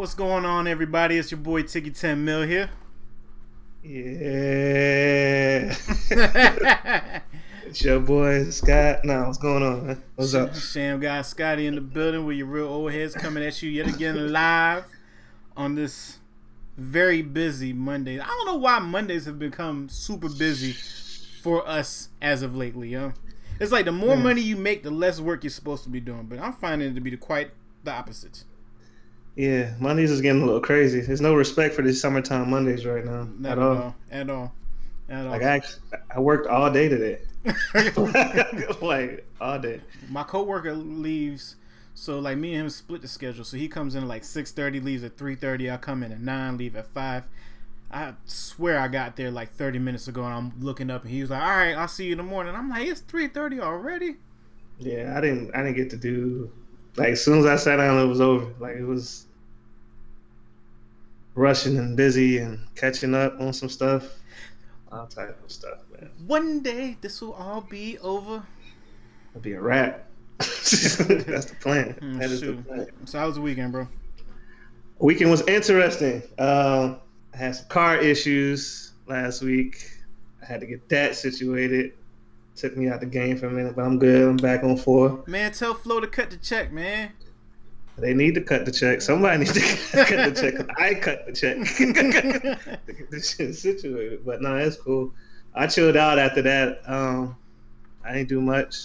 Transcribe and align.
What's 0.00 0.14
going 0.14 0.46
on, 0.46 0.66
everybody? 0.66 1.18
It's 1.18 1.30
your 1.30 1.40
boy 1.40 1.60
Tiki 1.60 1.90
10 1.90 2.24
Mill 2.24 2.46
here. 2.46 2.70
Yeah. 3.82 5.76
it's 7.66 7.84
your 7.84 8.00
boy 8.00 8.44
Scott. 8.44 9.04
No, 9.04 9.24
what's 9.24 9.36
going 9.36 9.62
on? 9.62 10.02
What's 10.16 10.32
up? 10.32 10.54
Sham 10.54 11.00
guy 11.00 11.20
Scotty 11.20 11.66
in 11.66 11.74
the 11.74 11.82
building 11.82 12.24
with 12.24 12.38
your 12.38 12.46
real 12.46 12.68
old 12.68 12.92
heads 12.92 13.14
coming 13.14 13.44
at 13.44 13.60
you 13.60 13.68
yet 13.68 13.94
again 13.94 14.32
live 14.32 14.86
on 15.54 15.74
this 15.74 16.18
very 16.78 17.20
busy 17.20 17.74
Monday. 17.74 18.18
I 18.18 18.24
don't 18.24 18.46
know 18.46 18.56
why 18.56 18.78
Mondays 18.78 19.26
have 19.26 19.38
become 19.38 19.90
super 19.90 20.30
busy 20.30 20.72
for 21.42 21.68
us 21.68 22.08
as 22.22 22.40
of 22.40 22.56
lately, 22.56 22.88
yo. 22.88 23.12
It's 23.60 23.70
like 23.70 23.84
the 23.84 23.92
more 23.92 24.16
Yeah. 24.16 24.22
money 24.22 24.40
you 24.40 24.56
make, 24.56 24.82
the 24.82 24.90
less 24.90 25.20
work 25.20 25.44
you're 25.44 25.50
supposed 25.50 25.84
to 25.84 25.90
be 25.90 26.00
doing. 26.00 26.24
But 26.24 26.38
I'm 26.38 26.54
finding 26.54 26.90
it 26.90 26.94
to 26.94 27.02
be 27.02 27.10
the 27.10 27.18
quite 27.18 27.50
the 27.84 27.92
opposite. 27.92 28.44
Yeah, 29.40 29.74
Mondays 29.78 30.10
is 30.10 30.20
getting 30.20 30.42
a 30.42 30.44
little 30.44 30.60
crazy. 30.60 31.00
There's 31.00 31.20
no 31.20 31.34
respect 31.34 31.74
for 31.74 31.82
these 31.82 32.00
summertime 32.00 32.50
Mondays 32.50 32.84
right 32.84 33.04
now 33.04 33.26
Not 33.38 33.52
at 33.52 33.58
all. 33.58 33.76
all. 33.76 33.94
At 34.10 34.30
all. 34.30 34.52
At 35.08 35.24
all. 35.26 35.30
Like 35.30 35.42
I, 35.42 35.56
actually, 35.56 35.80
I 36.14 36.20
worked 36.20 36.46
all 36.46 36.70
day 36.70 36.88
today. 36.88 37.20
like 38.82 39.26
all 39.40 39.58
day. 39.58 39.80
my 40.08 40.22
coworker 40.24 40.74
leaves 40.74 41.56
so 41.94 42.18
like 42.18 42.36
me 42.38 42.54
and 42.54 42.64
him 42.64 42.70
split 42.70 43.00
the 43.02 43.08
schedule 43.08 43.44
so 43.44 43.56
he 43.56 43.66
comes 43.68 43.94
in 43.94 44.02
at 44.02 44.08
like 44.08 44.22
6.30 44.22 44.82
leaves 44.84 45.02
at 45.02 45.16
3.30 45.16 45.72
i 45.72 45.76
come 45.78 46.02
in 46.02 46.12
at 46.12 46.20
9 46.20 46.56
leave 46.58 46.76
at 46.76 46.86
5 46.86 47.24
i 47.90 48.12
swear 48.26 48.78
i 48.78 48.88
got 48.88 49.16
there 49.16 49.30
like 49.30 49.50
30 49.52 49.78
minutes 49.78 50.06
ago 50.06 50.22
and 50.24 50.34
i'm 50.34 50.52
looking 50.60 50.90
up 50.90 51.02
and 51.02 51.10
he 51.10 51.22
was 51.22 51.30
like 51.30 51.42
all 51.42 51.48
right 51.48 51.74
i'll 51.74 51.88
see 51.88 52.06
you 52.06 52.12
in 52.12 52.18
the 52.18 52.22
morning 52.24 52.54
i'm 52.54 52.68
like 52.68 52.86
it's 52.86 53.00
3.30 53.02 53.60
already 53.60 54.16
Yeah, 54.78 55.14
I 55.16 55.20
didn't. 55.20 55.54
I 55.54 55.62
didn't 55.62 55.76
get 55.76 55.90
to 55.90 55.96
do. 55.96 56.50
Like 56.96 57.10
as 57.10 57.24
soon 57.24 57.38
as 57.38 57.46
I 57.46 57.56
sat 57.56 57.76
down, 57.76 57.98
it 57.98 58.06
was 58.08 58.20
over. 58.20 58.52
Like 58.60 58.76
it 58.76 58.84
was 58.84 59.26
rushing 61.40 61.78
and 61.78 61.96
busy 61.96 62.38
and 62.38 62.60
catching 62.76 63.14
up 63.14 63.40
on 63.40 63.52
some 63.52 63.68
stuff. 63.68 64.04
All 64.92 65.06
type 65.06 65.40
of 65.42 65.50
stuff, 65.50 65.78
man. 65.92 66.10
one 66.26 66.62
day 66.62 66.96
this 67.00 67.20
will 67.22 67.32
all 67.32 67.60
be 67.60 67.98
over 67.98 68.42
It'll 69.30 69.40
be 69.40 69.52
a 69.52 69.60
wrap. 69.60 70.06
That's 70.38 70.66
the 71.06 71.56
plan. 71.60 71.94
Mm, 72.00 72.18
that 72.18 72.30
is 72.30 72.40
the 72.40 72.54
plan. 72.54 72.86
so 73.04 73.18
how 73.18 73.26
was 73.26 73.36
the 73.36 73.40
weekend 73.40 73.72
bro 73.72 73.86
Weekend 74.98 75.30
was 75.30 75.42
interesting. 75.46 76.22
Um, 76.38 76.98
I 77.32 77.36
had 77.36 77.56
some 77.56 77.68
car 77.68 77.96
issues 77.96 78.92
last 79.06 79.42
week. 79.42 79.88
I 80.42 80.46
had 80.46 80.60
to 80.60 80.66
get 80.66 80.88
that 80.88 81.14
situated. 81.14 81.92
Took 82.56 82.76
me 82.76 82.88
out 82.88 83.00
the 83.00 83.06
game 83.06 83.38
for 83.38 83.46
a 83.46 83.50
minute, 83.50 83.76
but 83.76 83.82
I'm 83.82 83.98
good. 83.98 84.28
I'm 84.28 84.36
back 84.36 84.62
on 84.64 84.76
four. 84.76 85.22
man 85.26 85.52
tell 85.52 85.72
flo 85.74 86.00
to 86.00 86.06
cut 86.06 86.30
the 86.30 86.36
check 86.36 86.72
man 86.72 87.12
They 88.00 88.14
need 88.14 88.34
to 88.34 88.40
cut 88.40 88.64
the 88.64 88.72
check. 88.72 89.00
Somebody 89.02 89.38
needs 89.38 89.52
to 89.52 89.60
cut 90.04 90.34
the 90.34 90.40
check. 90.40 90.78
I 90.78 90.94
cut 90.94 91.26
the 91.26 91.32
check 91.32 91.56
to 92.86 92.92
get 92.92 93.10
this 93.10 93.30
shit 93.36 93.54
situated. 93.54 94.24
But 94.24 94.42
no, 94.42 94.56
it's 94.56 94.76
cool. 94.76 95.12
I 95.54 95.66
chilled 95.66 95.96
out 95.96 96.18
after 96.18 96.42
that. 96.42 96.80
Um, 96.86 97.36
I 98.04 98.12
didn't 98.14 98.28
do 98.28 98.40
much. 98.40 98.76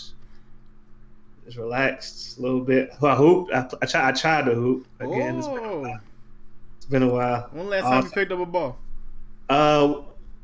Just 1.46 1.58
relaxed 1.58 2.38
a 2.38 2.42
little 2.42 2.62
bit. 2.62 2.90
Well, 3.00 3.14
I 3.14 3.16
hooped. 3.16 3.54
I, 3.54 3.70
I, 3.82 3.86
tried, 3.86 4.08
I 4.10 4.12
tried 4.14 4.46
to 4.46 4.56
hoop 4.56 4.88
again. 5.00 5.38
It's 5.38 5.48
been, 5.48 5.58
a 5.64 5.78
while. 5.80 6.00
it's 6.78 6.86
been 6.86 7.04
a 7.04 7.08
while. 7.08 7.50
when 7.52 7.70
last 7.70 7.84
time 7.84 8.04
you 8.04 8.10
picked 8.10 8.32
up 8.32 8.40
a 8.40 8.46
ball 8.46 8.78
Uh, 9.50 10.02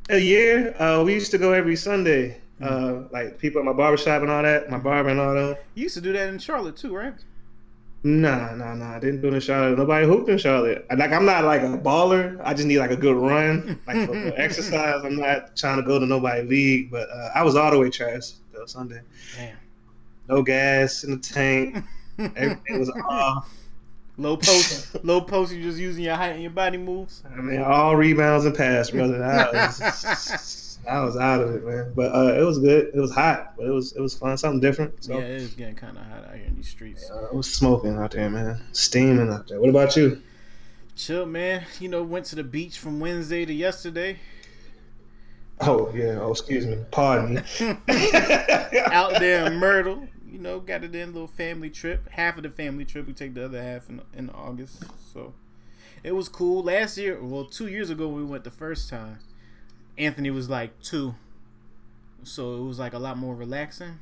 a 0.10 0.20
year. 0.20 0.76
Uh, 0.80 1.04
we 1.04 1.14
used 1.14 1.32
to 1.32 1.38
go 1.40 1.54
every 1.54 1.76
Sunday. 1.76 2.38
Uh, 2.62 3.06
like 3.12 3.40
people 3.40 3.60
at 3.60 3.66
my 3.66 3.74
barbershop 3.74 4.22
and 4.22 4.30
all 4.30 4.44
that, 4.44 4.70
my 4.70 4.78
barber 4.78 5.10
and 5.10 5.20
all 5.20 5.34
that. 5.34 5.64
you 5.74 5.82
used 5.84 5.96
to 5.96 6.02
do 6.02 6.14
that 6.14 6.30
in 6.30 6.38
charlotte 6.38 6.78
too 6.78 6.96
right 6.96 7.16
Nah, 8.04 8.56
nah, 8.56 8.74
nah. 8.74 8.96
I 8.96 9.00
didn't 9.00 9.22
do 9.22 9.28
it 9.28 9.36
in 9.36 9.40
Charlotte. 9.40 9.78
Nobody 9.78 10.08
hooped 10.08 10.28
in 10.28 10.38
Charlotte. 10.40 10.86
Like 10.96 11.12
I'm 11.12 11.26
not 11.26 11.44
like 11.44 11.62
a 11.62 11.78
baller. 11.78 12.42
I 12.44 12.54
just 12.54 12.68
need 12.68 12.80
like 12.80 12.90
a 12.90 12.96
good 12.96 13.16
run, 13.16 13.80
like 13.86 14.08
for 14.08 14.14
the 14.16 14.34
exercise. 14.40 15.04
I'm 15.06 15.18
not 15.18 15.56
trying 15.56 15.78
to 15.78 15.84
go 15.84 16.00
to 16.00 16.06
nobody 16.08 16.42
league, 16.42 16.90
but 16.90 17.10
uh, 17.10 17.30
I 17.36 17.44
was 17.44 17.56
all 17.56 17.70
the 17.70 17.78
way 17.78 17.92
trash 17.92 18.32
though 18.54 18.66
Sunday. 18.66 19.02
damn 19.36 19.56
No 20.28 20.42
gas 20.42 21.04
in 21.04 21.12
the 21.12 21.18
tank. 21.18 21.84
Everything 22.18 22.80
was 22.80 22.90
off. 23.10 23.54
Low 24.22 24.38
post, 24.38 24.96
low 25.04 25.22
post. 25.22 25.52
You 25.52 25.64
just 25.64 25.80
using 25.80 26.04
your 26.04 26.16
height 26.16 26.34
and 26.34 26.42
your 26.42 26.52
body 26.52 26.78
moves. 26.78 27.24
I 27.36 27.42
mean, 27.42 27.62
all 27.62 27.96
rebounds 27.96 28.46
and 28.46 28.56
pass, 28.56 28.92
brother. 28.92 29.24
I 29.24 29.52
was, 29.52 30.80
I 30.88 31.04
was 31.04 31.18
out 31.18 31.42
of 31.42 31.56
it, 31.56 31.66
man. 31.66 31.92
But 31.96 32.14
uh, 32.14 32.40
it 32.40 32.44
was 32.46 32.60
good. 32.60 32.92
It 32.94 33.00
was 33.00 33.12
hot, 33.12 33.54
but 33.58 33.66
it 33.66 33.72
was 33.72 33.94
it 33.94 34.00
was 34.02 34.14
fun. 34.16 34.38
Something 34.38 34.60
different. 34.60 35.04
So 35.04 35.18
Yeah, 35.18 35.26
it 35.26 35.42
is 35.42 35.54
getting 35.56 35.76
kind 35.76 35.98
of 35.98 36.04
hot 36.06 36.26
out 36.30 36.36
here 36.36 36.46
in 36.46 36.56
these 36.56 36.70
streets. 36.70 37.10
uh, 37.10 37.26
it 37.26 37.34
was 37.34 37.52
smoking 37.52 37.98
out 37.98 38.12
there, 38.12 38.30
man. 38.30 38.62
Steaming 38.74 39.30
out 39.32 39.48
there. 39.48 39.60
What 39.60 39.70
about 39.72 39.96
you? 39.96 40.22
Chill, 40.96 41.26
man. 41.26 41.64
You 41.80 41.90
know, 41.90 42.04
went 42.04 42.26
to 42.28 42.36
the 42.36 42.44
beach 42.44 42.78
from 42.78 43.00
Wednesday 43.00 43.44
to 43.46 43.54
yesterday. 43.54 44.20
Oh 45.62 45.92
yeah. 45.96 46.20
Oh, 46.22 46.32
excuse 46.32 46.66
me. 46.68 46.78
Pardon 46.92 47.36
me. 47.36 47.42
Out 48.92 49.20
there 49.20 49.46
in 49.46 49.58
Myrtle. 49.58 50.08
You 50.32 50.40
know, 50.40 50.60
got 50.62 50.84
it 50.84 50.96
in 50.96 51.10
a 51.10 51.12
little 51.12 51.28
family 51.28 51.70
trip. 51.70 52.10
Half 52.12 52.38
of 52.38 52.44
the 52.44 52.50
family 52.50 52.86
trip. 52.86 53.06
We 53.08 53.14
take 53.14 53.34
the 53.34 53.46
other 53.46 53.62
half 53.62 53.90
in, 53.90 54.02
in 54.16 54.30
August. 54.30 54.84
So 55.14 55.34
it 56.04 56.14
was 56.14 56.30
cool. 56.30 56.64
Last 56.64 56.98
year, 56.98 57.22
well, 57.22 57.46
two 57.46 57.68
years 57.68 57.90
ago, 57.90 58.08
we 58.08 58.24
went 58.24 58.44
the 58.46 58.52
first 58.52 58.90
time. 58.90 59.20
Anthony 59.98 60.32
was 60.32 60.50
like 60.50 60.80
two. 60.82 61.16
So 62.24 62.56
it 62.56 62.62
was 62.68 62.80
like 62.80 62.94
a 62.94 63.00
lot 63.00 63.18
more 63.18 63.36
relaxing. 63.36 64.00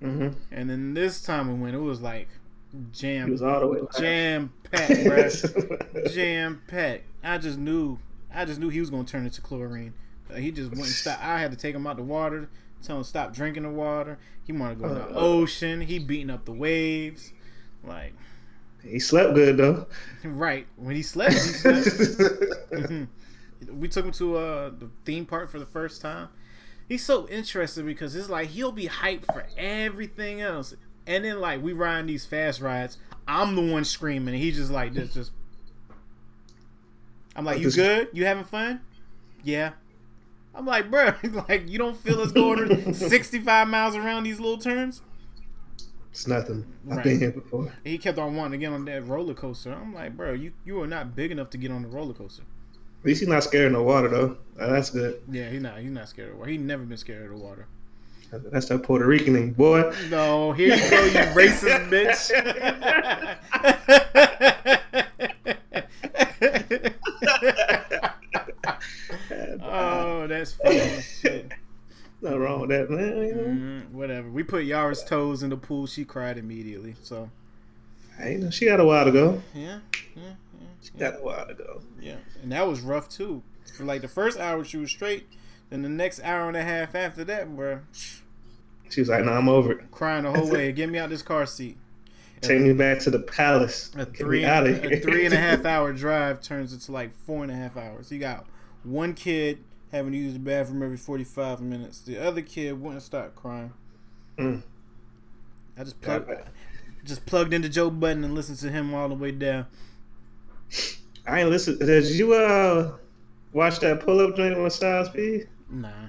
hmm 0.00 0.28
And 0.50 0.70
then 0.70 0.94
this 0.94 1.22
time 1.22 1.48
we 1.48 1.54
went, 1.62 1.74
it 1.74 1.80
was 1.80 2.00
like 2.00 2.28
jam 2.92 3.30
was 3.30 3.42
all 3.42 3.60
the 3.60 3.66
way. 3.66 3.80
jam 3.98 4.52
packed, 4.70 4.92
bruh. 4.92 6.12
jam 6.14 6.62
packed. 6.68 7.04
I 7.24 7.38
just 7.38 7.58
knew, 7.58 7.98
I 8.32 8.44
just 8.44 8.60
knew 8.60 8.68
he 8.68 8.80
was 8.80 8.90
gonna 8.90 9.04
turn 9.04 9.24
into 9.24 9.40
chlorine. 9.40 9.94
Uh, 10.30 10.36
he 10.36 10.52
just 10.52 10.70
wouldn't 10.70 10.86
stop. 10.88 11.18
I 11.22 11.38
had 11.40 11.50
to 11.50 11.56
take 11.56 11.74
him 11.74 11.86
out 11.86 11.96
the 11.96 12.02
water, 12.02 12.48
tell 12.82 12.98
him 12.98 13.04
stop 13.04 13.32
drinking 13.34 13.64
the 13.64 13.70
water. 13.70 14.18
He 14.44 14.52
wanted 14.52 14.76
to 14.76 14.80
go 14.80 14.88
in 14.88 14.94
the 14.94 15.04
Uh. 15.08 15.12
ocean. 15.20 15.80
He 15.80 15.98
beating 15.98 16.30
up 16.30 16.44
the 16.44 16.52
waves, 16.52 17.32
like 17.84 18.14
he 18.82 18.98
slept 18.98 19.34
good 19.34 19.56
though. 19.56 19.86
right 20.24 20.66
when 20.76 20.94
he 20.96 21.02
slept. 21.02 21.32
He 21.34 21.38
slept. 21.38 21.86
Mhm. 22.72 23.08
we 23.72 23.88
took 23.88 24.04
him 24.04 24.12
to 24.12 24.36
uh, 24.36 24.70
the 24.70 24.88
theme 25.04 25.26
park 25.26 25.50
for 25.50 25.58
the 25.58 25.66
first 25.66 26.00
time. 26.00 26.28
He's 26.88 27.04
so 27.04 27.28
interested 27.28 27.84
because 27.84 28.14
it's 28.14 28.28
like 28.30 28.48
he'll 28.50 28.72
be 28.72 28.86
hyped 28.88 29.24
for 29.26 29.44
everything 29.58 30.40
else, 30.40 30.74
and 31.06 31.24
then 31.24 31.40
like 31.40 31.62
we 31.62 31.72
ride 31.72 32.06
these 32.06 32.24
fast 32.24 32.60
rides. 32.60 32.98
I'm 33.26 33.56
the 33.56 33.72
one 33.72 33.84
screaming, 33.84 34.32
and 34.34 34.42
he's 34.42 34.56
just 34.56 34.70
like 34.70 34.94
this. 34.94 35.12
Just 35.12 35.32
I'm 37.36 37.44
like, 37.44 37.60
you 37.60 37.70
good? 37.70 38.08
You 38.12 38.24
having 38.24 38.44
fun? 38.44 38.80
Yeah. 39.44 39.72
I'm 40.54 40.66
like, 40.66 40.90
bro, 40.90 41.12
like 41.48 41.68
you 41.68 41.78
don't 41.78 41.96
feel 41.96 42.20
us 42.20 42.32
going 42.32 42.92
65 42.94 43.68
miles 43.68 43.94
around 43.94 44.24
these 44.24 44.40
little 44.40 44.58
turns? 44.58 45.02
it's 46.10 46.26
nothing. 46.26 46.66
I've 46.90 46.96
Right. 46.96 47.04
been 47.04 47.18
here 47.20 47.30
before. 47.30 47.72
He 47.84 47.96
kept 47.98 48.18
on 48.18 48.34
wanting 48.34 48.58
to 48.58 48.66
get 48.66 48.72
on 48.72 48.84
that 48.86 49.06
roller 49.06 49.34
coaster. 49.34 49.72
I'm 49.72 49.94
like, 49.94 50.16
bro, 50.16 50.32
you 50.32 50.52
you 50.64 50.80
are 50.82 50.86
not 50.86 51.14
big 51.14 51.30
enough 51.30 51.50
to 51.50 51.58
get 51.58 51.70
on 51.70 51.82
the 51.82 51.88
roller 51.88 52.14
coaster. 52.14 52.42
At 53.00 53.06
least 53.06 53.20
he's 53.20 53.28
not 53.28 53.44
scared 53.44 53.66
of 53.66 53.72
no 53.72 53.82
water 53.84 54.08
though. 54.08 54.36
Uh, 54.58 54.72
that's 54.72 54.90
good. 54.90 55.22
Yeah, 55.30 55.48
he's 55.50 55.62
not. 55.62 55.78
He's 55.78 55.90
not 55.92 56.08
scared 56.08 56.30
of 56.32 56.38
water. 56.38 56.50
He 56.50 56.58
never 56.58 56.82
been 56.82 56.96
scared 56.98 57.30
of 57.30 57.38
the 57.38 57.44
water. 57.44 57.66
That's 58.32 58.66
that 58.68 58.82
Puerto 58.82 59.06
Rican 59.06 59.36
in 59.36 59.46
you, 59.48 59.52
boy. 59.52 59.90
No, 60.10 60.52
here 60.52 60.74
you 60.74 60.90
go, 60.90 61.04
you 61.04 61.12
racist 61.34 61.88
bitch. 61.90 62.30
oh, 69.62 70.26
that's 70.26 70.52
funny. 70.52 70.78
Nothing 72.20 72.38
wrong 72.40 72.60
with 72.60 72.70
that, 72.70 72.90
man. 72.90 73.16
You 73.18 73.34
know? 73.34 73.42
Mhm, 73.44 73.92
whatever. 73.92 74.28
We 74.28 74.42
put 74.42 74.64
Yara's 74.64 75.04
toes 75.04 75.42
in 75.42 75.50
the 75.50 75.56
pool. 75.56 75.86
She 75.86 76.04
cried 76.04 76.36
immediately. 76.38 76.96
So 77.02 77.30
Hey, 78.18 78.32
you 78.32 78.38
know, 78.38 78.50
she 78.50 78.66
had 78.66 78.80
a 78.80 78.84
while 78.84 79.04
to 79.04 79.12
go. 79.12 79.40
yeah, 79.54 79.78
yeah, 80.16 80.22
She 80.82 80.90
yeah, 80.96 81.04
had 81.12 81.14
a 81.20 81.22
while 81.22 81.46
to 81.46 81.54
go. 81.54 81.80
yeah. 82.00 82.16
And 82.42 82.50
that 82.50 82.66
was 82.66 82.80
rough 82.80 83.08
too. 83.08 83.42
For 83.76 83.84
like 83.84 84.02
the 84.02 84.08
first 84.08 84.38
hour, 84.40 84.64
she 84.64 84.76
was 84.76 84.90
straight. 84.90 85.28
Then 85.70 85.82
the 85.82 85.88
next 85.88 86.20
hour 86.24 86.48
and 86.48 86.56
a 86.56 86.62
half 86.64 86.94
after 86.96 87.22
that, 87.24 87.54
bro, 87.54 87.80
She 88.90 89.00
was 89.00 89.08
like, 89.10 89.24
"No, 89.24 89.32
I'm 89.32 89.48
over 89.48 89.72
it. 89.72 89.90
crying 89.92 90.24
the 90.24 90.32
whole 90.32 90.50
way. 90.50 90.72
Get 90.72 90.88
me 90.88 90.98
out 90.98 91.04
of 91.04 91.10
this 91.10 91.22
car 91.22 91.46
seat. 91.46 91.76
Take 92.40 92.60
me 92.60 92.72
back 92.72 93.00
to 93.00 93.10
the 93.10 93.18
palace. 93.18 93.90
A 93.96 94.06
three, 94.06 94.44
out 94.44 94.66
of 94.66 94.82
here." 94.82 94.94
a 94.94 95.00
three 95.00 95.24
and 95.24 95.34
a 95.34 95.38
half 95.38 95.64
hour 95.64 95.92
drive 95.92 96.40
turns 96.40 96.72
into 96.72 96.92
like 96.92 97.12
four 97.12 97.42
and 97.42 97.52
a 97.52 97.54
half 97.54 97.76
hours. 97.76 98.10
You 98.12 98.18
got 98.18 98.46
one 98.84 99.14
kid 99.14 99.64
having 99.92 100.12
to 100.12 100.18
use 100.18 100.34
the 100.34 100.38
bathroom 100.38 100.82
every 100.82 100.96
45 100.96 101.60
minutes. 101.60 102.00
The 102.00 102.18
other 102.18 102.42
kid 102.42 102.80
wouldn't 102.80 103.02
stop 103.02 103.34
crying. 103.34 103.72
Mm. 104.38 104.62
I 105.76 105.84
just 105.84 106.00
God, 106.00 106.26
plugged, 106.26 106.42
just 107.04 107.26
plugged 107.26 107.54
into 107.54 107.68
Joe 107.68 107.90
Budden 107.90 108.24
and 108.24 108.34
listened 108.34 108.58
to 108.58 108.70
him 108.70 108.94
all 108.94 109.08
the 109.08 109.14
way 109.14 109.32
down. 109.32 109.66
I 111.26 111.40
ain't 111.40 111.50
listen. 111.50 111.78
Did 111.78 112.06
you 112.06 112.34
uh 112.34 112.96
watch 113.52 113.80
that 113.80 114.00
pull 114.00 114.20
up 114.20 114.36
joint 114.36 114.58
with 114.60 114.72
Styles 114.72 115.08
P? 115.08 115.44
Nah. 115.70 116.08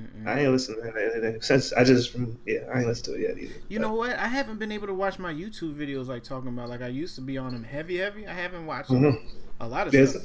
Mm-mm. 0.00 0.26
I 0.26 0.40
ain't 0.40 0.50
listened 0.50 0.78
to 0.82 1.20
that 1.20 1.44
since 1.44 1.72
I 1.72 1.84
just 1.84 2.16
yeah 2.46 2.60
I 2.72 2.78
ain't 2.78 2.88
listened 2.88 3.04
to 3.04 3.14
it 3.14 3.20
yet 3.20 3.38
either. 3.38 3.54
You 3.68 3.78
know 3.78 3.94
what? 3.94 4.10
I 4.18 4.26
haven't 4.26 4.58
been 4.58 4.72
able 4.72 4.88
to 4.88 4.94
watch 4.94 5.20
my 5.20 5.32
YouTube 5.32 5.76
videos 5.76 6.08
like 6.08 6.24
talking 6.24 6.48
about 6.48 6.68
like 6.68 6.82
I 6.82 6.88
used 6.88 7.14
to 7.14 7.20
be 7.20 7.38
on 7.38 7.52
them 7.52 7.62
heavy 7.62 7.98
heavy. 7.98 8.26
I 8.26 8.32
haven't 8.32 8.66
watched 8.66 8.90
mm-hmm. 8.90 9.24
a 9.60 9.68
lot 9.68 9.86
of 9.86 9.92
There's, 9.92 10.10
stuff. 10.10 10.24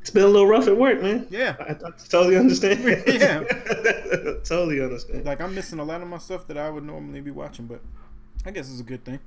It's 0.00 0.08
been 0.08 0.24
a 0.24 0.28
little 0.28 0.46
rough 0.46 0.66
at 0.68 0.76
work, 0.76 1.02
man. 1.02 1.26
Yeah, 1.28 1.56
I, 1.60 1.72
I 1.72 1.90
totally 2.08 2.38
understand. 2.38 2.82
yeah, 3.06 3.40
totally 4.44 4.80
understand. 4.80 5.26
Like 5.26 5.42
I'm 5.42 5.54
missing 5.54 5.78
a 5.78 5.84
lot 5.84 6.00
of 6.00 6.08
my 6.08 6.18
stuff 6.18 6.46
that 6.46 6.56
I 6.56 6.70
would 6.70 6.84
normally 6.84 7.20
be 7.20 7.30
watching, 7.30 7.66
but 7.66 7.82
I 8.46 8.52
guess 8.52 8.70
it's 8.70 8.80
a 8.80 8.84
good 8.84 9.04
thing. 9.04 9.20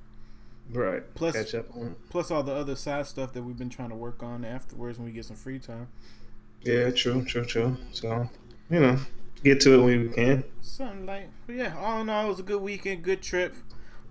Right. 0.71 1.03
Plus, 1.13 1.35
catch 1.35 1.53
up 1.53 1.75
on. 1.75 1.95
Plus 2.09 2.31
all 2.31 2.41
the 2.41 2.53
other 2.53 2.75
side 2.75 3.05
stuff 3.05 3.33
that 3.33 3.43
we've 3.43 3.57
been 3.57 3.69
trying 3.69 3.89
to 3.89 3.95
work 3.95 4.23
on 4.23 4.43
afterwards 4.43 4.97
when 4.97 5.05
we 5.05 5.11
get 5.11 5.25
some 5.25 5.35
free 5.35 5.59
time. 5.59 5.89
Yeah, 6.61 6.91
true, 6.91 7.23
true, 7.25 7.45
true. 7.45 7.77
So, 7.91 8.29
you 8.69 8.79
know, 8.79 8.97
get 9.43 9.61
to 9.61 9.73
it 9.73 9.83
when 9.83 10.07
we 10.07 10.09
can. 10.09 10.43
Something 10.61 11.05
like, 11.05 11.29
yeah. 11.47 11.75
All 11.77 12.01
in 12.01 12.09
all, 12.09 12.25
it 12.25 12.29
was 12.29 12.39
a 12.39 12.43
good 12.43 12.61
weekend, 12.61 13.03
good 13.03 13.21
trip. 13.21 13.55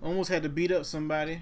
Almost 0.01 0.29
had 0.29 0.43
to 0.43 0.49
beat 0.49 0.71
up 0.71 0.85
somebody, 0.85 1.41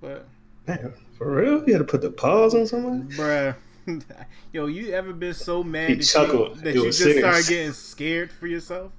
but. 0.00 0.26
Man, 0.66 0.94
for 1.18 1.34
real? 1.34 1.64
You 1.66 1.72
had 1.72 1.78
to 1.78 1.84
put 1.84 2.02
the 2.02 2.10
pause 2.10 2.54
on 2.54 2.66
somebody? 2.66 3.14
Bruh. 3.16 3.56
Yo, 4.52 4.66
you 4.66 4.92
ever 4.92 5.12
been 5.12 5.34
so 5.34 5.64
mad 5.64 5.88
he 5.88 5.94
that 5.96 6.04
chuckled. 6.04 6.56
you, 6.56 6.62
that 6.62 6.74
you 6.74 6.84
just 6.84 6.98
serious. 6.98 7.18
started 7.18 7.48
getting 7.48 7.72
scared 7.72 8.32
for 8.32 8.46
yourself? 8.46 8.92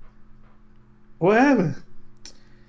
What 1.19 1.39
happened? 1.39 1.81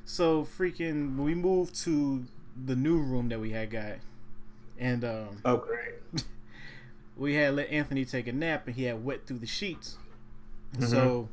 So 0.04 0.44
freaking, 0.44 1.16
we 1.16 1.34
moved 1.34 1.74
to 1.82 2.24
the 2.64 2.76
new 2.76 2.98
room 2.98 3.30
that 3.30 3.40
we 3.40 3.50
had 3.50 3.70
got, 3.70 3.94
and 4.78 5.04
um, 5.04 5.40
oh 5.44 5.56
great, 5.56 6.24
we 7.16 7.34
had 7.34 7.54
let 7.54 7.68
Anthony 7.70 8.04
take 8.04 8.28
a 8.28 8.32
nap, 8.32 8.66
and 8.66 8.76
he 8.76 8.84
had 8.84 9.04
wet 9.04 9.26
through 9.26 9.38
the 9.38 9.46
sheets. 9.46 9.96
Mm-hmm. 10.74 10.86
So 10.86 11.28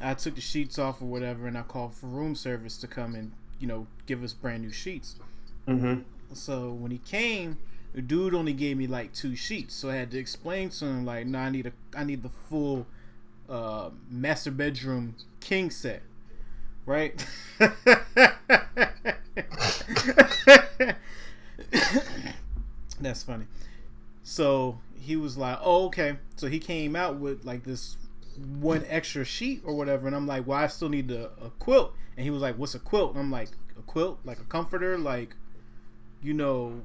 I 0.00 0.14
took 0.14 0.34
the 0.34 0.40
sheets 0.40 0.78
off 0.78 1.00
or 1.00 1.06
whatever, 1.06 1.46
and 1.46 1.56
I 1.56 1.62
called 1.62 1.94
for 1.94 2.06
room 2.06 2.34
service 2.34 2.76
to 2.78 2.86
come 2.86 3.14
and 3.14 3.32
you 3.58 3.66
know 3.66 3.86
give 4.06 4.22
us 4.22 4.32
brand 4.32 4.62
new 4.62 4.72
sheets. 4.72 5.16
Mm-hmm. 5.66 6.02
So 6.34 6.70
when 6.70 6.90
he 6.90 6.98
came, 6.98 7.58
the 7.94 8.02
dude 8.02 8.34
only 8.34 8.52
gave 8.52 8.76
me 8.76 8.86
like 8.86 9.12
two 9.12 9.34
sheets, 9.36 9.74
so 9.74 9.90
I 9.90 9.96
had 9.96 10.10
to 10.10 10.18
explain 10.18 10.68
to 10.70 10.84
him 10.84 11.04
like, 11.04 11.26
no, 11.26 11.38
I 11.38 11.50
need 11.50 11.66
a, 11.66 11.72
I 11.96 12.04
need 12.04 12.22
the 12.22 12.28
full 12.28 12.86
uh, 13.48 13.90
master 14.10 14.50
bedroom 14.50 15.16
king 15.40 15.70
set, 15.70 16.02
right? 16.84 17.26
That's 23.00 23.22
funny. 23.22 23.46
So 24.22 24.80
he 24.98 25.16
was 25.16 25.38
like, 25.38 25.58
"Oh, 25.62 25.86
okay." 25.86 26.18
So 26.36 26.48
he 26.48 26.58
came 26.58 26.96
out 26.96 27.16
with 27.16 27.44
like 27.44 27.64
this 27.64 27.96
one 28.36 28.84
extra 28.88 29.24
sheet 29.24 29.62
or 29.64 29.74
whatever, 29.74 30.06
and 30.06 30.16
I'm 30.16 30.26
like, 30.26 30.46
"Well, 30.46 30.58
I 30.58 30.66
still 30.66 30.88
need 30.88 31.10
a, 31.10 31.30
a 31.42 31.50
quilt." 31.58 31.94
And 32.16 32.24
he 32.24 32.30
was 32.30 32.42
like, 32.42 32.56
"What's 32.56 32.74
a 32.74 32.78
quilt?" 32.78 33.12
And 33.12 33.20
I'm 33.20 33.30
like, 33.30 33.50
"A 33.78 33.82
quilt, 33.82 34.20
like 34.24 34.38
a 34.38 34.44
comforter, 34.44 34.98
like 34.98 35.34
you 36.22 36.34
know, 36.34 36.82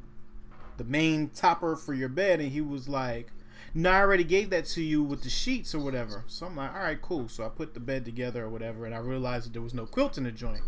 the 0.78 0.84
main 0.84 1.30
topper 1.30 1.76
for 1.76 1.94
your 1.94 2.10
bed." 2.10 2.40
And 2.40 2.52
he 2.52 2.62
was 2.62 2.88
like, 2.90 3.32
"No, 3.74 3.92
I 3.92 4.02
already 4.02 4.24
gave 4.24 4.50
that 4.52 4.66
to 4.68 4.82
you 4.82 5.04
with 5.04 5.24
the 5.24 5.30
sheets 5.30 5.76
or 5.76 5.80
whatever." 5.80 6.24
So 6.28 6.46
I'm 6.46 6.56
like, 6.56 6.74
"All 6.74 6.82
right, 6.82 7.02
cool." 7.02 7.28
So 7.28 7.46
I 7.46 7.50
put 7.50 7.74
the 7.74 7.80
bed 7.80 8.06
together 8.06 8.46
or 8.46 8.50
whatever, 8.50 8.86
and 8.86 8.96
I 8.96 9.00
realized 9.00 9.48
that 9.48 9.54
there 9.54 9.62
was 9.62 9.74
no 9.74 9.86
quilt 9.86 10.18
in 10.18 10.24
the 10.24 10.32
joint. 10.32 10.64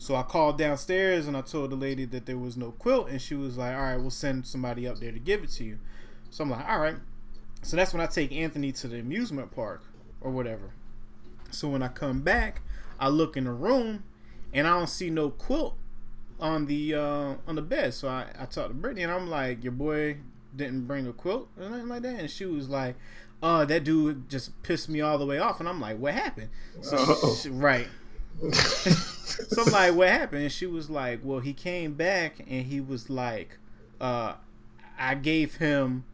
So 0.00 0.14
I 0.14 0.22
called 0.22 0.58
downstairs 0.58 1.26
and 1.26 1.36
I 1.36 1.40
told 1.40 1.70
the 1.70 1.76
lady 1.76 2.04
that 2.04 2.26
there 2.26 2.38
was 2.38 2.56
no 2.56 2.70
quilt, 2.70 3.08
and 3.08 3.20
she 3.20 3.34
was 3.34 3.56
like, 3.56 3.74
"All 3.74 3.82
right, 3.82 3.96
we'll 3.96 4.10
send 4.10 4.46
somebody 4.46 4.86
up 4.86 4.98
there 4.98 5.12
to 5.12 5.18
give 5.18 5.42
it 5.42 5.50
to 5.52 5.64
you." 5.64 5.78
So 6.30 6.44
I'm 6.44 6.50
like, 6.50 6.68
"All 6.68 6.78
right." 6.78 6.96
So 7.62 7.76
that's 7.76 7.92
when 7.92 8.00
I 8.00 8.06
take 8.06 8.32
Anthony 8.32 8.72
to 8.72 8.88
the 8.88 9.00
amusement 9.00 9.50
park 9.50 9.82
or 10.20 10.30
whatever. 10.30 10.70
So 11.50 11.68
when 11.68 11.82
I 11.82 11.88
come 11.88 12.20
back, 12.20 12.62
I 12.98 13.08
look 13.08 13.36
in 13.36 13.44
the 13.44 13.52
room 13.52 14.04
and 14.52 14.66
I 14.66 14.78
don't 14.78 14.88
see 14.88 15.10
no 15.10 15.30
quilt 15.30 15.76
on 16.40 16.66
the 16.66 16.94
uh, 16.94 17.34
on 17.46 17.54
the 17.54 17.62
bed. 17.62 17.94
So 17.94 18.08
I, 18.08 18.26
I 18.38 18.44
talked 18.46 18.68
to 18.68 18.74
Brittany 18.74 19.02
and 19.02 19.12
I'm 19.12 19.28
like, 19.28 19.62
"Your 19.62 19.72
boy 19.72 20.18
didn't 20.54 20.86
bring 20.86 21.06
a 21.06 21.12
quilt 21.12 21.48
or 21.56 21.64
anything 21.64 21.88
like 21.88 22.02
that," 22.02 22.20
and 22.20 22.30
she 22.30 22.46
was 22.46 22.68
like. 22.68 22.96
Uh, 23.40 23.64
that 23.64 23.84
dude 23.84 24.28
just 24.28 24.60
pissed 24.64 24.88
me 24.88 25.00
all 25.00 25.16
the 25.16 25.24
way 25.24 25.38
off, 25.38 25.60
and 25.60 25.68
I'm 25.68 25.80
like, 25.80 25.96
"What 25.96 26.12
happened?" 26.12 26.48
So 26.80 27.36
she, 27.40 27.48
right, 27.48 27.86
so 28.52 29.62
I'm 29.64 29.72
like, 29.72 29.94
what 29.94 30.08
happened? 30.08 30.42
And 30.42 30.52
she 30.52 30.66
was 30.66 30.88
like, 30.88 31.20
well, 31.24 31.40
he 31.40 31.52
came 31.52 31.94
back 31.94 32.38
and 32.40 32.66
he 32.66 32.80
was 32.80 33.10
like, 33.10 33.58
uh, 34.00 34.34
I 34.98 35.14
gave 35.16 35.56
him, 35.56 36.04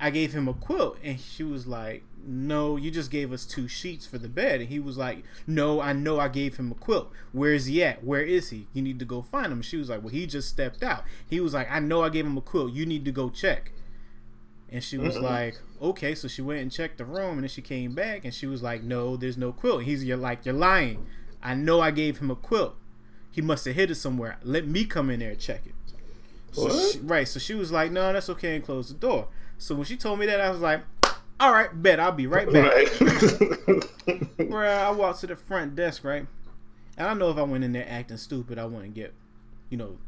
I 0.00 0.10
gave 0.10 0.32
him 0.32 0.48
a 0.48 0.54
quilt, 0.54 0.96
and 1.02 1.20
she 1.20 1.42
was 1.42 1.66
like, 1.66 2.02
no, 2.26 2.76
you 2.76 2.90
just 2.90 3.10
gave 3.10 3.32
us 3.32 3.44
two 3.44 3.68
sheets 3.68 4.06
for 4.06 4.18
the 4.18 4.28
bed. 4.28 4.60
And 4.60 4.68
he 4.68 4.78
was 4.78 4.96
like, 4.96 5.24
no, 5.46 5.80
I 5.80 5.92
know 5.92 6.18
I 6.18 6.28
gave 6.28 6.56
him 6.56 6.70
a 6.70 6.74
quilt. 6.74 7.10
Where 7.32 7.52
is 7.52 7.66
he 7.66 7.82
at? 7.82 8.04
Where 8.04 8.22
is 8.22 8.50
he? 8.50 8.66
You 8.72 8.82
need 8.82 8.98
to 8.98 9.04
go 9.04 9.22
find 9.22 9.52
him. 9.52 9.62
she 9.62 9.76
was 9.76 9.90
like, 9.90 10.02
well, 10.02 10.10
he 10.10 10.26
just 10.26 10.48
stepped 10.48 10.82
out. 10.82 11.04
He 11.28 11.40
was 11.40 11.54
like, 11.54 11.70
I 11.70 11.80
know 11.80 12.02
I 12.02 12.08
gave 12.08 12.26
him 12.26 12.36
a 12.36 12.40
quilt. 12.40 12.72
You 12.72 12.86
need 12.86 13.04
to 13.04 13.12
go 13.12 13.30
check. 13.30 13.72
And 14.70 14.82
she 14.82 14.98
was 14.98 15.14
mm-hmm. 15.14 15.24
like, 15.24 15.60
okay. 15.80 16.14
So 16.14 16.26
she 16.26 16.42
went 16.42 16.60
and 16.60 16.72
checked 16.72 16.98
the 16.98 17.04
room, 17.04 17.34
and 17.34 17.42
then 17.42 17.48
she 17.48 17.62
came 17.62 17.94
back, 17.94 18.24
and 18.24 18.34
she 18.34 18.46
was 18.46 18.62
like, 18.62 18.82
no, 18.82 19.16
there's 19.16 19.38
no 19.38 19.52
quilt. 19.52 19.84
He's 19.84 20.04
you're 20.04 20.16
like, 20.16 20.44
you're 20.44 20.54
lying. 20.54 21.06
I 21.42 21.54
know 21.54 21.80
I 21.80 21.90
gave 21.92 22.18
him 22.18 22.30
a 22.30 22.34
quilt. 22.34 22.74
He 23.30 23.40
must 23.40 23.64
have 23.66 23.76
hid 23.76 23.90
it 23.90 23.96
somewhere. 23.96 24.38
Let 24.42 24.66
me 24.66 24.84
come 24.84 25.10
in 25.10 25.20
there 25.20 25.30
and 25.30 25.38
check 25.38 25.62
it. 25.66 25.74
So 26.52 26.90
she, 26.90 26.98
right. 27.00 27.28
So 27.28 27.38
she 27.38 27.54
was 27.54 27.70
like, 27.70 27.92
no, 27.92 28.12
that's 28.12 28.30
okay, 28.30 28.56
and 28.56 28.64
close 28.64 28.88
the 28.88 28.94
door. 28.94 29.28
So 29.58 29.74
when 29.74 29.84
she 29.84 29.96
told 29.96 30.18
me 30.18 30.26
that, 30.26 30.40
I 30.40 30.50
was 30.50 30.60
like, 30.60 30.82
all 31.40 31.52
right, 31.52 31.70
bet 31.82 32.00
I'll 32.00 32.12
be 32.12 32.26
right 32.26 32.50
back. 32.50 33.00
Right. 33.00 34.48
Where 34.48 34.68
I 34.68 34.90
walked 34.90 35.20
to 35.20 35.26
the 35.26 35.36
front 35.36 35.74
desk, 35.74 36.04
right, 36.04 36.26
and 36.96 37.08
I 37.08 37.14
know 37.14 37.30
if 37.30 37.36
I 37.36 37.42
went 37.42 37.64
in 37.64 37.72
there 37.72 37.86
acting 37.88 38.16
stupid, 38.16 38.58
I 38.58 38.66
wouldn't 38.66 38.94
get, 38.94 39.12
you 39.70 39.76
know, 39.76 39.98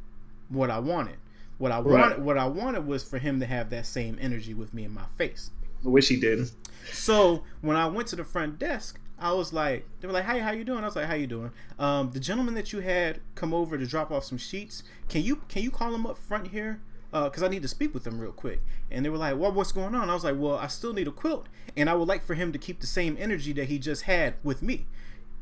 what 0.49 0.71
I 0.71 0.79
wanted. 0.79 1.17
What 1.59 1.73
I 1.73 1.81
right. 1.81 1.85
wanted, 1.85 2.23
what 2.23 2.39
I 2.39 2.47
wanted 2.47 2.87
was 2.87 3.03
for 3.03 3.19
him 3.19 3.41
to 3.41 3.47
have 3.47 3.71
that 3.71 3.87
same 3.87 4.19
energy 4.21 4.55
with 4.55 4.75
me 4.75 4.85
in 4.85 4.93
my 4.93 5.07
face. 5.17 5.51
I 5.85 5.89
wish 5.89 6.09
he 6.09 6.19
did. 6.19 6.51
So 6.93 7.45
when 7.61 7.77
I 7.77 7.87
went 7.87 8.09
to 8.09 8.17
the 8.17 8.25
front 8.25 8.59
desk, 8.59 9.01
I 9.19 9.33
was 9.33 9.53
like, 9.53 9.87
they 10.01 10.07
were 10.07 10.13
like, 10.13 10.27
"Hey, 10.27 10.41
how 10.41 10.51
you 10.51 10.65
doing?" 10.65 10.81
I 10.81 10.87
was 10.87 10.97
like, 10.97 11.07
"How 11.07 11.15
you 11.15 11.27
doing?" 11.27 11.51
Um, 11.79 12.11
the 12.11 12.21
gentleman 12.21 12.55
that 12.55 12.73
you 12.73 12.81
had 12.81 13.21
come 13.35 13.55
over 13.55 13.79
to 13.79 13.87
drop 13.87 14.11
off 14.11 14.25
some 14.25 14.39
sheets, 14.39 14.83
can 15.09 15.23
you 15.23 15.37
can 15.49 15.63
you 15.63 15.71
call 15.71 15.95
him 15.95 16.07
up 16.07 16.19
front 16.19 16.49
here? 16.49 16.81
Because 17.25 17.43
uh, 17.43 17.47
I 17.47 17.49
need 17.49 17.63
to 17.63 17.69
speak 17.69 17.95
with 17.95 18.07
him 18.07 18.19
real 18.19 18.33
quick. 18.33 18.61
And 18.91 19.05
they 19.05 19.09
were 19.09 19.19
like, 19.19 19.37
"Well, 19.37 19.53
what's 19.53 19.73
going 19.73 19.95
on?" 19.95 20.11
I 20.11 20.15
was 20.15 20.25
like, 20.25 20.37
"Well, 20.39 20.57
I 20.57 20.67
still 20.67 20.93
need 20.93 21.09
a 21.09 21.13
quilt, 21.13 21.47
and 21.77 21.89
I 21.89 21.95
would 21.95 22.09
like 22.09 22.23
for 22.23 22.35
him 22.35 22.53
to 22.53 22.59
keep 22.59 22.81
the 22.81 22.87
same 22.87 23.17
energy 23.19 23.53
that 23.55 23.67
he 23.67 23.79
just 23.79 24.03
had 24.03 24.35
with 24.43 24.63
me." 24.63 24.87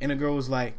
And 0.01 0.11
the 0.11 0.17
girl 0.17 0.35
was 0.35 0.49
like, 0.49 0.75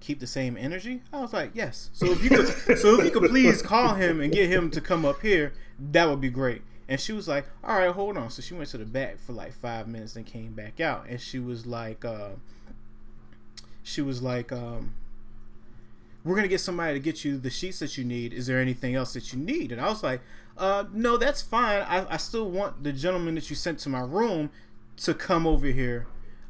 "Keep 0.00 0.20
the 0.20 0.26
same 0.26 0.56
energy?" 0.56 1.02
I 1.12 1.20
was 1.20 1.32
like, 1.32 1.50
"Yes." 1.54 1.90
So 1.92 2.06
if 2.06 2.22
you 2.22 2.30
could, 2.30 2.78
so 2.78 2.98
if 2.98 3.04
you 3.04 3.10
could 3.10 3.30
please 3.30 3.62
call 3.62 3.94
him 3.94 4.20
and 4.20 4.32
get 4.32 4.48
him 4.50 4.70
to 4.72 4.80
come 4.80 5.04
up 5.04 5.22
here, 5.22 5.52
that 5.78 6.08
would 6.08 6.20
be 6.20 6.30
great. 6.30 6.62
And 6.88 7.00
she 7.00 7.12
was 7.12 7.28
like, 7.28 7.46
"All 7.62 7.76
right, 7.78 7.90
hold 7.90 8.16
on." 8.16 8.30
So 8.30 8.42
she 8.42 8.54
went 8.54 8.70
to 8.70 8.78
the 8.78 8.86
back 8.86 9.18
for 9.18 9.32
like 9.32 9.52
five 9.52 9.86
minutes 9.88 10.16
and 10.16 10.24
came 10.24 10.52
back 10.52 10.80
out. 10.80 11.06
And 11.08 11.20
she 11.20 11.38
was 11.38 11.66
like, 11.66 12.04
uh, 12.04 12.30
she 13.82 14.02
was 14.02 14.22
like, 14.22 14.52
um, 14.52 14.94
"We're 16.24 16.36
gonna 16.36 16.48
get 16.48 16.60
somebody 16.60 16.94
to 16.94 17.00
get 17.00 17.24
you 17.24 17.38
the 17.38 17.50
sheets 17.50 17.78
that 17.80 17.96
you 17.96 18.04
need. 18.04 18.32
Is 18.32 18.46
there 18.46 18.60
anything 18.60 18.94
else 18.94 19.12
that 19.14 19.32
you 19.32 19.38
need?" 19.38 19.72
And 19.72 19.80
I 19.80 19.88
was 19.88 20.02
like, 20.02 20.20
uh, 20.56 20.84
"No, 20.92 21.16
that's 21.16 21.42
fine. 21.42 21.82
I, 21.82 22.14
I 22.14 22.16
still 22.16 22.50
want 22.50 22.84
the 22.84 22.92
gentleman 22.92 23.34
that 23.36 23.50
you 23.50 23.56
sent 23.56 23.78
to 23.80 23.88
my 23.88 24.00
room 24.00 24.50
to 24.98 25.14
come 25.14 25.46
over 25.46 25.66
here." 25.66 26.06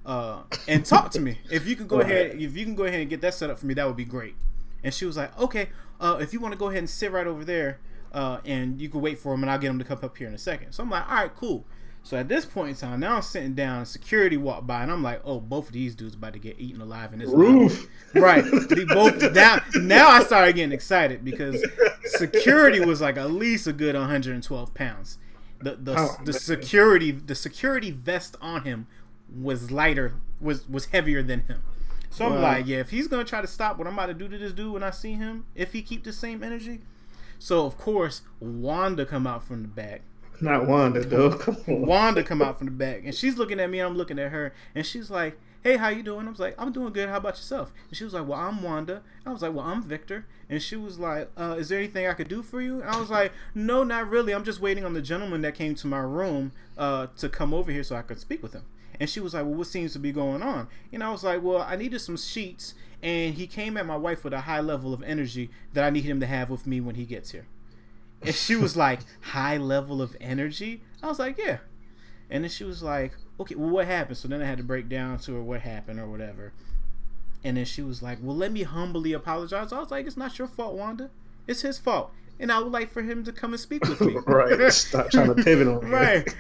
Uh, 0.06 0.42
and 0.66 0.86
talk 0.86 1.10
to 1.10 1.20
me. 1.20 1.38
If 1.50 1.66
you 1.66 1.76
can 1.76 1.86
go 1.86 2.00
ahead, 2.00 2.40
if 2.40 2.56
you 2.56 2.64
can 2.64 2.74
go 2.74 2.84
ahead 2.84 3.00
and 3.00 3.10
get 3.10 3.20
that 3.20 3.34
set 3.34 3.50
up 3.50 3.58
for 3.58 3.66
me, 3.66 3.74
that 3.74 3.86
would 3.86 3.96
be 3.96 4.06
great. 4.06 4.34
And 4.82 4.94
she 4.94 5.04
was 5.04 5.16
like, 5.16 5.38
"Okay, 5.38 5.68
uh, 6.00 6.18
if 6.20 6.32
you 6.32 6.40
want 6.40 6.52
to 6.52 6.58
go 6.58 6.68
ahead 6.68 6.78
and 6.78 6.90
sit 6.90 7.12
right 7.12 7.26
over 7.26 7.44
there, 7.44 7.78
uh, 8.12 8.38
and 8.44 8.80
you 8.80 8.88
can 8.88 9.00
wait 9.00 9.18
for 9.18 9.34
him, 9.34 9.42
and 9.42 9.50
I'll 9.50 9.58
get 9.58 9.70
him 9.70 9.78
to 9.78 9.84
come 9.84 9.98
up 10.02 10.16
here 10.16 10.28
in 10.28 10.34
a 10.34 10.38
second. 10.38 10.72
So 10.72 10.82
I'm 10.82 10.90
like, 10.90 11.08
all 11.08 11.16
right, 11.16 11.34
cool. 11.34 11.64
So 12.08 12.16
at 12.16 12.26
this 12.26 12.46
point 12.46 12.70
in 12.70 12.74
time, 12.74 13.00
now 13.00 13.16
I'm 13.16 13.22
sitting 13.22 13.52
down, 13.52 13.84
security 13.84 14.38
walked 14.38 14.66
by, 14.66 14.82
and 14.82 14.90
I'm 14.90 15.02
like, 15.02 15.20
oh, 15.26 15.40
both 15.40 15.66
of 15.66 15.74
these 15.74 15.94
dudes 15.94 16.14
about 16.14 16.32
to 16.32 16.38
get 16.38 16.58
eaten 16.58 16.80
alive 16.80 17.12
in 17.12 17.18
this 17.18 17.28
roof. 17.28 17.86
Right. 18.14 18.42
They 18.70 18.86
both 18.86 19.34
down. 19.34 19.60
now 19.82 20.08
I 20.08 20.22
started 20.24 20.54
getting 20.54 20.72
excited 20.72 21.22
because 21.22 21.62
security 22.06 22.80
was 22.80 23.02
like 23.02 23.18
at 23.18 23.30
least 23.30 23.66
a 23.66 23.74
good 23.74 23.94
112 23.94 24.72
pounds. 24.72 25.18
The 25.60 25.74
the, 25.74 25.96
oh, 25.98 26.16
the 26.24 26.32
security 26.32 27.10
the 27.10 27.34
security 27.34 27.90
vest 27.90 28.36
on 28.40 28.64
him 28.64 28.86
was 29.30 29.70
lighter 29.70 30.14
was 30.40 30.66
was 30.66 30.86
heavier 30.86 31.22
than 31.22 31.40
him. 31.40 31.62
So 32.08 32.24
I'm 32.24 32.40
like, 32.40 32.66
yeah, 32.66 32.78
if 32.78 32.88
he's 32.88 33.06
gonna 33.06 33.24
try 33.24 33.42
to 33.42 33.46
stop 33.46 33.76
what 33.76 33.86
I'm 33.86 33.92
about 33.92 34.06
to 34.06 34.14
do 34.14 34.28
to 34.28 34.38
this 34.38 34.54
dude 34.54 34.72
when 34.72 34.82
I 34.82 34.92
see 34.92 35.12
him, 35.12 35.44
if 35.54 35.74
he 35.74 35.82
keep 35.82 36.04
the 36.04 36.14
same 36.14 36.42
energy, 36.42 36.80
so 37.38 37.66
of 37.66 37.76
course 37.76 38.22
Wanda 38.40 39.04
come 39.04 39.26
out 39.26 39.44
from 39.44 39.60
the 39.60 39.68
back. 39.68 40.00
Not 40.40 40.66
Wanda 40.66 41.00
though. 41.04 41.40
Wanda 41.66 42.22
come 42.22 42.42
out 42.42 42.58
from 42.58 42.66
the 42.66 42.72
back, 42.72 43.02
and 43.04 43.14
she's 43.14 43.36
looking 43.36 43.58
at 43.60 43.70
me. 43.70 43.80
I'm 43.80 43.96
looking 43.96 44.18
at 44.18 44.30
her, 44.30 44.54
and 44.74 44.86
she's 44.86 45.10
like, 45.10 45.38
"Hey, 45.62 45.76
how 45.76 45.88
you 45.88 46.02
doing?" 46.02 46.26
I 46.26 46.30
was 46.30 46.38
like, 46.38 46.54
"I'm 46.58 46.72
doing 46.72 46.92
good. 46.92 47.08
How 47.08 47.16
about 47.16 47.36
yourself?" 47.36 47.72
And 47.88 47.96
she 47.96 48.04
was 48.04 48.14
like, 48.14 48.26
"Well, 48.26 48.38
I'm 48.38 48.62
Wanda." 48.62 49.02
I 49.26 49.32
was 49.32 49.42
like, 49.42 49.52
"Well, 49.52 49.64
I'm 49.64 49.82
Victor." 49.82 50.26
And 50.48 50.62
she 50.62 50.76
was 50.76 50.98
like, 50.98 51.30
uh, 51.36 51.56
"Is 51.58 51.68
there 51.68 51.78
anything 51.78 52.06
I 52.06 52.14
could 52.14 52.28
do 52.28 52.42
for 52.42 52.60
you?" 52.60 52.80
And 52.80 52.90
I 52.90 53.00
was 53.00 53.10
like, 53.10 53.32
"No, 53.54 53.82
not 53.82 54.08
really. 54.08 54.32
I'm 54.32 54.44
just 54.44 54.60
waiting 54.60 54.84
on 54.84 54.94
the 54.94 55.02
gentleman 55.02 55.42
that 55.42 55.54
came 55.54 55.74
to 55.76 55.86
my 55.86 56.00
room 56.00 56.52
uh, 56.76 57.08
to 57.16 57.28
come 57.28 57.52
over 57.52 57.72
here 57.72 57.82
so 57.82 57.96
I 57.96 58.02
could 58.02 58.20
speak 58.20 58.42
with 58.42 58.52
him." 58.52 58.62
And 59.00 59.08
she 59.08 59.20
was 59.20 59.34
like, 59.34 59.44
well, 59.44 59.54
what 59.54 59.68
seems 59.68 59.92
to 59.92 59.98
be 59.98 60.10
going 60.10 60.42
on? 60.42 60.66
And 60.92 61.04
I 61.04 61.10
was 61.10 61.22
like, 61.22 61.40
well, 61.42 61.62
I 61.62 61.76
needed 61.76 62.00
some 62.00 62.16
sheets. 62.16 62.74
And 63.00 63.34
he 63.34 63.46
came 63.46 63.76
at 63.76 63.86
my 63.86 63.96
wife 63.96 64.24
with 64.24 64.32
a 64.32 64.40
high 64.40 64.60
level 64.60 64.92
of 64.92 65.04
energy 65.04 65.50
that 65.72 65.84
I 65.84 65.90
need 65.90 66.04
him 66.04 66.18
to 66.18 66.26
have 66.26 66.50
with 66.50 66.66
me 66.66 66.80
when 66.80 66.96
he 66.96 67.04
gets 67.04 67.30
here. 67.30 67.46
And 68.22 68.34
she 68.34 68.56
was 68.56 68.76
like, 68.76 69.00
high 69.20 69.56
level 69.56 70.02
of 70.02 70.16
energy? 70.20 70.82
I 71.02 71.06
was 71.06 71.18
like, 71.18 71.38
yeah. 71.38 71.58
And 72.30 72.44
then 72.44 72.50
she 72.50 72.64
was 72.64 72.82
like, 72.82 73.12
okay, 73.40 73.54
well, 73.54 73.70
what 73.70 73.86
happened? 73.86 74.16
So 74.16 74.28
then 74.28 74.42
I 74.42 74.46
had 74.46 74.58
to 74.58 74.64
break 74.64 74.88
down 74.88 75.18
to 75.20 75.34
her 75.34 75.42
what 75.42 75.60
happened 75.60 76.00
or 76.00 76.08
whatever. 76.08 76.52
And 77.44 77.56
then 77.56 77.64
she 77.64 77.82
was 77.82 78.02
like, 78.02 78.18
well, 78.20 78.36
let 78.36 78.52
me 78.52 78.64
humbly 78.64 79.12
apologize. 79.12 79.72
I 79.72 79.78
was 79.78 79.90
like, 79.90 80.06
it's 80.06 80.16
not 80.16 80.38
your 80.38 80.48
fault, 80.48 80.74
Wanda. 80.74 81.10
It's 81.46 81.62
his 81.62 81.78
fault. 81.78 82.12
And 82.40 82.52
I 82.52 82.60
would 82.60 82.72
like 82.72 82.90
for 82.90 83.02
him 83.02 83.24
to 83.24 83.32
come 83.32 83.52
and 83.52 83.60
speak 83.60 83.88
with 83.88 84.00
me. 84.00 84.16
right. 84.26 84.72
Stop 84.72 85.10
trying 85.10 85.34
to 85.34 85.42
pivot 85.42 85.66
on 85.66 85.84
me. 85.84 85.90
right. 85.90 86.36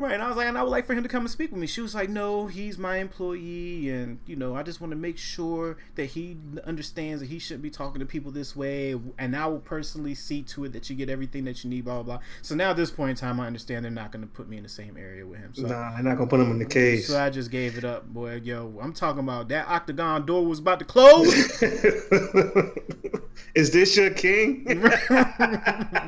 Right, 0.00 0.14
and 0.14 0.22
I 0.22 0.28
was 0.28 0.36
like, 0.36 0.46
and 0.46 0.56
I 0.56 0.62
would 0.62 0.70
like 0.70 0.86
for 0.86 0.94
him 0.94 1.02
to 1.02 1.08
come 1.08 1.22
and 1.22 1.30
speak 1.30 1.50
with 1.50 1.60
me. 1.60 1.66
She 1.66 1.82
was 1.82 1.94
like, 1.94 2.08
no, 2.08 2.46
he's 2.46 2.78
my 2.78 2.96
employee, 2.96 3.90
and 3.90 4.18
you 4.26 4.34
know, 4.34 4.56
I 4.56 4.62
just 4.62 4.80
want 4.80 4.92
to 4.92 4.96
make 4.96 5.18
sure 5.18 5.76
that 5.96 6.06
he 6.06 6.38
understands 6.64 7.20
that 7.20 7.26
he 7.26 7.38
shouldn't 7.38 7.62
be 7.62 7.70
talking 7.70 8.00
to 8.00 8.06
people 8.06 8.32
this 8.32 8.56
way, 8.56 8.98
and 9.18 9.36
I 9.36 9.46
will 9.46 9.60
personally 9.60 10.14
see 10.14 10.42
to 10.42 10.64
it 10.64 10.72
that 10.72 10.88
you 10.88 10.96
get 10.96 11.10
everything 11.10 11.44
that 11.44 11.62
you 11.62 11.70
need, 11.70 11.84
blah 11.84 12.02
blah. 12.02 12.16
blah. 12.16 12.24
So 12.40 12.54
now 12.54 12.70
at 12.70 12.76
this 12.76 12.90
point 12.90 13.10
in 13.10 13.16
time, 13.16 13.38
I 13.40 13.46
understand 13.46 13.84
they're 13.84 13.92
not 13.92 14.10
going 14.10 14.22
to 14.22 14.28
put 14.28 14.48
me 14.48 14.56
in 14.56 14.62
the 14.62 14.68
same 14.70 14.96
area 14.96 15.26
with 15.26 15.40
him. 15.40 15.52
So, 15.52 15.66
nah, 15.66 15.94
they're 15.94 16.02
not 16.02 16.16
gonna 16.16 16.30
put 16.30 16.40
him 16.40 16.50
in 16.50 16.58
the 16.58 16.64
cage. 16.64 17.04
So 17.04 17.20
I 17.20 17.28
just 17.30 17.50
gave 17.50 17.76
it 17.76 17.84
up, 17.84 18.06
boy. 18.06 18.40
Yo, 18.42 18.78
I'm 18.80 18.92
talking 18.92 19.20
about 19.20 19.48
that 19.48 19.68
octagon 19.68 20.24
door 20.24 20.46
was 20.46 20.60
about 20.60 20.78
to 20.78 20.84
close. 20.84 21.62
Is 23.54 23.70
this 23.72 23.96
your 23.96 24.10
king? 24.10 24.64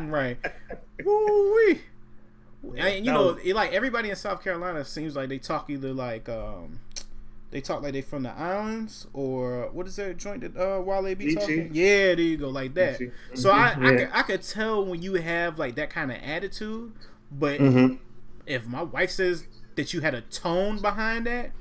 right. 0.08 0.38
Woo-wee. 1.04 1.80
And 2.76 3.04
you 3.04 3.12
know, 3.12 3.30
it, 3.42 3.54
like 3.54 3.72
everybody 3.72 4.10
in 4.10 4.16
South 4.16 4.42
Carolina 4.42 4.84
seems 4.84 5.14
like 5.16 5.28
they 5.28 5.38
talk 5.38 5.68
either 5.68 5.92
like 5.92 6.28
um, 6.28 6.80
they 7.50 7.60
talk 7.60 7.82
like 7.82 7.92
they 7.92 8.02
from 8.02 8.24
the 8.24 8.32
islands 8.32 9.06
or 9.12 9.70
what 9.72 9.86
is 9.86 9.96
that 9.96 10.16
joint 10.16 10.42
that 10.42 10.56
uh, 10.56 10.80
Wale 10.80 11.14
be 11.16 11.26
Beachy. 11.26 11.28
talking? 11.28 11.70
Yeah, 11.72 12.14
there 12.14 12.20
you 12.20 12.36
go, 12.38 12.48
like 12.50 12.74
that. 12.74 13.02
Beachy. 13.02 13.12
So 13.34 13.50
I, 13.50 13.76
I, 13.82 13.92
Mhm, 13.92 13.92
could, 13.92 14.08
I 14.12 14.22
could 14.22 14.42
tell 14.42 14.84
when 14.84 15.02
you 15.02 15.14
have 15.14 15.58
like 15.58 15.76
that 15.76 15.90
kind 15.90 16.10
of 16.12 16.18
attitude, 16.22 16.92
but 17.30 17.62
hmm 17.62 17.96
if 18.46 18.66
my 18.66 18.82
wife 18.82 19.10
says 19.10 19.46
that 19.76 19.92
you 19.94 20.00
had 20.00 20.14
a 20.14 20.22
tone 20.22 20.80
behind 20.80 21.26
that, 21.26 21.52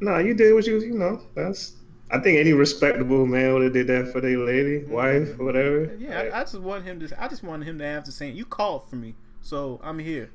No, 0.00 0.18
you 0.18 0.34
did 0.34 0.54
what 0.54 0.66
you 0.68 0.78
you 0.80 0.96
know. 0.96 1.20
That's 1.34 1.74
I 2.14 2.20
think 2.20 2.38
any 2.38 2.52
respectable 2.52 3.26
man 3.26 3.52
would 3.54 3.62
have 3.64 3.72
did 3.72 3.86
that 3.88 4.12
for 4.12 4.20
their 4.20 4.38
lady, 4.38 4.84
wife, 4.84 5.36
whatever. 5.38 5.92
yeah, 5.98 6.20
I, 6.32 6.40
I 6.40 6.44
just 6.44 6.60
want 6.60 6.84
him 6.84 7.00
to. 7.00 7.22
I 7.22 7.28
just 7.28 7.42
wanted 7.42 7.66
him 7.66 7.78
to 7.78 7.84
have 7.84 8.04
the 8.04 8.12
same. 8.12 8.34
You 8.36 8.44
called 8.44 8.88
for 8.88 8.96
me, 8.96 9.14
so 9.42 9.80
I'm 9.82 9.98
here. 9.98 10.30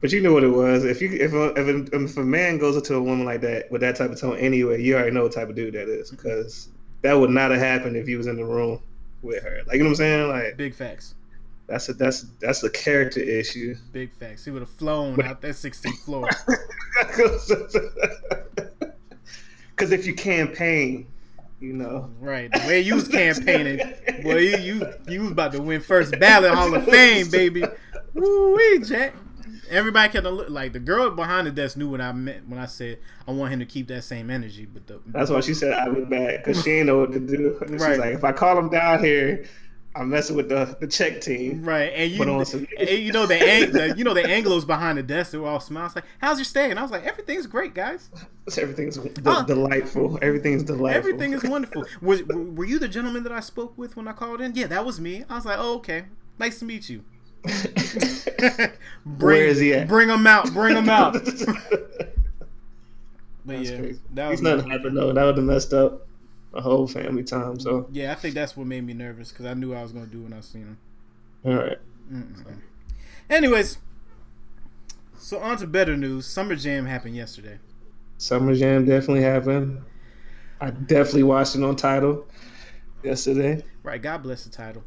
But 0.00 0.12
you 0.12 0.20
know 0.20 0.32
what 0.32 0.44
it 0.44 0.48
was. 0.48 0.84
If 0.84 1.02
you 1.02 1.10
if 1.12 1.32
a, 1.32 1.48
if 1.54 1.66
a, 1.92 1.96
if 2.04 2.16
a 2.16 2.22
man 2.22 2.56
goes 2.58 2.76
up 2.76 2.84
to 2.84 2.94
a 2.94 3.02
woman 3.02 3.26
like 3.26 3.40
that 3.42 3.70
with 3.70 3.80
that 3.82 3.96
type 3.96 4.10
of 4.10 4.18
tone 4.20 4.36
anyway, 4.38 4.80
you 4.82 4.94
already 4.94 5.10
know 5.10 5.24
what 5.24 5.32
type 5.32 5.48
of 5.48 5.54
dude 5.56 5.74
that 5.74 5.88
is 5.88 6.10
because 6.10 6.68
that 7.02 7.12
would 7.14 7.30
not 7.30 7.50
have 7.50 7.60
happened 7.60 7.96
if 7.96 8.06
he 8.06 8.16
was 8.16 8.26
in 8.26 8.36
the 8.36 8.44
room 8.44 8.80
with 9.22 9.42
her. 9.42 9.60
Like 9.66 9.74
you 9.76 9.80
know 9.82 9.86
what 9.90 9.90
I'm 9.90 9.96
saying? 9.96 10.28
Like 10.28 10.56
Big 10.56 10.74
facts. 10.74 11.14
that's 11.66 11.88
a 11.88 11.94
that's 11.94 12.22
that's 12.40 12.62
a 12.62 12.70
character 12.70 13.20
issue. 13.20 13.74
Big 13.92 14.12
facts. 14.12 14.44
He 14.44 14.50
would 14.52 14.62
have 14.62 14.70
flown 14.70 15.16
But- 15.16 15.26
out 15.26 15.40
that 15.42 15.50
16th 15.56 15.98
floor. 16.04 16.28
Because 19.70 19.92
if 19.92 20.06
you 20.06 20.14
campaign, 20.14 21.06
you 21.60 21.72
know. 21.72 22.10
Right. 22.20 22.50
The 22.52 22.58
way 22.66 22.80
you 22.80 22.94
was 22.94 23.08
campaigning, 23.20 23.78
boy, 24.22 24.38
you 24.38 24.56
you 24.58 24.92
you 25.08 25.20
was 25.22 25.30
about 25.32 25.52
to 25.52 25.62
win 25.62 25.80
first 25.80 26.18
ballot 26.18 26.52
Hall 26.54 26.74
of 26.74 26.84
Fame, 26.84 27.28
baby. 27.30 27.64
Woo 28.14 28.56
wee, 28.56 28.80
Jack. 28.80 29.14
Everybody 29.70 30.10
kept 30.10 30.24
look 30.24 30.48
like 30.48 30.72
the 30.72 30.78
girl 30.78 31.10
behind 31.10 31.46
the 31.46 31.50
desk 31.50 31.76
knew 31.76 31.90
what 31.90 32.00
I 32.00 32.12
meant 32.12 32.48
when 32.48 32.58
I 32.58 32.64
said 32.64 33.00
I 33.26 33.32
want 33.32 33.52
him 33.52 33.58
to 33.58 33.66
keep 33.66 33.86
that 33.88 34.02
same 34.02 34.30
energy. 34.30 34.64
But 34.64 34.86
the 34.86 35.00
That's 35.06 35.30
why 35.30 35.40
she 35.40 35.52
said 35.52 35.72
I 35.74 35.88
was 35.88 36.06
bad 36.08 36.42
because 36.42 36.58
she 36.62 36.70
didn't 36.70 36.86
know 36.86 37.00
what 37.00 37.12
to 37.12 37.20
do. 37.20 37.58
She's 37.68 37.80
Right. 37.82 37.98
like, 37.98 38.14
if 38.14 38.24
I 38.24 38.32
call 38.32 38.58
him 38.58 38.70
down 38.70 39.04
here, 39.04 39.44
I'm 39.98 40.10
messing 40.10 40.36
with 40.36 40.48
the 40.48 40.76
the 40.80 40.86
check 40.86 41.20
team. 41.20 41.64
right, 41.64 41.92
and 41.94 42.10
you 42.12 42.44
some- 42.44 42.66
and 42.78 42.88
you 42.88 43.10
know 43.12 43.26
the, 43.26 43.34
ang- 43.34 43.72
the 43.72 43.94
you 43.98 44.04
know 44.04 44.14
the 44.14 44.22
Anglos 44.22 44.64
behind 44.66 44.96
the 44.96 45.02
desk 45.02 45.32
they 45.32 45.38
were 45.38 45.48
all 45.48 45.58
smiles, 45.60 45.96
like, 45.96 46.04
how's 46.20 46.38
your 46.38 46.44
stay? 46.44 46.70
And 46.70 46.78
I 46.78 46.82
was 46.82 46.90
like, 46.92 47.04
everything's 47.04 47.46
great, 47.46 47.74
guys. 47.74 48.08
Everything's 48.56 48.96
de- 48.96 49.20
Huh. 49.30 49.42
delightful. 49.42 50.18
Everything's 50.22 50.62
delightful. 50.62 51.10
Everything 51.10 51.32
is 51.32 51.42
wonderful. 51.50 51.84
Was 52.00 52.22
were 52.24 52.64
you 52.64 52.78
the 52.78 52.88
gentleman 52.88 53.24
that 53.24 53.32
I 53.32 53.40
spoke 53.40 53.76
with 53.76 53.96
when 53.96 54.06
I 54.08 54.12
called 54.12 54.40
in? 54.40 54.54
Yeah, 54.54 54.68
that 54.68 54.84
was 54.86 55.00
me. 55.00 55.24
I 55.28 55.34
was 55.34 55.44
like, 55.44 55.58
oh 55.58 55.74
okay, 55.78 56.04
nice 56.38 56.58
to 56.60 56.64
meet 56.64 56.88
you. 56.88 57.04
bring, 57.44 58.70
Where 59.18 59.44
is 59.46 59.58
he 59.60 59.74
at? 59.74 59.88
Bring 59.88 60.08
him 60.08 60.26
out. 60.26 60.52
Bring 60.52 60.76
him 60.76 60.88
out. 60.88 61.16
But 63.46 63.56
That's 63.58 63.70
yeah, 63.70 63.78
crazy. 63.78 64.00
that 64.14 64.28
was 64.30 64.42
nothing 64.42 64.68
happened 64.70 64.96
though. 64.96 65.12
That 65.12 65.24
would 65.24 65.36
have 65.36 65.46
messed 65.46 65.72
up 65.72 66.06
a 66.54 66.60
whole 66.60 66.86
family 66.86 67.24
time. 67.24 67.58
So 67.60 67.86
yeah. 67.92 68.12
I 68.12 68.14
think 68.14 68.34
that's 68.34 68.56
what 68.56 68.66
made 68.66 68.84
me 68.84 68.94
nervous 68.94 69.30
because 69.30 69.46
I 69.46 69.54
knew 69.54 69.74
I 69.74 69.82
was 69.82 69.92
gonna 69.92 70.06
do 70.06 70.22
when 70.22 70.32
I 70.32 70.40
seen 70.40 70.62
him. 70.62 70.78
all 71.44 71.54
right. 71.54 71.78
Anyways, 73.28 73.78
so 75.18 75.38
on 75.38 75.58
to 75.58 75.66
better 75.66 75.96
news. 75.96 76.26
Summer 76.26 76.56
Jam 76.56 76.86
happened 76.86 77.14
yesterday. 77.16 77.58
Summer 78.16 78.54
Jam 78.54 78.84
definitely 78.86 79.22
happened. 79.22 79.82
I 80.60 80.70
definitely 80.70 81.24
watched 81.24 81.54
it 81.54 81.62
on 81.62 81.76
Tidal 81.76 82.26
yesterday. 83.04 83.62
Right. 83.82 84.00
God 84.02 84.22
bless 84.22 84.44
the 84.44 84.50
Tidal, 84.50 84.82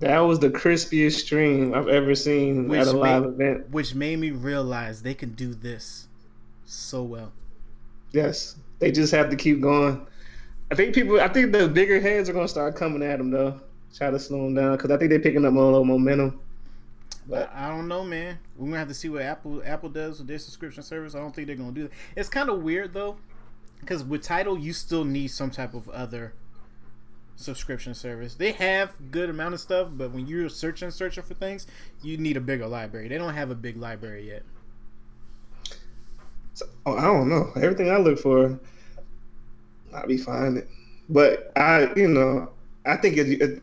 That 0.00 0.18
was 0.20 0.38
the 0.40 0.50
crispiest 0.50 1.20
stream 1.20 1.74
I've 1.74 1.88
ever 1.88 2.14
seen 2.14 2.66
Which 2.68 2.80
at 2.80 2.86
a 2.88 2.92
live 2.92 3.22
made- 3.22 3.46
event. 3.50 3.70
which 3.70 3.94
made 3.94 4.18
me 4.18 4.30
realize 4.30 5.02
they 5.02 5.14
can 5.14 5.32
do 5.34 5.54
this 5.54 6.08
so 6.64 7.02
well. 7.02 7.32
Yes, 8.12 8.56
they 8.80 8.90
just 8.90 9.12
have 9.12 9.30
to 9.30 9.36
keep 9.36 9.60
going. 9.60 10.04
I 10.70 10.74
think 10.74 10.94
people. 10.94 11.20
I 11.20 11.28
think 11.28 11.52
the 11.52 11.68
bigger 11.68 12.00
heads 12.00 12.28
are 12.28 12.32
gonna 12.32 12.48
start 12.48 12.76
coming 12.76 13.02
at 13.02 13.18
them 13.18 13.30
though. 13.30 13.60
Try 13.94 14.10
to 14.10 14.18
slow 14.18 14.44
them 14.44 14.54
down 14.54 14.76
because 14.76 14.90
I 14.90 14.96
think 14.96 15.10
they're 15.10 15.20
picking 15.20 15.44
up 15.44 15.52
more 15.52 15.84
momentum. 15.84 16.40
But 17.26 17.50
I 17.54 17.66
I 17.66 17.68
don't 17.70 17.88
know, 17.88 18.04
man. 18.04 18.38
We're 18.56 18.66
gonna 18.66 18.78
have 18.78 18.88
to 18.88 18.94
see 18.94 19.08
what 19.08 19.22
Apple 19.22 19.62
Apple 19.64 19.88
does 19.88 20.18
with 20.18 20.28
their 20.28 20.38
subscription 20.38 20.82
service. 20.82 21.14
I 21.14 21.18
don't 21.18 21.34
think 21.34 21.46
they're 21.46 21.56
gonna 21.56 21.72
do 21.72 21.84
that. 21.84 21.92
It's 22.16 22.28
kind 22.28 22.48
of 22.48 22.62
weird 22.62 22.92
though, 22.92 23.16
because 23.80 24.04
with 24.04 24.22
Tidal, 24.22 24.58
you 24.58 24.72
still 24.72 25.04
need 25.04 25.28
some 25.28 25.50
type 25.50 25.74
of 25.74 25.88
other 25.90 26.34
subscription 27.36 27.94
service. 27.94 28.34
They 28.34 28.52
have 28.52 28.92
good 29.10 29.30
amount 29.30 29.54
of 29.54 29.60
stuff, 29.60 29.88
but 29.92 30.12
when 30.12 30.26
you're 30.26 30.48
searching 30.48 30.90
searching 30.90 31.24
for 31.24 31.34
things, 31.34 31.66
you 32.02 32.16
need 32.18 32.36
a 32.36 32.40
bigger 32.40 32.66
library. 32.66 33.08
They 33.08 33.18
don't 33.18 33.34
have 33.34 33.50
a 33.50 33.54
big 33.54 33.76
library 33.76 34.28
yet. 34.28 34.42
so, 36.54 36.66
oh, 36.86 36.96
I 36.96 37.02
don't 37.02 37.28
know. 37.28 37.50
Everything 37.56 37.90
I 37.90 37.96
look 37.96 38.18
for, 38.18 38.58
I'll 39.94 40.06
be 40.06 40.16
finding. 40.16 40.66
But 41.08 41.52
I, 41.56 41.92
you 41.94 42.08
know, 42.08 42.50
I 42.86 42.96
think 42.96 43.16
it, 43.16 43.42
it. 43.42 43.62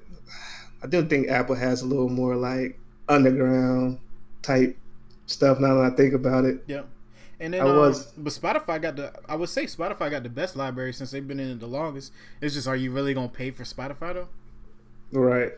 I 0.84 0.88
do 0.88 1.06
think 1.06 1.30
Apple 1.30 1.56
has 1.56 1.82
a 1.82 1.86
little 1.86 2.10
more 2.10 2.36
like 2.36 2.80
underground 3.10 4.00
type 4.42 4.78
stuff 5.26 5.60
now 5.60 5.76
that 5.76 5.94
I 5.94 5.96
think 5.96 6.14
about 6.14 6.46
it. 6.46 6.64
Yep. 6.68 6.88
And 7.40 7.54
then, 7.54 7.62
I 7.62 7.70
um, 7.70 7.78
was- 7.78 8.06
but 8.18 8.34
Spotify 8.34 8.82
got 8.82 8.96
the. 8.96 9.14
I 9.30 9.36
would 9.36 9.50
say 9.50 9.66
Spotify 9.66 10.10
got 10.10 10.24
the 10.24 10.30
best 10.30 10.56
library 10.56 10.94
since 10.94 11.12
they've 11.12 11.28
been 11.28 11.40
in 11.40 11.50
it 11.52 11.60
the 11.60 11.68
longest. 11.68 12.12
It's 12.42 12.56
just, 12.56 12.68
are 12.68 12.76
you 12.76 12.92
really 12.92 13.14
gonna 13.14 13.28
pay 13.30 13.52
for 13.52 13.64
Spotify 13.64 14.14
though? 14.14 14.28
Right. 15.12 15.52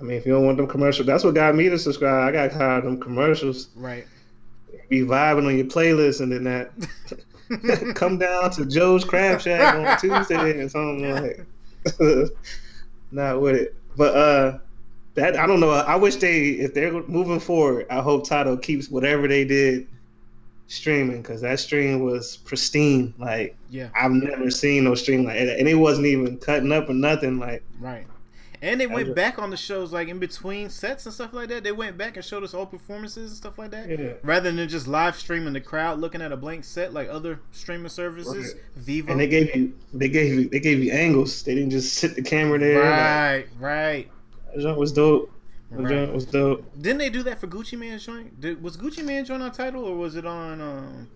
I 0.00 0.02
mean, 0.02 0.16
if 0.16 0.26
you 0.26 0.32
don't 0.32 0.44
want 0.44 0.56
them 0.58 0.66
commercials, 0.66 1.06
that's 1.06 1.24
what 1.24 1.34
got 1.34 1.54
me 1.54 1.68
to 1.68 1.78
subscribe. 1.78 2.28
I 2.28 2.32
got 2.32 2.52
tired 2.52 2.78
of 2.78 2.84
them 2.84 3.00
commercials. 3.00 3.68
Right. 3.76 4.06
Be 4.88 5.00
vibing 5.00 5.46
on 5.46 5.56
your 5.56 5.66
playlist 5.66 6.20
and 6.20 6.32
then 6.32 6.44
that 6.44 6.70
come 7.94 8.18
down 8.18 8.50
to 8.52 8.66
Joe's 8.66 9.04
Crab 9.04 9.40
Shack 9.40 9.74
on 9.74 9.98
Tuesday 9.98 10.60
and 10.60 10.70
something 10.70 11.10
like. 11.10 11.46
Not 13.12 13.40
with 13.40 13.54
it, 13.54 13.74
but 13.96 14.16
uh, 14.16 14.58
that 15.14 15.36
I 15.38 15.46
don't 15.46 15.60
know. 15.60 15.70
I 15.70 15.96
wish 15.96 16.16
they, 16.16 16.48
if 16.48 16.74
they're 16.74 16.92
moving 17.04 17.40
forward, 17.40 17.86
I 17.88 18.00
hope 18.00 18.26
Tidal 18.28 18.56
keeps 18.56 18.90
whatever 18.90 19.28
they 19.28 19.44
did 19.44 19.86
streaming 20.68 21.22
because 21.22 21.40
that 21.40 21.60
stream 21.60 22.00
was 22.00 22.38
pristine. 22.38 23.14
Like 23.18 23.56
Yeah. 23.70 23.88
I've 23.98 24.10
never 24.10 24.50
seen 24.50 24.84
no 24.84 24.94
stream 24.94 25.24
like 25.24 25.38
that, 25.38 25.58
and 25.58 25.68
it 25.68 25.74
wasn't 25.74 26.06
even 26.06 26.38
cutting 26.38 26.72
up 26.72 26.88
or 26.88 26.94
nothing. 26.94 27.38
Like 27.38 27.62
Right. 27.78 28.06
And 28.66 28.80
they 28.80 28.86
went 28.86 29.06
just- 29.06 29.16
back 29.16 29.38
on 29.38 29.50
the 29.50 29.56
shows 29.56 29.92
like 29.92 30.08
in 30.08 30.18
between 30.18 30.70
sets 30.70 31.06
and 31.06 31.14
stuff 31.14 31.32
like 31.32 31.48
that. 31.48 31.64
They 31.64 31.72
went 31.72 31.96
back 31.96 32.16
and 32.16 32.24
showed 32.24 32.42
us 32.44 32.52
old 32.54 32.70
performances 32.70 33.30
and 33.30 33.36
stuff 33.36 33.58
like 33.58 33.70
that. 33.70 33.88
Yeah. 33.88 34.12
Rather 34.22 34.50
than 34.50 34.68
just 34.68 34.86
live 34.88 35.16
streaming 35.16 35.52
the 35.52 35.60
crowd 35.60 36.00
looking 36.00 36.20
at 36.22 36.32
a 36.32 36.36
blank 36.36 36.64
set 36.64 36.92
like 36.92 37.08
other 37.08 37.40
streaming 37.52 37.88
services. 37.88 38.54
Vivo. 38.76 39.10
and 39.12 39.20
they 39.20 39.28
gave 39.28 39.54
you, 39.54 39.72
they 39.94 40.08
gave 40.08 40.34
you, 40.34 40.48
they 40.48 40.60
gave 40.60 40.82
you 40.82 40.92
angles. 40.92 41.42
They 41.42 41.54
didn't 41.54 41.70
just 41.70 41.94
sit 41.94 42.14
the 42.14 42.22
camera 42.22 42.58
there. 42.58 42.80
Like, 42.80 42.90
right, 42.90 43.46
right. 43.58 44.10
that 44.54 44.60
joint 44.62 44.78
was 44.78 44.92
dope. 44.92 45.30
That 45.70 45.80
Right. 45.82 45.88
joint 45.90 46.12
was 46.14 46.26
dope. 46.26 46.64
Didn't 46.80 46.98
they 46.98 47.10
do 47.10 47.22
that 47.24 47.40
for 47.40 47.48
Gucci 47.48 47.76
Mane's 47.78 48.06
joint? 48.06 48.40
Did, 48.40 48.62
was 48.62 48.76
Gucci 48.76 49.04
Mane 49.04 49.24
joint 49.24 49.42
on 49.42 49.50
Tidal 49.50 49.84
or 49.84 49.96
was 49.96 50.14
it 50.14 50.24
on 50.24 50.60
um 50.60 51.08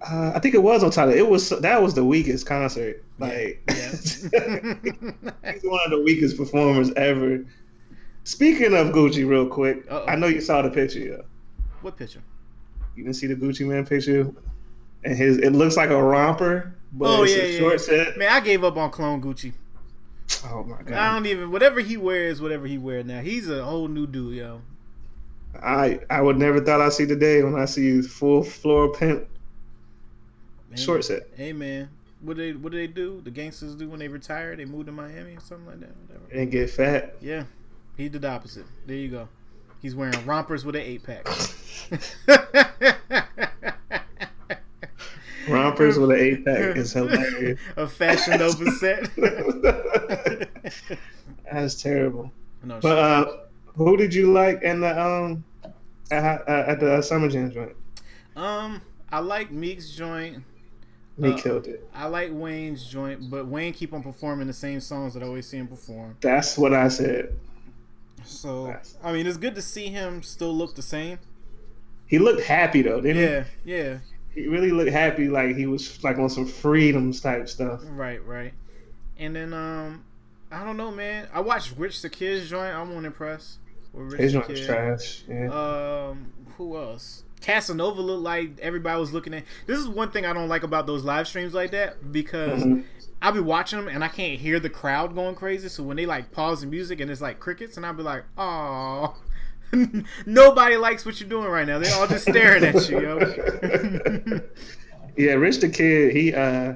Uh, 0.00 0.32
I 0.34 0.38
think 0.38 0.54
it 0.54 0.62
was 0.62 0.84
on 0.84 0.90
Tidal. 0.90 1.14
It 1.14 1.28
was 1.28 1.48
that 1.48 1.82
was 1.82 1.94
the 1.94 2.04
weakest 2.04 2.46
concert. 2.46 3.02
Like, 3.18 3.60
Yeah. 3.68 3.90
he's 5.52 5.62
one 5.64 5.80
of 5.84 5.90
the 5.90 6.02
weakest 6.04 6.36
performers 6.36 6.92
ever. 6.94 7.44
Speaking 8.24 8.74
of 8.74 8.88
Gucci, 8.88 9.28
real 9.28 9.46
quick, 9.48 9.84
Uh-oh. 9.90 10.04
I 10.06 10.14
know 10.14 10.26
you 10.28 10.40
saw 10.40 10.62
the 10.62 10.70
picture. 10.70 11.00
Yeah. 11.00 11.16
what 11.82 11.96
picture? 11.96 12.22
You 12.94 13.04
didn't 13.04 13.16
see 13.16 13.26
the 13.26 13.34
Gucci 13.34 13.66
Mane 13.66 13.86
picture, 13.86 14.32
and 15.04 15.16
his 15.16 15.38
it 15.38 15.50
looks 15.50 15.76
like 15.76 15.90
a 15.90 16.00
romper, 16.02 16.74
but 16.92 17.08
oh 17.08 17.22
it's 17.24 17.36
yeah, 17.36 17.42
a 17.42 17.52
yeah, 17.52 17.58
short 17.58 17.72
yeah. 17.74 18.04
set. 18.04 18.18
Man, 18.18 18.28
I 18.30 18.40
gave 18.40 18.62
up 18.64 18.76
on 18.76 18.90
clone 18.90 19.20
Gucci. 19.22 19.52
Oh 20.44 20.62
my 20.62 20.82
god! 20.82 20.92
I 20.92 21.14
don't 21.14 21.26
even 21.26 21.50
whatever 21.50 21.80
he 21.80 21.96
wears, 21.96 22.40
whatever 22.40 22.66
he 22.66 22.76
wear 22.78 23.02
now. 23.02 23.20
He's 23.20 23.48
a 23.48 23.64
whole 23.64 23.88
new 23.88 24.06
dude, 24.06 24.36
yo. 24.36 24.60
I 25.62 26.00
I 26.10 26.20
would 26.20 26.36
never 26.36 26.60
thought 26.60 26.80
I'd 26.80 26.92
see 26.92 27.04
the 27.04 27.16
day 27.16 27.42
when 27.42 27.54
I 27.54 27.64
see 27.64 28.02
full 28.02 28.42
floor 28.44 28.92
pimp 28.92 29.26
Man, 30.70 30.78
short 30.78 31.04
set. 31.04 31.28
Hey 31.36 31.52
man, 31.52 31.88
what 32.20 32.36
they 32.36 32.52
what 32.52 32.72
do 32.72 32.78
they 32.78 32.86
do? 32.86 33.20
The 33.24 33.30
gangsters 33.30 33.74
do 33.74 33.88
when 33.88 33.98
they 34.00 34.08
retire? 34.08 34.56
They 34.56 34.64
move 34.64 34.86
to 34.86 34.92
Miami 34.92 35.36
or 35.36 35.40
something 35.40 35.66
like 35.66 35.80
that. 35.80 35.90
Whatever. 36.06 36.40
and 36.40 36.50
get 36.50 36.70
fat. 36.70 37.16
Yeah, 37.20 37.44
he 37.96 38.08
did 38.08 38.22
the 38.22 38.30
opposite. 38.30 38.66
There 38.86 38.96
you 38.96 39.08
go. 39.08 39.28
He's 39.80 39.94
wearing 39.94 40.24
rompers 40.26 40.64
with 40.64 40.74
an 40.76 40.82
eight 40.82 41.02
pack. 41.04 41.26
Rompers 45.48 45.98
with 45.98 46.10
an 46.10 46.18
eight 46.18 46.44
pack 46.44 46.76
is 46.76 46.92
hilarious. 46.92 47.58
A 47.76 47.86
Fashion 47.86 48.38
Nova 48.38 48.70
set. 48.72 49.08
That's 51.50 51.80
terrible. 51.80 52.30
no, 52.62 52.78
But 52.82 52.98
uh, 52.98 53.36
who 53.76 53.96
did 53.96 54.12
you 54.12 54.32
like 54.32 54.62
in 54.62 54.80
the 54.80 55.00
um 55.00 55.44
at, 56.10 56.46
at 56.48 56.80
the 56.80 57.00
Summer 57.00 57.28
Jam 57.28 57.50
joint? 57.50 57.74
um, 58.36 58.82
I 59.10 59.20
like 59.20 59.50
Meek's 59.50 59.90
joint. 59.90 60.42
He 61.20 61.32
Uh, 61.32 61.36
killed 61.36 61.66
it. 61.66 61.88
I 61.94 62.06
like 62.06 62.30
Wayne's 62.32 62.86
joint, 62.86 63.28
but 63.30 63.46
Wayne 63.48 63.72
keep 63.72 63.92
on 63.92 64.02
performing 64.02 64.46
the 64.46 64.52
same 64.52 64.80
songs 64.80 65.14
that 65.14 65.22
I 65.22 65.26
always 65.26 65.48
see 65.48 65.56
him 65.56 65.66
perform. 65.66 66.16
That's 66.20 66.56
what 66.56 66.72
I 66.72 66.88
said. 66.88 67.34
So 68.24 68.74
I 69.02 69.12
mean, 69.12 69.26
it's 69.26 69.36
good 69.36 69.54
to 69.54 69.62
see 69.62 69.88
him 69.88 70.22
still 70.22 70.54
look 70.54 70.74
the 70.74 70.82
same. 70.82 71.18
He 72.06 72.18
looked 72.18 72.42
happy 72.42 72.82
though, 72.82 73.00
didn't 73.00 73.16
he? 73.16 73.22
Yeah, 73.22 73.44
yeah, 73.64 73.98
he? 74.34 74.46
Really 74.46 74.70
looked 74.70 74.90
happy, 74.92 75.28
like 75.28 75.56
he 75.56 75.66
was 75.66 76.02
like 76.04 76.18
on 76.18 76.28
some 76.30 76.46
freedoms 76.46 77.20
type 77.20 77.48
stuff. 77.48 77.80
right, 77.90 78.24
right. 78.24 78.52
And 79.18 79.34
then 79.34 79.52
um, 79.52 80.04
I 80.52 80.64
don't 80.64 80.76
know, 80.76 80.90
man. 80.90 81.28
I 81.32 81.40
watched 81.40 81.74
Rich 81.76 82.02
the 82.02 82.10
Kid's 82.10 82.48
joint. 82.48 82.74
I 82.74 82.82
won't 82.82 83.06
impress. 83.06 83.58
His 84.16 84.32
the 84.32 84.38
joint 84.38 84.48
was 84.48 84.60
Kid. 84.60 84.66
trash. 84.66 85.22
Yeah. 85.28 86.08
Um, 86.08 86.32
who 86.56 86.76
else? 86.76 87.24
Casanova 87.40 88.00
looked 88.00 88.22
like 88.22 88.58
everybody 88.60 88.98
was 89.00 89.12
looking 89.12 89.34
at. 89.34 89.44
This 89.66 89.78
is 89.78 89.88
one 89.88 90.10
thing 90.10 90.26
I 90.26 90.32
don't 90.32 90.48
like 90.48 90.62
about 90.62 90.86
those 90.86 91.04
live 91.04 91.28
streams 91.28 91.54
like 91.54 91.70
that 91.72 92.12
because 92.12 92.62
Mhm. 92.64 92.84
I'll 93.20 93.32
be 93.32 93.40
watching 93.40 93.78
them 93.78 93.88
and 93.88 94.04
I 94.04 94.08
can't 94.08 94.38
hear 94.40 94.60
the 94.60 94.70
crowd 94.70 95.14
going 95.14 95.34
crazy. 95.34 95.68
So 95.68 95.82
when 95.82 95.96
they 95.96 96.06
like 96.06 96.30
pause 96.32 96.60
the 96.60 96.66
music 96.66 97.00
and 97.00 97.10
it's 97.10 97.20
like 97.20 97.40
crickets, 97.40 97.76
and 97.76 97.84
I'll 97.86 97.94
be 97.94 98.02
like, 98.02 98.24
oh. 98.36 99.16
Nobody 100.26 100.76
likes 100.76 101.04
what 101.04 101.20
you're 101.20 101.28
doing 101.28 101.48
right 101.50 101.66
now. 101.66 101.78
They're 101.78 101.94
all 101.94 102.06
just 102.06 102.22
staring 102.26 102.64
at 102.64 102.88
you, 102.88 103.00
yo. 103.00 104.40
Yeah, 105.16 105.32
Rich 105.32 105.58
the 105.60 105.68
Kid, 105.68 106.14
he 106.16 106.32
uh 106.32 106.74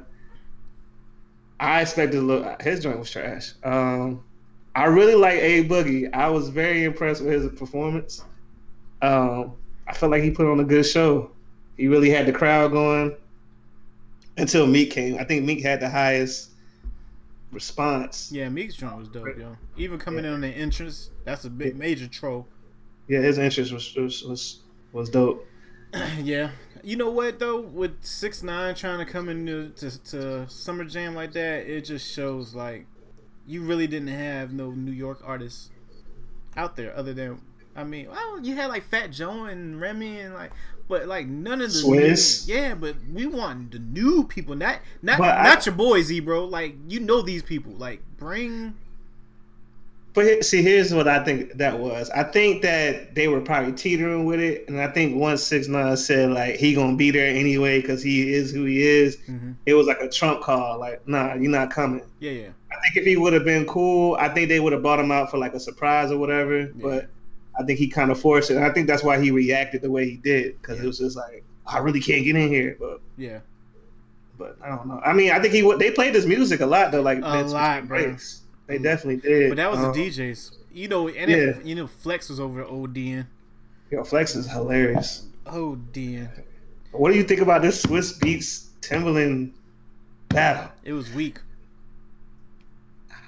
I 1.60 1.80
expected 1.82 2.16
to 2.16 2.22
look 2.22 2.60
his 2.62 2.80
joint 2.80 2.98
was 2.98 3.10
trash. 3.10 3.52
Um 3.62 4.22
I 4.74 4.86
really 4.86 5.14
like 5.14 5.38
A 5.38 5.64
Boogie. 5.68 6.12
I 6.12 6.28
was 6.28 6.48
very 6.48 6.84
impressed 6.84 7.22
with 7.22 7.32
his 7.32 7.52
performance. 7.58 8.24
Um 9.00 9.52
I 9.86 9.94
felt 9.94 10.12
like 10.12 10.22
he 10.22 10.30
put 10.30 10.46
on 10.46 10.60
a 10.60 10.64
good 10.64 10.86
show. 10.86 11.30
He 11.76 11.88
really 11.88 12.10
had 12.10 12.26
the 12.26 12.32
crowd 12.32 12.72
going 12.72 13.16
until 14.36 14.66
Meek 14.66 14.90
came. 14.90 15.18
I 15.18 15.24
think 15.24 15.44
Meek 15.44 15.62
had 15.62 15.80
the 15.80 15.90
highest 15.90 16.50
response. 17.50 18.30
yeah, 18.32 18.48
Meek's 18.48 18.74
joint 18.74 18.96
was 18.96 19.08
dope, 19.08 19.38
yo. 19.38 19.56
Even 19.76 19.98
coming 19.98 20.24
in 20.24 20.32
on 20.32 20.40
the 20.40 20.48
entrance, 20.48 21.10
that's 21.24 21.44
a 21.44 21.50
big 21.50 21.76
major 21.76 22.08
troll. 22.08 22.46
Yeah, 23.08 23.20
his 23.20 23.38
entrance 23.38 23.70
was 23.70 23.94
was 23.94 24.22
was, 24.22 24.60
was 24.92 25.10
dope. 25.10 25.46
yeah. 26.22 26.50
You 26.82 26.96
know 26.96 27.10
what 27.10 27.38
though? 27.38 27.60
With 27.60 28.02
six 28.02 28.42
nine 28.42 28.74
trying 28.74 29.04
to 29.04 29.10
come 29.10 29.28
into 29.28 29.70
to, 29.70 30.02
to 30.04 30.48
Summer 30.48 30.84
Jam 30.84 31.14
like 31.14 31.32
that, 31.32 31.66
it 31.66 31.84
just 31.84 32.10
shows 32.10 32.54
like 32.54 32.86
you 33.46 33.62
really 33.62 33.86
didn't 33.86 34.08
have 34.08 34.52
no 34.52 34.70
New 34.70 34.92
York 34.92 35.20
artists 35.24 35.70
out 36.56 36.76
there 36.76 36.94
other 36.96 37.12
than 37.12 37.40
I 37.74 37.84
mean, 37.84 38.08
well, 38.10 38.40
you 38.40 38.54
had 38.54 38.66
like 38.66 38.82
Fat 38.84 39.10
Joe 39.10 39.44
and 39.44 39.80
Remy 39.80 40.20
and 40.20 40.34
like, 40.34 40.50
but 40.88 41.06
like 41.06 41.26
none 41.26 41.60
of 41.62 41.72
the 41.72 41.78
Swiss. 41.78 42.46
New, 42.46 42.54
yeah, 42.54 42.74
but 42.74 42.96
we 43.12 43.24
want 43.26 43.72
the 43.72 43.78
new 43.78 44.24
people, 44.24 44.54
not 44.54 44.78
not 45.00 45.18
But 45.18 45.38
I- 45.38 45.44
not 45.44 45.64
your 45.64 45.74
boys, 45.74 46.06
Z 46.06 46.20
bro. 46.20 46.44
Like 46.44 46.74
you 46.88 47.00
know 47.00 47.22
these 47.22 47.42
people. 47.42 47.72
Like 47.72 48.00
bring 48.18 48.74
But 50.14 50.44
see, 50.44 50.60
here's 50.60 50.92
what 50.92 51.08
I 51.08 51.24
think 51.24 51.54
that 51.54 51.78
was. 51.78 52.10
I 52.10 52.24
think 52.24 52.60
that 52.60 53.14
they 53.14 53.28
were 53.28 53.40
probably 53.40 53.72
teetering 53.72 54.26
with 54.26 54.40
it, 54.40 54.68
and 54.68 54.78
I 54.78 54.88
think 54.88 55.16
once 55.16 55.42
Six 55.42 55.68
Nine 55.68 55.96
said 55.96 56.30
like 56.32 56.56
he 56.56 56.74
gonna 56.74 56.96
be 56.96 57.10
there 57.10 57.34
anyway 57.34 57.80
because 57.80 58.02
he 58.02 58.34
is 58.34 58.52
who 58.52 58.66
he 58.66 58.82
is, 58.82 59.16
Mhm. 59.30 59.54
it 59.64 59.72
was 59.72 59.86
like 59.86 60.02
a 60.02 60.10
trump 60.10 60.42
call. 60.42 60.78
Like, 60.78 61.08
nah, 61.08 61.32
you're 61.34 61.50
not 61.50 61.70
coming. 61.70 62.02
yeah, 62.20 62.32
yeah. 62.32 62.48
I 62.70 62.74
think 62.82 62.96
if 62.96 63.04
he 63.06 63.16
would 63.16 63.32
have 63.32 63.44
been 63.44 63.64
cool, 63.64 64.16
I 64.20 64.28
think 64.28 64.50
they 64.50 64.60
would 64.60 64.74
have 64.74 64.82
brought 64.82 65.00
him 65.00 65.10
out 65.10 65.30
for 65.30 65.38
like 65.38 65.54
a 65.54 65.60
surprise 65.60 66.10
or 66.12 66.18
whatever. 66.18 66.66
But 66.74 67.08
I 67.58 67.64
think 67.64 67.78
he 67.78 67.88
kind 67.88 68.10
of 68.10 68.18
forced 68.20 68.50
it. 68.50 68.56
And 68.56 68.64
I 68.64 68.70
think 68.70 68.86
that's 68.86 69.02
why 69.02 69.20
he 69.20 69.30
reacted 69.30 69.82
the 69.82 69.90
way 69.90 70.08
he 70.08 70.16
did 70.16 70.60
because 70.60 70.80
it 70.80 70.86
was 70.86 70.98
just 70.98 71.16
like 71.16 71.44
I 71.66 71.78
really 71.78 72.00
can't 72.00 72.24
get 72.24 72.36
in 72.36 72.48
here. 72.48 72.76
But 72.78 73.00
Yeah. 73.16 73.40
but 74.38 74.56
I 74.62 74.68
don't 74.68 74.86
know. 74.86 75.00
I 75.04 75.12
mean, 75.12 75.30
I 75.32 75.38
think 75.40 75.54
he. 75.54 75.60
They 75.78 75.90
played 75.90 76.14
this 76.14 76.26
music 76.26 76.60
a 76.60 76.66
lot 76.66 76.92
though. 76.92 77.02
Like 77.02 77.18
A 77.22 77.42
lot, 77.42 77.86
breaks. 77.88 78.42
They 78.66 78.78
definitely 78.78 79.16
did. 79.18 79.50
But 79.50 79.56
that 79.56 79.70
was 79.70 79.80
Um, 79.80 79.92
the 79.92 79.98
DJs. 80.08 80.56
You 80.72 80.88
know, 80.88 81.08
and 81.08 81.30
yeah. 81.30 81.36
if, 81.36 81.66
you 81.66 81.74
know 81.74 81.86
Flex 81.86 82.28
was 82.30 82.40
over 82.40 82.64
ODing. 82.64 83.26
Yo, 83.90 84.02
Flex 84.04 84.34
is 84.34 84.50
hilarious. 84.50 85.26
ODing. 85.44 86.28
What 86.92 87.10
do 87.12 87.16
you 87.18 87.24
think 87.24 87.40
about 87.40 87.62
this 87.62 87.84
Swizz 87.84 88.18
Beatz 88.18 88.68
Timbaland 88.80 89.52
battle? 90.28 90.70
It 90.84 90.92
was 90.94 91.12
weak. 91.12 91.38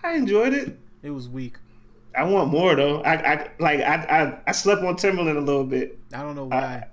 I 0.02 0.14
enjoyed 0.14 0.54
it. 0.54 0.78
It 1.02 1.10
was 1.10 1.28
weak. 1.28 1.56
I 2.16 2.24
want 2.24 2.50
more 2.50 2.74
though. 2.74 3.00
I, 3.02 3.14
I 3.34 3.48
like 3.58 3.80
I, 3.80 3.94
I 4.04 4.38
I 4.46 4.52
slept 4.52 4.82
on 4.82 4.96
Timbaland 4.96 5.36
a 5.36 5.40
little 5.40 5.64
bit. 5.64 5.98
I 6.12 6.22
don't 6.22 6.34
know 6.36 6.46
why. 6.46 6.86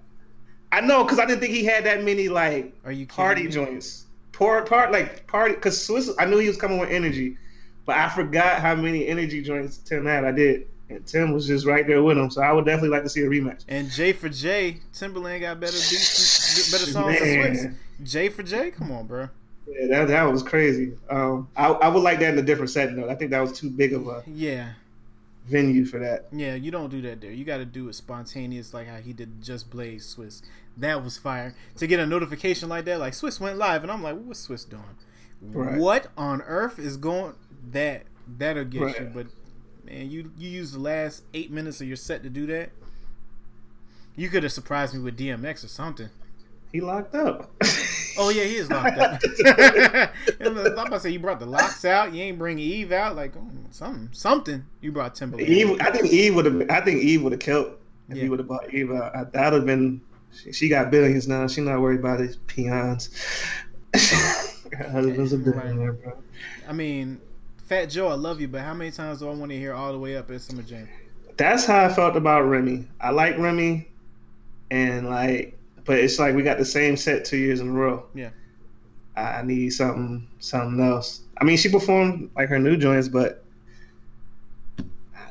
I 0.72 0.82
know 0.82 1.04
because 1.04 1.20
I 1.20 1.26
didn't 1.26 1.42
think 1.42 1.54
he 1.54 1.66
had 1.66 1.84
that 1.86 2.04
many 2.04 2.30
like 2.30 2.74
Are 2.86 2.92
you 2.92 3.06
party 3.06 3.44
me? 3.44 3.50
joints. 3.52 4.06
Part 4.32 4.68
part 4.68 4.92
like 4.92 5.28
party 5.28 5.54
because 5.56 5.78
Swizz. 5.78 6.14
I 6.18 6.26
knew 6.26 6.38
he 6.40 6.48
was 6.48 6.58
coming 6.58 6.80
with 6.80 6.90
energy, 6.90 7.38
but 7.86 7.98
I 7.98 8.10
forgot 8.10 8.60
how 8.62 8.76
many 8.76 9.08
energy 9.08 9.42
joints 9.44 9.78
Tim 9.78 10.06
had. 10.06 10.24
I 10.26 10.32
did, 10.32 10.68
and 10.90 11.06
Tim 11.06 11.34
was 11.34 11.46
just 11.46 11.66
right 11.66 11.86
there 11.86 12.02
with 12.02 12.18
him. 12.18 12.32
So 12.32 12.42
I 12.42 12.52
would 12.54 12.66
definitely 12.66 12.90
like 12.90 13.04
to 13.04 13.10
see 13.10 13.22
a 13.22 13.28
rematch. 13.30 13.66
And 13.68 13.90
J 13.92 14.14
for 14.14 14.30
J, 14.30 14.80
Timbaland 14.94 15.42
got 15.42 15.60
better 15.60 15.74
beats, 15.74 16.72
better 16.72 16.86
songs 16.92 17.20
than 17.20 17.28
Swizz. 17.28 17.64
Man. 17.64 17.80
J 18.04 18.30
for 18.30 18.42
J, 18.44 18.72
come 18.72 18.92
on, 18.92 19.06
bro. 19.06 19.30
Yeah, 19.68 19.88
that 19.90 20.08
that 20.08 20.24
was 20.24 20.42
crazy. 20.42 20.94
Um, 21.10 21.48
I 21.56 21.68
I 21.68 21.88
would 21.90 22.02
like 22.02 22.20
that 22.20 22.34
in 22.34 22.40
a 22.40 22.42
different 22.42 22.72
setting 22.72 22.96
though. 22.96 23.10
I 23.10 23.16
think 23.16 23.30
that 23.32 23.42
was 23.42 23.52
too 23.52 23.70
big 23.70 23.94
of 23.94 24.08
a 24.08 24.24
Yeah, 24.26 24.72
venue 25.48 25.86
for 25.86 26.00
that. 26.00 26.28
yeah. 26.32 26.56
You 26.56 26.72
don't 26.72 26.90
do 26.90 27.02
that 27.04 27.22
there. 27.22 27.32
You 27.32 27.44
got 27.46 27.58
to 27.58 27.66
do 27.66 27.90
it 27.90 27.94
spontaneous, 27.96 28.74
like 28.74 28.88
how 28.88 28.98
he 28.98 29.14
did 29.14 29.42
Just 29.42 29.70
Blaze 29.70 30.16
Swizz. 30.16 30.42
That 30.78 31.04
was 31.04 31.18
fire. 31.18 31.54
To 31.78 31.88
get 31.88 32.00
a 32.00 32.06
notification 32.06 32.70
like 32.70 32.86
that, 32.86 33.00
like 33.00 33.14
Swizz 33.14 33.40
went 33.40 33.58
live, 33.58 33.84
and 33.84 33.92
I'm 33.92 34.02
like, 34.04 34.18
what's 34.18 34.48
Swizz 34.48 34.70
doing? 34.70 34.84
Right. 35.42 35.78
What 35.80 36.08
on 36.18 36.42
earth 36.44 36.78
is 36.80 36.98
going? 36.98 37.34
That 37.72 38.04
that'll 38.28 38.66
get 38.66 38.82
Right. 38.82 39.00
you. 39.00 39.12
But 39.14 39.28
man, 39.84 40.10
you 40.10 40.32
you 40.38 40.50
use 40.50 40.72
the 40.72 40.80
last 40.80 41.24
eight 41.34 41.52
minutes 41.52 41.82
of 41.82 41.88
your 41.88 41.98
set 41.98 42.24
to 42.24 42.30
do 42.30 42.46
that. 42.48 42.70
You 44.16 44.30
could 44.30 44.44
have 44.44 44.52
surprised 44.52 44.94
me 44.94 45.00
with 45.02 45.18
DMX 45.18 45.64
or 45.64 45.68
something. 45.68 46.10
He 46.72 46.80
locked 46.82 47.16
up. 47.16 47.52
Oh 48.18 48.30
yeah, 48.30 48.44
he 48.44 48.56
is 48.56 48.70
locked 48.70 48.98
up. 48.98 49.22
I'm 50.42 50.58
about 50.58 50.92
to 50.92 51.00
say 51.00 51.10
you 51.10 51.20
brought 51.20 51.40
the 51.40 51.46
locks 51.46 51.84
out. 51.86 52.14
You 52.14 52.24
ain't 52.24 52.38
bring 52.38 52.60
Eve 52.60 52.92
out. 52.92 53.16
Like 53.16 53.34
oh, 53.38 53.48
something, 53.72 54.10
something. 54.12 54.66
You 54.82 54.92
brought 54.92 55.16
Timbaland. 55.16 55.48
Eve, 55.48 55.78
I 55.82 55.92
think 55.92 56.08
Eve 56.12 56.36
would 56.36 56.46
have. 56.46 56.70
I 56.70 56.82
think 56.82 57.02
Eve 57.04 57.24
would 57.24 57.32
have 57.34 57.42
killed 57.42 57.74
if 58.10 58.18
Yeah. 58.18 58.24
he 58.24 58.30
would 58.30 58.40
have 58.40 58.48
bought 58.48 58.74
Eve 58.74 58.92
out. 58.92 59.16
I- 59.16 59.24
That 59.26 59.52
would 59.52 59.60
have 59.60 59.66
been. 59.66 60.02
She, 60.34 60.54
she 60.54 60.70
got 60.70 60.92
billions 60.92 61.28
now. 61.28 61.46
She's 61.48 61.64
not 61.64 61.82
worried 61.82 62.00
about 62.00 62.20
these 62.20 62.38
peons. 62.48 63.10
Her 63.94 64.90
husband's 64.90 65.34
a 65.34 65.38
billionaire, 65.38 65.92
bro. 65.94 66.14
I 66.68 66.72
mean, 66.72 67.20
Fat 67.66 67.86
Joe, 67.88 68.08
I 68.08 68.14
love 68.14 68.40
you, 68.40 68.48
but 68.48 68.62
how 68.62 68.74
many 68.74 68.92
times 68.92 69.20
do 69.20 69.30
I 69.30 69.34
want 69.34 69.52
to 69.52 69.58
hear 69.58 69.74
all 69.74 69.92
the 69.92 70.00
way 70.00 70.16
up 70.16 70.32
at 70.32 70.40
Summer 70.40 70.62
Jam? 70.62 70.88
That's 71.36 71.66
how 71.66 71.84
I 71.86 71.90
felt 71.94 72.16
about 72.16 72.42
Remy. 72.44 72.88
I 73.02 73.10
like 73.10 73.38
Remy, 73.38 73.90
and 74.70 75.10
like, 75.10 75.58
but 75.86 76.00
it's 76.00 76.20
like 76.20 76.36
we 76.36 76.44
got 76.44 76.58
the 76.58 76.66
same 76.66 76.98
set 76.98 77.26
two 77.26 77.38
years 77.38 77.60
in 77.60 77.70
a 77.70 77.72
row. 77.72 78.06
Yeah. 78.14 78.30
I, 79.16 79.42
need 79.44 79.70
something, 79.72 80.28
something 80.40 80.84
else. 80.84 81.22
I 81.38 81.44
mean, 81.44 81.58
she 81.58 81.70
performed 81.70 82.30
like 82.36 82.50
her 82.50 82.60
new 82.60 82.78
joints, 82.78 83.08
but 83.08 83.44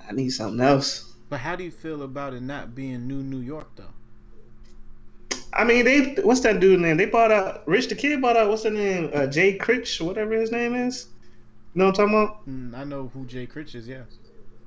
I 0.09 0.13
need 0.13 0.31
something 0.31 0.61
else. 0.61 1.15
But 1.29 1.41
how 1.41 1.57
do 1.57 1.65
you 1.65 1.71
feel 1.71 2.03
about 2.03 2.35
it 2.35 2.43
not 2.43 2.75
being 2.75 3.07
New 3.07 3.23
New 3.23 3.39
York 3.39 3.69
though? 3.77 3.85
I 5.53 5.65
mean, 5.65 5.85
they 5.85 6.15
what's 6.23 6.41
that 6.41 6.61
dude 6.61 6.81
name? 6.81 6.97
They 6.97 7.07
bought 7.07 7.31
out 7.31 7.67
Rich 7.67 7.89
the 7.89 7.95
Kid 7.95 8.21
bought 8.21 8.37
out 8.37 8.49
what's 8.49 8.65
the 8.65 8.71
name? 8.71 9.11
Uh, 9.15 9.27
Jay 9.27 9.57
Critch, 9.57 10.01
whatever 10.01 10.35
his 10.35 10.51
name 10.51 10.75
is. 10.75 11.07
You 11.75 11.79
know 11.79 11.87
what 11.87 12.01
I'm 12.01 12.09
talking 12.09 12.23
about? 12.23 12.49
Mm, 12.49 12.77
I 12.77 12.85
know 12.85 13.11
who 13.15 13.25
Jay 13.27 13.47
Critch 13.47 13.77
is. 13.77 13.87
Yeah, 13.87 14.03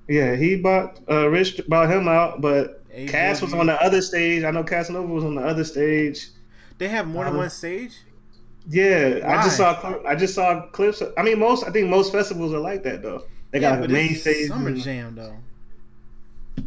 Yeah, 0.07 0.35
he 0.35 0.55
bought 0.55 0.99
uh, 1.09 1.27
Rich 1.27 1.61
bought 1.67 1.91
him 1.91 2.07
out, 2.07 2.39
but 2.39 2.82
A 2.93 3.08
Cass 3.08 3.41
was 3.41 3.53
on 3.53 3.65
the 3.67 3.82
other 3.82 4.01
stage. 4.01 4.43
I 4.43 4.51
know 4.51 4.63
Casanova 4.63 5.08
was 5.08 5.23
on 5.23 5.36
the 5.36 5.41
other 5.41 5.63
stage. 5.63 6.27
They 6.77 6.88
have 6.89 7.08
more 7.08 7.25
than 7.25 7.34
Uh, 7.36 7.38
one 7.38 7.49
stage. 7.49 7.95
Yeah, 8.69 9.19
I 9.25 9.43
just 9.43 9.58
saw 9.58 10.01
I 10.08 10.15
just 10.15 10.36
saw 10.36 10.67
clips. 10.67 11.01
Of, 11.01 11.13
I 11.17 11.23
mean, 11.23 11.39
most 11.39 11.65
I 11.65 11.71
think 11.71 11.89
most 11.89 12.12
festivals 12.12 12.53
are 12.53 12.60
like 12.60 12.84
that 12.84 13.01
though. 13.01 13.23
They 13.51 13.60
got 13.60 13.67
yeah, 13.67 13.71
like 13.71 13.79
but 13.82 13.89
a 13.89 13.93
main 13.93 14.15
stage. 14.15 14.47
Summer 14.47 14.69
and- 14.69 14.77
Jam 14.82 15.15
though. 15.15 15.36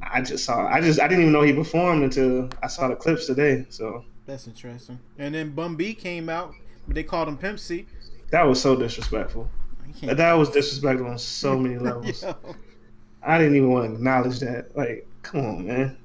I 0.02 0.20
just 0.20 0.44
saw. 0.44 0.66
I 0.66 0.80
just 0.80 1.00
I 1.00 1.06
didn't 1.08 1.22
even 1.22 1.32
know 1.32 1.42
he 1.42 1.52
performed 1.52 2.02
until 2.02 2.50
I 2.62 2.66
saw 2.66 2.88
the 2.88 2.96
clips 2.96 3.26
today. 3.26 3.66
So 3.70 4.04
That's 4.26 4.46
interesting. 4.46 4.98
And 5.18 5.34
then 5.34 5.50
Bun 5.50 5.76
B 5.76 5.94
came 5.94 6.28
out, 6.28 6.52
but 6.86 6.94
they 6.96 7.02
called 7.04 7.28
him 7.28 7.38
Pimp 7.38 7.58
C. 7.60 7.86
that 8.30 8.42
was 8.42 8.60
so 8.60 8.74
disrespectful. 8.76 9.48
That 10.02 10.32
was 10.34 10.50
disrespectful 10.50 11.06
on 11.06 11.18
so 11.18 11.56
many 11.58 11.78
levels. 11.88 12.24
I 13.22 13.38
didn't 13.38 13.56
even 13.56 13.70
want 13.70 13.88
to 13.88 13.94
acknowledge 13.94 14.40
that. 14.40 14.76
Like, 14.76 15.06
come 15.22 15.40
on, 15.46 15.66
man. 15.66 15.96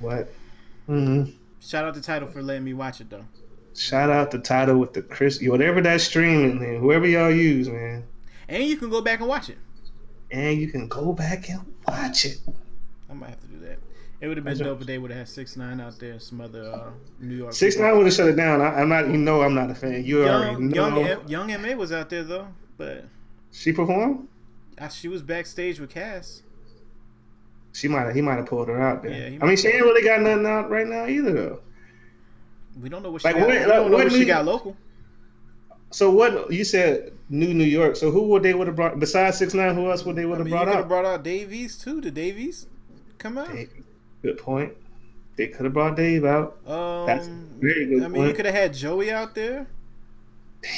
What? 0.00 0.32
hmm 0.86 1.24
Shout 1.60 1.84
out 1.86 1.94
to 1.94 2.02
Tidal 2.02 2.28
for 2.28 2.42
letting 2.42 2.64
me 2.64 2.74
watch 2.74 3.00
it 3.00 3.08
though. 3.10 3.24
Shout 3.74 4.10
out 4.10 4.30
the 4.30 4.38
Tidal 4.38 4.78
with 4.78 4.92
the 4.92 5.02
Chris, 5.02 5.40
whatever 5.42 5.80
that 5.80 6.00
streaming, 6.00 6.60
man, 6.60 6.80
whoever 6.80 7.06
y'all 7.06 7.30
use, 7.30 7.68
man. 7.68 8.04
And 8.48 8.62
you 8.64 8.76
can 8.76 8.90
go 8.90 9.00
back 9.00 9.20
and 9.20 9.28
watch 9.28 9.48
it. 9.48 9.58
And 10.30 10.60
you 10.60 10.68
can 10.68 10.86
go 10.88 11.12
back 11.12 11.48
and 11.48 11.60
watch 11.88 12.24
it. 12.26 12.38
I 13.10 13.14
might 13.14 13.30
have 13.30 13.40
to 13.40 13.46
do 13.46 13.58
that. 13.60 13.78
It 14.20 14.28
would 14.28 14.36
have 14.36 14.44
been 14.44 14.56
That's 14.56 14.66
dope 14.68 14.80
if 14.80 14.86
they 14.86 14.98
would 14.98 15.10
have 15.10 15.18
had 15.18 15.28
six 15.28 15.56
nine 15.56 15.80
out 15.80 15.98
there, 15.98 16.12
and 16.12 16.22
some 16.22 16.40
other 16.40 16.62
uh, 16.72 16.90
New 17.18 17.34
York. 17.36 17.52
Six 17.52 17.74
people. 17.74 17.88
nine 17.88 17.96
would 17.98 18.06
have 18.06 18.14
shut 18.14 18.28
it 18.28 18.36
down. 18.36 18.60
I, 18.60 18.80
I'm 18.80 18.88
not. 18.88 19.08
You 19.08 19.16
know, 19.16 19.42
I'm 19.42 19.54
not 19.54 19.70
a 19.70 19.74
fan. 19.74 20.04
You 20.04 20.26
already 20.26 20.52
Young, 20.74 20.94
know. 20.94 21.00
young, 21.28 21.48
young 21.50 21.62
Ma 21.62 21.74
was 21.74 21.92
out 21.92 22.08
there 22.10 22.22
though, 22.22 22.48
but 22.78 23.04
she 23.52 23.72
performed. 23.72 24.28
uh, 24.78 24.88
she 24.88 25.08
was 25.08 25.20
backstage 25.22 25.80
with 25.80 25.90
Cass. 25.90 26.42
She 27.74 27.88
might. 27.88 28.06
have 28.06 28.14
He 28.14 28.22
might 28.22 28.36
have 28.36 28.46
pulled 28.46 28.68
her 28.68 28.80
out 28.80 29.02
there. 29.02 29.30
Yeah, 29.32 29.38
I 29.42 29.46
mean, 29.46 29.56
she 29.56 29.68
ain't 29.68 29.82
really 29.84 30.02
got 30.02 30.22
nothing 30.22 30.46
out 30.46 30.70
right 30.70 30.86
now 30.86 31.06
either, 31.06 31.32
though. 31.32 31.60
We 32.80 32.88
don't 32.88 33.02
know 33.02 33.10
what 33.10 33.20
she 33.22 33.28
Like, 33.28 33.36
got. 33.36 33.40
what- 33.46 33.50
we 33.50 33.58
like, 33.58 33.66
don't 33.68 33.90
know 33.90 33.96
what 33.98 34.04
what 34.04 34.12
she 34.12 34.24
got 34.24 34.44
local. 34.46 34.76
So 35.90 36.10
what 36.10 36.50
you 36.50 36.64
said? 36.64 37.12
New 37.28 37.52
New 37.54 37.64
York. 37.64 37.96
So 37.96 38.10
who 38.10 38.22
would 38.28 38.42
they 38.42 38.52
would 38.54 38.66
have 38.66 38.76
brought 38.76 38.98
besides 38.98 39.38
six 39.38 39.54
nine? 39.54 39.74
Who 39.74 39.90
else 39.90 40.04
would 40.04 40.16
they 40.16 40.24
would 40.24 40.38
have 40.38 40.46
mean, 40.46 40.52
brought 40.54 40.68
out? 40.68 40.74
have 40.76 40.88
brought 40.88 41.04
out 41.04 41.22
Dave 41.22 41.52
East 41.52 41.82
too. 41.82 42.00
Did 42.00 42.14
Dave 42.14 42.38
East 42.38 42.68
come 43.18 43.38
out? 43.38 43.48
Good 44.22 44.38
point. 44.38 44.72
They 45.36 45.48
could 45.48 45.64
have 45.64 45.72
brought 45.74 45.96
Dave 45.96 46.24
out. 46.24 46.58
Um, 46.66 47.06
That's 47.06 47.26
very 47.28 47.86
good 47.86 48.02
I 48.04 48.08
mean, 48.08 48.26
you 48.26 48.34
could 48.34 48.44
have 48.44 48.54
had 48.54 48.74
Joey 48.74 49.10
out 49.10 49.34
there. 49.34 49.66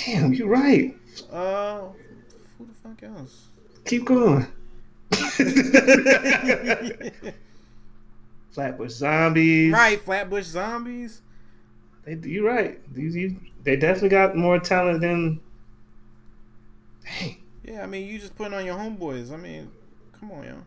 Damn, 0.06 0.32
you're 0.32 0.48
right. 0.48 0.96
Uh, 1.32 1.88
who 2.58 2.66
the 2.66 2.72
fuck 2.82 3.02
else? 3.02 3.46
Keep 3.84 4.06
going. 4.06 4.46
Flatbush 8.52 8.92
Zombies. 8.92 9.72
right, 9.72 10.00
Flatbush 10.00 10.44
Zombies. 10.44 11.22
They, 12.04 12.14
you're 12.28 12.50
right. 12.50 12.78
These 12.94 13.16
you, 13.16 13.36
they 13.64 13.76
definitely 13.76 14.10
got 14.10 14.36
more 14.36 14.58
talent 14.58 15.00
than. 15.00 15.40
Dang. 17.04 17.36
Yeah, 17.64 17.82
I 17.82 17.86
mean, 17.86 18.08
you 18.08 18.18
just 18.18 18.36
putting 18.36 18.54
on 18.54 18.64
your 18.64 18.76
homeboys. 18.76 19.32
I 19.32 19.36
mean, 19.36 19.70
come 20.18 20.30
on, 20.32 20.44
y'all. 20.44 20.62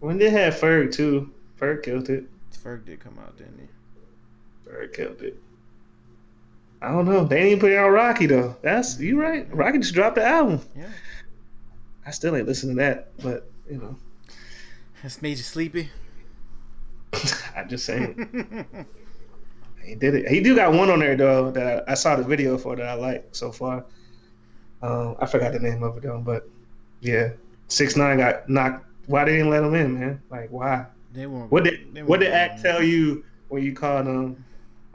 When 0.00 0.18
they 0.18 0.30
had 0.30 0.52
Ferg 0.52 0.94
too, 0.94 1.32
Ferg 1.60 1.82
killed 1.82 2.08
it. 2.08 2.24
Ferg 2.52 2.84
did 2.84 3.00
come 3.00 3.18
out, 3.18 3.36
didn't 3.36 3.58
he? 3.58 4.70
Ferg 4.70 4.94
killed 4.94 5.22
it. 5.22 5.40
I 6.82 6.92
don't 6.92 7.06
know. 7.06 7.24
They 7.24 7.50
ain't 7.50 7.60
put 7.60 7.72
out 7.72 7.88
Rocky 7.88 8.26
though. 8.26 8.56
That's 8.62 9.00
you 9.00 9.20
right. 9.20 9.52
Rocky 9.54 9.78
just 9.78 9.94
dropped 9.94 10.16
the 10.16 10.24
album. 10.24 10.60
Yeah. 10.76 10.84
I 12.06 12.10
still 12.10 12.36
ain't 12.36 12.46
listening 12.46 12.76
to 12.76 12.82
that, 12.82 13.12
but 13.22 13.50
you 13.68 13.78
know, 13.78 13.96
That's 15.02 15.20
made 15.20 15.36
you 15.36 15.42
sleepy. 15.42 15.90
I'm 17.56 17.68
just 17.68 17.84
saying 17.84 18.66
he 19.84 19.94
did 19.94 20.14
it. 20.14 20.28
He 20.28 20.40
do 20.40 20.54
got 20.54 20.72
one 20.72 20.90
on 20.90 21.00
there 21.00 21.16
though 21.16 21.50
that 21.50 21.84
I, 21.88 21.92
I 21.92 21.94
saw 21.94 22.16
the 22.16 22.22
video 22.22 22.56
for 22.58 22.76
that 22.76 22.86
I 22.86 22.94
like 22.94 23.28
so 23.32 23.50
far. 23.50 23.84
Um, 24.82 25.16
I 25.20 25.26
forgot 25.26 25.52
the 25.52 25.58
name 25.58 25.82
of 25.82 25.96
it 25.96 26.02
though, 26.02 26.22
but 26.24 26.48
yeah, 27.00 27.30
six 27.68 27.96
nine 27.96 28.18
got 28.18 28.48
knocked. 28.48 28.86
Why 29.06 29.24
they 29.24 29.32
didn't 29.32 29.50
let 29.50 29.64
him 29.64 29.74
in, 29.74 29.98
man? 29.98 30.22
Like 30.30 30.50
why? 30.50 30.86
they 31.16 31.26
weren't. 31.26 31.50
What 31.50 31.64
did 31.64 32.06
what 32.06 32.20
did 32.20 32.32
Act 32.32 32.62
tell 32.62 32.82
you 32.82 33.24
when 33.48 33.62
you 33.62 33.72
called 33.72 34.06
him 34.06 34.44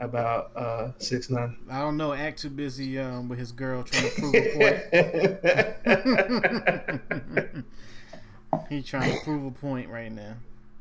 about 0.04 0.56
uh 0.56 0.92
six 0.98 1.30
nine? 1.30 1.56
I 1.70 1.80
don't 1.80 1.96
know. 1.96 2.12
Act 2.12 2.40
too 2.40 2.50
busy 2.50 2.98
um, 2.98 3.28
with 3.28 3.38
his 3.38 3.52
girl 3.52 3.82
trying 3.82 4.10
to 4.10 4.20
prove 4.20 4.34
a 4.34 4.52
point. 7.38 7.64
he 8.68 8.82
trying 8.82 9.12
to 9.12 9.24
prove 9.24 9.44
a 9.46 9.50
point 9.50 9.88
right 9.88 10.12
now. 10.12 10.34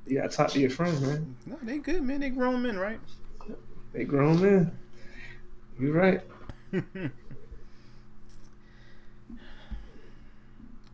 you 0.05 0.17
gotta 0.17 0.29
talk 0.29 0.49
to 0.51 0.59
your 0.59 0.69
friends, 0.69 1.01
man. 1.01 1.35
No, 1.45 1.57
they 1.63 1.77
good, 1.77 2.03
man. 2.03 2.19
They 2.19 2.29
grown 2.29 2.61
men, 2.61 2.77
right? 2.77 2.99
They 3.93 4.03
grown 4.03 4.41
men. 4.41 4.77
You 5.79 5.93
right. 5.93 6.21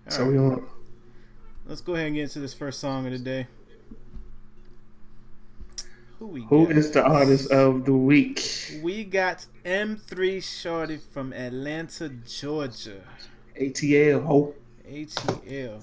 So 0.10 0.24
All 0.24 0.30
we 0.32 0.38
on 0.38 0.66
let's 1.68 1.82
go 1.82 1.96
ahead 1.96 2.08
and 2.08 2.16
get 2.16 2.24
into 2.24 2.40
this 2.40 2.54
first 2.54 2.80
song 2.80 3.06
of 3.06 3.12
the 3.12 3.20
day. 3.20 3.48
Who 6.20 6.28
we 6.28 6.44
who 6.46 6.68
is 6.68 6.92
the 6.92 7.04
artist 7.04 7.52
of 7.52 7.86
the 7.86 7.94
week? 7.94 8.80
We 8.82 9.04
got 9.04 9.46
M3 9.64 10.44
Shorty 10.44 10.98
from 10.98 11.32
Atlanta, 11.32 12.10
Georgia. 12.10 13.02
ATL. 13.60 14.24
Ho. 14.24 14.56
ATL. 14.90 15.80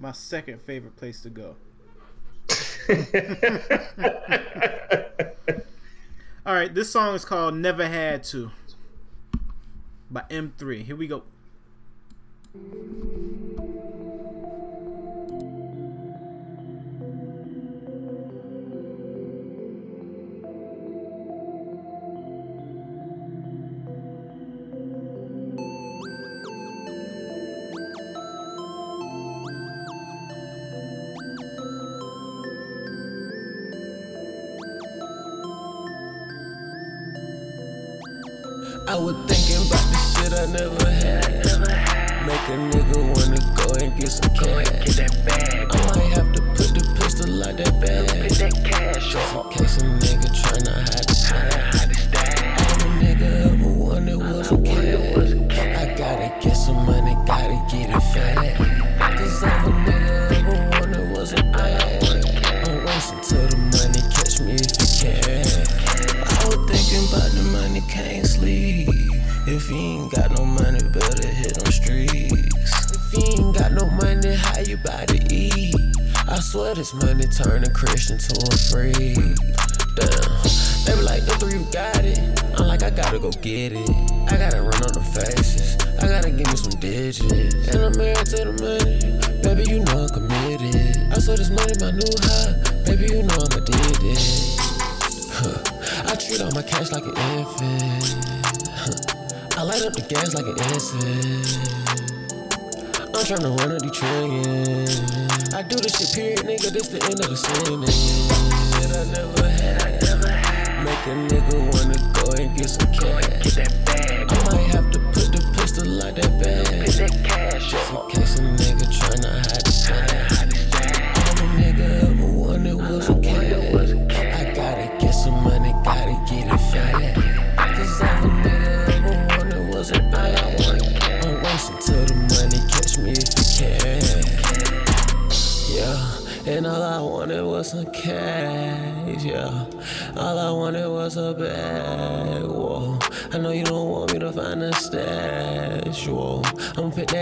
My 0.00 0.12
second 0.12 0.60
favorite 0.62 0.96
place 0.96 1.20
to 1.22 1.30
go. 1.30 1.54
All 6.44 6.54
right, 6.54 6.74
this 6.74 6.90
song 6.90 7.14
is 7.14 7.24
called 7.24 7.54
Never 7.54 7.86
Had 7.86 8.24
To 8.24 8.50
by 10.10 10.22
M3. 10.30 10.82
Here 10.82 10.96
we 10.96 11.06
go. 11.06 11.22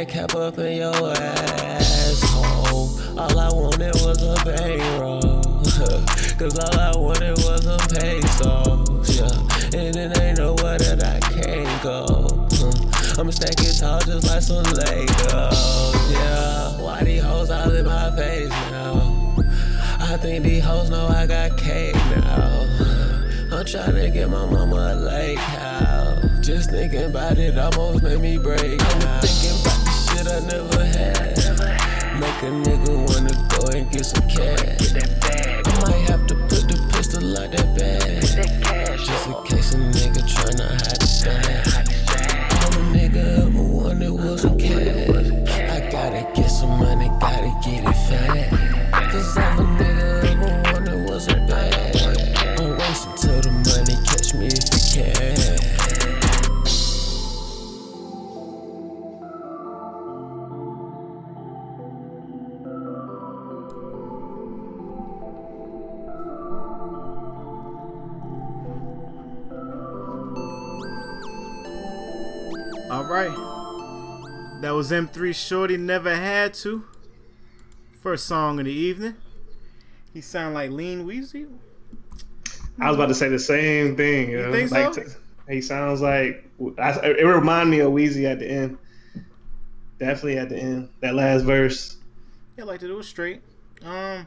Cap 0.09 0.35
up 0.35 0.59
in 0.59 0.77
your 0.77 1.13
asshole. 1.17 2.89
All 3.19 3.39
I 3.39 3.49
wanted 3.53 3.95
was 3.95 4.23
a 4.23 4.35
bankroll. 4.45 5.21
Cause 6.39 6.59
all 6.59 6.79
I 6.79 6.93
wanted 6.97 7.37
was 7.39 7.67
a 7.67 7.77
pesos, 7.89 9.19
yeah. 9.19 9.79
And 9.79 9.97
it 9.97 10.19
ain't 10.21 10.39
nowhere 10.39 10.79
that 10.79 11.03
I 11.03 11.19
can't 11.21 11.83
go. 11.83 12.47
I'ma 13.19 13.31
stack 13.31 13.59
it 13.61 13.79
tall 13.79 14.01
just 14.01 14.27
like 14.27 14.43
some 14.43 14.65
Legos, 14.65 16.13
yeah. 16.13 16.81
Why 16.81 17.03
these 17.03 17.23
hoes 17.23 17.51
all 17.51 17.71
in 17.75 17.87
my 17.87 18.11
face 18.15 18.51
now? 18.51 19.35
I 20.01 20.17
think 20.19 20.45
these 20.45 20.63
hoes 20.63 20.89
know 20.91 21.07
I 21.09 21.27
got 21.27 21.57
cake 21.59 21.95
now. 21.95 22.67
I'm 23.51 23.65
tryna 23.65 24.13
get 24.13 24.29
my 24.29 24.45
mama 24.45 24.77
a 24.77 24.95
lake 24.95 25.39
house. 25.39 26.47
Just 26.47 26.71
thinking 26.71 27.05
about 27.05 27.39
it 27.39 27.59
almost 27.59 28.03
made 28.03 28.21
me 28.21 28.39
break 28.39 28.81
out. 28.83 29.25
Thinking 29.25 29.56
I 30.37 30.41
never 30.41 30.85
had. 30.85 31.35
Make 32.21 32.43
a 32.43 32.53
nigga 32.53 32.93
wanna 33.09 33.33
go 33.49 33.69
and 33.69 33.91
get 33.91 34.05
some 34.05 34.29
cash. 34.29 34.93
I 34.93 35.81
might 35.81 36.11
have 36.11 36.27
to 36.27 36.35
put 36.35 36.69
the 36.69 36.77
pistol 36.93 37.23
like 37.23 37.53
that 37.53 37.75
bag. 37.75 38.21
Just 38.99 39.27
in 39.29 39.35
case 39.45 39.73
a 39.73 39.79
nigga 39.79 40.21
tryna 40.29 40.69
hide 40.69 41.01
the 41.01 41.07
stash. 41.07 41.75
All 42.53 42.73
a 42.75 42.85
nigga 42.93 43.47
ever 43.47 43.63
wanted 43.63 44.11
was 44.11 44.45
a 44.45 44.55
cash. 44.57 45.09
I 45.71 45.91
gotta 45.91 46.31
get 46.35 46.49
some 46.49 46.81
money, 46.81 47.09
gotta 47.19 47.53
get 47.65 47.85
it 47.85 47.95
fast. 48.05 48.36
Was 74.77 74.91
M3 74.91 75.35
Shorty 75.35 75.79
Never 75.79 76.15
Had 76.15 76.53
To. 76.53 76.85
First 78.03 78.27
song 78.27 78.59
of 78.59 78.67
the 78.67 78.73
evening. 78.73 79.15
He 80.13 80.21
sound 80.21 80.53
like 80.53 80.71
Lean 80.71 81.07
Weezy. 81.07 81.49
I 82.79 82.89
was 82.89 82.97
about 82.97 83.07
to 83.07 83.15
say 83.15 83.31
the 83.31 83.39
same 83.39 83.97
thing. 83.97 84.33
You, 84.33 84.43
know? 84.43 84.53
think 84.53 84.71
like 84.71 84.93
so? 84.93 85.03
t- 85.03 85.09
he 85.49 85.63
sounds 85.63 86.03
like 86.03 86.47
I, 86.77 86.91
it 87.07 87.25
reminded 87.25 87.71
me 87.71 87.81
of 87.81 87.91
Weezy 87.91 88.31
at 88.31 88.39
the 88.39 88.51
end. 88.51 88.77
Definitely 89.99 90.37
at 90.37 90.51
the 90.51 90.59
end. 90.59 90.91
That 91.01 91.15
last 91.15 91.45
verse. 91.45 91.97
Yeah, 92.59 92.65
like 92.65 92.73
liked 92.73 92.83
it. 92.83 92.91
It 92.91 92.97
was 92.97 93.09
straight. 93.09 93.41
Um, 93.83 94.27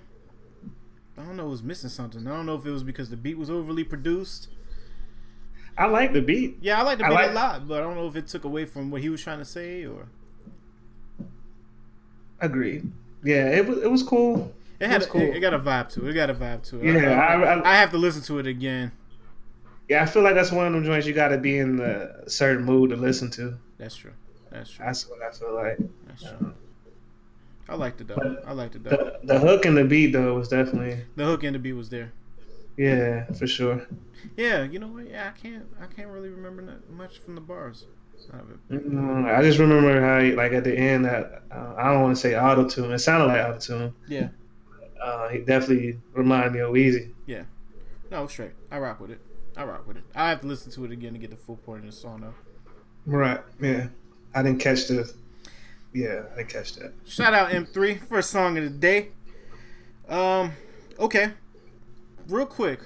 I 1.15 1.25
don't 1.25 1.38
know. 1.38 1.45
It 1.45 1.51
was 1.51 1.62
missing 1.62 1.91
something. 1.91 2.25
I 2.25 2.31
don't 2.31 2.47
know 2.47 2.55
if 2.55 2.65
it 2.65 2.71
was 2.71 2.81
because 2.81 3.12
the 3.12 3.17
beat 3.17 3.38
was 3.38 3.51
overly 3.51 3.83
produced. 3.83 4.47
I 5.77 5.85
like 5.85 6.12
the 6.12 6.23
beat. 6.23 6.57
Yeah, 6.59 6.79
I 6.79 6.81
like 6.81 6.97
the 6.97 7.03
beat 7.03 7.13
like- 7.13 7.29
a 7.29 7.33
lot, 7.33 7.67
but 7.67 7.77
I 7.77 7.83
don't 7.83 7.93
know 7.93 8.07
if 8.07 8.15
it 8.15 8.25
took 8.25 8.45
away 8.45 8.65
from 8.65 8.89
what 8.89 9.01
he 9.01 9.09
was 9.09 9.21
trying 9.21 9.38
to 9.38 9.45
say 9.45 9.85
or 9.85 10.07
Agreed. 12.41 12.91
Yeah, 13.23 13.49
it 13.49 13.67
was 13.67 13.80
it 13.80 13.91
was 13.91 14.04
cool. 14.04 14.54
it 14.80 14.89
had. 14.89 15.02
a- 15.04 15.06
cool. 15.08 15.21
it, 15.21 15.36
it 15.36 15.39
got 15.39 15.54
a 15.54 15.60
vibe 15.60 15.89
to 15.93 16.06
it. 16.08 16.12
It 16.12 16.13
got 16.13 16.30
a 16.30 16.34
vibe 16.34 16.63
to 16.69 16.80
it. 16.80 16.93
Yeah, 17.02 17.12
I, 17.19 17.34
I, 17.34 17.54
I, 17.60 17.71
I 17.73 17.75
have 17.75 17.91
to 17.91 17.97
listen 17.97 18.21
to 18.23 18.39
it 18.39 18.47
again. 18.47 18.91
yeah, 19.89 20.04
I 20.04 20.06
feel 20.06 20.23
like 20.23 20.36
that's 20.36 20.52
one 20.52 20.65
of 20.67 20.73
them 20.73 20.84
joints 20.86 21.06
you 21.06 21.13
got 21.13 21.30
to 21.30 21.38
be 21.38 21.58
in 21.60 21.75
the 21.78 22.23
certain 22.28 22.63
mood 22.63 22.91
to 22.91 22.95
listen 22.95 23.30
to. 23.32 23.58
That's 23.78 23.95
true. 23.95 24.13
That's 24.52 24.71
true. 24.71 24.86
That's 24.86 25.08
what 25.10 25.21
I 25.21 25.32
feel 25.32 25.54
like. 25.54 25.78
That's 26.08 26.23
true. 26.23 26.54
I 27.67 27.75
liked 27.75 28.02
it 28.02 28.08
though. 28.08 28.38
I 28.47 28.54
liked 28.54 28.75
it 28.75 28.84
though. 28.84 28.89
The, 28.89 29.19
the 29.23 29.39
hook 29.39 29.65
and 29.65 29.78
the 29.78 29.84
beat 29.84 30.08
though 30.13 30.34
was 30.36 30.47
definitely 30.47 31.04
The 31.15 31.25
hook 31.25 31.43
and 31.43 31.54
the 31.54 31.60
beat 31.60 31.73
was 31.73 31.89
there. 31.89 32.12
yeah 32.78 33.25
for 33.34 33.45
sure. 33.47 33.86
Yeah, 34.36 34.63
you 34.63 34.80
know 34.80 34.88
what? 34.88 35.08
Yeah, 35.10 35.32
I 35.34 35.39
can't. 35.39 35.65
I 35.82 35.86
can't 35.86 36.08
really 36.10 36.30
remember 36.30 36.80
much 36.91 37.19
from 37.19 37.36
the 37.36 37.41
bars 37.41 37.86
out 38.34 38.41
of 38.41 38.51
it. 38.51 38.91
Mm, 38.91 39.34
I 39.34 39.41
just 39.41 39.60
remember 39.60 40.01
how 40.01 40.19
he, 40.19 40.34
like 40.34 40.51
at 40.51 40.63
the 40.63 40.75
end 40.75 41.05
that 41.05 41.43
uh, 41.51 41.75
I 41.77 41.91
don't 41.91 42.03
want 42.03 42.15
to 42.15 42.21
say 42.21 42.38
auto 42.38 42.67
tune. 42.67 42.91
It 42.91 42.99
sounded 42.99 43.25
like 43.25 43.43
auto 43.45 43.60
tune. 43.60 43.93
Yeah. 44.08 44.29
Uh, 45.01 45.29
he 45.29 45.39
definitely 45.39 45.99
reminded 46.13 46.53
me 46.53 46.60
of 46.60 46.71
Weezy. 46.71 47.13
Yeah. 47.25 47.43
No, 48.12 48.27
straight. 48.27 48.51
I 48.71 48.79
rock 48.79 48.99
with 48.99 49.12
it. 49.12 49.21
I 49.55 49.63
rock 49.63 49.88
with 49.88 49.97
it. 49.97 50.03
I 50.15 50.29
have 50.29 50.41
to 50.41 50.47
listen 50.47 50.71
to 50.73 50.86
it 50.86 50.91
again 50.91 51.13
to 51.13 51.19
get 51.19 51.29
the 51.29 51.38
full 51.38 51.58
point 51.58 51.86
of 51.86 51.91
the 51.91 51.95
song 51.95 52.21
though. 52.21 52.34
Right. 53.05 53.41
Yeah. 53.62 53.88
I 54.34 54.43
didn't 54.43 54.60
catch 54.60 54.88
the. 54.88 55.12
Yeah, 55.93 56.23
I 56.34 56.38
didn't 56.38 56.49
catch 56.49 56.73
that. 56.75 56.93
Shout 57.05 57.34
out 57.34 57.49
M3 57.49 57.99
first 57.99 58.29
song 58.29 58.58
of 58.58 58.63
the 58.63 58.69
day. 58.69 59.10
Um, 60.08 60.53
okay, 60.99 61.32
real 62.27 62.45
quick. 62.45 62.79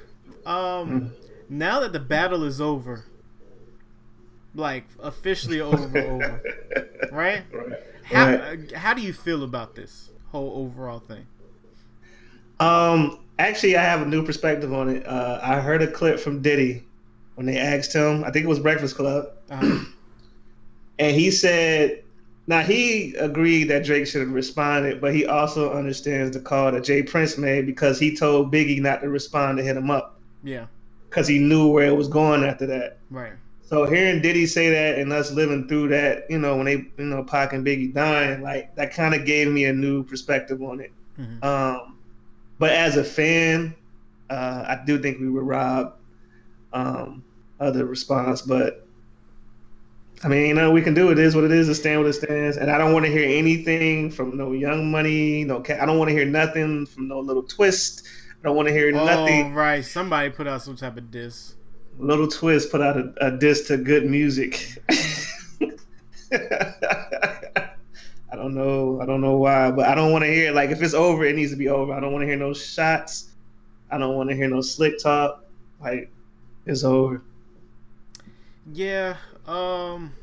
Um, 0.45 1.11
now 1.49 1.79
that 1.81 1.93
the 1.93 1.99
battle 1.99 2.43
is 2.43 2.61
over, 2.61 3.05
like 4.55 4.85
officially 5.01 5.61
over, 5.61 5.97
over, 5.97 6.41
right? 7.11 7.43
Right. 7.51 7.79
How 8.03 8.25
Right. 8.25 8.73
uh, 8.73 8.77
how 8.77 8.93
do 8.93 9.01
you 9.01 9.13
feel 9.13 9.43
about 9.43 9.75
this 9.75 10.09
whole 10.31 10.51
overall 10.65 10.99
thing? 10.99 11.25
Um, 12.59 13.19
actually, 13.39 13.75
I 13.77 13.83
have 13.83 14.01
a 14.01 14.05
new 14.05 14.23
perspective 14.25 14.73
on 14.73 14.89
it. 14.89 15.05
Uh, 15.07 15.39
I 15.41 15.59
heard 15.59 15.81
a 15.81 15.87
clip 15.91 16.19
from 16.19 16.41
Diddy 16.41 16.83
when 17.35 17.45
they 17.45 17.57
asked 17.57 17.93
him. 17.93 18.23
I 18.23 18.31
think 18.31 18.45
it 18.45 18.49
was 18.49 18.59
Breakfast 18.59 18.95
Club, 18.95 19.29
Uh, 19.49 19.83
and 20.99 21.15
he 21.15 21.31
said, 21.31 22.03
"Now 22.47 22.61
he 22.61 23.15
agreed 23.15 23.65
that 23.65 23.85
Drake 23.85 24.07
should 24.07 24.21
have 24.21 24.31
responded, 24.31 25.01
but 25.01 25.13
he 25.15 25.25
also 25.25 25.73
understands 25.73 26.35
the 26.35 26.41
call 26.41 26.71
that 26.71 26.83
J. 26.83 27.03
Prince 27.03 27.37
made 27.37 27.65
because 27.65 27.99
he 27.99 28.15
told 28.15 28.51
Biggie 28.53 28.81
not 28.81 29.01
to 29.01 29.09
respond 29.09 29.57
to 29.57 29.63
hit 29.63 29.75
him 29.77 29.89
up 29.89 30.19
yeah, 30.43 30.67
because 31.09 31.27
he 31.27 31.39
knew 31.39 31.67
where 31.67 31.87
it 31.87 31.95
was 31.95 32.07
going 32.07 32.43
after 32.43 32.65
that." 32.67 32.99
right. 33.09 33.33
So 33.65 33.85
hearing 33.85 34.21
Diddy 34.21 34.45
say 34.45 34.69
that 34.69 34.99
and 34.99 35.11
us 35.13 35.31
living 35.31 35.67
through 35.67 35.87
that, 35.89 36.25
you 36.29 36.37
know, 36.37 36.57
when 36.57 36.65
they, 36.65 36.75
you 36.97 37.05
know, 37.05 37.23
Pac 37.23 37.53
and 37.53 37.65
Biggie 37.65 37.93
dying, 37.93 38.41
like 38.41 38.75
that 38.75 38.93
kind 38.93 39.15
of 39.15 39.25
gave 39.25 39.47
me 39.51 39.65
a 39.65 39.73
new 39.73 40.03
perspective 40.03 40.61
on 40.61 40.79
it. 40.81 40.91
Mhm. 41.19 41.43
Um, 41.43 41.97
but 42.59 42.71
as 42.71 42.97
a 42.97 43.03
fan, 43.03 43.73
uh, 44.29 44.65
I 44.67 44.81
do 44.85 44.99
think 44.99 45.19
we 45.19 45.29
were 45.29 45.43
robbed 45.43 45.93
um, 46.73 47.23
of 47.59 47.73
the 47.73 47.85
response. 47.85 48.41
But 48.41 48.85
I 50.23 50.27
mean, 50.27 50.47
you 50.47 50.53
know, 50.53 50.71
we 50.71 50.81
can 50.81 50.93
do 50.93 51.09
it. 51.09 51.19
It 51.19 51.25
is 51.25 51.35
what 51.35 51.43
it 51.43 51.51
is. 51.51 51.67
It 51.69 51.75
stand 51.75 51.99
what 51.99 52.07
it 52.09 52.13
stands. 52.13 52.57
And 52.57 52.69
I 52.69 52.77
don't 52.77 52.93
want 52.93 53.05
to 53.05 53.11
hear 53.11 53.27
anything 53.27 54.09
from 54.11 54.37
no 54.37 54.51
Young 54.51 54.91
Money. 54.91 55.43
No, 55.45 55.61
Ca- 55.61 55.79
I 55.81 55.85
don't 55.85 55.97
want 55.97 56.09
to 56.09 56.15
hear 56.15 56.25
nothing 56.25 56.85
from 56.85 57.07
no 57.07 57.19
Little 57.19 57.43
Twist. 57.43 58.03
I 58.39 58.47
don't 58.47 58.55
want 58.55 58.67
to 58.67 58.73
hear 58.73 58.89
Oh 58.95 59.05
nothing. 59.05 59.53
right, 59.53 59.83
somebody 59.83 60.29
put 60.29 60.47
out 60.47 60.61
some 60.61 60.75
type 60.75 60.97
of 60.97 61.09
diss. 61.11 61.55
Little 61.99 62.27
Twist 62.27 62.71
put 62.71 62.81
out 62.81 62.97
a, 62.97 63.27
a 63.27 63.31
diss 63.31 63.67
to 63.67 63.77
good 63.77 64.05
music. 64.05 64.77
I 66.31 68.35
don't 68.35 68.55
know. 68.55 68.99
I 69.01 69.05
don't 69.05 69.21
know 69.21 69.37
why, 69.37 69.71
but 69.71 69.87
I 69.87 69.95
don't 69.95 70.11
want 70.11 70.23
to 70.23 70.31
hear 70.31 70.51
like 70.51 70.71
if 70.71 70.81
it's 70.81 70.93
over, 70.93 71.23
it 71.23 71.35
needs 71.35 71.51
to 71.51 71.57
be 71.57 71.69
over. 71.69 71.93
I 71.93 71.99
don't 71.99 72.11
want 72.11 72.23
to 72.23 72.27
hear 72.27 72.35
no 72.35 72.53
shots. 72.53 73.29
I 73.91 73.97
don't 73.97 74.15
want 74.15 74.29
to 74.29 74.35
hear 74.35 74.47
no 74.47 74.61
slick 74.61 74.99
talk. 74.99 75.45
Like 75.79 76.11
it's 76.65 76.83
over. 76.83 77.21
Yeah. 78.71 79.17
Um. 79.45 80.13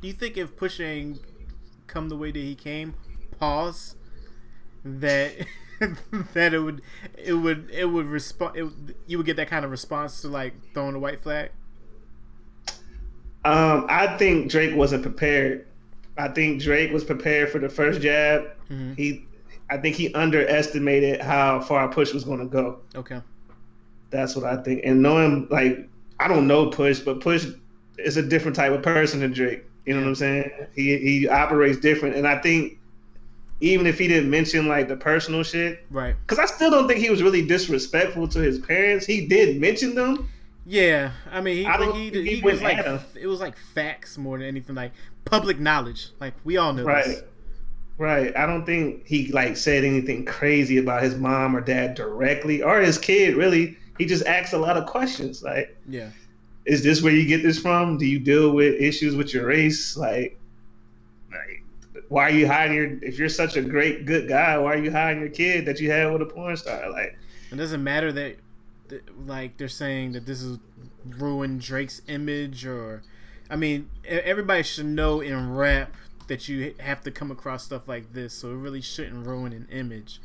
Do 0.00 0.08
you 0.08 0.14
think 0.14 0.36
if 0.36 0.56
pushing 0.56 1.20
come 1.86 2.08
the 2.08 2.16
way 2.16 2.32
that 2.32 2.38
he 2.38 2.54
came, 2.54 2.94
pause, 3.38 3.94
that 4.84 5.32
that 6.34 6.54
it 6.54 6.58
would 6.60 6.82
it 7.16 7.32
would 7.34 7.70
it 7.70 7.86
would 7.86 8.06
respond 8.06 8.56
it, 8.56 8.66
you 9.06 9.16
would 9.18 9.26
get 9.26 9.36
that 9.36 9.48
kind 9.48 9.64
of 9.64 9.70
response 9.70 10.20
to 10.22 10.28
like 10.28 10.54
throwing 10.74 10.94
a 10.94 10.98
white 10.98 11.20
flag? 11.20 11.50
Um, 13.44 13.86
I 13.88 14.16
think 14.18 14.50
Drake 14.50 14.74
wasn't 14.76 15.02
prepared. 15.02 15.66
I 16.16 16.28
think 16.28 16.62
Drake 16.62 16.92
was 16.92 17.02
prepared 17.04 17.50
for 17.50 17.58
the 17.58 17.68
first 17.68 18.00
jab. 18.00 18.44
Mhm. 18.70 18.96
He, 18.96 19.26
I 19.70 19.78
think 19.78 19.96
he 19.96 20.12
underestimated 20.14 21.20
how 21.20 21.60
far 21.60 21.88
Push 21.88 22.12
was 22.12 22.24
going 22.24 22.38
to 22.38 22.46
go. 22.46 22.80
Okay. 22.94 23.20
That's 24.10 24.36
what 24.36 24.44
I 24.44 24.62
think. 24.62 24.82
And 24.84 25.02
knowing, 25.02 25.48
like, 25.50 25.88
I 26.20 26.28
don't 26.28 26.46
know 26.46 26.68
Push, 26.70 27.00
but 27.00 27.20
Push 27.20 27.46
is 27.98 28.16
a 28.16 28.22
different 28.22 28.54
type 28.54 28.72
of 28.72 28.82
person 28.82 29.20
than 29.20 29.32
Drake. 29.32 29.64
You 29.86 29.94
know 29.94 30.00
Yeah. 30.00 30.04
what 30.04 30.08
I'm 30.10 30.14
saying? 30.14 30.50
He 30.76 30.96
he 30.98 31.28
operates 31.28 31.78
different, 31.80 32.14
and 32.14 32.28
I 32.28 32.38
think 32.40 32.78
even 33.62 33.86
if 33.86 33.98
he 33.98 34.08
didn't 34.08 34.28
mention 34.28 34.66
like 34.66 34.88
the 34.88 34.96
personal 34.96 35.42
shit, 35.42 35.84
Right. 35.90 36.14
because 36.26 36.38
I 36.38 36.46
still 36.46 36.70
don't 36.70 36.88
think 36.88 37.00
he 37.00 37.08
was 37.10 37.22
really 37.22 37.46
disrespectful 37.46 38.26
to 38.28 38.40
his 38.40 38.58
parents. 38.58 39.06
He 39.06 39.26
did 39.26 39.60
mention 39.60 39.94
them. 39.94 40.28
Yeah, 40.66 41.12
I 41.30 41.40
mean, 41.40 41.56
he, 41.58 41.66
I 41.66 41.92
he, 41.92 42.10
he, 42.10 42.34
he 42.36 42.42
was 42.42 42.60
like 42.60 42.78
it 43.14 43.26
was 43.26 43.40
like 43.40 43.56
facts 43.56 44.18
more 44.18 44.38
than 44.38 44.46
anything, 44.46 44.74
like 44.74 44.92
public 45.24 45.58
knowledge. 45.58 46.10
Like 46.20 46.34
we 46.44 46.56
all 46.56 46.72
know 46.72 46.84
Right. 46.84 47.04
this. 47.04 47.22
Right. 47.98 48.36
I 48.36 48.46
don't 48.46 48.64
think 48.66 49.06
he 49.06 49.30
like 49.32 49.56
said 49.56 49.84
anything 49.84 50.24
crazy 50.24 50.78
about 50.78 51.02
his 51.02 51.14
mom 51.16 51.56
or 51.56 51.60
dad 51.60 51.94
directly 51.94 52.62
or 52.62 52.80
his 52.80 52.98
kid 52.98 53.36
really. 53.36 53.76
He 53.98 54.06
just 54.06 54.26
asked 54.26 54.52
a 54.54 54.58
lot 54.58 54.76
of 54.76 54.86
questions 54.86 55.42
like 55.42 55.76
Yeah, 55.88 56.10
is 56.64 56.82
this 56.82 57.02
where 57.02 57.12
you 57.12 57.26
get 57.26 57.42
this 57.42 57.58
from? 57.60 57.98
Do 57.98 58.06
you 58.06 58.18
deal 58.18 58.50
with 58.52 58.80
issues 58.80 59.14
with 59.14 59.32
your 59.34 59.46
race? 59.46 59.96
Like 59.96 60.38
why 62.12 62.24
are 62.28 62.30
you 62.30 62.46
hiding 62.46 62.76
your 62.76 62.98
if 63.02 63.18
you're 63.18 63.30
such 63.30 63.56
a 63.56 63.62
great 63.62 64.04
good 64.04 64.28
guy, 64.28 64.58
why 64.58 64.74
are 64.74 64.84
you 64.84 64.90
hiding 64.92 65.20
your 65.20 65.30
kid 65.30 65.64
that 65.64 65.80
you 65.80 65.90
had 65.90 66.12
with 66.12 66.20
a 66.20 66.26
porn 66.26 66.54
star? 66.58 66.90
Like 66.90 67.16
it 67.50 67.56
doesn't 67.56 67.82
matter 67.82 68.12
that, 68.12 68.36
like 69.26 69.56
they're 69.56 69.68
saying 69.68 70.12
that 70.12 70.26
this 70.26 70.42
is 70.42 70.58
ruined 71.08 71.62
Drake's 71.62 72.02
image, 72.08 72.66
or 72.66 73.02
I 73.48 73.56
mean, 73.56 73.88
everybody 74.06 74.62
should 74.62 74.86
know 74.86 75.22
in 75.22 75.54
rap 75.54 75.94
that 76.28 76.48
you 76.48 76.74
have 76.80 77.00
to 77.04 77.10
come 77.10 77.30
across 77.30 77.64
stuff 77.64 77.88
like 77.88 78.12
this, 78.12 78.34
so 78.34 78.50
it 78.50 78.56
really 78.56 78.82
shouldn't 78.82 79.26
ruin 79.26 79.54
an 79.54 79.66
image. 79.72 80.20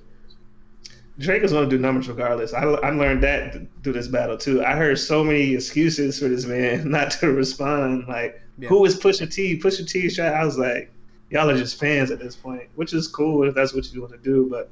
Drake 1.19 1.41
is 1.43 1.51
going 1.51 1.69
to 1.69 1.75
do 1.75 1.81
numbers 1.81 2.07
regardless. 2.09 2.53
I, 2.53 2.63
I 2.63 2.89
learned 2.91 3.23
that 3.23 3.55
through 3.81 3.93
this 3.93 4.07
battle 4.07 4.37
too. 4.37 4.63
I 4.63 4.75
heard 4.75 4.99
so 4.99 5.23
many 5.23 5.55
excuses 5.55 6.19
for 6.19 6.27
this 6.27 6.45
man 6.45 6.91
not 6.91 7.11
to 7.19 7.31
respond. 7.31 8.07
Like, 8.07 8.41
Yeah. 8.59 8.69
who 8.69 8.85
is 8.85 8.99
Pusha 8.99 9.33
T? 9.33 9.57
Pusha 9.57 9.89
T 9.89 10.09
shot. 10.09 10.33
I 10.33 10.43
was 10.45 10.57
like, 10.59 10.91
y'all 11.29 11.49
are 11.49 11.57
just 11.57 11.79
fans 11.79 12.11
at 12.11 12.19
this 12.19 12.35
point, 12.35 12.69
which 12.75 12.93
is 12.93 13.07
cool 13.07 13.47
if 13.47 13.55
that's 13.55 13.73
what 13.73 13.91
you 13.93 14.01
want 14.01 14.13
to 14.13 14.19
do. 14.19 14.47
But 14.49 14.69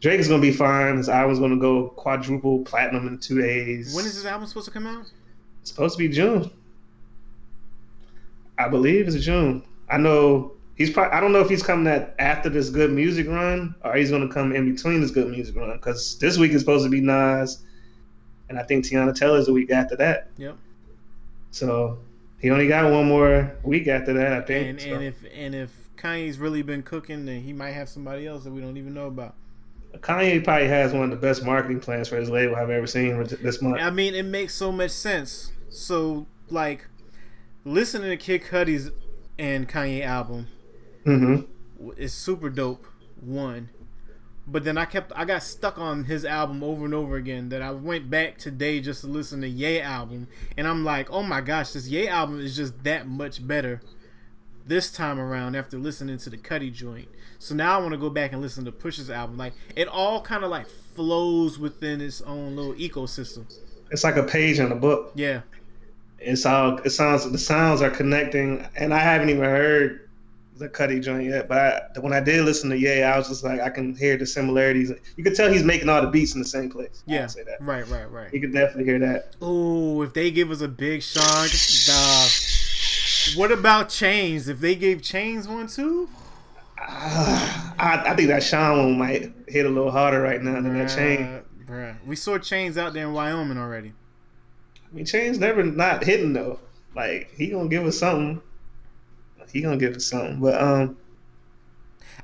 Drake 0.00 0.20
is 0.20 0.28
going 0.28 0.40
to 0.40 0.46
be 0.46 0.54
fine. 0.54 0.96
His 0.96 1.08
album's 1.08 1.38
going 1.38 1.50
to 1.50 1.60
go 1.60 1.88
quadruple 1.90 2.60
platinum 2.60 3.08
in 3.08 3.18
two 3.18 3.40
days. 3.40 3.94
When 3.94 4.04
is 4.04 4.14
this 4.14 4.26
album 4.26 4.46
supposed 4.46 4.66
to 4.66 4.72
come 4.72 4.86
out? 4.86 5.06
It's 5.60 5.70
supposed 5.70 5.96
to 5.96 5.98
be 5.98 6.08
June. 6.08 6.50
I 8.58 8.68
believe 8.68 9.08
it's 9.08 9.24
June. 9.24 9.62
I 9.88 9.98
know 9.98 10.52
he's 10.76 10.90
probably. 10.90 11.12
I 11.12 11.20
don't 11.20 11.32
know 11.32 11.40
if 11.40 11.48
he's 11.48 11.62
coming 11.62 11.86
at 11.92 12.14
after 12.18 12.48
this 12.48 12.70
good 12.70 12.90
music 12.90 13.28
run 13.28 13.74
or 13.84 13.94
he's 13.94 14.10
going 14.10 14.26
to 14.26 14.32
come 14.32 14.54
in 14.54 14.72
between 14.72 15.00
this 15.00 15.10
good 15.10 15.28
music 15.28 15.56
run 15.56 15.72
because 15.76 16.18
this 16.18 16.38
week 16.38 16.52
is 16.52 16.60
supposed 16.60 16.84
to 16.84 16.90
be 16.90 17.00
Nas, 17.00 17.62
and 18.48 18.58
I 18.58 18.62
think 18.64 18.84
Teyana 18.84 19.14
Taylor's 19.14 19.46
the 19.46 19.52
week 19.52 19.70
after 19.70 19.96
that. 19.96 20.30
Yep. 20.36 20.56
So 21.50 21.98
he 22.40 22.50
only 22.50 22.68
got 22.68 22.90
one 22.90 23.06
more 23.06 23.56
week 23.62 23.88
after 23.88 24.12
that. 24.14 24.32
I 24.32 24.40
think. 24.42 24.68
And 24.68 24.80
So, 24.80 24.94
and 24.94 25.04
if 25.04 25.24
and 25.32 25.54
if 25.54 25.87
Kanye's 25.98 26.38
really 26.38 26.62
been 26.62 26.82
cooking, 26.82 27.26
then 27.26 27.42
he 27.42 27.52
might 27.52 27.72
have 27.72 27.88
somebody 27.88 28.26
else 28.26 28.44
that 28.44 28.52
we 28.52 28.60
don't 28.60 28.76
even 28.76 28.94
know 28.94 29.06
about. 29.06 29.34
Kanye 29.96 30.42
probably 30.44 30.68
has 30.68 30.92
one 30.92 31.04
of 31.04 31.10
the 31.10 31.16
best 31.16 31.44
marketing 31.44 31.80
plans 31.80 32.08
for 32.08 32.16
his 32.16 32.30
label 32.30 32.56
I've 32.56 32.70
ever 32.70 32.86
seen 32.86 33.22
this 33.42 33.62
month. 33.62 33.80
I 33.80 33.90
mean, 33.90 34.14
it 34.14 34.24
makes 34.24 34.54
so 34.54 34.70
much 34.70 34.90
sense. 34.90 35.52
So, 35.70 36.26
like, 36.50 36.86
listening 37.64 38.10
to 38.10 38.16
Kid 38.16 38.42
Cudi's 38.42 38.90
and 39.38 39.68
Kanye 39.68 40.04
album 40.04 40.48
hmm 41.04 41.40
is 41.96 42.12
super 42.12 42.50
dope. 42.50 42.86
One, 43.20 43.70
but 44.46 44.64
then 44.64 44.78
I 44.78 44.84
kept 44.84 45.12
I 45.14 45.24
got 45.24 45.42
stuck 45.42 45.78
on 45.78 46.04
his 46.04 46.24
album 46.24 46.62
over 46.62 46.84
and 46.84 46.94
over 46.94 47.16
again. 47.16 47.48
That 47.48 47.62
I 47.62 47.70
went 47.70 48.10
back 48.10 48.38
today 48.38 48.80
just 48.80 49.00
to 49.02 49.06
listen 49.06 49.40
to 49.40 49.48
Ye 49.48 49.80
album, 49.80 50.28
and 50.56 50.68
I'm 50.68 50.84
like, 50.84 51.10
oh 51.10 51.22
my 51.22 51.40
gosh, 51.40 51.72
this 51.72 51.88
Ye 51.88 52.08
album 52.08 52.40
is 52.40 52.56
just 52.56 52.84
that 52.84 53.08
much 53.08 53.46
better 53.46 53.80
this 54.68 54.90
time 54.90 55.18
around 55.18 55.56
after 55.56 55.78
listening 55.78 56.18
to 56.18 56.30
the 56.30 56.36
Cudi 56.36 56.72
joint. 56.72 57.08
So 57.38 57.54
now 57.54 57.78
I 57.78 57.80
want 57.80 57.92
to 57.92 57.98
go 57.98 58.10
back 58.10 58.32
and 58.32 58.42
listen 58.42 58.64
to 58.66 58.72
Push's 58.72 59.10
album. 59.10 59.36
Like 59.36 59.54
it 59.74 59.88
all 59.88 60.20
kind 60.20 60.44
of 60.44 60.50
like 60.50 60.68
flows 60.68 61.58
within 61.58 62.00
its 62.00 62.20
own 62.22 62.54
little 62.54 62.74
ecosystem. 62.74 63.52
It's 63.90 64.04
like 64.04 64.16
a 64.16 64.22
page 64.22 64.58
in 64.58 64.70
a 64.70 64.76
book. 64.76 65.12
Yeah. 65.14 65.40
It's 66.18 66.44
all 66.44 66.78
it 66.78 66.90
sounds. 66.90 67.30
The 67.30 67.38
sounds 67.38 67.80
are 67.80 67.90
connecting, 67.90 68.66
and 68.76 68.92
I 68.92 68.98
haven't 68.98 69.30
even 69.30 69.44
heard 69.44 70.08
the 70.56 70.68
Cudi 70.68 71.00
joint 71.00 71.24
yet. 71.24 71.48
But 71.48 71.92
I, 71.96 72.00
when 72.00 72.12
I 72.12 72.20
did 72.20 72.44
listen 72.44 72.68
to 72.70 72.78
Ye, 72.78 73.02
I 73.02 73.16
was 73.16 73.28
just 73.28 73.44
like, 73.44 73.60
I 73.60 73.70
can 73.70 73.94
hear 73.94 74.16
the 74.16 74.26
similarities. 74.26 74.92
You 75.16 75.24
could 75.24 75.36
tell 75.36 75.50
he's 75.50 75.62
making 75.62 75.88
all 75.88 76.02
the 76.02 76.08
beats 76.08 76.34
in 76.34 76.40
the 76.40 76.48
same 76.48 76.70
place. 76.70 77.02
Yeah. 77.06 77.26
say 77.28 77.44
that. 77.44 77.60
Right, 77.60 77.86
right, 77.88 78.10
right. 78.10 78.34
You 78.34 78.40
could 78.40 78.52
definitely 78.52 78.84
hear 78.84 78.98
that. 78.98 79.36
Oh, 79.40 80.02
if 80.02 80.12
they 80.12 80.30
give 80.30 80.50
us 80.50 80.60
a 80.60 80.68
big 80.68 81.02
Sean, 81.02 81.46
what 83.36 83.52
about 83.52 83.88
Chainz? 83.88 84.48
If 84.48 84.60
they 84.60 84.74
gave 84.74 84.98
Chainz 84.98 85.46
one 85.48 85.66
too, 85.66 86.08
Ah, 86.80 87.74
I, 87.78 88.12
I 88.12 88.16
think 88.16 88.28
that 88.28 88.42
Sean 88.42 88.78
one 88.78 88.98
might 88.98 89.32
hit 89.48 89.66
a 89.66 89.68
little 89.68 89.90
harder 89.90 90.20
right 90.20 90.40
now 90.40 90.54
than 90.54 90.78
that 90.78 90.88
Chain. 90.88 91.18
Bruh, 91.18 91.42
bruh. 91.66 91.96
We 92.06 92.16
saw 92.16 92.38
Chainz 92.38 92.76
out 92.76 92.92
there 92.94 93.06
in 93.06 93.12
Wyoming 93.12 93.58
already. 93.58 93.92
I 94.90 94.94
mean, 94.94 95.04
Chain's 95.04 95.38
never 95.38 95.62
not 95.64 96.04
hitting 96.04 96.32
though. 96.32 96.60
Like 96.94 97.30
he 97.36 97.48
gonna 97.48 97.68
give 97.68 97.84
us 97.84 97.98
something. 97.98 98.40
He 99.52 99.60
gonna 99.62 99.76
give 99.76 99.96
us 99.96 100.04
something. 100.06 100.40
But 100.40 100.60
um, 100.60 100.96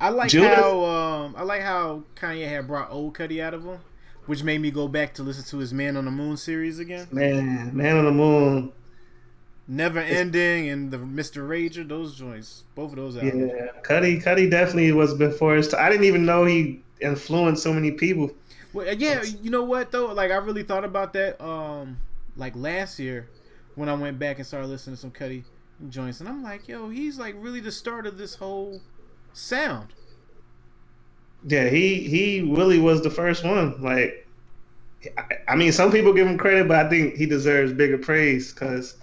I 0.01 0.11
like 0.11 0.31
Judas? 0.31 0.55
how 0.57 0.85
um, 0.85 1.35
I 1.37 1.43
like 1.43 1.63
how 1.63 2.03
Kanye 2.17 2.49
had 2.49 2.67
brought 2.67 2.91
old 2.91 3.15
Cudi 3.15 3.41
out 3.41 3.55
of 3.55 3.65
him, 3.65 3.79
which 4.27 4.43
made 4.43 4.61
me 4.61 4.71
go 4.71 4.89
back 4.89 5.15
to 5.15 5.23
listen 5.23 5.45
to 5.45 5.59
his 5.59 5.73
Man 5.73 5.97
on 5.97 6.05
the 6.05 6.11
Moon 6.11 6.37
series 6.37 6.79
again. 6.79 7.09
man, 7.11 7.77
Man 7.77 7.97
on 7.99 8.05
the 8.05 8.13
Moon. 8.13 8.73
Never 9.67 9.99
Ending 9.99 10.69
and 10.69 10.91
the 10.91 10.99
Mr. 10.99 11.47
Rager, 11.49 11.89
those 11.89 12.15
joints, 12.17 12.65
both 12.75 12.91
of 12.91 12.97
those 12.97 13.17
albums. 13.17 13.51
Yeah, 13.55 13.69
Cudi, 13.83 14.23
Cudi 14.23 14.51
definitely 14.51 14.93
was 14.93 15.15
before 15.15 15.55
his 15.55 15.69
time. 15.69 15.85
I 15.85 15.89
didn't 15.89 16.05
even 16.05 16.27
know 16.27 16.45
he 16.45 16.83
influenced 17.01 17.63
so 17.63 17.73
many 17.73 17.91
people. 17.91 18.31
Well, 18.75 18.93
yeah, 18.93 19.23
you 19.23 19.51
know 19.51 19.63
what 19.63 19.91
though? 19.91 20.13
Like 20.13 20.31
I 20.31 20.37
really 20.37 20.65
thought 20.65 20.85
about 20.85 21.13
that. 21.15 21.43
Um, 21.43 21.99
like 22.37 22.55
last 22.57 22.99
year 22.99 23.29
when 23.75 23.89
I 23.89 23.95
went 23.95 24.19
back 24.19 24.39
and 24.39 24.47
started 24.47 24.67
listening 24.67 24.97
to 24.97 25.01
some 25.01 25.11
Cudi 25.13 25.45
joints, 25.89 26.21
and 26.21 26.29
I'm 26.29 26.43
like, 26.43 26.69
yo, 26.69 26.91
he's 26.91 27.19
like 27.19 27.35
really 27.39 27.61
the 27.61 27.73
start 27.73 28.07
of 28.07 28.19
this 28.19 28.35
whole 28.35 28.83
sound. 29.33 29.95
Yeah, 31.47 31.69
he 31.69 32.01
he 32.01 32.43
really 32.43 32.79
was 32.79 33.03
the 33.03 33.11
first 33.11 33.45
one. 33.45 33.81
Like, 33.83 34.27
I, 35.17 35.23
I 35.49 35.57
mean, 35.57 35.73
some 35.73 35.91
people 35.91 36.13
give 36.13 36.27
him 36.27 36.37
credit, 36.37 36.69
but 36.69 36.85
I 36.85 36.89
think 36.89 37.15
he 37.15 37.25
deserves 37.25 37.73
bigger 37.73 37.99
praise 37.99 38.53
because 38.53 38.97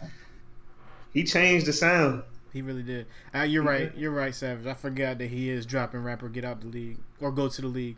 he 1.14 1.24
changed 1.24 1.66
the 1.66 1.74
sound. 1.74 2.24
He 2.54 2.62
really 2.62 2.84
did. 2.84 3.08
Uh, 3.34 3.44
you're 3.44 3.64
right. 3.64 3.96
You're 3.96 4.12
right, 4.12 4.36
Savage. 4.36 4.66
I 4.66 4.74
forgot 4.74 5.18
that 5.20 5.28
he 5.28 5.50
is 5.50 5.66
dropping 5.66 6.04
rapper 6.04 6.28
get 6.28 6.44
out 6.44 6.62
the 6.62 6.68
league 6.68 6.98
or 7.22 7.32
go 7.32 7.48
to 7.48 7.62
the 7.62 7.68
league. 7.68 7.98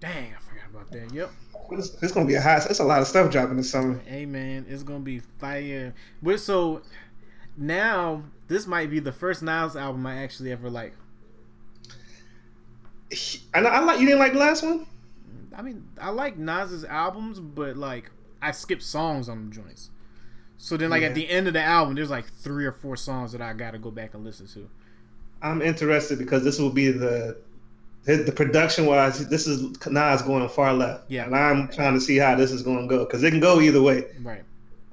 Dang, 0.00 0.34
I 0.34 0.40
forgot 0.40 0.64
about 0.70 0.90
that. 0.90 1.14
Yep. 1.14 1.30
It's, 1.70 1.96
it's 2.02 2.12
gonna 2.12 2.26
be 2.26 2.34
a 2.34 2.40
hot. 2.40 2.68
It's 2.68 2.80
a 2.80 2.84
lot 2.84 3.00
of 3.00 3.06
stuff 3.06 3.30
dropping 3.30 3.56
this 3.56 3.70
summer. 3.70 4.00
Hey 4.04 4.26
man, 4.26 4.66
it's 4.68 4.82
gonna 4.82 5.00
be 5.00 5.20
fire. 5.38 5.94
But 6.22 6.40
so 6.40 6.82
now 7.56 8.24
this 8.48 8.66
might 8.66 8.90
be 8.90 8.98
the 8.98 9.12
first 9.12 9.42
Nas 9.42 9.76
album 9.76 10.04
I 10.06 10.22
actually 10.22 10.52
ever 10.52 10.68
like. 10.68 10.94
And 13.54 13.66
I 13.66 13.80
like 13.80 14.00
you 14.00 14.06
didn't 14.06 14.18
like 14.18 14.32
the 14.32 14.40
last 14.40 14.64
one. 14.64 14.86
I 15.56 15.62
mean, 15.62 15.86
I 16.00 16.10
like 16.10 16.36
Nas's 16.36 16.84
albums, 16.84 17.38
but 17.38 17.76
like 17.76 18.10
I 18.42 18.50
skip 18.50 18.82
songs 18.82 19.28
on 19.28 19.48
the 19.48 19.54
joints. 19.54 19.90
So 20.58 20.76
then, 20.76 20.90
like 20.90 21.02
Yeah. 21.02 21.08
at 21.08 21.14
the 21.14 21.28
end 21.28 21.46
of 21.46 21.52
the 21.52 21.62
album, 21.62 21.94
there's 21.94 22.10
like 22.10 22.26
three 22.26 22.64
or 22.64 22.72
four 22.72 22.96
songs 22.96 23.32
that 23.32 23.42
I 23.42 23.52
gotta 23.52 23.78
go 23.78 23.90
back 23.90 24.14
and 24.14 24.24
listen 24.24 24.46
to. 24.48 24.68
I'm 25.42 25.60
interested 25.60 26.18
because 26.18 26.42
this 26.42 26.58
will 26.58 26.70
be 26.70 26.90
the 26.90 27.36
the 28.04 28.16
the 28.16 28.32
production 28.32 28.86
wise. 28.86 29.28
This 29.28 29.46
is 29.46 29.62
Nas 29.86 30.22
going 30.22 30.48
far 30.48 30.72
left. 30.72 31.10
Yeah. 31.10 31.24
and 31.26 31.34
I'm 31.34 31.68
trying 31.68 31.94
to 31.94 32.00
see 32.00 32.16
how 32.16 32.34
this 32.34 32.50
is 32.50 32.62
going 32.62 32.88
to 32.88 32.96
go 32.96 33.04
because 33.04 33.22
it 33.22 33.30
can 33.30 33.40
go 33.40 33.60
either 33.60 33.82
way. 33.82 34.04
Right. 34.22 34.42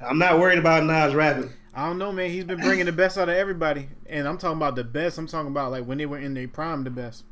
I'm 0.06 0.18
not 0.18 0.40
worried 0.40 0.60
about 0.60 0.84
Nas 0.86 1.14
rapping. 1.14 1.52
I 1.74 1.86
don't 1.88 1.98
know, 1.98 2.12
man. 2.12 2.30
He's 2.30 2.44
been 2.44 2.60
bringing 2.60 2.86
the 2.86 2.92
best 2.92 3.18
out 3.18 3.30
of 3.30 3.36
everybody, 3.36 3.88
and 4.08 4.28
I'm 4.28 4.38
talking 4.38 4.58
about 4.58 4.76
the 4.76 4.84
best. 4.84 5.18
I'm 5.18 5.28
talking 5.28 5.52
about 5.52 5.72
like 5.72 5.86
when 5.86 5.98
they 5.98 6.06
were 6.06 6.18
in 6.20 6.34
their 6.34 6.48
prime, 6.48 6.84
the 6.84 6.90
best. 6.90 7.24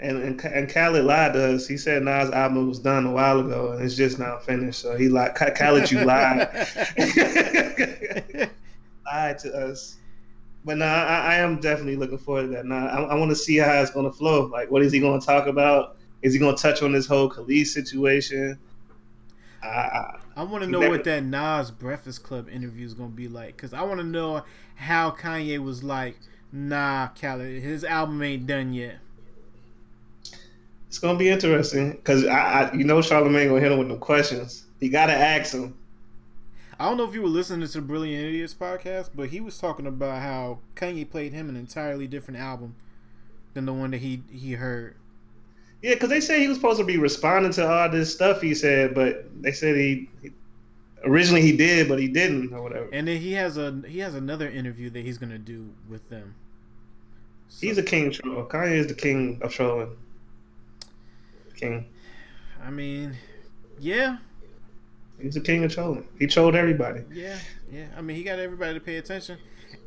And, 0.00 0.22
and 0.22 0.44
and 0.44 0.68
Khaled 0.72 1.04
lied 1.04 1.34
to 1.34 1.54
us. 1.54 1.66
He 1.66 1.76
said 1.76 2.02
Nas' 2.02 2.30
album 2.30 2.68
was 2.68 2.78
done 2.78 3.04
a 3.04 3.12
while 3.12 3.40
ago 3.40 3.72
and 3.72 3.84
it's 3.84 3.94
just 3.94 4.18
now 4.18 4.38
finished. 4.38 4.80
So 4.80 4.96
he 4.96 5.08
lied. 5.08 5.34
Khaled, 5.34 5.90
you 5.90 6.04
lied. 6.04 6.48
lied 9.06 9.38
to 9.40 9.52
us. 9.54 9.96
But 10.64 10.76
no, 10.78 10.86
I, 10.86 11.34
I 11.34 11.34
am 11.36 11.60
definitely 11.60 11.96
looking 11.96 12.18
forward 12.18 12.42
to 12.42 12.48
that. 12.48 12.66
Now 12.66 12.86
I, 12.86 13.02
I 13.02 13.14
want 13.14 13.30
to 13.30 13.36
see 13.36 13.56
how 13.56 13.80
it's 13.80 13.90
going 13.90 14.06
to 14.06 14.12
flow. 14.12 14.46
Like, 14.46 14.70
what 14.70 14.82
is 14.82 14.92
he 14.92 15.00
going 15.00 15.20
to 15.20 15.26
talk 15.26 15.46
about? 15.46 15.96
Is 16.22 16.34
he 16.34 16.38
going 16.38 16.54
to 16.54 16.62
touch 16.62 16.82
on 16.82 16.92
this 16.92 17.06
whole 17.06 17.28
Khalid 17.28 17.66
situation? 17.66 18.58
I, 19.62 19.66
I, 19.66 20.20
I 20.36 20.42
want 20.42 20.64
to 20.64 20.70
know 20.70 20.80
never- 20.80 20.92
what 20.92 21.04
that 21.04 21.24
Nas 21.24 21.70
Breakfast 21.70 22.22
Club 22.22 22.48
interview 22.48 22.86
is 22.86 22.94
going 22.94 23.10
to 23.10 23.16
be 23.16 23.28
like, 23.28 23.56
because 23.56 23.72
I 23.72 23.82
want 23.82 24.00
to 24.00 24.06
know 24.06 24.44
how 24.74 25.10
Kanye 25.10 25.58
was 25.58 25.82
like, 25.82 26.18
"Nah, 26.52 27.08
Khaled, 27.08 27.62
his 27.62 27.84
album 27.84 28.22
ain't 28.22 28.46
done 28.46 28.72
yet." 28.72 28.96
It's 30.90 30.98
going 30.98 31.14
to 31.14 31.18
be 31.20 31.28
interesting 31.28 31.92
because 31.92 32.26
I, 32.26 32.62
I, 32.62 32.72
you 32.72 32.82
know, 32.82 32.98
Charlamagne 32.98 33.46
gonna 33.46 33.60
hit 33.60 33.70
him 33.70 33.78
with 33.78 33.86
them 33.86 34.00
questions. 34.00 34.64
You 34.80 34.90
got 34.90 35.06
to 35.06 35.12
ask 35.12 35.54
him. 35.54 35.78
I 36.80 36.86
don't 36.86 36.96
know 36.96 37.04
if 37.04 37.14
you 37.14 37.22
were 37.22 37.28
listening 37.28 37.64
to 37.64 37.72
the 37.72 37.80
Brilliant 37.80 38.26
Idiots 38.26 38.54
podcast, 38.54 39.10
but 39.14 39.28
he 39.28 39.38
was 39.40 39.56
talking 39.56 39.86
about 39.86 40.20
how 40.20 40.58
Kanye 40.74 41.08
played 41.08 41.32
him 41.32 41.48
an 41.48 41.54
entirely 41.54 42.08
different 42.08 42.40
album 42.40 42.74
than 43.54 43.66
the 43.66 43.72
one 43.72 43.92
that 43.92 43.98
he 43.98 44.24
he 44.32 44.54
heard. 44.54 44.96
Yeah, 45.80 45.94
because 45.94 46.08
they 46.08 46.20
say 46.20 46.40
he 46.40 46.48
was 46.48 46.56
supposed 46.56 46.80
to 46.80 46.84
be 46.84 46.96
responding 46.96 47.52
to 47.52 47.70
all 47.70 47.88
this 47.88 48.12
stuff 48.12 48.40
he 48.40 48.52
said, 48.52 48.92
but 48.92 49.26
they 49.40 49.52
said 49.52 49.76
he, 49.76 50.10
he 50.22 50.32
originally 51.04 51.42
he 51.42 51.56
did, 51.56 51.88
but 51.88 52.00
he 52.00 52.08
didn't 52.08 52.52
or 52.52 52.62
whatever. 52.62 52.88
And 52.92 53.06
then 53.06 53.20
he 53.20 53.34
has 53.34 53.58
a 53.58 53.80
he 53.86 54.00
has 54.00 54.16
another 54.16 54.48
interview 54.48 54.90
that 54.90 55.04
he's 55.04 55.18
gonna 55.18 55.38
do 55.38 55.72
with 55.88 56.08
them. 56.08 56.34
So, 57.46 57.68
he's 57.68 57.78
a 57.78 57.82
king 57.84 58.10
troll. 58.10 58.44
Kanye 58.46 58.72
is 58.72 58.88
the 58.88 58.94
king 58.94 59.38
of 59.42 59.52
trolling. 59.52 59.96
King. 61.60 61.86
I 62.62 62.70
mean, 62.70 63.16
yeah. 63.78 64.18
He's 65.20 65.34
the 65.34 65.40
king 65.40 65.64
of 65.64 65.72
trolling. 65.72 66.08
He 66.18 66.26
trolled 66.26 66.56
everybody. 66.56 67.02
Yeah, 67.12 67.38
yeah. 67.70 67.86
I 67.96 68.00
mean, 68.00 68.16
he 68.16 68.22
got 68.22 68.38
everybody 68.38 68.74
to 68.74 68.80
pay 68.80 68.96
attention. 68.96 69.38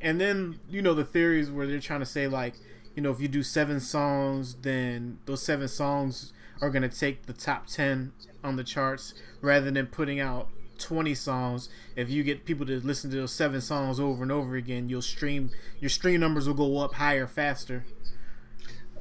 And 0.01 0.21
then 0.21 0.59
you 0.69 0.81
know 0.81 0.93
the 0.93 1.03
theories 1.03 1.49
where 1.49 1.65
they're 1.65 1.79
trying 1.79 2.01
to 2.01 2.05
say 2.05 2.27
like, 2.27 2.53
you 2.95 3.01
know, 3.01 3.11
if 3.11 3.19
you 3.19 3.27
do 3.27 3.41
seven 3.41 3.79
songs, 3.79 4.55
then 4.61 5.19
those 5.25 5.41
seven 5.41 5.67
songs 5.67 6.33
are 6.61 6.69
gonna 6.69 6.89
take 6.89 7.25
the 7.25 7.33
top 7.33 7.67
ten 7.67 8.13
on 8.43 8.55
the 8.55 8.63
charts 8.63 9.13
rather 9.41 9.71
than 9.71 9.87
putting 9.87 10.19
out 10.19 10.49
20 10.79 11.13
songs 11.13 11.69
if 11.95 12.09
you 12.09 12.23
get 12.23 12.45
people 12.45 12.65
to 12.65 12.79
listen 12.81 13.09
to 13.09 13.15
those 13.15 13.31
seven 13.31 13.61
songs 13.61 13.99
over 13.99 14.23
and 14.23 14.31
over 14.31 14.55
again 14.55 14.89
you'll 14.89 15.01
stream 15.01 15.49
your 15.79 15.89
stream 15.89 16.19
numbers 16.19 16.47
will 16.47 16.55
go 16.55 16.79
up 16.79 16.93
higher 16.95 17.27
faster 17.27 17.85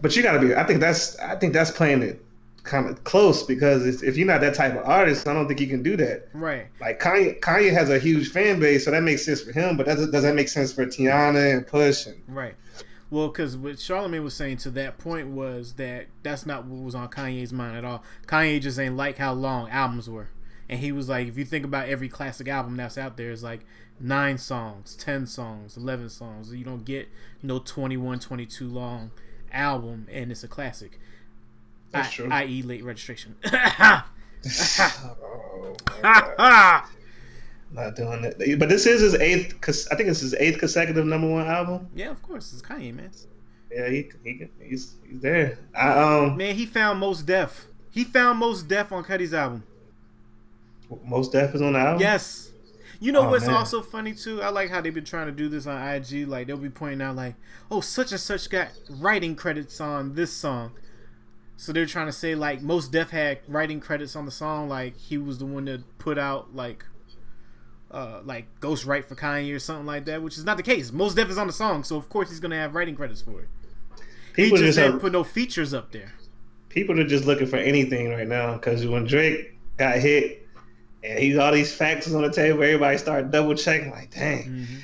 but 0.01 0.15
you 0.15 0.23
got 0.23 0.33
to 0.33 0.39
be 0.39 0.55
i 0.55 0.63
think 0.65 0.81
that's 0.81 1.19
i 1.19 1.35
think 1.35 1.53
that's 1.53 1.71
playing 1.71 2.03
it 2.03 2.23
kind 2.65 2.89
of 2.89 3.03
close 3.05 3.43
because 3.43 4.03
if 4.03 4.17
you're 4.17 4.27
not 4.27 4.41
that 4.41 4.55
type 4.55 4.73
of 4.73 4.85
artist 4.85 5.27
i 5.27 5.35
don't 5.35 5.49
think 5.49 5.61
you 5.61 5.67
can 5.67 5.83
do 5.83 5.97
that 5.97 6.29
right 6.33 6.69
like 6.81 7.01
kanye 7.01 7.39
kanye 7.41 7.73
has 7.73 7.91
a 7.91 7.99
huge 7.99 8.31
fan 8.31 8.61
base 8.61 8.85
so 8.85 8.91
that 8.91 9.03
makes 9.03 9.25
sense 9.25 9.43
for 9.43 9.53
him 9.53 9.77
but 9.77 9.87
does, 9.87 10.09
does 10.11 10.23
that 10.23 10.35
make 10.35 10.49
sense 10.49 10.73
for 10.73 10.87
teyana 10.87 11.55
and 11.57 11.67
push 11.67 12.07
and 12.07 12.21
right 12.29 12.55
well, 13.11 13.29
because 13.29 13.59
what 13.59 13.75
Charlamagne 13.75 14.25
was 14.25 14.33
saying 14.33 14.57
to 14.59 14.71
that 14.71 14.97
point 14.97 15.29
was 15.29 15.75
that 15.75 16.07
that's 16.23 16.47
not 16.47 16.65
what 16.65 16.83
was 16.83 16.95
on 16.95 17.11
Kanye's 17.11 17.53
mind 17.53 17.77
at 17.77 17.85
all. 17.85 18.03
Kanye 18.27 18.59
just 18.59 18.79
ain't 18.79 18.97
like 18.97 19.19
how 19.19 19.35
long 19.35 19.69
albums 19.69 20.09
were 20.09 20.31
and 20.73 20.81
he 20.81 20.91
was 20.91 21.07
like, 21.07 21.29
if 21.29 21.37
you 21.37 21.45
think 21.45 21.67
about 21.67 21.91
every 21.91 22.09
classic 22.09 22.49
album 22.49 22.77
that's 22.79 22.97
out 22.97 23.19
there, 23.19 23.31
it's 23.31 23.43
like 23.43 23.61
nine 24.01 24.39
songs, 24.39 24.97
ten 24.97 25.27
songs, 25.27 25.77
eleven 25.77 26.09
songs. 26.09 26.51
You 26.51 26.65
don't 26.65 26.87
get 26.87 27.11
no 27.43 27.59
21, 27.59 28.21
22 28.21 28.69
long 28.69 29.11
album, 29.53 30.07
and 30.11 30.31
it's 30.31 30.45
a 30.45 30.49
classic. 30.49 30.99
That's 31.93 32.13
true. 32.13 32.29
I.e., 32.31 32.63
late 32.63 32.85
registration. 32.85 33.37
oh, 33.45 34.05
Not 37.73 37.97
doing 37.97 38.25
it, 38.25 38.59
but 38.59 38.69
this 38.69 38.87
is 38.87 39.01
his 39.01 39.15
eighth. 39.15 39.55
I 39.91 39.95
think 39.95 40.11
it's 40.11 40.21
his 40.21 40.35
eighth 40.35 40.59
consecutive 40.59 41.07
number 41.07 41.29
one 41.29 41.47
album. 41.47 41.89
Yeah, 41.95 42.11
of 42.11 42.23
course, 42.23 42.53
it's 42.53 42.61
Kanye, 42.61 42.95
man. 42.95 43.11
Yeah, 43.71 43.89
he, 43.89 44.11
he 44.23 44.49
he's 44.61 44.97
he's 45.09 45.21
there. 45.21 45.59
I, 45.75 45.89
um, 45.89 46.37
man, 46.37 46.55
he 46.55 46.67
found 46.67 47.01
Mos 47.01 47.23
Def. 47.23 47.69
He 47.91 48.05
found 48.05 48.41
Mos 48.41 48.63
Def 48.63 48.93
on 48.93 49.05
Cudi's 49.05 49.33
album. 49.33 49.63
Mos 51.05 51.31
Def 51.31 51.55
is 51.55 51.63
on 51.63 51.73
the 51.73 51.79
album. 51.79 52.03
Yes. 52.03 52.51
You 53.01 53.11
know 53.11 53.23
oh, 53.23 53.31
what's 53.31 53.47
man. 53.47 53.57
also 53.57 53.81
funny 53.81 54.13
too? 54.13 54.43
I 54.43 54.51
like 54.51 54.71
how 54.71 54.81
they've 54.81 54.95
been 54.95 55.05
trying 55.05 55.27
to 55.27 55.33
do 55.33 55.49
this 55.49 55.67
on 55.67 55.83
IG. 55.83 56.29
Like 56.29 56.47
they'll 56.47 56.59
be 56.59 56.69
pointing 56.69 57.01
out 57.01 57.17
like, 57.17 57.35
oh, 57.71 57.81
such 57.81 58.13
and 58.13 58.21
such 58.21 58.51
got 58.51 58.69
writing 58.89 59.35
credits 59.35 59.81
on 59.81 60.15
this 60.15 60.33
song. 60.33 60.73
So 61.63 61.73
they're 61.73 61.87
trying 61.87 62.07
to 62.07 62.13
say 62.13 62.35
like 62.35 62.61
Mos 62.61 62.89
Def 62.89 63.11
had 63.11 63.39
writing 63.47 63.79
credits 63.79 64.17
on 64.17 64.25
the 64.25 64.33
song. 64.33 64.69
Like 64.69 64.97
he 64.97 65.17
was 65.17 65.39
the 65.39 65.47
one 65.47 65.67
that 65.67 65.97
put 65.99 66.19
out 66.19 66.57
like, 66.57 66.85
uh, 67.89 68.21
like 68.25 68.47
Ghost 68.59 68.85
Write 68.85 69.05
for 69.05 69.15
Kanye 69.15 69.55
or 69.55 69.61
something 69.61 69.87
like 69.87 70.05
that, 70.07 70.25
which 70.25 70.37
is 70.37 70.45
not 70.45 70.57
the 70.57 70.65
case. 70.65 70.91
Mos 70.91 71.15
Def 71.15 71.31
is 71.31 71.39
on 71.39 71.47
the 71.47 71.53
song, 71.53 71.85
so 71.85 71.97
of 71.97 72.09
course 72.09 72.31
he's 72.31 72.41
gonna 72.41 72.57
have 72.57 72.75
writing 72.75 72.97
credits 72.97 73.23
for 73.23 73.43
it. 73.43 73.49
People 74.33 74.59
he 74.59 74.65
just, 74.65 74.77
just 74.77 74.99
put 74.99 75.13
no 75.13 75.23
features 75.23 75.73
up 75.73 75.93
there. 75.93 76.13
People 76.69 76.99
are 76.99 77.07
just 77.07 77.27
looking 77.27 77.47
for 77.47 77.59
anything 77.59 78.11
right 78.11 78.27
now 78.27 78.55
because 78.55 78.85
when 78.85 79.05
Drake 79.05 79.57
got 79.77 79.99
hit 79.99 80.45
and 81.05 81.17
he's 81.17 81.39
all 81.39 81.53
these 81.53 81.73
facts 81.73 82.13
on 82.13 82.23
the 82.23 82.33
table. 82.33 82.65
Everybody 82.65 82.99
started 82.99 83.31
double 83.31 83.55
checking. 83.55 83.93
Like, 83.93 84.11
dang, 84.11 84.43
mm-hmm. 84.43 84.75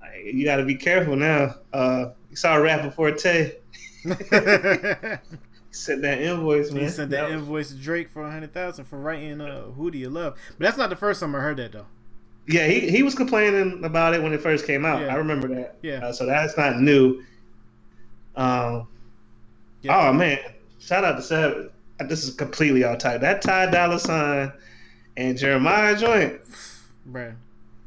like, 0.00 0.32
you 0.32 0.46
got 0.46 0.56
to 0.56 0.64
be 0.64 0.76
careful 0.76 1.14
now. 1.14 1.56
Uh, 1.74 2.12
you 2.30 2.36
saw 2.36 2.54
rapper 2.54 2.90
Forte. 2.90 3.52
sent 5.72 6.02
that 6.02 6.20
invoice, 6.20 6.70
man. 6.70 6.84
He 6.84 6.88
sent 6.88 7.10
that, 7.10 7.28
that 7.28 7.32
invoice 7.32 7.70
to 7.70 7.74
Drake 7.74 8.10
for 8.10 8.22
a 8.22 8.30
hundred 8.30 8.52
thousand 8.52 8.84
for 8.84 8.98
writing 8.98 9.40
uh, 9.40 9.62
"Who 9.62 9.90
Do 9.90 9.98
You 9.98 10.10
Love." 10.10 10.38
But 10.58 10.66
that's 10.66 10.76
not 10.76 10.90
the 10.90 10.96
first 10.96 11.20
time 11.20 11.34
I 11.34 11.40
heard 11.40 11.56
that 11.56 11.72
though. 11.72 11.86
Yeah, 12.46 12.66
he, 12.66 12.90
he 12.90 13.02
was 13.02 13.14
complaining 13.14 13.84
about 13.84 14.14
it 14.14 14.22
when 14.22 14.32
it 14.32 14.40
first 14.40 14.66
came 14.66 14.84
out. 14.84 15.00
Yeah. 15.00 15.14
I 15.14 15.16
remember 15.16 15.48
that. 15.48 15.76
Yeah. 15.82 16.06
Uh, 16.06 16.12
so 16.12 16.26
that's 16.26 16.56
not 16.56 16.80
new. 16.80 17.22
Um. 18.36 18.88
Yeah. 19.82 20.08
Oh 20.08 20.12
man! 20.12 20.38
Shout 20.78 21.04
out 21.04 21.16
to 21.16 21.22
Seven. 21.22 21.70
This 22.08 22.24
is 22.24 22.34
completely 22.34 22.84
off 22.84 22.98
type. 22.98 23.20
That 23.20 23.42
Ty 23.42 23.70
Dolla 23.70 23.98
Sign 23.98 24.52
and 25.16 25.36
Jeremih 25.38 25.98
joint, 25.98 26.40
bro, 27.06 27.32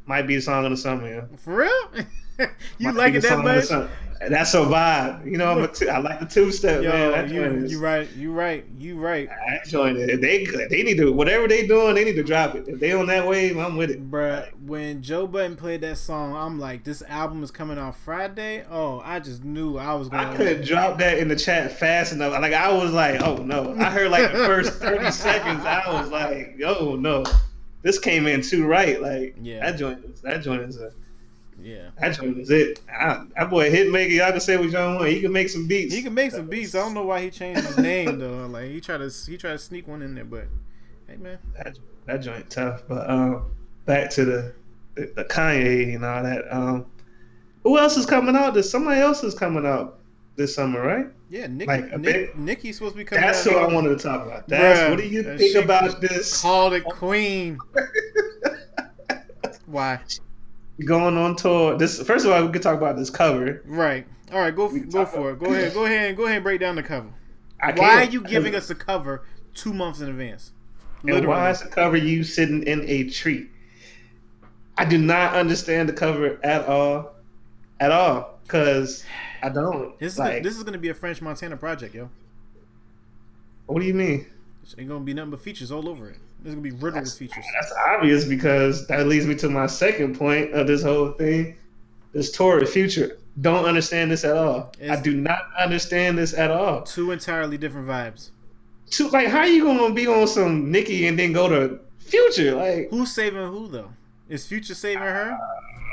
might 0.05 0.27
be 0.27 0.36
a 0.36 0.41
song 0.41 0.65
of 0.65 0.71
the 0.71 0.77
summer. 0.77 1.07
Yeah. 1.07 1.38
For 1.38 1.55
real? 1.55 2.05
you 2.77 2.88
might 2.88 2.95
like 2.95 3.13
it 3.13 3.21
that 3.23 3.39
much? 3.39 3.89
That's 4.22 4.53
a 4.53 4.59
vibe. 4.59 5.26
You 5.30 5.38
know, 5.38 5.51
I'm 5.51 5.63
a 5.63 5.68
t- 5.68 5.89
I 5.89 5.99
like 5.99 6.20
the 6.20 6.26
two 6.26 6.51
step, 6.51 6.84
man. 6.84 7.30
You, 7.30 7.68
you 7.68 7.80
right. 7.80 8.09
You 8.13 8.32
right. 8.32 8.66
You 8.78 8.97
right. 8.97 9.30
I 9.30 9.59
joined 9.68 9.97
it. 9.97 10.22
They 10.22 10.45
they 10.45 10.84
need 10.84 10.97
to 10.97 11.11
whatever 11.11 11.47
they 11.47 11.68
doing. 11.68 11.95
They 11.95 12.05
need 12.05 12.16
to 12.16 12.24
drop 12.24 12.55
it. 12.55 12.68
If 12.68 12.80
they 12.80 12.93
on 12.93 13.07
that 13.07 13.28
wave, 13.28 13.57
I'm 13.57 13.76
with 13.76 13.91
it. 13.91 14.09
Bruh, 14.09 14.49
when 14.66 15.01
Joe 15.01 15.28
Budden 15.28 15.57
played 15.57 15.82
that 15.82 15.97
song, 15.97 16.34
I'm 16.36 16.59
like, 16.59 16.84
this 16.84 17.01
album 17.03 17.43
is 17.43 17.51
coming 17.51 17.78
out 17.78 17.95
Friday. 17.97 18.63
Oh, 18.70 19.01
I 19.03 19.20
just 19.20 19.43
knew 19.43 19.78
I 19.78 19.93
was 19.95 20.07
going. 20.07 20.24
To 20.24 20.32
I 20.32 20.36
couldn't 20.36 20.66
drop 20.66 20.97
that 20.99 21.18
in 21.18 21.28
the 21.28 21.36
chat 21.36 21.72
fast 21.74 22.13
enough. 22.13 22.32
Like 22.34 22.53
I 22.53 22.72
was 22.72 22.93
like, 22.93 23.22
oh 23.22 23.38
no. 23.38 23.76
I 23.78 23.89
heard 23.89 24.11
like 24.11 24.32
the 24.32 24.39
first 24.39 24.74
30 24.80 25.11
seconds. 25.11 25.66
I 25.66 25.91
was 25.91 26.09
like, 26.09 26.59
oh 26.66 26.95
no, 26.95 27.24
this 27.82 27.99
came 27.99 28.28
in 28.28 28.41
too 28.41 28.66
right. 28.66 29.01
Like 29.01 29.36
yeah, 29.41 29.59
that 29.59 29.78
joint. 29.78 30.22
That 30.24 30.41
joint 30.41 30.61
is 30.63 30.80
a 30.80 30.91
yeah, 31.61 31.89
that 31.99 32.15
joint 32.15 32.37
is 32.37 32.49
it. 32.49 32.81
I, 32.89 33.25
that 33.35 33.49
boy 33.49 33.71
Hitmaka, 33.71 34.11
y'all 34.11 34.31
can 34.31 34.39
say 34.39 34.57
what 34.57 34.69
y'all 34.69 34.97
want. 34.97 35.09
He 35.09 35.21
can 35.21 35.31
make 35.31 35.49
some 35.49 35.67
beats. 35.67 35.93
He 35.93 36.01
can 36.01 36.13
make 36.13 36.31
some 36.31 36.47
beats. 36.47 36.75
I 36.75 36.79
don't 36.79 36.93
know 36.93 37.05
why 37.05 37.21
he 37.21 37.29
changed 37.29 37.65
his 37.65 37.77
name 37.77 38.19
though. 38.19 38.45
Like 38.55 38.69
he 38.69 38.79
tried 38.79 38.97
to 38.99 39.11
he 39.27 39.37
tried 39.37 39.53
to 39.53 39.59
sneak 39.59 39.87
one 39.87 40.01
in 40.01 40.15
there, 40.15 40.25
but 40.25 40.45
hey 41.07 41.17
man, 41.17 41.39
that 41.57 41.77
that 42.05 42.17
joint 42.17 42.49
tough. 42.49 42.83
But 42.87 43.09
um, 43.09 43.51
back 43.85 44.09
to 44.11 44.25
the 44.25 44.53
the, 44.95 45.11
the 45.15 45.25
Kanye 45.25 45.95
and 45.95 46.05
all 46.05 46.23
that. 46.23 46.43
Um, 46.51 46.85
who 47.63 47.79
else 47.79 47.97
is 47.97 48.05
coming 48.05 48.35
out? 48.35 48.53
This 48.53 48.69
somebody 48.69 49.01
else 49.01 49.23
is 49.23 49.33
coming 49.33 49.65
out 49.65 49.99
this 50.35 50.55
summer, 50.55 50.81
right? 50.81 51.07
Yeah, 51.29 51.47
Nick, 51.47 51.67
like 51.67 51.97
Nick, 51.97 52.37
Nicki's 52.37 52.77
supposed 52.77 52.93
to 52.93 52.97
be 52.97 53.05
coming. 53.05 53.23
Out. 53.23 53.33
That's 53.33 53.45
what 53.45 53.57
I 53.57 53.73
wanted 53.73 53.97
to 53.97 54.03
talk 54.03 54.25
about. 54.25 54.47
That's 54.47 54.79
Bruh, 54.79 54.89
what 54.91 54.99
do 54.99 55.07
you 55.07 55.23
think 55.23 55.55
about 55.55 55.99
this? 56.01 56.41
Called 56.41 56.73
it 56.73 56.85
Queen. 56.85 57.57
Why? 59.65 59.99
Going 60.84 61.17
on 61.17 61.36
tour. 61.36 61.78
This 61.78 62.01
first 62.01 62.26
of 62.26 62.32
all, 62.32 62.45
we 62.45 62.51
could 62.51 62.61
talk 62.61 62.78
about 62.78 62.97
this 62.97 63.09
cover. 63.09 63.61
Right. 63.65 64.05
All 64.32 64.39
right. 64.39 64.55
Go 64.55 64.69
go 64.69 65.05
for 65.05 65.32
it. 65.32 65.39
Go 65.39 65.45
ahead. 65.53 65.73
Go 65.73 65.86
ahead. 65.86 66.09
And, 66.09 66.17
go 66.17 66.26
ahead 66.26 66.38
and 66.38 66.43
break 66.43 66.59
down 66.59 66.76
the 66.76 66.84
cover. 66.84 67.09
Why 67.59 68.01
are 68.01 68.03
you 68.05 68.21
giving 68.21 68.55
us 68.55 68.69
a 68.69 68.76
cover 68.76 69.26
two 69.53 69.73
months 69.73 70.01
in 70.01 70.09
advance? 70.09 70.51
Literally. 71.03 71.19
And 71.19 71.28
why 71.30 71.51
is 71.51 71.61
the 71.61 71.69
cover 71.69 71.97
you 71.97 72.23
sitting 72.23 72.63
in 72.63 72.84
a 72.89 73.09
tree? 73.09 73.49
I 74.78 74.86
do 74.86 74.97
not 74.97 75.36
understand 75.36 75.88
the 75.88 75.93
cover 75.93 76.38
at 76.43 76.67
all, 76.67 77.13
at 77.80 77.91
all, 77.91 78.39
because 78.43 79.05
I 79.41 79.49
don't. 79.49 79.97
This 79.99 80.13
is 80.13 80.19
like, 80.19 80.43
this 80.43 80.57
is 80.57 80.63
going 80.63 80.73
to 80.73 80.80
be 80.80 80.89
a 80.89 80.93
French 80.93 81.21
Montana 81.21 81.55
project, 81.55 81.95
yo. 81.95 82.09
What 83.67 83.80
do 83.80 83.88
you 83.88 83.93
mean? 83.93 84.28
It's 84.63 84.76
ain't 84.78 84.89
gonna 84.89 85.03
be 85.03 85.13
nothing 85.13 85.32
but 85.32 85.41
features 85.41 85.71
all 85.71 85.88
over 85.88 86.09
it. 86.09 86.17
It's 86.45 86.53
gonna 86.53 86.61
be 86.61 86.69
riddled 86.69 87.05
with 87.05 87.17
features. 87.17 87.43
That's 87.59 87.73
obvious 87.87 88.23
because 88.23 88.85
that 88.85 89.07
leads 89.07 89.25
me 89.25 89.33
to 89.37 89.49
my 89.49 89.65
second 89.65 90.15
point 90.15 90.53
of 90.53 90.67
this 90.67 90.83
whole 90.83 91.13
thing. 91.13 91.55
This 92.13 92.31
tour 92.31 92.61
of 92.61 92.69
future. 92.69 93.17
Don't 93.41 93.65
understand 93.65 94.11
this 94.11 94.23
at 94.23 94.37
all. 94.37 94.71
It's 94.79 94.91
I 94.91 95.01
do 95.01 95.15
not 95.15 95.39
understand 95.59 96.19
this 96.19 96.35
at 96.35 96.51
all. 96.51 96.83
Two 96.83 97.09
entirely 97.09 97.57
different 97.57 97.87
vibes. 97.87 98.29
Two 98.91 99.09
like 99.09 99.27
how 99.27 99.39
are 99.39 99.47
you 99.47 99.63
gonna 99.63 99.91
be 99.95 100.05
on 100.05 100.27
some 100.27 100.71
Nicki 100.71 101.07
and 101.07 101.17
then 101.17 101.33
go 101.33 101.49
to 101.49 101.79
Future? 101.97 102.53
Like 102.55 102.91
who's 102.91 103.11
saving 103.11 103.47
who 103.47 103.67
though? 103.67 103.89
Is 104.29 104.45
Future 104.45 104.75
saving 104.75 105.01
her? 105.01 105.35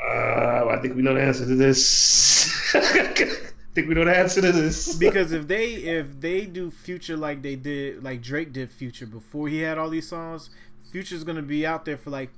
Uh, 0.07 0.67
I 0.69 0.77
think 0.83 0.95
we 0.95 1.01
know 1.01 1.15
the 1.15 1.21
answer 1.23 1.47
to 1.47 1.55
this. 1.55 2.75
think 3.75 3.87
we 3.87 3.95
know 3.95 4.05
the 4.05 4.15
answer 4.15 4.41
to 4.41 4.51
this. 4.51 4.95
because 4.99 5.31
if 5.31 5.47
they 5.47 5.65
if 5.65 6.19
they 6.21 6.45
do 6.45 6.69
Future 6.69 7.17
like 7.17 7.41
they 7.41 7.55
did 7.55 8.03
like 8.03 8.21
Drake 8.21 8.53
did 8.53 8.69
Future 8.69 9.07
before 9.07 9.47
he 9.47 9.59
had 9.59 9.77
all 9.77 9.89
these 9.89 10.07
songs, 10.07 10.49
Future's 10.91 11.23
gonna 11.23 11.41
be 11.41 11.65
out 11.65 11.85
there 11.85 11.97
for 11.97 12.11
like 12.11 12.29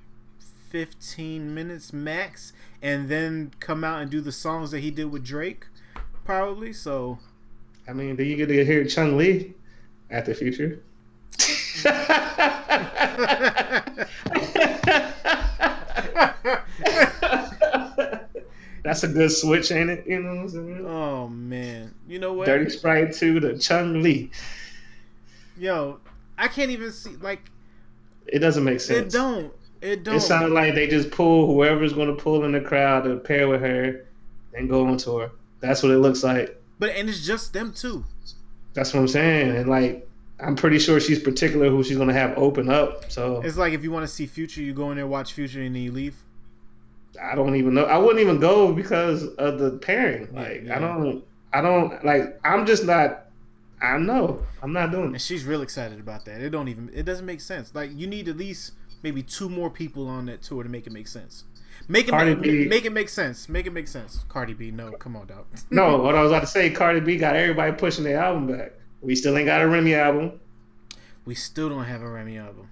fifteen 0.70 1.54
minutes 1.54 1.92
max, 1.92 2.54
and 2.82 3.10
then 3.10 3.52
come 3.60 3.84
out 3.84 4.02
and 4.02 4.10
do 4.10 4.22
the 4.22 4.32
songs 4.32 4.72
that 4.72 4.80
he 4.80 4.92
did 4.92 5.12
with 5.12 5.26
Drake, 5.26 5.66
probably. 6.24 6.72
So, 6.72 7.20
I 7.88 7.94
mean, 7.94 8.16
do 8.16 8.24
you 8.24 8.38
get 8.38 8.48
to 8.48 8.66
hear 8.66 8.86
Chun 8.86 9.18
Li 9.18 9.54
at 10.10 10.26
the 10.26 10.34
Future? 10.34 10.80
That's 18.86 19.04
a 19.04 19.08
good 19.08 19.32
switch, 19.32 19.72
ain't 19.72 19.90
it? 19.90 20.06
You 20.06 20.22
know 20.22 20.30
what 20.36 20.42
I'm 20.42 20.50
saying? 20.50 20.86
Oh 20.88 21.28
man, 21.28 21.94
you 22.08 22.20
know 22.20 22.34
what? 22.34 22.46
Dirty 22.46 22.70
Sprite 22.70 23.14
2 23.16 23.40
to 23.40 23.58
Chun 23.58 24.04
Li. 24.04 24.30
Yo, 25.58 26.00
I 26.38 26.48
can't 26.48 26.70
even 26.70 26.92
see 26.92 27.16
like 27.18 27.50
It 28.28 28.40
doesn't 28.40 28.64
make 28.64 28.80
sense. 28.80 29.14
it. 29.14 29.18
Don't 29.18 29.52
it 29.82 30.04
don't? 30.04 30.18
It 30.18 30.22
sounded 30.22 30.52
like 30.52 30.76
they 30.76 30.88
just 30.88 31.10
pull 31.12 31.48
whoever's 31.48 31.94
going 31.94 32.16
to 32.16 32.22
pull 32.22 32.44
in 32.46 32.52
the 32.52 32.62
crowd 32.62 33.06
to 33.06 33.18
pair 33.18 33.48
with 33.48 33.62
her 33.62 34.06
and 34.54 34.70
go 34.70 34.86
on 34.86 34.98
tour. 34.98 35.32
That's 35.62 35.82
what 35.82 35.92
it 35.92 35.98
looks 35.98 36.24
like. 36.24 36.62
but 36.78 36.92
and 36.92 37.10
it's 37.10 37.26
just 37.26 37.54
them 37.54 37.74
two. 37.74 38.06
That's 38.74 38.94
what 38.94 39.00
I'm 39.00 39.08
saying. 39.08 39.56
And 39.56 39.68
like, 39.70 40.08
I'm 40.40 40.56
pretty 40.56 40.78
sure 40.80 41.00
she's 41.00 41.20
particular 41.20 41.70
who 41.70 41.84
she's 41.84 41.96
going 41.96 42.10
to 42.10 42.14
have 42.14 42.38
open 42.38 42.70
up. 42.70 43.10
So 43.10 43.42
It's 43.42 43.58
like 43.58 43.74
if 43.74 43.84
you 43.84 43.90
want 43.92 44.04
to 44.04 44.14
see 44.14 44.26
Future, 44.28 44.62
you 44.62 44.74
go 44.74 44.92
in 44.92 44.98
there 44.98 45.08
watch 45.08 45.34
Future 45.34 45.62
and 45.62 45.74
then 45.76 45.82
you 45.82 45.92
leave. 45.92 46.22
I 47.22 47.36
don't 47.36 47.56
even 47.56 47.74
know. 47.74 47.86
I 47.86 47.98
wouldn't 47.98 48.20
even 48.20 48.40
go 48.40 48.74
because 48.74 49.24
of 49.36 49.60
the 49.60 49.72
pairing. 49.72 50.34
Like, 50.34 50.64
yeah. 50.66 50.76
I 50.76 50.80
don't, 50.80 51.24
I 51.54 51.62
don't, 51.62 52.04
like, 52.06 52.40
I'm 52.44 52.66
just 52.66 52.86
not, 52.86 53.26
I 53.82 53.98
know. 53.98 54.44
I'm 54.62 54.74
not 54.74 54.92
doing 54.92 55.14
And 55.14 55.16
it. 55.16 55.22
she's 55.22 55.46
real 55.46 55.62
excited 55.62 56.00
about 56.00 56.26
that. 56.26 56.42
It 56.42 56.50
don't 56.50 56.68
even. 56.70 56.90
It 56.94 57.04
doesn't 57.04 57.26
make 57.26 57.42
sense. 57.42 57.76
Like 57.76 57.92
you 57.94 58.08
need 58.08 58.28
at 58.30 58.38
least 58.38 58.72
maybe 59.04 59.22
two 59.22 59.50
more 59.50 59.70
people 59.70 60.08
on 60.08 60.26
that 60.28 60.42
tour 60.42 60.64
to 60.64 60.70
make 60.70 60.88
it 60.88 60.94
make 60.94 61.08
sense. 61.08 61.44
Make 61.88 62.08
it 62.08 62.12
Cardi 62.12 62.36
make, 62.36 62.42
B. 62.42 62.66
make 62.68 62.86
it 62.86 62.94
make 62.94 63.10
sense. 63.10 63.48
Make 63.50 63.68
it 63.68 63.74
make 63.74 63.88
sense. 63.88 64.24
Cardi 64.30 64.54
B, 64.54 64.72
no, 64.72 64.92
come 64.94 65.16
on, 65.16 65.28
dog. 65.28 65.46
No, 65.70 65.98
what 65.98 66.16
I 66.16 66.22
was 66.24 66.32
about 66.32 66.42
to 66.42 66.48
say, 66.48 66.72
Cardi 66.72 67.02
B 67.02 67.18
got 67.18 67.36
everybody 67.36 67.74
pushing 67.74 68.06
their 68.06 68.18
album 68.18 68.48
back. 68.48 68.72
We 69.02 69.14
still 69.14 69.38
ain't 69.38 69.46
got 69.46 69.62
a 69.62 69.68
Remy 69.68 69.94
album. 69.94 70.40
we 71.26 71.36
still 71.36 71.70
don't 71.70 71.84
have 71.86 72.02
a 72.02 72.10
Remy 72.10 72.38
album. 72.38 72.70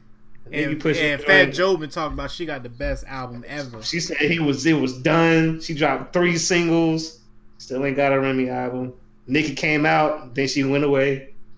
Nicki 0.49 0.63
And, 0.63 0.81
pushing 0.81 1.05
and 1.05 1.21
Fat. 1.21 1.53
Joe 1.53 1.77
been 1.77 1.89
talking 1.89 2.13
about 2.13 2.31
she 2.31 2.45
got 2.45 2.63
the 2.63 2.69
best 2.69 3.05
album 3.05 3.43
ever. 3.47 3.81
She 3.81 3.99
said 3.99 4.17
he 4.17 4.39
was 4.39 4.65
it 4.65 4.73
was 4.73 4.97
done. 4.99 5.61
She 5.61 5.73
dropped 5.73 6.13
three 6.13 6.37
singles. 6.37 7.19
Still 7.57 7.85
ain't 7.85 7.95
got 7.95 8.11
a 8.11 8.19
Remy 8.19 8.49
album. 8.49 8.93
Nicki 9.27 9.55
came 9.55 9.85
out, 9.85 10.35
then 10.35 10.47
she 10.47 10.63
went 10.63 10.83
away. 10.83 11.33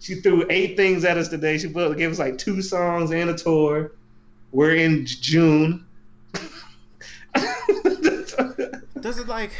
she 0.00 0.14
threw 0.16 0.46
eight 0.48 0.76
things 0.76 1.04
at 1.04 1.18
us 1.18 1.28
today. 1.28 1.58
She 1.58 1.68
put, 1.68 1.96
gave 1.96 2.12
us 2.12 2.18
like 2.18 2.38
two 2.38 2.62
songs 2.62 3.10
and 3.10 3.30
a 3.30 3.34
tour. 3.34 3.92
We're 4.52 4.76
in 4.76 5.06
June. 5.06 5.86
does 9.00 9.18
it 9.18 9.26
like? 9.26 9.50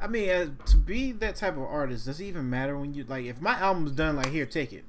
I 0.00 0.08
mean, 0.08 0.30
uh, 0.30 0.46
to 0.66 0.76
be 0.76 1.12
that 1.12 1.36
type 1.36 1.56
of 1.56 1.62
artist, 1.62 2.06
does 2.06 2.20
it 2.20 2.24
even 2.24 2.50
matter 2.50 2.76
when 2.76 2.94
you 2.94 3.04
like? 3.04 3.26
If 3.26 3.40
my 3.40 3.56
album's 3.58 3.92
done, 3.92 4.16
like 4.16 4.30
here, 4.30 4.46
take 4.46 4.72
it. 4.72 4.84